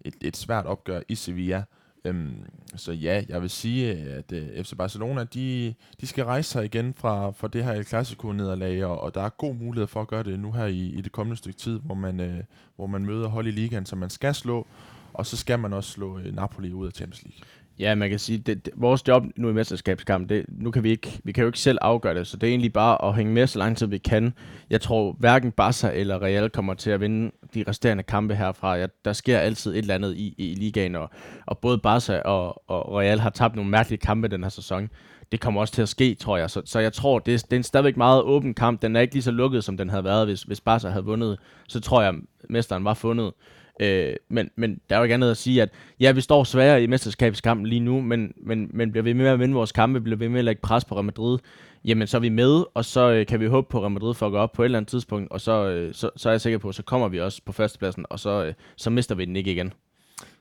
et, 0.00 0.14
et 0.20 0.36
svært 0.36 0.66
opgør 0.66 1.00
i 1.08 1.14
Sevilla. 1.14 1.64
Øhm, 2.04 2.44
så 2.76 2.92
ja, 2.92 3.22
jeg 3.28 3.42
vil 3.42 3.50
sige, 3.50 3.92
at 3.92 4.32
øh, 4.32 4.64
FC 4.64 4.76
Barcelona, 4.76 5.24
de, 5.24 5.74
de 6.00 6.06
skal 6.06 6.24
rejse 6.24 6.50
sig 6.50 6.64
igen 6.64 6.94
fra, 6.94 7.30
fra 7.30 7.48
det 7.48 7.64
her 7.64 7.72
El 7.72 7.84
Clasico-nederlag, 7.84 8.84
og, 8.84 9.00
og 9.00 9.14
der 9.14 9.22
er 9.22 9.28
god 9.28 9.54
mulighed 9.54 9.86
for 9.86 10.00
at 10.00 10.08
gøre 10.08 10.22
det 10.22 10.40
nu 10.40 10.52
her 10.52 10.66
i, 10.66 10.78
i 10.78 11.00
det 11.00 11.12
kommende 11.12 11.36
stykke 11.36 11.58
tid, 11.58 11.78
hvor 11.78 11.94
man, 11.94 12.20
øh, 12.20 12.40
hvor 12.76 12.86
man 12.86 13.06
møder 13.06 13.28
hold 13.28 13.46
i 13.46 13.50
ligaen, 13.50 13.86
som 13.86 13.98
man 13.98 14.10
skal 14.10 14.34
slå, 14.34 14.66
og 15.12 15.26
så 15.26 15.36
skal 15.36 15.58
man 15.58 15.72
også 15.72 15.90
slå 15.90 16.18
øh, 16.18 16.34
Napoli 16.34 16.72
ud 16.72 16.86
af 16.86 16.92
Champions 16.92 17.22
League. 17.22 17.40
Ja, 17.80 17.94
man 17.94 18.10
kan 18.10 18.18
sige, 18.18 18.38
det, 18.38 18.64
det, 18.64 18.74
vores 18.76 19.08
job 19.08 19.24
nu 19.36 19.48
i 19.48 19.52
mesterskabskampen, 19.52 20.28
det, 20.28 20.44
nu 20.48 20.70
kan 20.70 20.82
vi 20.82 20.90
ikke, 20.90 21.20
vi 21.24 21.32
kan 21.32 21.42
jo 21.42 21.48
ikke 21.48 21.58
selv 21.58 21.78
afgøre 21.80 22.14
det, 22.14 22.26
så 22.26 22.36
det 22.36 22.46
er 22.46 22.50
egentlig 22.50 22.72
bare 22.72 23.04
at 23.04 23.14
hænge 23.16 23.32
med 23.32 23.46
så 23.46 23.58
lang 23.58 23.76
tid 23.76 23.86
vi 23.86 23.98
kan. 23.98 24.32
Jeg 24.70 24.80
tror 24.80 25.16
hverken 25.18 25.52
Barca 25.52 25.90
eller 25.94 26.22
Real 26.22 26.50
kommer 26.50 26.74
til 26.74 26.90
at 26.90 27.00
vinde 27.00 27.30
de 27.54 27.64
resterende 27.68 28.02
kampe 28.02 28.34
herfra. 28.34 28.76
Ja, 28.76 28.86
der 29.04 29.12
sker 29.12 29.38
altid 29.38 29.72
et 29.72 29.78
eller 29.78 29.94
andet 29.94 30.16
i, 30.16 30.34
i 30.38 30.54
ligaen, 30.54 30.94
og, 30.94 31.10
og 31.46 31.58
både 31.58 31.78
Barca 31.78 32.18
og, 32.18 32.70
og 32.70 32.98
Real 32.98 33.18
har 33.18 33.30
tabt 33.30 33.56
nogle 33.56 33.70
mærkelige 33.70 34.00
kampe 34.00 34.28
den 34.28 34.42
her 34.42 34.50
sæson. 34.50 34.88
Det 35.32 35.40
kommer 35.40 35.60
også 35.60 35.74
til 35.74 35.82
at 35.82 35.88
ske, 35.88 36.14
tror 36.14 36.36
jeg. 36.36 36.50
Så, 36.50 36.62
så 36.64 36.78
jeg 36.78 36.92
tror, 36.92 37.18
det 37.18 37.34
er, 37.34 37.38
det 37.38 37.52
er 37.52 37.56
en 37.56 37.62
stadigvæk 37.62 37.96
meget 37.96 38.22
åben 38.22 38.54
kamp. 38.54 38.82
Den 38.82 38.96
er 38.96 39.00
ikke 39.00 39.14
lige 39.14 39.22
så 39.22 39.30
lukket, 39.30 39.64
som 39.64 39.76
den 39.76 39.90
havde 39.90 40.04
været, 40.04 40.26
hvis, 40.26 40.42
hvis 40.42 40.60
Barca 40.60 40.88
havde 40.88 41.04
vundet. 41.04 41.38
Så 41.68 41.80
tror 41.80 42.02
jeg, 42.02 42.14
mesteren 42.48 42.84
var 42.84 42.94
fundet. 42.94 43.32
Øh, 43.80 44.14
men, 44.28 44.50
men 44.56 44.80
der 44.90 44.96
er 44.96 45.00
jo 45.00 45.02
ikke 45.02 45.14
andet 45.14 45.30
at 45.30 45.36
sige, 45.36 45.62
at 45.62 45.68
ja, 46.00 46.12
vi 46.12 46.20
står 46.20 46.44
sværere 46.44 46.82
i 46.82 46.86
mesterskabskampen 46.86 47.66
lige 47.66 47.80
nu, 47.80 48.00
men, 48.00 48.32
men, 48.36 48.70
men 48.72 48.90
bliver 48.90 49.02
vi 49.02 49.12
med 49.12 49.26
at 49.26 49.38
vinde 49.38 49.54
vores 49.54 49.72
kampe, 49.72 50.00
bliver 50.00 50.16
vi 50.16 50.28
med 50.28 50.38
at 50.38 50.44
lægge 50.44 50.60
pres 50.60 50.84
på 50.84 50.94
Real 50.94 51.04
Madrid, 51.04 51.38
jamen 51.84 52.06
så 52.06 52.16
er 52.16 52.20
vi 52.20 52.28
med, 52.28 52.64
og 52.74 52.84
så 52.84 53.10
øh, 53.10 53.26
kan 53.26 53.40
vi 53.40 53.46
håbe 53.46 53.68
på, 53.70 53.78
at 53.78 53.82
Real 53.82 53.92
Madrid 53.92 54.14
får 54.14 54.30
gå 54.30 54.36
op 54.36 54.52
på 54.52 54.62
et 54.62 54.64
eller 54.64 54.78
andet 54.78 54.90
tidspunkt, 54.90 55.32
og 55.32 55.40
så, 55.40 55.68
øh, 55.68 55.94
så, 55.94 56.10
så 56.16 56.28
er 56.28 56.32
jeg 56.32 56.40
sikker 56.40 56.58
på, 56.58 56.68
at 56.68 56.74
så 56.74 56.82
kommer 56.82 57.08
vi 57.08 57.20
også 57.20 57.42
på 57.44 57.52
førstepladsen, 57.52 58.06
og 58.10 58.20
så, 58.20 58.44
øh, 58.44 58.54
så 58.76 58.90
mister 58.90 59.14
vi 59.14 59.24
den 59.24 59.36
ikke 59.36 59.52
igen. 59.52 59.72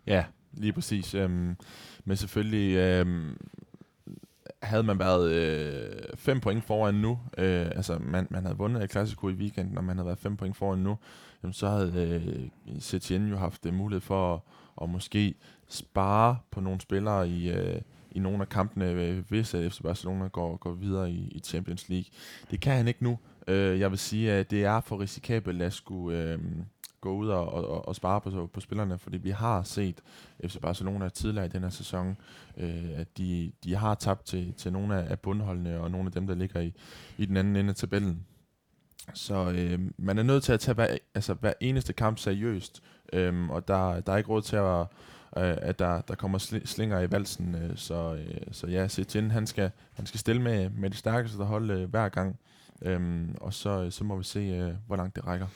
Ja, 0.08 0.24
lige 0.54 0.74
præcis. 0.74 1.16
Øhm, 1.16 1.56
men 2.06 2.18
selvfølgelig, 2.18 2.76
øhm, 2.76 3.38
havde 4.62 4.84
man 4.84 5.00
været 5.00 5.32
øh, 5.32 6.04
fem 6.16 6.40
point 6.40 6.64
foran 6.64 6.96
nu, 6.96 7.20
øh, 7.38 7.66
altså 7.66 8.00
man, 8.02 8.28
man 8.30 8.44
havde 8.44 8.58
vundet 8.58 8.84
et 8.84 8.92
Clasico 8.92 9.30
i 9.30 9.34
weekenden, 9.34 9.78
og 9.78 9.84
man 9.84 9.98
havde 9.98 10.06
været 10.06 10.20
fem 10.20 10.38
point 10.38 10.58
foran 10.58 10.80
nu, 10.80 10.98
jamen 11.44 11.54
så 11.54 11.68
havde 11.68 12.50
øh, 12.68 12.80
Setien 12.80 13.30
jo 13.30 13.38
haft 13.38 13.66
øh, 13.66 13.74
mulighed 13.74 14.02
for 14.02 14.34
at, 14.34 14.40
at 14.82 14.90
måske 14.90 15.36
spare 15.68 16.38
på 16.52 16.62
nogle 16.62 16.82
spillere 16.82 17.30
i, 17.30 17.52
øh, 17.52 17.82
i 18.12 18.20
nogle 18.20 18.42
af 18.42 18.50
kampene, 18.50 18.92
øh, 18.92 19.24
hvis 19.30 19.54
øh, 19.54 19.72
FC 19.72 19.82
Barcelona 19.82 20.28
går, 20.28 20.58
går 20.58 20.72
videre 20.72 21.12
i, 21.12 21.32
i 21.32 21.40
Champions 21.40 21.90
League. 21.90 22.12
Det 22.52 22.60
kan 22.60 22.74
han 22.76 22.88
ikke 22.88 23.04
nu. 23.04 23.20
Øh, 23.48 23.80
jeg 23.80 23.92
vil 23.92 24.00
sige, 24.00 24.32
at 24.32 24.52
det 24.52 24.64
er 24.64 24.82
for 24.82 25.00
risikabelt 25.00 25.62
at 25.62 25.74
skulle... 25.74 26.18
Øh, 26.18 26.40
gå 27.02 27.14
ud 27.14 27.30
og, 27.30 27.54
og, 27.54 27.88
og 27.88 27.96
spare 27.96 28.22
på, 28.22 28.50
på 28.54 28.60
spillerne, 28.60 28.98
fordi 28.98 29.18
vi 29.18 29.30
har 29.30 29.64
set 29.64 30.02
FC 30.46 30.60
Barcelona 30.60 31.10
tidligere 31.10 31.46
i 31.46 31.50
den 31.50 31.62
her 31.62 31.70
sæson, 31.70 32.18
øh, 32.58 32.90
at 32.96 33.18
de, 33.18 33.52
de 33.64 33.76
har 33.76 33.96
tabt 33.96 34.26
til, 34.26 34.54
til 34.54 34.74
nogle 34.74 34.96
af 34.96 35.20
bundholdene 35.20 35.80
og 35.80 35.92
nogle 35.92 36.08
af 36.08 36.12
dem, 36.12 36.28
der 36.28 36.36
ligger 36.36 36.60
i, 36.60 36.74
i 37.18 37.26
den 37.26 37.38
anden 37.38 37.56
ende 37.56 37.70
af 37.70 37.76
tabellen. 37.76 38.26
Så 39.14 39.52
øh, 39.56 39.80
man 39.98 40.18
er 40.18 40.24
nødt 40.24 40.44
til 40.44 40.54
at 40.54 40.60
tage 40.60 40.76
hver, 40.76 40.98
altså, 41.16 41.34
hver 41.34 41.54
eneste 41.60 41.94
kamp 41.94 42.20
seriøst, 42.20 42.84
øh, 43.14 43.50
og 43.50 43.68
der, 43.68 44.00
der 44.00 44.14
er 44.14 44.18
ikke 44.18 44.30
råd 44.30 44.42
til 44.42 44.56
at 44.56 44.88
øh, 45.38 45.58
at 45.62 45.80
der, 45.80 46.02
der 46.02 46.16
kommer 46.16 46.38
sl- 46.38 46.66
slinger 46.66 47.00
i 47.00 47.12
valsen. 47.12 47.56
Øh, 47.56 47.78
så, 47.78 48.16
øh, 48.16 48.42
så 48.52 48.68
ja, 48.68 48.88
Setien, 48.88 49.32
han 49.32 49.48
skal, 49.48 49.72
han 49.94 50.06
skal 50.06 50.20
stille 50.20 50.42
med, 50.42 50.70
med 50.70 50.90
det 50.90 50.98
stærkeste 50.98 51.44
hold 51.44 51.72
øh, 51.72 51.90
hver 51.90 52.10
gang. 52.10 52.40
Øhm, 52.82 53.36
og 53.42 53.54
så, 53.54 53.84
øh, 53.84 53.92
så 53.92 54.04
må 54.04 54.18
vi 54.18 54.24
se, 54.24 54.40
øh, 54.40 54.72
hvor 54.88 54.96
langt 54.96 55.16
det 55.16 55.28
rækker. 55.28 55.48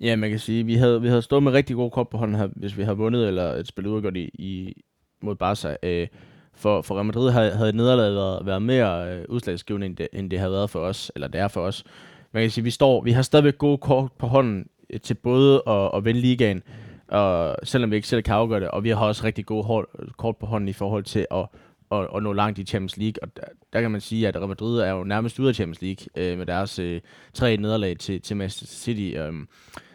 Ja, 0.00 0.16
man 0.16 0.30
kan 0.30 0.38
sige, 0.38 0.66
vi 0.66 0.74
havde, 0.74 1.02
vi 1.02 1.08
havde 1.08 1.22
stået 1.22 1.42
med 1.42 1.52
rigtig 1.52 1.76
god 1.76 1.90
kort 1.90 2.08
på 2.08 2.18
hånden 2.18 2.36
her, 2.36 2.48
hvis 2.56 2.76
vi 2.76 2.82
havde 2.82 2.96
vundet 2.96 3.28
eller 3.28 3.52
et 3.52 3.66
spil 3.66 3.86
udgjort 3.86 4.16
i, 4.16 4.30
i, 4.34 4.82
mod 5.22 5.34
Barca. 5.36 5.76
Øh, 5.82 6.08
for, 6.54 6.82
for 6.82 6.94
Real 6.94 7.06
Madrid 7.06 7.30
havde, 7.30 7.50
havde 7.50 7.76
nederlaget 7.76 8.14
været, 8.14 8.46
været 8.46 8.62
mere 8.62 9.14
øh, 9.14 9.24
udslagsgivende, 9.28 9.86
end 9.86 9.96
det, 9.96 10.08
end 10.12 10.30
det 10.30 10.38
havde 10.38 10.52
været 10.52 10.70
for 10.70 10.80
os, 10.80 11.12
eller 11.14 11.28
det 11.28 11.40
er 11.40 11.48
for 11.48 11.60
os. 11.60 11.84
Man 12.32 12.42
kan 12.42 12.50
sige, 12.50 12.64
vi, 12.64 12.70
står, 12.70 13.02
vi 13.02 13.12
har 13.12 13.22
stadigvæk 13.22 13.58
gode 13.58 13.78
kort 13.78 14.12
på 14.18 14.26
hånden 14.26 14.68
øh, 14.90 15.00
til 15.00 15.14
både 15.14 15.62
at, 15.66 15.90
at 15.94 16.04
vinde 16.04 16.20
ligaen, 16.20 16.62
og 17.08 17.56
selvom 17.62 17.90
vi 17.90 17.96
ikke 17.96 18.08
selv 18.08 18.22
kan 18.22 18.34
afgøre 18.34 18.60
det, 18.60 18.68
og 18.68 18.84
vi 18.84 18.90
har 18.90 19.06
også 19.06 19.24
rigtig 19.24 19.46
gode 19.46 19.64
hold, 19.64 19.88
kort 20.16 20.36
på 20.36 20.46
hånden 20.46 20.68
i 20.68 20.72
forhold 20.72 21.04
til 21.04 21.26
at, 21.30 21.46
at, 21.92 22.08
at 22.16 22.22
nå 22.22 22.32
langt 22.32 22.58
i 22.58 22.64
Champions 22.64 22.96
League, 22.96 23.22
og 23.22 23.36
der, 23.36 23.42
der 23.72 23.80
kan 23.80 23.90
man 23.90 24.00
sige, 24.00 24.28
at 24.28 24.36
Real 24.36 24.48
Madrid 24.48 24.80
er 24.80 24.90
jo 24.90 25.04
nærmest 25.04 25.38
ude 25.38 25.48
af 25.48 25.54
Champions 25.54 25.82
League 25.82 26.06
øh, 26.16 26.38
med 26.38 26.46
deres 26.46 26.78
øh, 26.78 27.00
tre 27.34 27.56
nederlag 27.56 27.98
til, 27.98 28.20
til 28.20 28.36
Manchester 28.36 28.76
City. 28.76 29.16
Øh, 29.16 29.32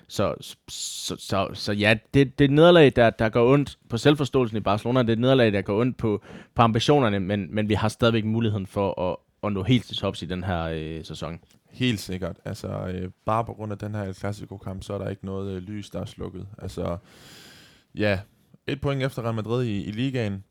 så, 0.07 0.35
så, 0.67 1.15
så, 1.19 1.49
så 1.53 1.73
ja, 1.73 1.97
det, 2.13 2.39
det 2.39 2.45
er 2.45 2.49
nederlag, 2.49 2.93
der, 2.95 3.09
der 3.09 3.29
går 3.29 3.53
ondt 3.53 3.77
på 3.89 3.97
selvforståelsen 3.97 4.57
i 4.57 4.61
Barcelona. 4.61 5.03
Det 5.03 5.09
er 5.09 5.15
nederlag, 5.15 5.53
der 5.53 5.61
går 5.61 5.81
ondt 5.81 5.97
på, 5.97 6.23
på 6.55 6.61
ambitionerne, 6.61 7.19
men, 7.19 7.55
men 7.55 7.69
vi 7.69 7.73
har 7.73 7.87
stadigvæk 7.87 8.25
muligheden 8.25 8.67
for 8.67 9.01
at, 9.11 9.17
at 9.43 9.53
nå 9.53 9.63
helt 9.63 9.85
til 9.85 9.97
tops 9.97 10.21
i 10.21 10.25
den 10.25 10.43
her 10.43 10.63
øh, 10.63 11.05
sæson. 11.05 11.39
Helt 11.71 11.99
sikkert. 11.99 12.37
Altså, 12.45 12.67
øh, 12.67 13.09
bare 13.25 13.45
på 13.45 13.53
grund 13.53 13.71
af 13.71 13.77
den 13.77 13.95
her 13.95 14.13
Clasico-kamp, 14.13 14.83
så 14.83 14.93
er 14.93 14.97
der 14.97 15.09
ikke 15.09 15.25
noget 15.25 15.55
øh, 15.55 15.61
lys, 15.61 15.89
der 15.89 16.01
er 16.01 16.05
slukket. 16.05 16.47
Altså, 16.57 16.97
ja, 17.95 18.19
et 18.67 18.81
point 18.81 19.03
efter 19.03 19.21
Real 19.21 19.35
Madrid 19.35 19.65
i, 19.65 19.83
i 19.83 19.91
ligaen, 19.91 20.43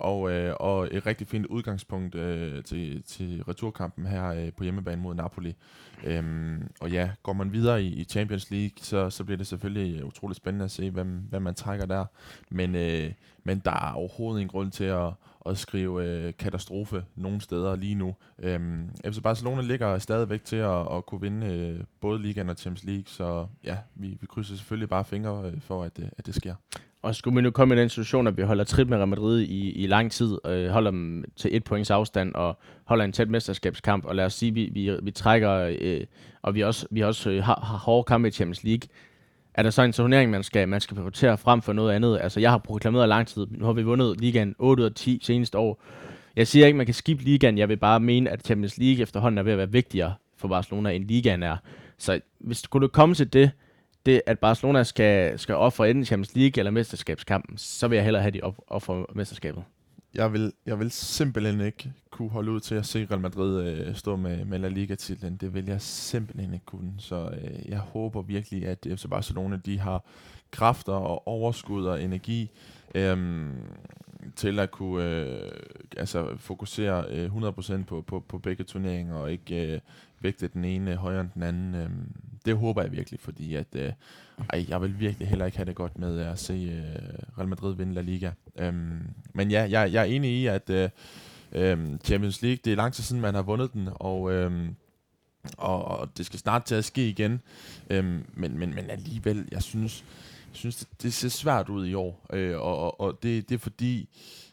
og, 0.00 0.30
øh, 0.30 0.54
og 0.60 0.88
et 0.90 1.06
rigtig 1.06 1.26
fint 1.26 1.46
udgangspunkt 1.46 2.14
øh, 2.14 2.64
til, 2.64 3.02
til 3.02 3.42
returkampen 3.48 4.06
her 4.06 4.26
øh, 4.26 4.52
på 4.52 4.62
hjemmebane 4.62 5.02
mod 5.02 5.14
Napoli. 5.14 5.54
Øhm, 6.04 6.70
og 6.80 6.90
ja, 6.90 7.10
går 7.22 7.32
man 7.32 7.52
videre 7.52 7.82
i, 7.82 7.86
i 7.86 8.04
Champions 8.04 8.50
League, 8.50 8.76
så, 8.76 9.10
så 9.10 9.24
bliver 9.24 9.36
det 9.36 9.46
selvfølgelig 9.46 10.00
øh, 10.00 10.06
utroligt 10.06 10.36
spændende 10.36 10.64
at 10.64 10.70
se, 10.70 10.90
hvem, 10.90 11.08
hvem 11.30 11.42
man 11.42 11.54
trækker 11.54 11.86
der. 11.86 12.04
Men, 12.50 12.74
øh, 12.74 13.12
men 13.44 13.58
der 13.58 13.70
er 13.70 13.92
overhovedet 13.92 14.40
ingen 14.40 14.50
grund 14.50 14.70
til 14.70 14.84
at, 14.84 15.12
at 15.46 15.58
skrive 15.58 16.04
øh, 16.04 16.32
katastrofe 16.38 17.04
nogen 17.14 17.40
steder 17.40 17.76
lige 17.76 17.94
nu. 17.94 18.14
Øhm, 18.38 18.90
FC 19.06 19.22
Barcelona 19.22 19.62
ligger 19.62 19.98
stadigvæk 19.98 20.44
til 20.44 20.56
at, 20.56 20.96
at 20.96 21.06
kunne 21.06 21.20
vinde 21.20 21.46
øh, 21.46 21.84
både 22.00 22.22
Ligaen 22.22 22.48
og 22.48 22.56
Champions 22.56 22.84
League, 22.84 23.04
så 23.06 23.46
ja, 23.64 23.76
vi, 23.94 24.18
vi 24.20 24.26
krydser 24.26 24.56
selvfølgelig 24.56 24.88
bare 24.88 25.04
fingre 25.04 25.50
øh, 25.50 25.60
for, 25.60 25.82
at, 25.84 25.98
øh, 25.98 26.08
at 26.18 26.26
det 26.26 26.34
sker. 26.34 26.54
Og 27.02 27.14
skulle 27.14 27.36
vi 27.36 27.42
nu 27.42 27.50
komme 27.50 27.74
i 27.74 27.78
den 27.78 27.88
situation, 27.88 28.26
at 28.26 28.36
vi 28.36 28.42
holder 28.42 28.64
trit 28.64 28.88
med 28.88 28.98
Real 28.98 29.08
Madrid 29.08 29.40
i, 29.40 29.70
i 29.70 29.86
lang 29.86 30.12
tid, 30.12 30.38
øh, 30.46 30.68
holder 30.68 30.90
dem 30.90 31.24
til 31.36 31.56
et 31.56 31.64
points 31.64 31.90
afstand 31.90 32.34
og 32.34 32.58
holder 32.84 33.04
en 33.04 33.12
tæt 33.12 33.30
mesterskabskamp, 33.30 34.04
og 34.04 34.16
lad 34.16 34.24
os 34.24 34.34
sige, 34.34 34.54
vi, 34.54 34.70
vi, 34.72 34.96
vi 35.02 35.10
trækker, 35.10 35.76
øh, 35.80 36.00
og 36.42 36.54
vi 36.54 36.62
også, 36.62 36.86
vi 36.90 37.00
også 37.00 37.30
øh, 37.30 37.44
har, 37.44 37.60
har 37.62 37.78
hårde 37.78 38.04
kampe 38.04 38.28
i 38.28 38.30
Champions 38.30 38.64
League, 38.64 38.88
er 39.54 39.62
der 39.62 39.70
så 39.70 39.82
en 39.82 39.92
turnering, 39.92 40.30
man 40.30 40.42
skal, 40.42 40.68
man 40.68 40.80
skal 40.80 40.94
prioritere 40.94 41.38
frem 41.38 41.62
for 41.62 41.72
noget 41.72 41.92
andet? 41.92 42.18
Altså, 42.22 42.40
jeg 42.40 42.50
har 42.50 42.58
proklameret 42.58 43.08
lang 43.08 43.26
tid. 43.26 43.46
Nu 43.50 43.64
har 43.64 43.72
vi 43.72 43.82
vundet 43.82 44.20
ligaen 44.20 44.54
8 44.58 44.82
ud 44.82 44.88
af 44.88 44.94
10 44.94 45.20
seneste 45.22 45.58
år. 45.58 45.82
Jeg 46.36 46.46
siger 46.46 46.66
ikke, 46.66 46.76
man 46.76 46.86
kan 46.86 46.94
skifte 46.94 47.24
ligaen. 47.24 47.58
Jeg 47.58 47.68
vil 47.68 47.76
bare 47.76 48.00
mene, 48.00 48.30
at 48.30 48.46
Champions 48.46 48.78
League 48.78 49.02
efterhånden 49.02 49.38
er 49.38 49.42
ved 49.42 49.52
at 49.52 49.58
være 49.58 49.72
vigtigere 49.72 50.14
for 50.36 50.48
Barcelona, 50.48 50.90
end 50.90 51.04
ligaen 51.04 51.42
er. 51.42 51.56
Så 51.98 52.20
hvis 52.38 52.62
du 52.62 52.68
kunne 52.68 52.88
komme 52.88 53.14
til 53.14 53.32
det, 53.32 53.50
det, 54.06 54.22
at 54.26 54.38
Barcelona 54.38 54.82
skal, 54.82 55.38
skal 55.38 55.54
ofre 55.54 55.90
enten 55.90 56.04
Champions 56.04 56.34
League 56.34 56.60
eller 56.60 56.70
mesterskabskampen, 56.70 57.58
så 57.58 57.88
vil 57.88 57.96
jeg 57.96 58.04
hellere 58.04 58.22
have 58.22 58.30
de 58.30 58.40
op, 58.42 58.54
ofre 58.66 59.06
mesterskabet. 59.14 59.64
Jeg 60.14 60.32
vil, 60.32 60.52
jeg 60.66 60.78
vil 60.78 60.90
simpelthen 60.90 61.60
ikke 61.60 61.92
kunne 62.10 62.30
holde 62.30 62.52
ud 62.52 62.60
til 62.60 62.74
at 62.74 62.86
se 62.86 63.06
Real 63.10 63.20
Madrid 63.20 63.66
øh, 63.66 63.94
stå 63.94 64.16
med, 64.16 64.44
med 64.44 64.58
La 64.58 64.68
Liga-titlen. 64.68 65.36
Det 65.36 65.54
vil 65.54 65.66
jeg 65.66 65.80
simpelthen 65.80 66.54
ikke 66.54 66.66
kunne. 66.66 66.92
Så 66.98 67.30
øh, 67.42 67.68
jeg 67.68 67.78
håber 67.78 68.22
virkelig, 68.22 68.66
at 68.66 68.86
FC 68.96 69.04
Barcelona 69.10 69.56
de 69.56 69.78
har 69.78 70.04
kræfter 70.50 70.92
og 70.92 71.28
overskud 71.28 71.84
og 71.84 72.02
energi 72.02 72.50
øh, 72.94 73.46
til 74.36 74.58
at 74.58 74.70
kunne 74.70 75.04
øh, 75.04 75.50
altså 75.96 76.36
fokusere 76.36 77.04
øh, 77.08 77.36
100% 77.36 77.84
på, 77.84 78.00
på, 78.00 78.20
på 78.28 78.38
begge 78.38 78.64
turneringer 78.64 79.14
og 79.14 79.32
ikke 79.32 79.74
øh, 79.74 79.80
vægte 80.20 80.48
den 80.48 80.64
ene 80.64 80.96
højere 80.96 81.20
end 81.20 81.30
den 81.34 81.42
anden. 81.42 81.74
Øh, 81.74 81.90
det 82.44 82.56
håber 82.56 82.82
jeg 82.82 82.92
virkelig, 82.92 83.20
fordi 83.20 83.54
at, 83.54 83.66
øh, 83.74 83.92
ej, 84.52 84.64
jeg 84.68 84.82
vil 84.82 85.00
virkelig 85.00 85.28
heller 85.28 85.46
ikke 85.46 85.58
have 85.58 85.66
det 85.66 85.74
godt 85.74 85.98
med 85.98 86.20
at 86.20 86.38
se 86.38 86.52
øh, 86.52 87.38
Real 87.38 87.48
Madrid 87.48 87.74
vinde 87.74 87.94
La 87.94 88.00
Liga. 88.00 88.30
Øh, 88.58 88.74
men 89.34 89.50
ja, 89.50 89.66
jeg, 89.70 89.92
jeg 89.92 90.00
er 90.00 90.04
enig 90.04 90.30
i, 90.30 90.46
at 90.46 90.70
øh, 90.70 90.88
øh, 91.52 91.78
Champions 92.04 92.42
League, 92.42 92.58
det 92.64 92.72
er 92.72 92.76
lang 92.76 92.92
tid 92.92 93.04
siden, 93.04 93.22
man 93.22 93.34
har 93.34 93.42
vundet 93.42 93.72
den, 93.72 93.88
og, 93.94 94.32
øh, 94.32 94.68
og, 95.56 95.84
og 95.84 96.18
det 96.18 96.26
skal 96.26 96.38
snart 96.38 96.64
til 96.64 96.74
at 96.74 96.84
ske 96.84 97.08
igen. 97.08 97.40
Øhm, 97.90 98.24
men, 98.34 98.58
men, 98.58 98.74
men 98.74 98.90
alligevel, 98.90 99.48
jeg 99.52 99.62
synes, 99.62 100.04
jeg 100.50 100.56
synes 100.56 100.76
det, 100.76 100.88
det 101.02 101.14
ser 101.14 101.28
svært 101.28 101.68
ud 101.68 101.86
i 101.86 101.94
år, 101.94 102.26
øh, 102.32 102.60
og, 102.60 102.78
og, 102.78 103.00
og 103.00 103.22
det, 103.22 103.48
det 103.48 103.54
er 103.54 103.58
fordi, 103.58 104.08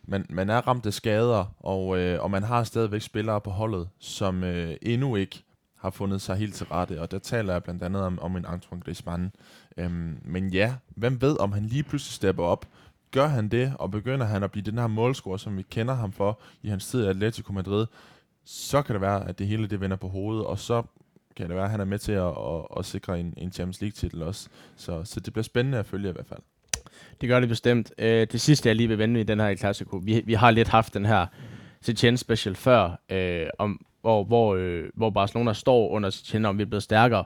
man, 0.07 0.25
man 0.29 0.49
er 0.49 0.67
ramt 0.67 0.85
af 0.85 0.93
skader, 0.93 1.45
og, 1.59 1.99
øh, 1.99 2.23
og 2.23 2.31
man 2.31 2.43
har 2.43 2.63
stadigvæk 2.63 3.01
spillere 3.01 3.41
på 3.41 3.49
holdet, 3.49 3.89
som 3.99 4.43
øh, 4.43 4.75
endnu 4.81 5.15
ikke 5.15 5.43
har 5.77 5.89
fundet 5.89 6.21
sig 6.21 6.35
helt 6.35 6.55
til 6.55 6.65
rette, 6.65 7.01
og 7.01 7.11
der 7.11 7.19
taler 7.19 7.53
jeg 7.53 7.63
blandt 7.63 7.83
andet 7.83 8.01
om, 8.01 8.19
om 8.19 8.35
en 8.35 8.45
Antoine 8.45 8.81
Griezmann. 8.81 9.31
Øhm, 9.77 10.19
men 10.25 10.49
ja, 10.49 10.75
hvem 10.87 11.21
ved, 11.21 11.39
om 11.39 11.51
han 11.51 11.65
lige 11.65 11.83
pludselig 11.83 12.13
stepper 12.13 12.43
op, 12.43 12.65
gør 13.11 13.27
han 13.27 13.49
det, 13.49 13.73
og 13.79 13.91
begynder 13.91 14.25
han 14.25 14.43
at 14.43 14.51
blive 14.51 14.65
den 14.65 14.77
her 14.77 14.87
målscorer, 14.87 15.37
som 15.37 15.57
vi 15.57 15.61
kender 15.61 15.93
ham 15.93 16.11
for 16.11 16.39
i 16.63 16.69
hans 16.69 16.87
tid 16.87 17.03
i 17.03 17.07
Atletico 17.07 17.53
Madrid, 17.53 17.85
så 18.45 18.81
kan 18.81 18.93
det 18.93 19.01
være, 19.01 19.29
at 19.29 19.39
det 19.39 19.47
hele 19.47 19.67
det 19.67 19.81
vender 19.81 19.97
på 19.97 20.07
hovedet, 20.07 20.45
og 20.45 20.59
så 20.59 20.83
kan 21.37 21.47
det 21.47 21.55
være, 21.55 21.65
at 21.65 21.71
han 21.71 21.79
er 21.79 21.85
med 21.85 21.99
til 21.99 22.11
at, 22.11 22.27
at, 22.27 22.65
at 22.77 22.85
sikre 22.85 23.19
en, 23.19 23.33
en 23.37 23.51
Champions 23.51 23.81
League-titel 23.81 24.23
også. 24.23 24.49
Så, 24.75 25.03
så 25.03 25.19
det 25.19 25.33
bliver 25.33 25.43
spændende 25.43 25.77
at 25.77 25.85
følge 25.85 26.09
i 26.09 26.11
hvert 26.11 26.25
fald. 26.25 26.39
Det 27.21 27.29
gør 27.29 27.39
det 27.39 27.49
bestemt. 27.49 27.91
Øh, 27.97 28.27
det 28.31 28.41
sidste, 28.41 28.69
jeg 28.69 28.75
lige 28.75 28.87
vil 28.87 28.97
vende 28.97 29.19
i 29.19 29.23
den 29.23 29.39
her 29.39 29.55
klassiko, 29.55 29.89
Clasico, 29.89 29.97
vi, 29.97 30.23
vi 30.25 30.33
har 30.33 30.51
lidt 30.51 30.67
haft 30.67 30.93
den 30.93 31.05
her 31.05 31.25
Setien 31.81 32.17
special 32.17 32.55
før, 32.55 33.01
øh, 33.09 33.47
om 33.59 33.85
hvor, 34.01 34.23
hvor, 34.23 34.55
øh, 34.55 34.83
hvor 34.93 35.09
Barcelona 35.09 35.53
står 35.53 35.89
under 35.89 36.09
Setien, 36.09 36.45
om 36.45 36.57
vi 36.57 36.63
er 36.63 36.67
blevet 36.67 36.83
stærkere. 36.83 37.23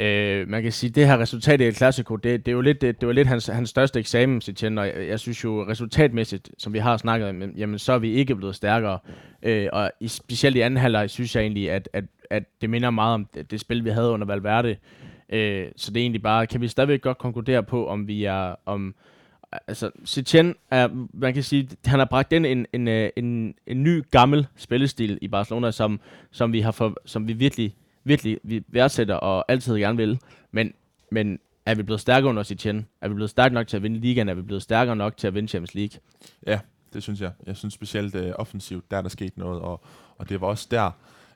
Øh, 0.00 0.48
man 0.48 0.62
kan 0.62 0.72
sige, 0.72 0.88
at 0.88 0.94
det 0.94 1.06
her 1.06 1.18
resultat 1.18 1.60
i 1.60 1.64
El 1.64 1.74
Clasico, 1.74 2.16
det, 2.16 2.46
det, 2.46 2.52
er 2.52 2.54
jo 2.54 2.60
lidt, 2.60 2.80
det, 2.80 3.00
det 3.00 3.06
var 3.06 3.12
lidt 3.12 3.28
hans, 3.28 3.46
hans 3.46 3.70
største 3.70 3.98
eksamen, 3.98 4.40
Setien, 4.40 4.78
og 4.78 4.86
jeg, 4.86 5.08
jeg 5.08 5.20
synes 5.20 5.44
jo 5.44 5.66
resultatmæssigt, 5.68 6.50
som 6.58 6.72
vi 6.72 6.78
har 6.78 6.96
snakket 6.96 7.28
om, 7.28 7.42
jamen 7.42 7.78
så 7.78 7.92
er 7.92 7.98
vi 7.98 8.12
ikke 8.12 8.36
blevet 8.36 8.54
stærkere. 8.54 8.98
Øh, 9.42 9.68
og 9.72 9.92
i, 10.00 10.08
specielt 10.08 10.56
i 10.56 10.60
anden 10.60 10.76
halvleg 10.76 11.10
synes 11.10 11.36
jeg 11.36 11.42
egentlig, 11.42 11.70
at, 11.70 11.88
at, 11.92 12.04
at 12.30 12.42
det 12.60 12.70
minder 12.70 12.90
meget 12.90 13.14
om 13.14 13.26
det, 13.34 13.50
det 13.50 13.60
spil, 13.60 13.84
vi 13.84 13.90
havde 13.90 14.10
under 14.10 14.26
Valverde. 14.26 14.76
Øh, 15.28 15.68
så 15.76 15.90
det 15.90 16.00
er 16.00 16.04
egentlig 16.04 16.22
bare, 16.22 16.46
kan 16.46 16.60
vi 16.60 16.68
stadigvæk 16.68 17.00
godt 17.00 17.18
konkludere 17.18 17.62
på, 17.62 17.86
om 17.86 18.08
vi 18.08 18.24
er, 18.24 18.54
om, 18.66 18.94
altså 19.68 19.90
Setien 20.04 20.54
er, 20.70 20.88
man 21.12 21.34
kan 21.34 21.42
sige, 21.42 21.68
han 21.84 21.98
har 21.98 22.06
bragt 22.06 22.32
ind 22.32 22.46
en, 22.46 22.66
en, 22.72 22.88
øh, 22.88 23.10
en, 23.16 23.54
en, 23.66 23.82
ny 23.82 24.02
gammel 24.10 24.46
spillestil 24.56 25.18
i 25.22 25.28
Barcelona, 25.28 25.70
som, 25.70 26.00
som 26.30 26.52
vi 26.52 26.60
har 26.60 26.70
for, 26.70 26.96
som 27.06 27.28
vi 27.28 27.32
virkelig, 27.32 27.74
virkelig 28.04 28.38
vi 28.42 28.64
værdsætter 28.68 29.14
og 29.14 29.44
altid 29.48 29.78
gerne 29.78 29.96
vil. 29.96 30.20
Men, 30.52 30.74
men 31.10 31.38
er 31.66 31.74
vi 31.74 31.82
blevet 31.82 32.00
stærkere 32.00 32.30
under 32.30 32.42
Setien? 32.42 32.86
Er 33.00 33.08
vi 33.08 33.14
blevet 33.14 33.30
stærke 33.30 33.54
nok 33.54 33.66
til 33.66 33.76
at 33.76 33.82
vinde 33.82 34.00
ligaen? 34.00 34.28
Er 34.28 34.34
vi 34.34 34.42
blevet 34.42 34.62
stærkere 34.62 34.96
nok 34.96 35.16
til 35.16 35.26
at 35.26 35.34
vinde 35.34 35.48
Champions 35.48 35.74
League? 35.74 36.00
Ja, 36.46 36.60
det 36.92 37.02
synes 37.02 37.20
jeg. 37.20 37.32
Jeg 37.46 37.56
synes 37.56 37.74
specielt 37.74 38.14
øh, 38.14 38.32
offensivt, 38.38 38.90
der 38.90 38.96
er 38.96 39.02
der 39.02 39.08
sket 39.08 39.38
noget, 39.38 39.60
og, 39.60 39.84
og 40.18 40.28
det 40.28 40.40
var 40.40 40.46
også 40.46 40.68
der, 40.70 40.90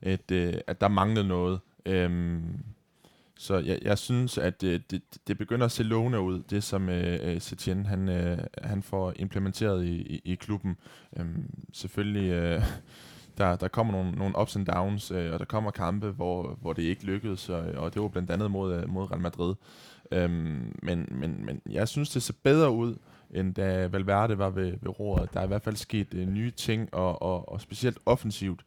at, 0.05 0.30
øh, 0.30 0.55
at 0.66 0.80
der 0.80 0.88
manglede 0.88 1.28
noget. 1.28 1.61
Øhm, 1.86 2.64
så 3.36 3.59
jeg, 3.59 3.78
jeg 3.82 3.98
synes, 3.98 4.38
at 4.38 4.61
det, 4.61 4.90
det, 4.90 5.02
det 5.28 5.38
begynder 5.38 5.66
at 5.66 5.72
se 5.72 5.82
lovende 5.82 6.20
ud, 6.20 6.42
det 6.50 6.64
som 6.64 6.88
øh, 6.88 7.18
øh, 7.22 7.40
Setien 7.40 7.86
han, 7.86 8.09
øh, 8.09 8.38
han 8.62 8.82
får 8.82 9.12
implementeret 9.16 9.84
i, 9.84 9.94
i, 9.94 10.20
i 10.24 10.34
klubben. 10.34 10.76
Øhm, 11.16 11.50
selvfølgelig, 11.72 12.30
øh, 12.30 12.62
der, 13.38 13.57
der 13.57 13.68
kommer 13.68 13.92
nogle, 13.92 14.12
nogle 14.12 14.38
ups 14.40 14.57
and 14.57 14.66
downs, 14.66 15.11
øh, 15.11 15.32
og 15.32 15.38
der 15.38 15.44
kommer 15.44 15.70
kampe, 15.70 16.11
hvor, 16.11 16.59
hvor 16.61 16.72
det 16.72 16.82
ikke 16.82 17.05
lykkedes, 17.05 17.48
og, 17.48 17.61
og 17.61 17.94
det 17.94 18.02
var 18.02 18.09
blandt 18.09 18.30
andet 18.30 18.50
mod, 18.50 18.74
øh, 18.74 18.88
mod 18.88 19.11
Real 19.11 19.20
Madrid. 19.20 19.55
Øhm, 20.12 20.78
men, 20.82 21.09
men, 21.11 21.46
men 21.46 21.61
jeg 21.70 21.88
synes, 21.88 22.11
det 22.11 22.22
ser 22.22 22.34
bedre 22.42 22.70
ud, 22.70 22.96
end 23.30 23.55
da 23.55 23.86
Valverde 23.86 24.38
var 24.38 24.50
ved, 24.50 24.72
ved 24.80 25.00
roret. 25.00 25.34
Der 25.34 25.40
er 25.40 25.44
i 25.44 25.48
hvert 25.48 25.62
fald 25.62 25.76
sket 25.76 26.14
øh, 26.14 26.28
nye 26.28 26.50
ting, 26.50 26.94
og, 26.94 27.22
og, 27.22 27.48
og 27.48 27.61
specielt 27.61 27.98
offensivt 28.07 28.64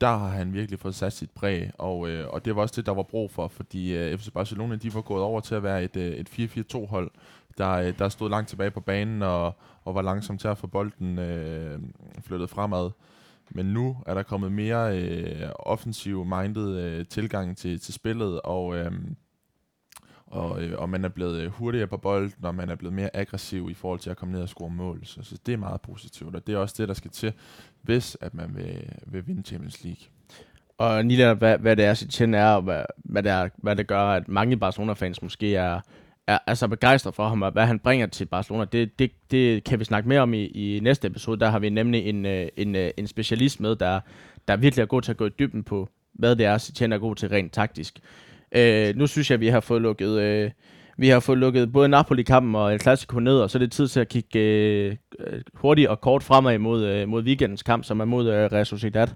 der 0.00 0.16
har 0.16 0.28
han 0.28 0.52
virkelig 0.52 0.78
fået 0.78 0.94
sat 0.94 1.12
sit 1.12 1.30
præg, 1.30 1.70
og, 1.78 2.08
øh, 2.08 2.28
og 2.28 2.44
det 2.44 2.56
var 2.56 2.62
også 2.62 2.74
det, 2.76 2.86
der 2.86 2.94
var 2.94 3.02
brug 3.02 3.30
for, 3.30 3.48
fordi 3.48 3.96
øh, 3.96 4.18
FC 4.18 4.32
Barcelona, 4.32 4.76
de 4.76 4.94
var 4.94 5.00
gået 5.00 5.22
over 5.22 5.40
til 5.40 5.54
at 5.54 5.62
være 5.62 5.84
et, 5.84 5.96
øh, 5.96 6.12
et 6.12 6.28
4-4-2-hold, 6.28 7.10
der, 7.58 7.70
øh, 7.70 7.98
der 7.98 8.08
stod 8.08 8.30
langt 8.30 8.48
tilbage 8.48 8.70
på 8.70 8.80
banen, 8.80 9.22
og, 9.22 9.56
og 9.84 9.94
var 9.94 10.02
langsom 10.02 10.38
til 10.38 10.48
at 10.48 10.58
få 10.58 10.66
bolden 10.66 11.18
øh, 11.18 11.80
flyttet 12.20 12.50
fremad. 12.50 12.90
Men 13.50 13.66
nu 13.66 13.96
er 14.06 14.14
der 14.14 14.22
kommet 14.22 14.52
mere 14.52 14.98
øh, 14.98 15.50
offensiv-minded 15.56 16.78
øh, 16.78 17.06
tilgang 17.06 17.56
til, 17.56 17.80
til 17.80 17.94
spillet, 17.94 18.40
og, 18.40 18.76
øh, 18.76 18.92
og, 20.30 20.62
øh, 20.62 20.78
og 20.78 20.88
man 20.88 21.04
er 21.04 21.08
blevet 21.08 21.40
øh, 21.40 21.50
hurtigere 21.50 21.86
på 21.86 21.96
bolden, 21.96 22.44
og 22.44 22.54
man 22.54 22.68
er 22.70 22.74
blevet 22.74 22.94
mere 22.94 23.16
aggressiv 23.16 23.68
i 23.70 23.74
forhold 23.74 24.00
til 24.00 24.10
at 24.10 24.16
komme 24.16 24.32
ned 24.32 24.42
og 24.42 24.48
score 24.48 24.70
mål. 24.70 25.00
Så, 25.04 25.22
så 25.22 25.38
det 25.46 25.52
er 25.52 25.58
meget 25.58 25.80
positivt, 25.80 26.34
og 26.34 26.46
det 26.46 26.54
er 26.54 26.58
også 26.58 26.74
det, 26.78 26.88
der 26.88 26.94
skal 26.94 27.10
til, 27.10 27.32
hvis 27.82 28.16
at 28.20 28.34
man 28.34 28.56
vil, 28.56 28.92
vil 29.06 29.26
vinde 29.26 29.42
Champions 29.42 29.84
League. 29.84 30.02
Og 30.78 31.06
Nila, 31.06 31.32
hvad, 31.32 31.58
hvad 31.58 31.76
det 31.76 31.84
er, 31.84 31.94
Setien 31.94 32.34
er, 32.34 32.46
og 32.46 32.62
hvad, 32.62 32.82
hvad, 32.96 33.22
det 33.22 33.32
er, 33.32 33.48
hvad 33.56 33.76
det 33.76 33.86
gør, 33.86 34.02
at 34.02 34.28
mange 34.28 34.56
Barcelona-fans 34.56 35.22
måske 35.22 35.56
er, 35.56 35.80
er, 36.26 36.38
er 36.46 36.54
så 36.54 36.68
begejstret 36.68 37.14
for 37.14 37.28
ham, 37.28 37.42
og 37.42 37.52
hvad 37.52 37.66
han 37.66 37.78
bringer 37.78 38.06
til 38.06 38.24
Barcelona, 38.24 38.64
det, 38.64 38.98
det, 38.98 39.10
det 39.30 39.64
kan 39.64 39.78
vi 39.78 39.84
snakke 39.84 40.08
mere 40.08 40.20
om 40.20 40.34
i, 40.34 40.44
i 40.46 40.80
næste 40.80 41.08
episode. 41.08 41.40
Der 41.40 41.50
har 41.50 41.58
vi 41.58 41.68
nemlig 41.68 42.06
en, 42.08 42.26
øh, 42.26 42.48
en, 42.56 42.74
øh, 42.74 42.90
en 42.96 43.06
specialist 43.06 43.60
med, 43.60 43.76
der, 43.76 44.00
der 44.48 44.56
virkelig 44.56 44.82
er 44.82 44.86
god 44.86 45.02
til 45.02 45.10
at 45.10 45.16
gå 45.16 45.26
i 45.26 45.30
dybden 45.38 45.62
på, 45.62 45.88
hvad 46.12 46.36
det 46.36 46.46
er, 46.46 46.58
Setien 46.58 46.92
er 46.92 46.98
god 46.98 47.16
til 47.16 47.28
rent 47.28 47.52
taktisk. 47.52 48.00
Øh, 48.56 48.96
nu 48.96 49.06
synes 49.06 49.30
jeg, 49.30 49.34
at 49.34 49.40
vi 49.40 49.48
har 49.48 49.60
fået 49.60 49.82
lukket 49.82 50.20
øh, 50.20 50.50
Vi 50.96 51.08
har 51.08 51.20
fået 51.20 51.38
lukket 51.38 51.72
både 51.72 51.88
Napoli-kampen 51.88 52.54
og 52.54 52.72
El 52.72 52.80
Clasico 52.80 53.20
ned, 53.20 53.38
og 53.38 53.50
så 53.50 53.58
er 53.58 53.60
det 53.60 53.72
tid 53.72 53.88
til 53.88 54.00
at 54.00 54.08
kigge 54.08 54.38
øh, 54.38 54.96
hurtigt 55.54 55.88
og 55.88 56.00
kort 56.00 56.22
fremad 56.22 56.58
mod, 56.58 56.84
øh, 56.84 57.08
mod 57.08 57.22
weekendens 57.22 57.62
kamp, 57.62 57.84
som 57.84 58.00
er 58.00 58.04
mod 58.04 58.28
øh, 58.28 58.52
Real 58.52 58.66
Sociedad. 58.66 59.08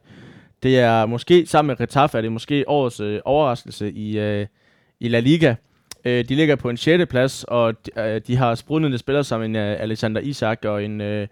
Det 0.63 0.79
er 0.79 1.07
måske, 1.07 1.47
sammen 1.47 1.67
med 1.67 1.81
Retaf, 1.81 2.15
er 2.15 2.21
det 2.21 2.33
måske 2.33 2.65
årets 2.69 3.01
øh, 3.01 3.21
overraskelse 3.25 3.93
i, 3.93 4.19
øh, 4.19 4.47
i 5.01 5.09
La 5.09 5.21
Liga. 5.21 5.55
Øh, 6.05 6.25
de 6.29 6.35
ligger 6.35 6.57
på 6.57 6.71
en 6.71 6.77
6. 6.77 7.07
plads, 7.07 7.45
og 7.45 7.75
de, 7.87 8.01
øh, 8.01 8.21
de 8.27 8.37
har 8.37 8.55
sprudlende 8.55 8.99
spillere 8.99 9.25
som 9.25 9.43
en 9.43 9.57
øh, 9.57 9.81
Alexander 9.81 10.21
Isak 10.21 10.65
og 10.65 10.85
en, 10.85 11.01
øh, 11.01 11.27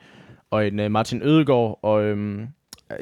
og 0.50 0.66
en 0.66 0.80
øh, 0.80 0.90
Martin 0.90 1.22
Ødegaard. 1.22 1.78
Og 1.82 2.02
øh, 2.02 2.40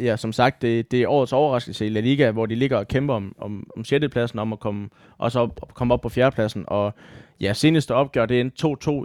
ja, 0.00 0.16
som 0.16 0.32
sagt, 0.32 0.62
det, 0.62 0.90
det 0.90 1.02
er 1.02 1.08
årets 1.08 1.32
overraskelse 1.32 1.86
i 1.86 1.88
La 1.88 2.00
Liga, 2.00 2.30
hvor 2.30 2.46
de 2.46 2.54
ligger 2.54 2.76
og 2.76 2.88
kæmper 2.88 3.14
om, 3.14 3.34
om, 3.38 3.70
om 3.76 3.84
6. 3.84 4.04
pladsen, 4.10 4.38
om 4.38 4.52
at 4.52 4.60
komme, 4.60 4.88
også 5.18 5.40
op, 5.40 5.74
komme 5.74 5.94
op 5.94 6.00
på 6.00 6.08
4. 6.08 6.32
pladsen. 6.32 6.64
Og 6.66 6.94
ja, 7.40 7.52
seneste 7.52 7.94
opgør, 7.94 8.26
det 8.26 8.36
er 8.36 8.40
en 8.40 8.52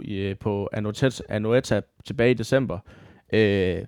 i, 0.04 0.14
øh, 0.14 0.38
på 0.38 0.68
Anotet, 0.72 1.22
Anoeta 1.28 1.80
tilbage 2.04 2.30
i 2.30 2.34
december. 2.34 2.78
Øh, 3.32 3.78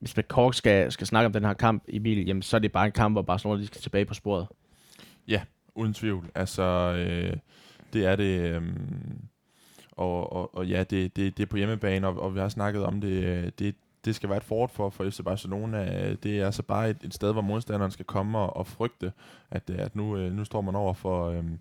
hvis 0.00 0.14
Kork 0.28 0.54
skal, 0.54 0.92
skal 0.92 1.06
snakke 1.06 1.26
om 1.26 1.32
den 1.32 1.44
her 1.44 1.52
kamp 1.52 1.84
i 1.88 1.98
bil, 1.98 2.26
jamen, 2.26 2.42
så 2.42 2.56
er 2.56 2.58
det 2.58 2.72
bare 2.72 2.86
en 2.86 2.92
kamp, 2.92 3.14
hvor 3.14 3.22
Barcelona 3.22 3.60
de 3.60 3.66
skal 3.66 3.80
tilbage 3.80 4.04
på 4.04 4.14
sporet. 4.14 4.46
Ja, 5.28 5.40
uden 5.74 5.94
tvivl. 5.94 6.30
Altså, 6.34 6.62
øh, 6.62 7.36
det 7.92 8.06
er 8.06 8.16
det. 8.16 8.40
Øh, 8.40 8.62
og, 9.92 10.32
og, 10.32 10.56
og 10.56 10.66
ja, 10.66 10.78
det, 10.78 11.16
det, 11.16 11.36
det 11.36 11.42
er 11.42 11.46
på 11.46 11.56
hjemmebane, 11.56 12.08
og, 12.08 12.22
og 12.22 12.34
vi 12.34 12.40
har 12.40 12.48
snakket 12.48 12.84
om 12.84 13.00
det. 13.00 13.24
Øh, 13.24 13.50
det, 13.58 13.74
det 14.04 14.14
skal 14.14 14.28
være 14.28 14.38
et 14.38 14.44
fort 14.44 14.70
for, 14.70 14.90
for 14.90 15.10
FC 15.10 15.20
Barcelona. 15.24 16.08
Øh, 16.08 16.16
det 16.22 16.40
er 16.40 16.46
altså 16.46 16.62
bare 16.62 16.90
et, 16.90 16.96
et 17.02 17.14
sted, 17.14 17.32
hvor 17.32 17.42
modstanderen 17.42 17.90
skal 17.90 18.04
komme 18.04 18.38
og, 18.38 18.56
og 18.56 18.66
frygte, 18.66 19.12
at, 19.50 19.70
øh, 19.70 19.78
at 19.78 19.96
nu, 19.96 20.16
øh, 20.16 20.32
nu 20.32 20.44
står 20.44 20.60
man 20.60 20.74
over 20.74 20.94
for, 20.94 21.30
øhm, 21.30 21.58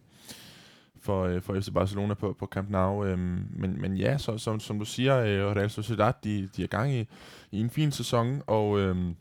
for, 1.02 1.40
for 1.40 1.60
FC 1.60 1.70
Barcelona 1.74 2.14
på, 2.14 2.36
på 2.40 2.46
Camp 2.46 2.70
Nou. 2.70 3.06
Øhm, 3.06 3.48
men, 3.50 3.82
men 3.82 3.98
ja, 3.98 4.18
så, 4.18 4.38
som, 4.38 4.60
som 4.60 4.80
du 4.80 4.86
siger, 4.86 5.18
øh, 5.20 5.56
Real 5.56 5.70
Sociedad, 5.70 6.14
de, 6.24 6.50
de 6.58 6.64
er 6.64 6.68
gang 6.68 6.94
i, 6.94 7.08
i 7.52 7.60
en 7.60 7.70
fin 7.70 7.92
sæson, 7.92 8.42
og... 8.48 8.80
Øhm, 8.80 9.16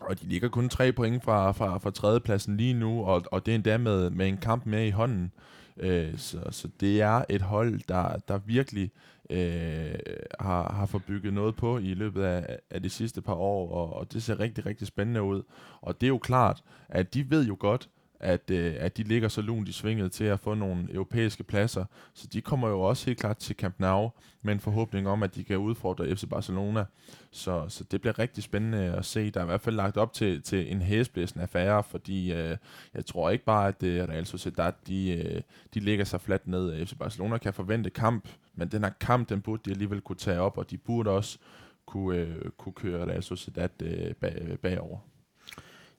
og 0.00 0.20
de 0.20 0.26
ligger 0.26 0.48
kun 0.48 0.68
tre 0.68 0.92
point 0.92 1.24
fra, 1.24 1.52
fra, 1.52 1.78
fra 1.78 1.90
tredjepladsen 1.90 2.56
lige 2.56 2.74
nu, 2.74 3.04
og, 3.04 3.22
og 3.32 3.46
det 3.46 3.52
er 3.52 3.54
endda 3.54 3.78
med, 3.78 4.10
med 4.10 4.28
en 4.28 4.36
kamp 4.36 4.66
mere 4.66 4.86
i 4.86 4.90
hånden. 4.90 5.32
Øh, 5.80 6.18
så, 6.18 6.40
så 6.50 6.68
det 6.80 7.00
er 7.00 7.24
et 7.28 7.42
hold, 7.42 7.80
der, 7.88 8.16
der 8.28 8.38
virkelig 8.38 8.90
øh, 9.30 9.94
har, 10.40 10.72
har 10.72 10.86
fået 10.86 11.04
bygget 11.04 11.34
noget 11.34 11.56
på 11.56 11.78
i 11.78 11.94
løbet 11.94 12.22
af, 12.22 12.58
af 12.70 12.82
de 12.82 12.90
sidste 12.90 13.22
par 13.22 13.34
år, 13.34 13.72
og, 13.72 13.96
og 13.96 14.12
det 14.12 14.22
ser 14.22 14.40
rigtig, 14.40 14.66
rigtig 14.66 14.86
spændende 14.86 15.22
ud. 15.22 15.42
Og 15.80 16.00
det 16.00 16.06
er 16.06 16.08
jo 16.08 16.18
klart, 16.18 16.62
at 16.88 17.14
de 17.14 17.30
ved 17.30 17.46
jo 17.46 17.56
godt, 17.60 17.88
at, 18.20 18.50
øh, 18.50 18.74
at 18.78 18.96
de 18.96 19.02
ligger 19.02 19.28
så 19.28 19.42
lunt 19.42 19.68
i 19.68 19.72
svinget 19.72 20.12
til 20.12 20.24
at 20.24 20.40
få 20.40 20.54
nogle 20.54 20.92
europæiske 20.92 21.44
pladser. 21.44 21.84
Så 22.14 22.26
de 22.26 22.40
kommer 22.40 22.68
jo 22.68 22.80
også 22.80 23.06
helt 23.06 23.18
klart 23.18 23.36
til 23.36 23.56
Camp 23.56 23.74
Nou 23.78 24.10
med 24.42 24.52
en 24.52 24.60
forhåbning 24.60 25.08
om, 25.08 25.22
at 25.22 25.34
de 25.34 25.44
kan 25.44 25.56
udfordre 25.56 26.16
FC 26.16 26.24
Barcelona. 26.30 26.84
Så, 27.30 27.64
så 27.68 27.84
det 27.84 28.00
bliver 28.00 28.18
rigtig 28.18 28.44
spændende 28.44 28.78
at 28.78 29.04
se. 29.04 29.30
Der 29.30 29.40
er 29.40 29.44
i 29.44 29.46
hvert 29.46 29.60
fald 29.60 29.76
lagt 29.76 29.96
op 29.96 30.12
til, 30.12 30.42
til 30.42 30.72
en 30.72 30.82
hæsblæsende 30.82 31.42
affære, 31.42 31.82
fordi 31.82 32.32
øh, 32.32 32.56
jeg 32.94 33.06
tror 33.06 33.30
ikke 33.30 33.44
bare, 33.44 33.68
at 33.68 33.82
øh, 33.82 34.08
Real 34.08 34.26
Sociedad 34.26 34.72
de, 34.86 35.10
øh, 35.10 35.42
de 35.74 35.80
ligger 35.80 36.04
sig 36.04 36.20
fladt 36.20 36.46
ned. 36.46 36.86
FC 36.86 36.94
Barcelona 36.98 37.38
kan 37.38 37.54
forvente 37.54 37.90
kamp, 37.90 38.28
men 38.54 38.68
den 38.68 38.84
her 38.84 38.90
kamp, 39.00 39.28
den 39.28 39.40
burde 39.40 39.62
de 39.64 39.70
alligevel 39.70 40.00
kunne 40.00 40.16
tage 40.16 40.40
op, 40.40 40.58
og 40.58 40.70
de 40.70 40.76
burde 40.76 41.10
også 41.10 41.38
kunne, 41.86 42.18
øh, 42.18 42.50
kunne 42.56 42.72
køre 42.72 43.06
Real 43.06 43.22
Sociedad 43.22 43.82
øh, 43.82 44.14
bag, 44.14 44.38
øh, 44.40 44.58
bagover. 44.58 44.98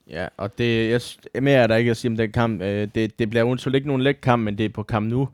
Ja, 0.09 0.27
og 0.37 0.57
det 0.57 0.89
jeg, 1.33 1.43
mere 1.43 1.55
er 1.55 1.67
der 1.67 1.75
ikke 1.75 1.91
at 1.91 1.97
sige 1.97 2.09
om 2.09 2.17
den 2.17 2.31
kamp. 2.31 2.61
Øh, 2.61 2.87
det, 2.95 3.19
det 3.19 3.29
bliver 3.29 3.43
uanset 3.43 3.75
ikke 3.75 3.87
nogen 3.87 4.01
let 4.01 4.21
kamp, 4.21 4.43
men 4.43 4.57
det 4.57 4.65
er 4.65 4.69
på 4.69 4.83
kamp 4.83 5.07
nu. 5.09 5.29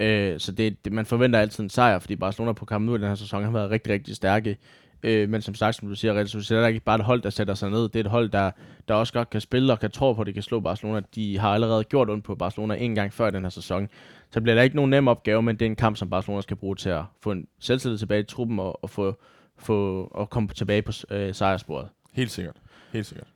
Øh, 0.00 0.40
så 0.40 0.52
det, 0.52 0.84
det, 0.84 0.92
man 0.92 1.06
forventer 1.06 1.40
altid 1.40 1.64
en 1.64 1.70
sejr, 1.70 1.98
fordi 1.98 2.16
Barcelona 2.16 2.52
på 2.52 2.64
kamp 2.64 2.86
nu 2.86 2.94
i 2.94 2.98
den 2.98 3.08
her 3.08 3.14
sæson 3.14 3.44
har 3.44 3.50
været 3.50 3.70
rigtig, 3.70 3.92
rigtig 3.92 4.16
stærke. 4.16 4.56
Øh, 5.02 5.28
men 5.28 5.42
som 5.42 5.54
sagt, 5.54 5.76
som 5.76 5.88
du 5.88 5.94
siger, 5.94 6.14
Real 6.14 6.28
Sociedad 6.28 6.64
er 6.64 6.68
ikke 6.68 6.80
bare 6.80 6.96
et 6.96 7.04
hold, 7.04 7.22
der 7.22 7.30
sætter 7.30 7.54
sig 7.54 7.70
ned. 7.70 7.82
Det 7.82 7.96
er 7.96 8.00
et 8.00 8.10
hold, 8.10 8.28
der, 8.28 8.50
der 8.88 8.94
også 8.94 9.12
godt 9.12 9.30
kan 9.30 9.40
spille 9.40 9.72
og 9.72 9.80
kan 9.80 9.90
tro 9.90 10.12
på, 10.12 10.20
at 10.20 10.26
de 10.26 10.32
kan 10.32 10.42
slå 10.42 10.60
Barcelona. 10.60 11.00
De 11.14 11.38
har 11.38 11.48
allerede 11.48 11.84
gjort 11.84 12.10
ondt 12.10 12.24
på 12.24 12.34
Barcelona 12.34 12.74
en 12.74 12.94
gang 12.94 13.12
før 13.12 13.30
den 13.30 13.42
her 13.42 13.50
sæson. 13.50 13.88
Så 14.30 14.40
bliver 14.40 14.54
der 14.54 14.62
ikke 14.62 14.76
nogen 14.76 14.90
nem 14.90 15.08
opgave, 15.08 15.42
men 15.42 15.56
det 15.56 15.66
er 15.66 15.70
en 15.70 15.76
kamp, 15.76 15.96
som 15.96 16.10
Barcelona 16.10 16.40
skal 16.42 16.56
bruge 16.56 16.76
til 16.76 16.90
at 16.90 17.02
få 17.22 17.32
en 17.32 17.46
selvtillid 17.58 17.98
tilbage 17.98 18.20
i 18.20 18.24
truppen 18.24 18.58
og, 18.58 18.84
og 18.84 18.90
få, 18.90 19.20
få, 19.58 20.08
og 20.10 20.30
komme 20.30 20.48
tilbage 20.48 20.82
på 20.82 20.92
øh, 21.10 21.34
sejrsporet. 21.34 21.88
Helt 22.12 22.30
sikkert. 22.30 22.56
Helt 22.92 23.06
sikkert. 23.06 23.35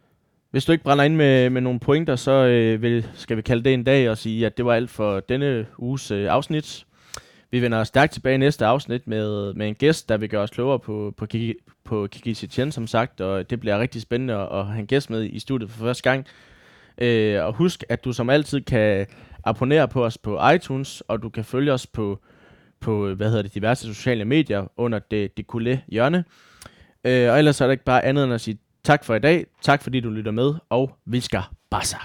Hvis 0.51 0.65
du 0.65 0.73
ikke 0.73 0.85
brænder 0.85 1.05
ind 1.05 1.17
med, 1.17 1.51
med 1.51 1.61
nogle 1.61 1.81
pointer, 1.81 2.17
så 2.17 2.33
øh, 2.33 2.83
vil, 2.83 3.07
skal 3.15 3.37
vi 3.37 3.43
kalde 3.43 3.65
det 3.65 3.75
en 3.75 3.85
dag 3.85 4.11
og 4.11 4.19
sige, 4.19 4.47
at 4.47 4.57
det 4.57 4.65
var 4.65 4.75
alt 4.75 4.91
for 4.91 5.21
denne 5.21 5.67
uges 5.79 6.11
øh, 6.11 6.33
afsnit. 6.33 6.87
Vi 7.51 7.63
vender 7.63 7.85
stærkt 7.85 8.13
tilbage 8.13 8.35
i 8.35 8.39
næste 8.39 8.67
afsnit 8.67 9.07
med, 9.07 9.55
med 9.55 9.69
en 9.69 9.75
gæst, 9.75 10.09
der 10.09 10.17
vil 10.17 10.29
gøre 10.29 10.43
os 10.43 10.51
klogere 10.51 10.79
på, 10.79 11.15
på, 11.17 11.27
Kiki, 11.27 11.55
på 11.85 12.09
Kiki 12.11 12.35
Setien, 12.35 12.73
som 12.73 12.87
sagt, 12.87 13.21
og 13.21 13.51
det 13.51 13.61
bliver 13.61 13.81
rigtig 13.81 14.03
spændende 14.03 14.35
at, 14.35 14.59
at 14.59 14.67
have 14.67 14.81
en 14.81 14.87
gæst 14.87 15.11
med 15.11 15.25
i 15.25 15.39
studiet 15.39 15.71
for 15.71 15.85
første 15.85 16.11
gang. 16.11 16.27
Øh, 16.99 17.45
og 17.45 17.53
husk, 17.53 17.85
at 17.89 18.05
du 18.05 18.13
som 18.13 18.31
altid 18.31 18.61
kan 18.61 19.07
abonnere 19.45 19.89
på 19.89 20.05
os 20.05 20.19
på 20.19 20.49
iTunes, 20.55 21.01
og 21.01 21.23
du 21.23 21.29
kan 21.29 21.45
følge 21.45 21.73
os 21.73 21.87
på, 21.87 22.19
på 22.81 23.15
hvad 23.15 23.29
hedder 23.29 23.43
det, 23.43 23.55
diverse 23.55 23.95
sociale 23.95 24.25
medier 24.25 24.67
under 24.77 24.99
det, 24.99 25.37
det 25.37 25.47
kulé 25.55 25.79
hjørne. 25.89 26.25
Øh, 27.05 27.31
og 27.31 27.39
ellers 27.39 27.61
er 27.61 27.65
der 27.65 27.73
ikke 27.73 27.85
bare 27.85 28.05
andet 28.05 28.25
end 28.25 28.35
at 28.35 28.41
sige 28.41 28.59
tak 28.85 29.05
for 29.05 29.15
i 29.15 29.19
dag, 29.19 29.47
tak 29.63 29.83
fordi 29.83 30.01
du 30.01 30.11
lytter 30.11 30.33
med, 30.33 30.55
og 30.71 30.97
vi 31.07 31.21
skal 31.21 31.43
bassa. 31.71 31.97